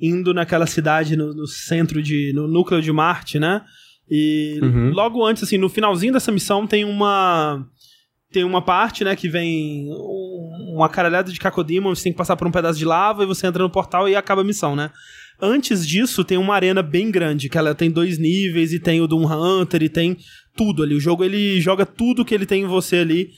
indo 0.00 0.32
naquela 0.32 0.66
cidade 0.66 1.14
no, 1.14 1.34
no 1.34 1.46
centro 1.46 2.02
de... 2.02 2.32
no 2.34 2.48
núcleo 2.48 2.80
de 2.80 2.90
Marte, 2.90 3.38
né? 3.38 3.60
E 4.10 4.58
Uhum. 4.62 4.92
logo 4.94 5.24
antes, 5.26 5.42
assim, 5.42 5.58
no 5.58 5.68
finalzinho 5.68 6.12
dessa 6.14 6.32
missão 6.32 6.66
tem 6.66 6.84
uma... 6.86 7.66
Tem 8.34 8.42
uma 8.42 8.60
parte, 8.60 9.04
né, 9.04 9.14
que 9.14 9.28
vem 9.28 9.88
um- 9.88 10.74
uma 10.74 10.88
caralhada 10.88 11.30
de 11.30 11.38
Cacodemon, 11.38 11.94
você 11.94 12.02
tem 12.02 12.12
que 12.12 12.18
passar 12.18 12.34
por 12.34 12.48
um 12.48 12.50
pedaço 12.50 12.76
de 12.76 12.84
lava 12.84 13.22
e 13.22 13.26
você 13.26 13.46
entra 13.46 13.62
no 13.62 13.70
portal 13.70 14.08
e 14.08 14.16
acaba 14.16 14.40
a 14.40 14.44
missão, 14.44 14.74
né? 14.74 14.90
Antes 15.40 15.86
disso, 15.86 16.24
tem 16.24 16.36
uma 16.36 16.52
arena 16.56 16.82
bem 16.82 17.12
grande, 17.12 17.48
que 17.48 17.56
ela 17.56 17.76
tem 17.76 17.88
dois 17.88 18.18
níveis 18.18 18.72
e 18.72 18.80
tem 18.80 19.00
o 19.00 19.06
Doom 19.06 19.24
Hunter 19.24 19.84
e 19.84 19.88
tem 19.88 20.16
tudo 20.56 20.82
ali. 20.82 20.96
O 20.96 21.00
jogo 21.00 21.22
ele 21.22 21.60
joga 21.60 21.86
tudo 21.86 22.24
que 22.24 22.34
ele 22.34 22.44
tem 22.44 22.62
em 22.62 22.66
você 22.66 22.96
ali. 22.96 23.30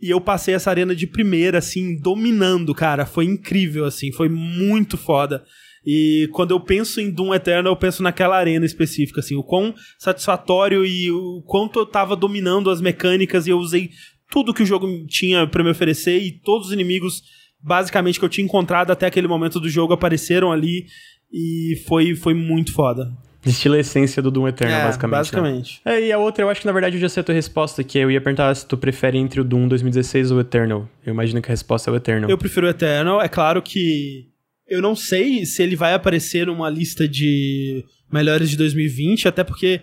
E 0.00 0.10
eu 0.10 0.20
passei 0.20 0.54
essa 0.54 0.70
arena 0.70 0.94
de 0.94 1.08
primeira, 1.08 1.58
assim, 1.58 1.98
dominando, 2.00 2.72
cara. 2.72 3.04
Foi 3.04 3.24
incrível, 3.24 3.84
assim, 3.84 4.12
foi 4.12 4.28
muito 4.28 4.96
foda. 4.96 5.42
E 5.84 6.28
quando 6.32 6.50
eu 6.50 6.60
penso 6.60 7.00
em 7.00 7.10
Doom 7.10 7.34
Eternal, 7.34 7.72
eu 7.72 7.76
penso 7.76 8.02
naquela 8.02 8.36
arena 8.36 8.66
específica, 8.66 9.20
assim, 9.20 9.36
o 9.36 9.42
quão 9.42 9.74
satisfatório 9.98 10.84
e 10.84 11.10
o 11.10 11.42
quanto 11.46 11.78
eu 11.78 11.86
tava 11.86 12.14
dominando 12.16 12.70
as 12.70 12.80
mecânicas 12.80 13.46
e 13.46 13.50
eu 13.50 13.58
usei 13.58 13.90
tudo 14.30 14.52
que 14.54 14.62
o 14.62 14.66
jogo 14.66 14.88
tinha 15.06 15.46
pra 15.46 15.62
me 15.64 15.70
oferecer 15.70 16.18
e 16.18 16.30
todos 16.32 16.68
os 16.68 16.72
inimigos, 16.72 17.22
basicamente, 17.62 18.18
que 18.18 18.24
eu 18.24 18.28
tinha 18.28 18.44
encontrado 18.44 18.90
até 18.90 19.06
aquele 19.06 19.28
momento 19.28 19.58
do 19.60 19.68
jogo 19.68 19.92
apareceram 19.92 20.52
ali 20.52 20.86
e 21.32 21.82
foi, 21.86 22.14
foi 22.14 22.34
muito 22.34 22.72
foda. 22.72 23.12
Destila 23.42 23.76
a 23.76 23.80
essência 23.80 24.20
do 24.20 24.28
Doom 24.30 24.48
Eternal, 24.48 24.80
É, 24.80 24.84
basicamente. 24.84 25.12
né? 25.12 25.18
basicamente. 25.18 25.80
É, 25.84 26.00
e 26.08 26.12
a 26.12 26.18
outra, 26.18 26.42
eu 26.44 26.50
acho 26.50 26.60
que 26.60 26.66
na 26.66 26.72
verdade 26.72 26.96
eu 26.96 27.00
já 27.00 27.08
sei 27.08 27.20
a 27.20 27.24
tua 27.24 27.34
resposta, 27.34 27.84
que 27.84 27.96
eu 27.96 28.10
ia 28.10 28.20
perguntar 28.20 28.52
se 28.56 28.66
tu 28.66 28.76
prefere 28.76 29.18
entre 29.18 29.40
o 29.40 29.44
Doom 29.44 29.68
2016 29.68 30.32
ou 30.32 30.38
o 30.38 30.40
Eternal. 30.40 30.88
Eu 31.04 31.12
imagino 31.12 31.40
que 31.40 31.48
a 31.48 31.52
resposta 31.52 31.88
é 31.88 31.92
o 31.92 31.96
Eternal. 31.96 32.28
Eu 32.28 32.36
prefiro 32.38 32.66
o 32.66 32.70
Eternal. 32.70 33.22
É 33.22 33.28
claro 33.28 33.62
que 33.62 34.26
eu 34.66 34.82
não 34.82 34.96
sei 34.96 35.46
se 35.46 35.62
ele 35.62 35.76
vai 35.76 35.94
aparecer 35.94 36.48
numa 36.48 36.68
lista 36.68 37.06
de 37.06 37.84
melhores 38.12 38.50
de 38.50 38.56
2020, 38.56 39.28
até 39.28 39.44
porque 39.44 39.80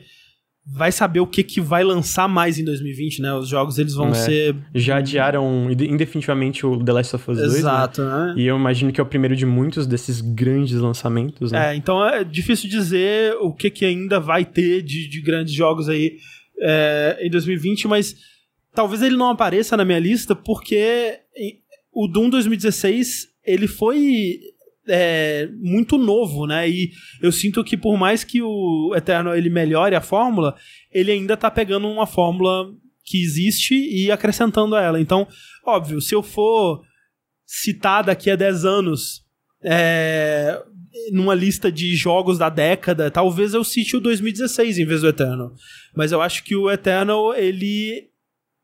vai 0.66 0.92
saber 0.94 1.20
o 1.20 1.28
que, 1.28 1.44
que 1.44 1.60
vai 1.60 1.84
lançar 1.84 2.28
mais 2.28 2.58
em 2.58 2.64
2020, 2.64 3.22
né? 3.22 3.34
Os 3.34 3.50
jogos 3.50 3.78
eles 3.78 3.94
vão 3.94 4.10
É. 4.10 4.14
ser. 4.14 4.56
Já 4.74 4.98
adiaram 4.98 5.70
inde- 5.70 5.88
indefinitivamente 5.90 6.66
o 6.66 6.82
The 6.84 6.94
Last 6.94 7.16
of 7.18 7.32
Us 7.32 7.38
2, 7.38 7.52
né? 7.52 7.58
Exato, 7.60 8.02
né? 8.04 8.34
E 8.38 8.46
eu 8.46 8.56
imagino 8.56 8.92
que 8.92 9.00
é 9.02 9.04
o 9.04 9.06
primeiro 9.06 9.36
de 9.36 9.46
muitos 9.46 9.86
desses 9.86 10.22
grandes 10.22 10.76
lançamentos, 10.78 11.52
né? 11.52 11.74
É, 11.74 11.76
então 11.76 12.04
é 12.08 12.24
difícil 12.24 12.70
dizer 12.70 13.36
o 13.42 13.52
que, 13.54 13.70
que 13.70 13.84
ainda 13.84 14.20
vai 14.22 14.46
ter 14.46 14.82
de, 14.82 15.08
de 15.10 15.22
grandes 15.22 15.54
jogos 15.54 15.90
aí 15.90 16.18
é, 16.60 17.20
em 17.22 17.30
2020, 17.30 17.88
mas 17.90 18.16
talvez 18.74 19.02
ele 19.02 19.18
não 19.18 19.30
apareça 19.30 19.76
na 19.76 19.84
minha 19.84 20.00
lista 20.00 20.34
porque 20.34 21.20
o 21.92 22.08
Doom 22.08 22.30
2016 22.30 23.28
ele 23.46 23.68
foi 23.68 24.40
é, 24.88 25.50
muito 25.60 25.98
novo, 25.98 26.46
né? 26.46 26.70
E 26.70 26.92
eu 27.22 27.32
sinto 27.32 27.64
que 27.64 27.78
por 27.78 27.98
mais 27.98 28.24
que 28.24 28.42
o 28.42 28.94
Eternal 28.96 29.36
ele 29.36 29.50
melhore 29.50 29.96
a 29.96 30.02
fórmula, 30.02 30.56
ele 30.92 31.12
ainda 31.12 31.38
tá 31.38 31.50
pegando 31.50 31.88
uma 31.88 32.06
fórmula 32.06 32.72
que 33.06 33.22
existe 33.22 33.76
e 33.76 34.12
acrescentando 34.12 34.76
a 34.76 34.82
ela. 34.82 35.00
Então, 35.00 35.28
óbvio, 35.66 36.02
se 36.02 36.16
eu 36.16 36.24
for 36.24 36.82
citar 37.46 38.04
daqui 38.04 38.30
a 38.30 38.36
10 38.36 38.66
anos 38.66 39.24
é, 39.64 40.62
numa 41.12 41.36
lista 41.36 41.72
de 41.72 41.96
jogos 41.96 42.38
da 42.38 42.50
década, 42.50 43.12
talvez 43.12 43.54
eu 43.54 43.64
cite 43.64 43.96
o 43.98 44.02
2016 44.02 44.80
em 44.80 44.86
vez 44.86 45.02
do 45.02 45.08
Eternal. 45.08 45.54
Mas 45.96 46.12
eu 46.12 46.22
acho 46.22 46.44
que 46.44 46.56
o 46.56 46.72
Eternal, 46.72 47.34
ele 47.36 48.10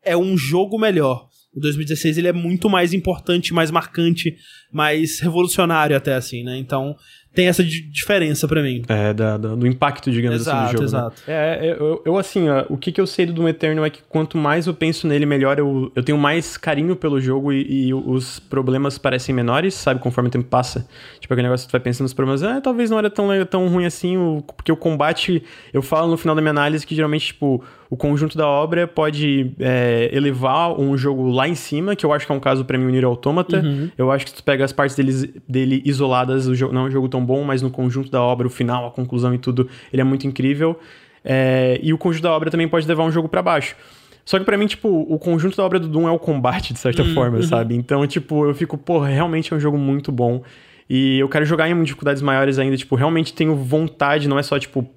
é 0.03 0.15
um 0.15 0.37
jogo 0.37 0.77
melhor. 0.77 1.28
O 1.55 1.59
2016 1.59 2.17
ele 2.19 2.27
é 2.27 2.33
muito 2.33 2.69
mais 2.69 2.93
importante, 2.93 3.53
mais 3.53 3.71
marcante, 3.71 4.35
mais 4.71 5.19
revolucionário 5.19 5.95
até 5.97 6.13
assim, 6.13 6.43
né? 6.43 6.57
Então 6.57 6.95
tem 7.33 7.47
essa 7.47 7.63
di- 7.63 7.89
diferença 7.91 8.47
pra 8.47 8.61
mim. 8.61 8.83
É, 8.87 9.13
da- 9.13 9.37
da- 9.37 9.55
do 9.55 9.65
impacto, 9.67 10.11
digamos 10.11 10.41
assim, 10.41 10.49
Exato, 10.49 10.65
do 10.67 10.71
jogo. 10.73 10.83
exato. 10.83 11.21
Né? 11.27 11.33
É, 11.67 11.71
eu, 11.79 12.01
eu, 12.05 12.17
assim, 12.17 12.49
ó, 12.49 12.65
o 12.69 12.77
que, 12.77 12.91
que 12.91 12.99
eu 13.01 13.05
sei 13.07 13.25
do 13.25 13.33
Doom 13.33 13.47
Eternal 13.49 13.83
é 13.85 13.89
que 13.89 14.01
quanto 14.09 14.37
mais 14.37 14.67
eu 14.67 14.73
penso 14.75 15.07
nele, 15.07 15.25
melhor 15.25 15.57
eu, 15.59 15.91
eu 15.95 16.03
tenho 16.03 16.17
mais 16.17 16.55
carinho 16.57 16.95
pelo 16.95 17.19
jogo 17.19 17.51
e, 17.53 17.87
e 17.89 17.93
os 17.93 18.39
problemas 18.39 18.97
parecem 18.99 19.33
menores, 19.33 19.73
sabe, 19.73 19.99
conforme 19.99 20.27
o 20.27 20.31
tempo 20.31 20.47
passa. 20.49 20.87
Tipo, 21.19 21.33
aquele 21.33 21.47
negócio 21.47 21.65
que 21.65 21.71
tu 21.71 21.73
vai 21.73 21.81
pensando 21.81 22.05
nos 22.05 22.13
problemas, 22.13 22.43
ah, 22.43 22.61
talvez 22.61 22.89
não 22.91 22.97
era 22.99 23.09
tão, 23.09 23.27
tão 23.47 23.67
ruim 23.69 23.85
assim, 23.85 24.17
o- 24.17 24.43
porque 24.55 24.71
o 24.71 24.77
combate, 24.77 25.43
eu 25.73 25.81
falo 25.81 26.09
no 26.11 26.17
final 26.17 26.35
da 26.35 26.41
minha 26.41 26.51
análise 26.51 26.85
que 26.85 26.95
geralmente, 26.95 27.27
tipo, 27.27 27.63
o 27.89 27.97
conjunto 27.97 28.37
da 28.37 28.47
obra 28.47 28.87
pode 28.87 29.51
é, 29.59 30.09
elevar 30.13 30.79
um 30.79 30.95
jogo 30.95 31.27
lá 31.29 31.47
em 31.47 31.55
cima, 31.55 31.95
que 31.95 32.05
eu 32.05 32.13
acho 32.13 32.25
que 32.25 32.31
é 32.31 32.35
um 32.35 32.39
caso 32.39 32.63
pra 32.63 32.77
mim, 32.77 32.85
o 32.85 32.89
Nier 32.89 33.05
Automata. 33.05 33.63
Eu 33.97 34.11
acho 34.11 34.25
que 34.25 34.31
se 34.31 34.37
tu 34.37 34.43
pega 34.43 34.63
as 34.63 34.71
partes 34.71 34.95
deles, 34.95 35.27
dele 35.47 35.81
isoladas, 35.83 36.47
o 36.47 36.53
jogo 36.53 36.71
não 36.71 36.81
é 36.81 36.83
um 36.85 36.91
jogo 36.91 37.09
tão 37.09 37.25
bom, 37.25 37.43
mas 37.43 37.63
no 37.63 37.71
conjunto 37.71 38.11
da 38.11 38.21
obra, 38.21 38.45
o 38.45 38.49
final, 38.49 38.85
a 38.85 38.91
conclusão 38.91 39.33
e 39.33 39.39
tudo, 39.39 39.67
ele 39.91 40.01
é 40.01 40.05
muito 40.05 40.27
incrível. 40.27 40.79
É, 41.25 41.79
e 41.81 41.91
o 41.91 41.97
conjunto 41.97 42.23
da 42.23 42.31
obra 42.31 42.51
também 42.51 42.67
pode 42.67 42.87
levar 42.87 43.03
um 43.03 43.11
jogo 43.11 43.27
pra 43.27 43.41
baixo. 43.41 43.75
Só 44.23 44.37
que 44.37 44.45
pra 44.45 44.55
mim, 44.55 44.67
tipo, 44.67 44.87
o 44.87 45.17
conjunto 45.17 45.57
da 45.57 45.65
obra 45.65 45.79
do 45.79 45.87
Doom 45.87 46.07
é 46.07 46.11
o 46.11 46.19
combate, 46.19 46.73
de 46.73 46.77
certa 46.79 47.03
forma, 47.15 47.41
sabe? 47.41 47.75
Então, 47.75 48.05
tipo, 48.05 48.45
eu 48.45 48.53
fico, 48.53 48.77
pô, 48.77 48.99
realmente 48.99 49.51
é 49.51 49.57
um 49.57 49.59
jogo 49.59 49.79
muito 49.79 50.11
bom. 50.11 50.43
E 50.87 51.17
eu 51.17 51.27
quero 51.27 51.45
jogar 51.45 51.67
em 51.67 51.83
dificuldades 51.83 52.21
maiores 52.21 52.59
ainda, 52.59 52.77
tipo, 52.77 52.95
realmente 52.95 53.33
tenho 53.33 53.55
vontade, 53.55 54.27
não 54.27 54.37
é 54.37 54.43
só, 54.43 54.59
tipo, 54.59 54.87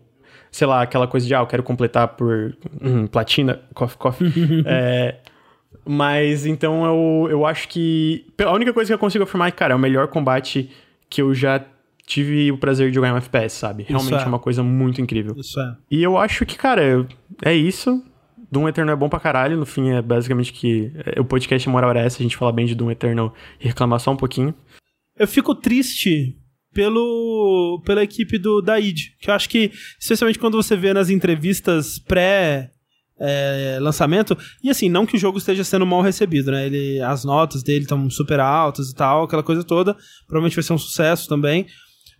sei 0.52 0.66
lá, 0.66 0.82
aquela 0.82 1.08
coisa 1.08 1.26
de, 1.26 1.34
ah, 1.34 1.38
eu 1.40 1.46
quero 1.46 1.62
completar 1.62 2.08
por 2.08 2.54
hum, 2.80 3.06
platina, 3.06 3.60
coffee, 3.74 3.98
coffee. 3.98 4.32
é, 4.66 5.16
mas 5.84 6.44
então 6.44 6.84
eu, 6.84 7.30
eu 7.30 7.46
acho 7.46 7.66
que. 7.68 8.26
A 8.38 8.52
única 8.52 8.72
coisa 8.72 8.88
que 8.88 8.94
eu 8.94 8.98
consigo 8.98 9.24
afirmar 9.24 9.48
é 9.48 9.50
que, 9.50 9.56
cara, 9.56 9.72
é 9.72 9.76
o 9.76 9.80
melhor 9.80 10.06
combate 10.08 10.70
que 11.08 11.22
eu 11.22 11.34
já 11.34 11.64
tive 12.06 12.52
o 12.52 12.58
prazer 12.58 12.90
de 12.90 12.94
jogar 12.94 13.08
em 13.08 13.12
um 13.12 13.16
FPS, 13.16 13.54
sabe? 13.54 13.84
Realmente 13.88 14.14
é. 14.14 14.22
é 14.22 14.26
uma 14.26 14.38
coisa 14.38 14.62
muito 14.62 15.00
incrível. 15.00 15.34
Isso 15.36 15.58
é. 15.58 15.76
E 15.90 16.02
eu 16.02 16.18
acho 16.18 16.44
que, 16.44 16.56
cara, 16.56 17.06
é 17.42 17.54
isso. 17.54 18.04
Doom 18.50 18.68
Eternal 18.68 18.92
é 18.92 18.96
bom 18.96 19.08
pra 19.08 19.18
caralho. 19.18 19.56
No 19.56 19.64
fim, 19.64 19.90
é 19.90 20.02
basicamente 20.02 20.52
que 20.52 20.92
é, 21.16 21.18
o 21.18 21.24
podcast 21.24 21.66
Moral 21.70 21.90
era 21.90 22.00
essa, 22.00 22.18
a 22.18 22.22
gente 22.22 22.36
fala 22.36 22.52
bem 22.52 22.66
de 22.66 22.74
Doom 22.74 22.90
Eternal 22.90 23.32
e 23.58 23.66
reclamar 23.66 23.98
só 23.98 24.10
um 24.10 24.16
pouquinho. 24.16 24.54
Eu 25.18 25.26
fico 25.26 25.54
triste 25.54 26.36
pelo 26.72 27.82
pela 27.84 28.02
equipe 28.02 28.38
do 28.38 28.60
da 28.60 28.78
id, 28.80 29.10
que 29.20 29.30
eu 29.30 29.34
acho 29.34 29.48
que 29.48 29.70
especialmente 29.98 30.38
quando 30.38 30.56
você 30.56 30.76
vê 30.76 30.92
nas 30.92 31.10
entrevistas 31.10 31.98
pré 31.98 32.70
é, 33.20 33.78
lançamento 33.80 34.36
e 34.64 34.68
assim 34.68 34.88
não 34.88 35.06
que 35.06 35.16
o 35.16 35.18
jogo 35.18 35.38
esteja 35.38 35.62
sendo 35.62 35.86
mal 35.86 36.02
recebido, 36.02 36.50
né? 36.50 36.66
Ele 36.66 37.00
as 37.00 37.24
notas 37.24 37.62
dele 37.62 37.84
estão 37.84 38.10
super 38.10 38.40
altas 38.40 38.90
e 38.90 38.94
tal, 38.94 39.24
aquela 39.24 39.42
coisa 39.42 39.62
toda. 39.62 39.94
Provavelmente 40.26 40.56
vai 40.56 40.64
ser 40.64 40.72
um 40.72 40.78
sucesso 40.78 41.28
também. 41.28 41.66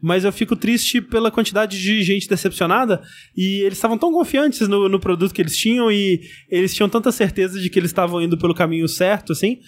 Mas 0.00 0.24
eu 0.24 0.32
fico 0.32 0.57
triste 0.57 1.00
pela 1.00 1.30
quantidade 1.30 1.80
de 1.80 2.03
gente 2.03 2.28
decepcionada 2.28 3.00
e 3.36 3.61
eles 3.61 3.78
estavam 3.78 3.96
tão 3.96 4.12
confiantes 4.12 4.66
no, 4.66 4.88
no 4.88 4.98
produto 4.98 5.32
que 5.32 5.40
eles 5.40 5.57
tinham 5.57 5.92
e 5.92 6.20
eles 6.50 6.74
tinham 6.74 6.88
tanta 6.88 7.12
certeza 7.12 7.61
de 7.61 7.70
que 7.70 7.78
eles 7.78 7.90
estavam 7.90 8.20
indo 8.20 8.36
pelo 8.36 8.53
caminho 8.53 8.88
certo, 8.88 9.32
assim, 9.32 9.59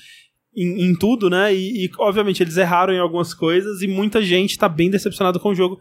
em, 0.56 0.90
em 0.90 0.94
tudo, 0.94 1.28
né? 1.28 1.54
E, 1.54 1.84
e, 1.84 1.90
obviamente 1.98 2.42
eles 2.42 2.56
erraram 2.56 2.92
em 2.92 2.98
algumas 2.98 3.34
coisas 3.34 3.82
e 3.82 3.88
muita 3.88 4.22
gente 4.22 4.58
tá 4.58 4.68
bem 4.68 4.90
decepcionada 4.90 5.38
com 5.38 5.50
o 5.50 5.54
jogo. 5.54 5.80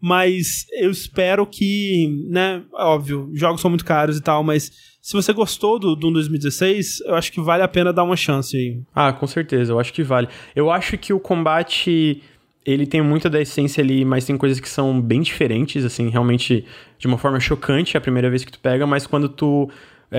Mas 0.00 0.66
eu 0.72 0.90
espero 0.90 1.46
que, 1.46 2.26
né? 2.28 2.62
Óbvio, 2.72 3.30
jogos 3.34 3.60
são 3.60 3.70
muito 3.70 3.84
caros 3.84 4.18
e 4.18 4.22
tal, 4.22 4.42
mas 4.42 4.70
se 5.00 5.12
você 5.12 5.32
gostou 5.32 5.78
do 5.78 5.94
Doom 5.94 6.12
2016, 6.12 7.00
eu 7.06 7.14
acho 7.14 7.32
que 7.32 7.40
vale 7.40 7.62
a 7.62 7.68
pena 7.68 7.92
dar 7.92 8.04
uma 8.04 8.16
chance 8.16 8.56
aí. 8.56 8.80
Ah, 8.94 9.12
com 9.12 9.26
certeza, 9.26 9.72
eu 9.72 9.78
acho 9.78 9.92
que 9.92 10.02
vale. 10.02 10.28
Eu 10.54 10.70
acho 10.70 10.98
que 10.98 11.12
o 11.12 11.20
combate 11.20 12.22
ele 12.64 12.86
tem 12.86 13.02
muita 13.02 13.28
da 13.28 13.40
essência 13.40 13.82
ali, 13.84 14.04
mas 14.04 14.24
tem 14.24 14.36
coisas 14.36 14.58
que 14.58 14.68
são 14.68 15.00
bem 15.00 15.20
diferentes, 15.20 15.84
assim, 15.84 16.08
realmente 16.08 16.64
de 16.98 17.06
uma 17.06 17.18
forma 17.18 17.38
chocante 17.38 17.96
a 17.96 18.00
primeira 18.00 18.30
vez 18.30 18.44
que 18.44 18.52
tu 18.52 18.58
pega, 18.58 18.86
mas 18.86 19.06
quando 19.06 19.28
tu, 19.28 19.70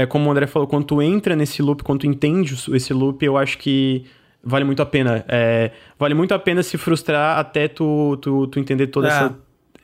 é, 0.02 0.06
como 0.06 0.28
o 0.28 0.32
André 0.32 0.48
falou, 0.48 0.68
quando 0.68 0.86
tu 0.86 1.02
entra 1.02 1.36
nesse 1.36 1.62
loop, 1.62 1.84
quando 1.84 2.02
tu 2.02 2.08
entende 2.08 2.54
esse 2.74 2.94
loop, 2.94 3.24
eu 3.26 3.38
acho 3.38 3.58
que 3.58 4.04
vale 4.44 4.64
muito 4.66 4.82
a 4.82 4.86
pena. 4.86 5.24
É, 5.28 5.72
vale 5.98 6.14
muito 6.14 6.34
a 6.34 6.40
pena 6.40 6.62
se 6.64 6.78
frustrar 6.78 7.40
até 7.40 7.68
tu, 7.68 8.18
tu, 8.22 8.48
tu 8.48 8.60
entender 8.60 8.88
toda 8.88 9.10
É. 9.10 9.32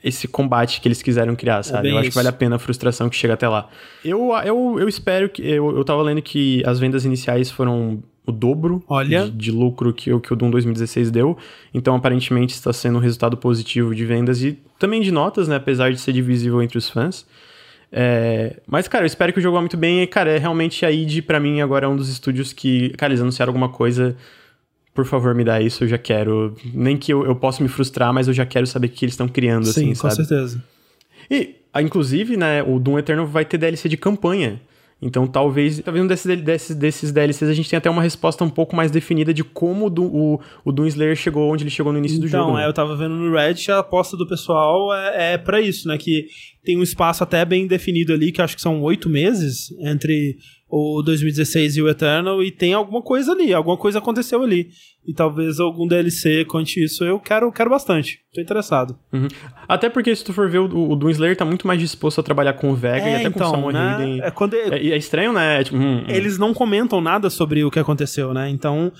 esse 0.08 0.28
combate 0.28 0.80
que 0.80 0.88
eles 0.88 1.02
quiseram 1.02 1.34
criar, 1.34 1.62
sabe? 1.62 1.84
bem 1.84 1.92
eu 1.92 1.98
acho 1.98 2.08
isso. 2.08 2.12
que 2.12 2.16
vale 2.22 2.28
a 2.28 2.32
pena 2.32 2.56
a 2.56 2.58
frustração 2.58 3.08
que 3.08 3.16
chega 3.16 3.34
até 3.34 3.48
lá. 3.48 3.68
Eu, 4.04 4.30
eu, 4.44 4.76
eu 4.78 4.88
espero 4.88 5.28
que. 5.28 5.42
Eu, 5.42 5.76
eu 5.76 5.84
tava 5.84 6.02
lendo 6.02 6.22
que 6.22 6.62
as 6.66 6.78
vendas 6.78 7.04
iniciais 7.04 7.50
foram 7.50 8.02
o 8.24 8.30
dobro 8.30 8.80
Olha. 8.88 9.24
de, 9.24 9.30
de 9.32 9.50
lucro 9.50 9.92
que, 9.92 10.12
o- 10.12 10.20
que 10.20 10.32
o 10.32 10.36
Doom 10.36 10.50
2016 10.52 11.10
deu. 11.10 11.36
Então, 11.74 11.96
aparentemente, 11.96 12.54
está 12.54 12.72
sendo 12.72 12.98
um 12.98 13.00
resultado 13.00 13.36
positivo 13.36 13.92
de 13.96 14.04
vendas 14.04 14.40
e 14.44 14.56
também 14.78 15.00
de 15.00 15.10
notas, 15.10 15.48
né? 15.48 15.56
Apesar 15.56 15.90
de 15.90 15.98
ser 16.00 16.12
divisível 16.12 16.62
entre 16.62 16.78
os 16.78 16.88
fãs. 16.88 17.26
É, 17.94 18.56
Mas, 18.66 18.88
cara, 18.88 19.04
eu 19.04 19.06
espero 19.06 19.32
que 19.32 19.38
o 19.38 19.42
jogo 19.42 19.54
vá 19.54 19.60
muito 19.60 19.76
bem. 19.76 20.02
E, 20.02 20.06
cara, 20.06 20.30
é 20.30 20.38
realmente 20.38 20.86
a 20.86 20.90
id 20.90 21.20
pra 21.22 21.38
mim, 21.38 21.60
agora 21.60 21.84
é 21.84 21.88
um 21.88 21.94
dos 21.94 22.08
estúdios 22.08 22.52
que, 22.52 22.90
cara, 22.96 23.12
eles 23.12 23.20
anunciaram 23.20 23.50
alguma 23.50 23.68
coisa. 23.68 24.16
Por 24.94 25.04
favor, 25.04 25.34
me 25.34 25.44
dá 25.44 25.60
isso, 25.60 25.84
eu 25.84 25.88
já 25.88 25.98
quero. 25.98 26.56
Nem 26.72 26.96
que 26.96 27.12
eu, 27.12 27.24
eu 27.24 27.36
possa 27.36 27.62
me 27.62 27.68
frustrar, 27.68 28.12
mas 28.12 28.28
eu 28.28 28.34
já 28.34 28.46
quero 28.46 28.66
saber 28.66 28.86
o 28.86 28.90
que 28.90 29.04
eles 29.04 29.12
estão 29.12 29.28
criando, 29.28 29.66
Sim, 29.66 29.70
assim, 29.70 29.88
com 29.90 30.10
sabe? 30.10 30.26
certeza. 30.26 30.62
E, 31.30 31.56
ah, 31.72 31.82
inclusive, 31.82 32.36
né, 32.36 32.62
o 32.62 32.78
Doom 32.78 32.98
Eternal 32.98 33.26
vai 33.26 33.44
ter 33.44 33.58
DLC 33.58 33.88
de 33.88 33.96
campanha. 33.96 34.60
Então, 35.04 35.26
talvez, 35.26 35.80
talvez 35.80 36.04
um 36.04 36.06
desses, 36.06 36.40
desses, 36.42 36.76
desses 36.76 37.10
DLCs 37.10 37.50
a 37.50 37.52
gente 37.52 37.68
tenha 37.68 37.78
até 37.78 37.90
uma 37.90 38.00
resposta 38.02 38.44
um 38.44 38.48
pouco 38.48 38.76
mais 38.76 38.88
definida 38.90 39.34
de 39.34 39.42
como 39.42 39.86
o, 39.86 39.90
Doom- 39.90 40.10
o, 40.12 40.40
o 40.64 40.70
Doom 40.70 40.86
Slayer 40.86 41.16
chegou 41.16 41.52
onde 41.52 41.64
ele 41.64 41.70
chegou 41.70 41.92
no 41.92 41.98
início 41.98 42.20
do 42.20 42.26
Então, 42.28 42.46
jogo. 42.46 42.58
é, 42.58 42.62
né? 42.62 42.68
eu 42.68 42.72
tava 42.72 42.96
vendo 42.96 43.16
no 43.16 43.32
Reddit, 43.34 43.68
a 43.72 43.80
aposta 43.80 44.16
do 44.16 44.28
pessoal 44.28 44.94
é, 44.94 45.32
é 45.34 45.38
para 45.38 45.60
isso, 45.60 45.88
né? 45.88 45.98
Que 45.98 46.26
tem 46.64 46.78
um 46.78 46.82
espaço 46.84 47.24
até 47.24 47.44
bem 47.44 47.66
definido 47.66 48.12
ali, 48.12 48.30
que 48.30 48.40
acho 48.40 48.54
que 48.54 48.62
são 48.62 48.80
oito 48.82 49.08
meses 49.08 49.72
entre 49.80 50.36
o 50.74 51.02
2016 51.02 51.76
e 51.76 51.82
o 51.82 51.88
Eternal, 51.88 52.42
e 52.42 52.50
tem 52.50 52.72
alguma 52.72 53.02
coisa 53.02 53.32
ali, 53.32 53.52
alguma 53.52 53.76
coisa 53.76 53.98
aconteceu 53.98 54.42
ali. 54.42 54.68
E 55.06 55.12
talvez 55.12 55.60
algum 55.60 55.86
DLC 55.86 56.46
conte 56.46 56.82
isso. 56.82 57.04
Eu 57.04 57.20
quero, 57.20 57.52
quero 57.52 57.68
bastante. 57.68 58.20
Tô 58.32 58.40
interessado. 58.40 58.96
Uhum. 59.12 59.28
Até 59.68 59.90
porque, 59.90 60.16
se 60.16 60.24
tu 60.24 60.32
for 60.32 60.48
ver, 60.48 60.60
o, 60.60 60.90
o 60.92 60.96
Doom 60.96 61.10
Slayer 61.10 61.36
tá 61.36 61.44
muito 61.44 61.66
mais 61.66 61.78
disposto 61.78 62.20
a 62.20 62.24
trabalhar 62.24 62.54
com 62.54 62.70
o 62.70 62.74
Vega 62.74 63.06
e 63.06 63.14
até 63.16 63.28
com 63.28 63.38
o 63.44 63.48
Salmon 63.50 63.70
né? 63.70 63.78
Hayden. 63.80 64.20
É 64.22 64.30
quando 64.30 64.54
É, 64.54 64.78
é 64.78 64.96
estranho, 64.96 65.32
né? 65.34 65.60
É 65.60 65.64
tipo, 65.64 65.76
hum, 65.76 65.98
hum. 65.98 66.04
eles 66.08 66.38
não 66.38 66.54
comentam 66.54 67.02
nada 67.02 67.28
sobre 67.28 67.62
o 67.64 67.70
que 67.70 67.78
aconteceu, 67.78 68.32
né? 68.32 68.48
Então, 68.48 68.90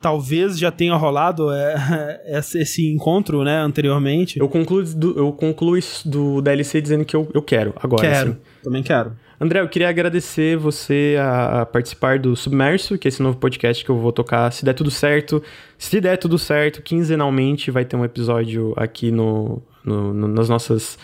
talvez 0.00 0.58
já 0.58 0.70
tenha 0.70 0.94
rolado 0.94 1.50
é, 1.52 2.20
esse 2.38 2.58
esse 2.60 2.90
encontro, 2.90 3.44
né, 3.44 3.58
anteriormente. 3.58 4.38
Eu 4.40 4.48
concluo, 4.48 4.82
do- 4.82 5.18
eu 5.18 5.32
concluo 5.32 5.76
isso 5.76 6.08
do 6.08 6.40
DLC 6.40 6.80
dizendo 6.80 7.04
que 7.04 7.14
eu, 7.16 7.28
eu 7.34 7.42
quero, 7.42 7.74
agora. 7.82 8.02
quero. 8.08 8.30
assim. 8.30 8.38
Também 8.62 8.82
quero. 8.82 9.12
André, 9.40 9.60
eu 9.60 9.68
queria 9.68 9.88
agradecer 9.88 10.56
você 10.56 11.16
a, 11.20 11.64
participar 11.64 12.18
do 12.18 12.34
Submerso, 12.34 12.98
que 12.98 13.06
é 13.06 13.10
esse 13.10 13.22
novo 13.22 13.38
podcast 13.38 13.84
que 13.84 13.90
eu 13.90 13.96
vou 13.96 14.10
tocar. 14.12 14.50
Se 14.52 14.64
der 14.64 14.72
tudo 14.74 14.90
certo, 14.90 15.40
se 15.78 16.00
der 16.00 16.16
tudo 16.16 16.36
certo, 16.38 16.82
quinzenalmente 16.82 17.70
vai 17.70 17.84
ter 17.84 17.94
um 17.94 18.04
episódio 18.04 18.72
aqui 18.76 19.12
no, 19.12 19.62
no- 19.84 20.12
no- 20.12 20.28
nas 20.28 20.48
nossas 20.48 20.98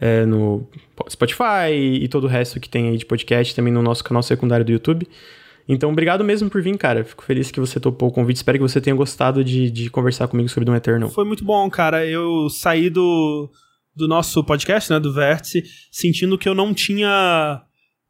é, 0.00 0.24
no 0.26 0.68
Spotify 1.08 1.72
e 1.72 2.06
todo 2.08 2.24
o 2.24 2.28
resto 2.28 2.60
que 2.60 2.68
tem 2.68 2.88
aí 2.90 2.96
de 2.98 3.06
podcast, 3.06 3.54
também 3.56 3.72
no 3.72 3.82
nosso 3.82 4.04
canal 4.04 4.22
secundário 4.22 4.64
do 4.66 4.70
YouTube. 4.70 5.08
Então, 5.66 5.90
obrigado 5.90 6.22
mesmo 6.22 6.48
por 6.50 6.62
vir, 6.62 6.76
cara. 6.78 7.04
Fico 7.04 7.24
feliz 7.24 7.50
que 7.50 7.58
você 7.58 7.80
topou 7.80 8.08
o 8.10 8.12
convite. 8.12 8.36
Espero 8.36 8.58
que 8.58 8.62
você 8.62 8.80
tenha 8.80 8.94
gostado 8.94 9.42
de, 9.42 9.70
de 9.70 9.90
conversar 9.90 10.28
comigo 10.28 10.48
sobre 10.48 10.64
Doom 10.66 10.76
Eternal. 10.76 11.10
Foi 11.10 11.24
muito 11.24 11.44
bom, 11.44 11.68
cara. 11.68 12.06
Eu 12.06 12.48
saí 12.48 12.88
do, 12.88 13.50
do 13.96 14.06
nosso 14.08 14.42
podcast, 14.44 14.90
né, 14.92 15.00
do 15.00 15.12
Vértice, 15.12 15.62
sentindo 15.90 16.38
que 16.38 16.48
eu 16.48 16.54
não 16.54 16.72
tinha 16.72 17.60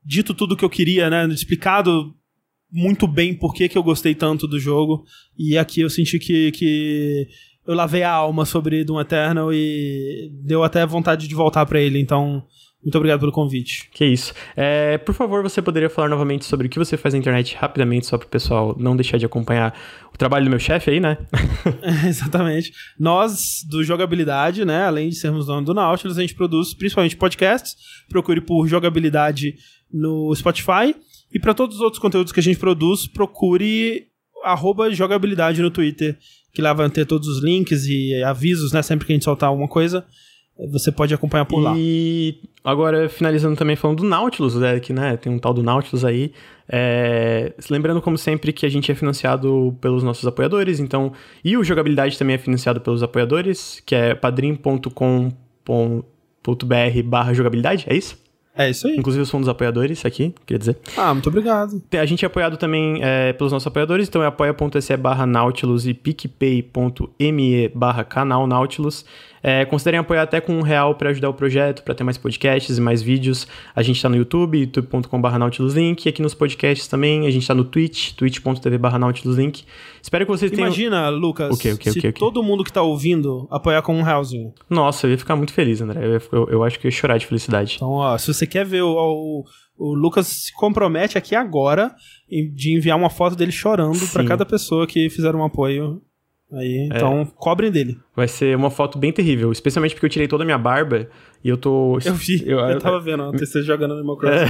dito 0.09 0.33
tudo 0.33 0.53
o 0.53 0.57
que 0.57 0.65
eu 0.65 0.71
queria, 0.71 1.11
né, 1.11 1.27
explicado 1.27 2.15
muito 2.73 3.07
bem 3.07 3.35
por 3.35 3.53
que, 3.53 3.69
que 3.69 3.77
eu 3.77 3.83
gostei 3.83 4.15
tanto 4.15 4.49
do 4.49 4.59
jogo. 4.59 5.05
E 5.39 5.59
aqui 5.59 5.83
eu 5.83 5.91
senti 5.91 6.19
que, 6.19 6.51
que 6.53 7.29
eu 7.67 7.75
lavei 7.75 8.03
a 8.03 8.11
alma 8.11 8.47
sobre 8.47 8.85
Doom 8.85 9.01
Eternal 9.01 9.53
e 9.53 10.31
deu 10.43 10.65
até 10.65 10.85
vontade 10.87 11.29
de 11.29 11.35
voltar 11.35 11.67
para 11.67 11.79
ele. 11.79 12.01
Então, 12.01 12.43
muito 12.83 12.97
obrigado 12.97 13.21
pelo 13.21 13.33
convite. 13.33 13.91
Que 13.93 14.05
isso. 14.05 14.33
É, 14.57 14.99
por 14.99 15.15
favor, 15.15 15.43
você 15.43 15.61
poderia 15.61 15.91
falar 15.91 16.09
novamente 16.09 16.45
sobre 16.45 16.67
o 16.67 16.71
que 16.71 16.79
você 16.79 16.97
faz 16.97 17.13
na 17.13 17.19
internet 17.19 17.57
rapidamente, 17.57 18.07
só 18.07 18.17
para 18.17 18.27
o 18.27 18.31
pessoal 18.31 18.77
não 18.79 18.97
deixar 18.97 19.19
de 19.19 19.27
acompanhar 19.27 19.79
o 20.13 20.17
trabalho 20.17 20.45
do 20.45 20.51
meu 20.51 20.59
chefe 20.59 20.91
aí, 20.91 21.01
né? 21.01 21.19
é, 21.83 22.07
exatamente. 22.09 22.73
Nós, 22.99 23.65
do 23.69 23.83
Jogabilidade, 23.83 24.65
né, 24.65 24.85
além 24.85 25.09
de 25.09 25.17
sermos 25.17 25.47
dono 25.47 25.67
do 25.67 25.75
Nautilus, 25.75 26.19
a 26.19 26.21
gente 26.21 26.35
produz 26.35 26.73
principalmente 26.73 27.17
podcasts. 27.17 27.77
Procure 28.09 28.41
por 28.41 28.67
Jogabilidade 28.67 29.57
no 29.93 30.35
Spotify. 30.35 30.95
E 31.33 31.39
para 31.39 31.55
todos 31.55 31.77
os 31.77 31.83
outros 31.83 32.01
conteúdos 32.01 32.33
que 32.33 32.41
a 32.41 32.43
gente 32.43 32.59
produz, 32.59 33.07
procure 33.07 34.07
jogabilidade 34.93 35.61
no 35.61 35.71
Twitter, 35.71 36.17
que 36.53 36.63
lá 36.63 36.73
vai 36.73 36.89
ter 36.89 37.05
todos 37.05 37.29
os 37.29 37.43
links 37.43 37.87
e 37.87 38.23
avisos, 38.23 38.73
né, 38.73 38.83
sempre 38.83 39.07
que 39.07 39.13
a 39.13 39.17
gente 39.17 39.25
soltar 39.25 39.49
alguma 39.49 39.69
coisa 39.69 40.07
você 40.71 40.91
pode 40.91 41.15
acompanhar 41.15 41.45
por 41.45 41.61
lá. 41.61 41.75
E 41.77 42.41
agora, 42.65 43.09
finalizando 43.09 43.55
também 43.55 43.77
falando 43.77 43.99
do 43.99 44.05
Nautilus, 44.05 44.57
né, 44.57 44.81
que 44.81 44.93
né, 44.93 45.17
tem 45.17 45.33
um 45.33 45.39
tal 45.39 45.55
do 45.55 45.63
Nautilus 45.63 46.05
aí. 46.05 46.33
É... 46.69 47.55
Lembrando, 47.71 48.03
como 48.03 48.19
sempre, 48.19 48.53
que 48.53 48.67
a 48.67 48.69
gente 48.69 48.91
é 48.91 48.95
financiado 48.95 49.77
pelos 49.81 50.03
nossos 50.03 50.27
apoiadores, 50.27 50.81
então. 50.81 51.13
E 51.45 51.57
o 51.57 51.63
Jogabilidade 51.63 52.19
também 52.19 52.35
é 52.35 52.39
financiado 52.39 52.81
pelos 52.81 53.03
apoiadores, 53.03 53.81
que 53.87 53.95
é 53.95 54.15
padrim.com.br 54.15 55.33
barra 57.05 57.33
jogabilidade, 57.33 57.85
é 57.89 57.95
isso? 57.95 58.19
É 58.59 58.69
isso 58.69 58.89
aí. 58.89 58.97
Inclusive, 58.97 59.23
eu 59.23 59.27
sou 59.27 59.39
um 59.39 59.41
dos 59.41 59.49
apoiadores 59.49 60.05
aqui, 60.05 60.35
queria 60.45 60.59
dizer. 60.59 60.77
Ah, 60.97 61.15
muito 61.15 61.29
obrigado. 61.29 61.81
A 61.93 62.05
gente 62.05 62.25
é 62.25 62.27
apoiado 62.27 62.57
também 62.57 62.99
é, 63.01 63.33
pelos 63.33 63.53
nossos 63.53 63.69
apoiadores, 63.69 64.09
então 64.09 64.21
é 64.21 64.27
apoia.se 64.27 64.97
barra 64.97 65.25
Nautilus 65.25 65.87
e 65.87 65.95
picpay.me 65.95 67.69
barra 67.69 68.03
canal 68.03 68.49
Nautilus. 68.49 69.05
É, 69.43 69.65
considerem 69.65 70.01
apoiar 70.01 70.23
até 70.23 70.41
com 70.41 70.53
um 70.53 70.63
real 70.63 70.95
para 70.95 71.11
ajudar 71.11 71.29
o 71.29 71.35
projeto, 71.35 71.83
para 71.83 71.95
ter 71.95 72.05
mais 72.05 72.19
podcasts 72.19 72.77
e 72.77 72.81
mais 72.81 73.03
vídeos. 73.03 73.47
A 73.75 73.83
gente 73.83 73.97
está 73.97 74.09
no 74.09 74.17
YouTube, 74.17 74.59
youtube.com.br 74.59 75.39
nautiluslink, 75.39 76.07
e 76.07 76.09
aqui 76.09 76.23
nos 76.23 76.35
podcasts 76.35 76.89
também, 76.89 77.27
a 77.27 77.31
gente 77.31 77.43
está 77.43 77.55
no 77.55 77.65
Twitch, 77.65 78.13
twitch.tv 78.13 78.79
nautiluslink. 78.99 79.65
Espero 80.03 80.25
que 80.25 80.31
vocês 80.31 80.51
tenham... 80.51 80.67
Imagina, 80.67 81.09
Lucas, 81.09 81.55
o 81.55 81.59
quê, 81.59 81.73
o 81.73 81.79
quê, 81.79 81.93
se 81.93 81.99
o 81.99 82.03
quê, 82.03 82.09
o 82.09 82.13
quê? 82.13 82.19
todo 82.19 82.43
mundo 82.43 82.65
que 82.65 82.71
está 82.71 82.83
ouvindo 82.83 83.47
apoiar 83.51 83.83
com 83.83 83.95
um 83.95 84.03
realzinho. 84.03 84.53
Nossa, 84.69 85.07
eu 85.07 85.13
ia 85.13 85.19
ficar 85.19 85.37
muito 85.37 85.53
feliz, 85.53 85.81
André. 85.81 86.01
Eu, 86.05 86.21
eu, 86.33 86.49
eu 86.51 86.65
acho 86.65 86.79
que 86.79 86.87
eu 86.87 86.91
ia 86.91 86.97
chorar 86.97 87.19
de 87.19 87.27
felicidade. 87.27 87.75
Então, 87.77 87.91
ó, 87.91 88.17
se 88.17 88.33
você 88.33 88.47
quer 88.47 88.65
ver 88.65 88.83
o, 88.83 88.91
o, 88.91 89.45
o 89.79 89.95
Lucas 89.95 90.27
se 90.27 90.53
compromete 90.55 91.17
aqui 91.17 91.35
agora 91.35 91.95
de 92.29 92.77
enviar 92.77 92.97
uma 92.97 93.11
foto 93.11 93.37
dele 93.37 93.53
chorando 93.53 94.07
para 94.13 94.25
cada 94.25 94.45
pessoa 94.45 94.87
que 94.87 95.09
fizer 95.09 95.35
um 95.35 95.45
apoio 95.45 96.03
Aí, 96.51 96.89
então, 96.91 97.21
é. 97.21 97.27
cobrem 97.37 97.71
dele. 97.71 97.99
Vai 98.17 98.27
ser 98.27 98.57
uma 98.57 98.71
foto 98.71 98.99
bem 98.99 99.13
terrível, 99.13 99.53
especialmente 99.53 99.95
porque 99.95 100.07
eu 100.07 100.11
tirei 100.11 100.27
toda 100.27 100.45
a 100.45 100.47
minha 100.47 100.57
barba 100.57 101.09
e 101.45 101.49
eu 101.49 101.59
tô. 101.59 101.99
Eu 102.05 102.15
vi, 102.15 102.43
eu, 102.49 102.59
eu 102.59 102.79
tava 102.79 102.99
vendo 103.01 103.23
a 103.25 103.33
TC 103.33 103.63
jogando 103.63 103.95
Animal 103.95 104.17
Crossing. 104.17 104.45
É. 104.45 104.49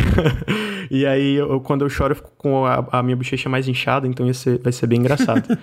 e 0.95 1.05
aí, 1.05 1.35
eu, 1.35 1.61
quando 1.61 1.85
eu 1.85 1.89
choro, 1.89 2.13
eu 2.13 2.17
fico 2.17 2.33
com 2.39 2.65
a, 2.65 2.87
a 2.93 3.03
minha 3.03 3.17
bochecha 3.17 3.49
mais 3.49 3.67
inchada, 3.67 4.07
então 4.07 4.27
vai 4.27 4.35
ser, 4.35 4.59
vai 4.59 4.73
ser 4.73 4.87
bem 4.87 5.01
engraçado. 5.01 5.43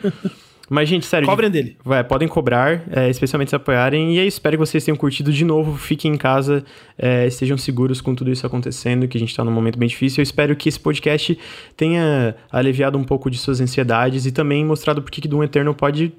Mas, 0.68 0.90
gente, 0.90 1.06
sério. 1.06 1.28
Cobrem 1.28 1.50
dele. 1.50 1.78
Vai, 1.86 2.04
podem 2.04 2.28
cobrar, 2.28 2.84
é, 2.92 3.08
especialmente 3.08 3.50
se 3.50 3.56
apoiarem. 3.56 4.16
E 4.16 4.20
aí, 4.20 4.28
espero 4.28 4.58
que 4.58 4.66
vocês 4.66 4.84
tenham 4.84 4.98
curtido 4.98 5.32
de 5.32 5.46
novo. 5.46 5.78
Fiquem 5.78 6.14
em 6.14 6.18
casa, 6.18 6.66
é, 6.98 7.28
estejam 7.28 7.56
seguros 7.56 8.02
com 8.02 8.16
tudo 8.16 8.32
isso 8.32 8.46
acontecendo, 8.48 9.08
que 9.08 9.16
a 9.16 9.20
gente 9.20 9.34
tá 9.36 9.44
num 9.44 9.52
momento 9.52 9.78
bem 9.78 9.88
difícil. 9.88 10.22
Eu 10.22 10.24
espero 10.24 10.56
que 10.56 10.68
esse 10.68 10.80
podcast 10.80 11.38
tenha 11.78 12.36
aliviado 12.52 12.98
um 12.98 13.04
pouco 13.04 13.30
de 13.30 13.38
suas 13.38 13.62
ansiedades 13.62 14.26
e 14.26 14.32
também 14.32 14.66
mostrado 14.66 15.04
por 15.04 15.12
que 15.12 15.28
Doom 15.28 15.44
Eternal 15.44 15.76
pode 15.76 16.12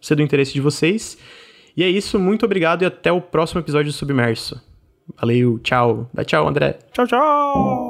ser 0.00 0.16
do 0.16 0.22
interesse 0.22 0.52
de 0.52 0.60
vocês. 0.60 1.18
E 1.76 1.82
é 1.82 1.88
isso, 1.88 2.18
muito 2.18 2.44
obrigado 2.44 2.82
e 2.82 2.86
até 2.86 3.12
o 3.12 3.20
próximo 3.20 3.60
episódio 3.60 3.92
do 3.92 3.96
Submerso. 3.96 4.60
Valeu, 5.18 5.58
tchau. 5.58 6.08
Dá 6.12 6.24
tchau, 6.24 6.46
André. 6.46 6.78
Tchau, 6.92 7.06
tchau. 7.06 7.89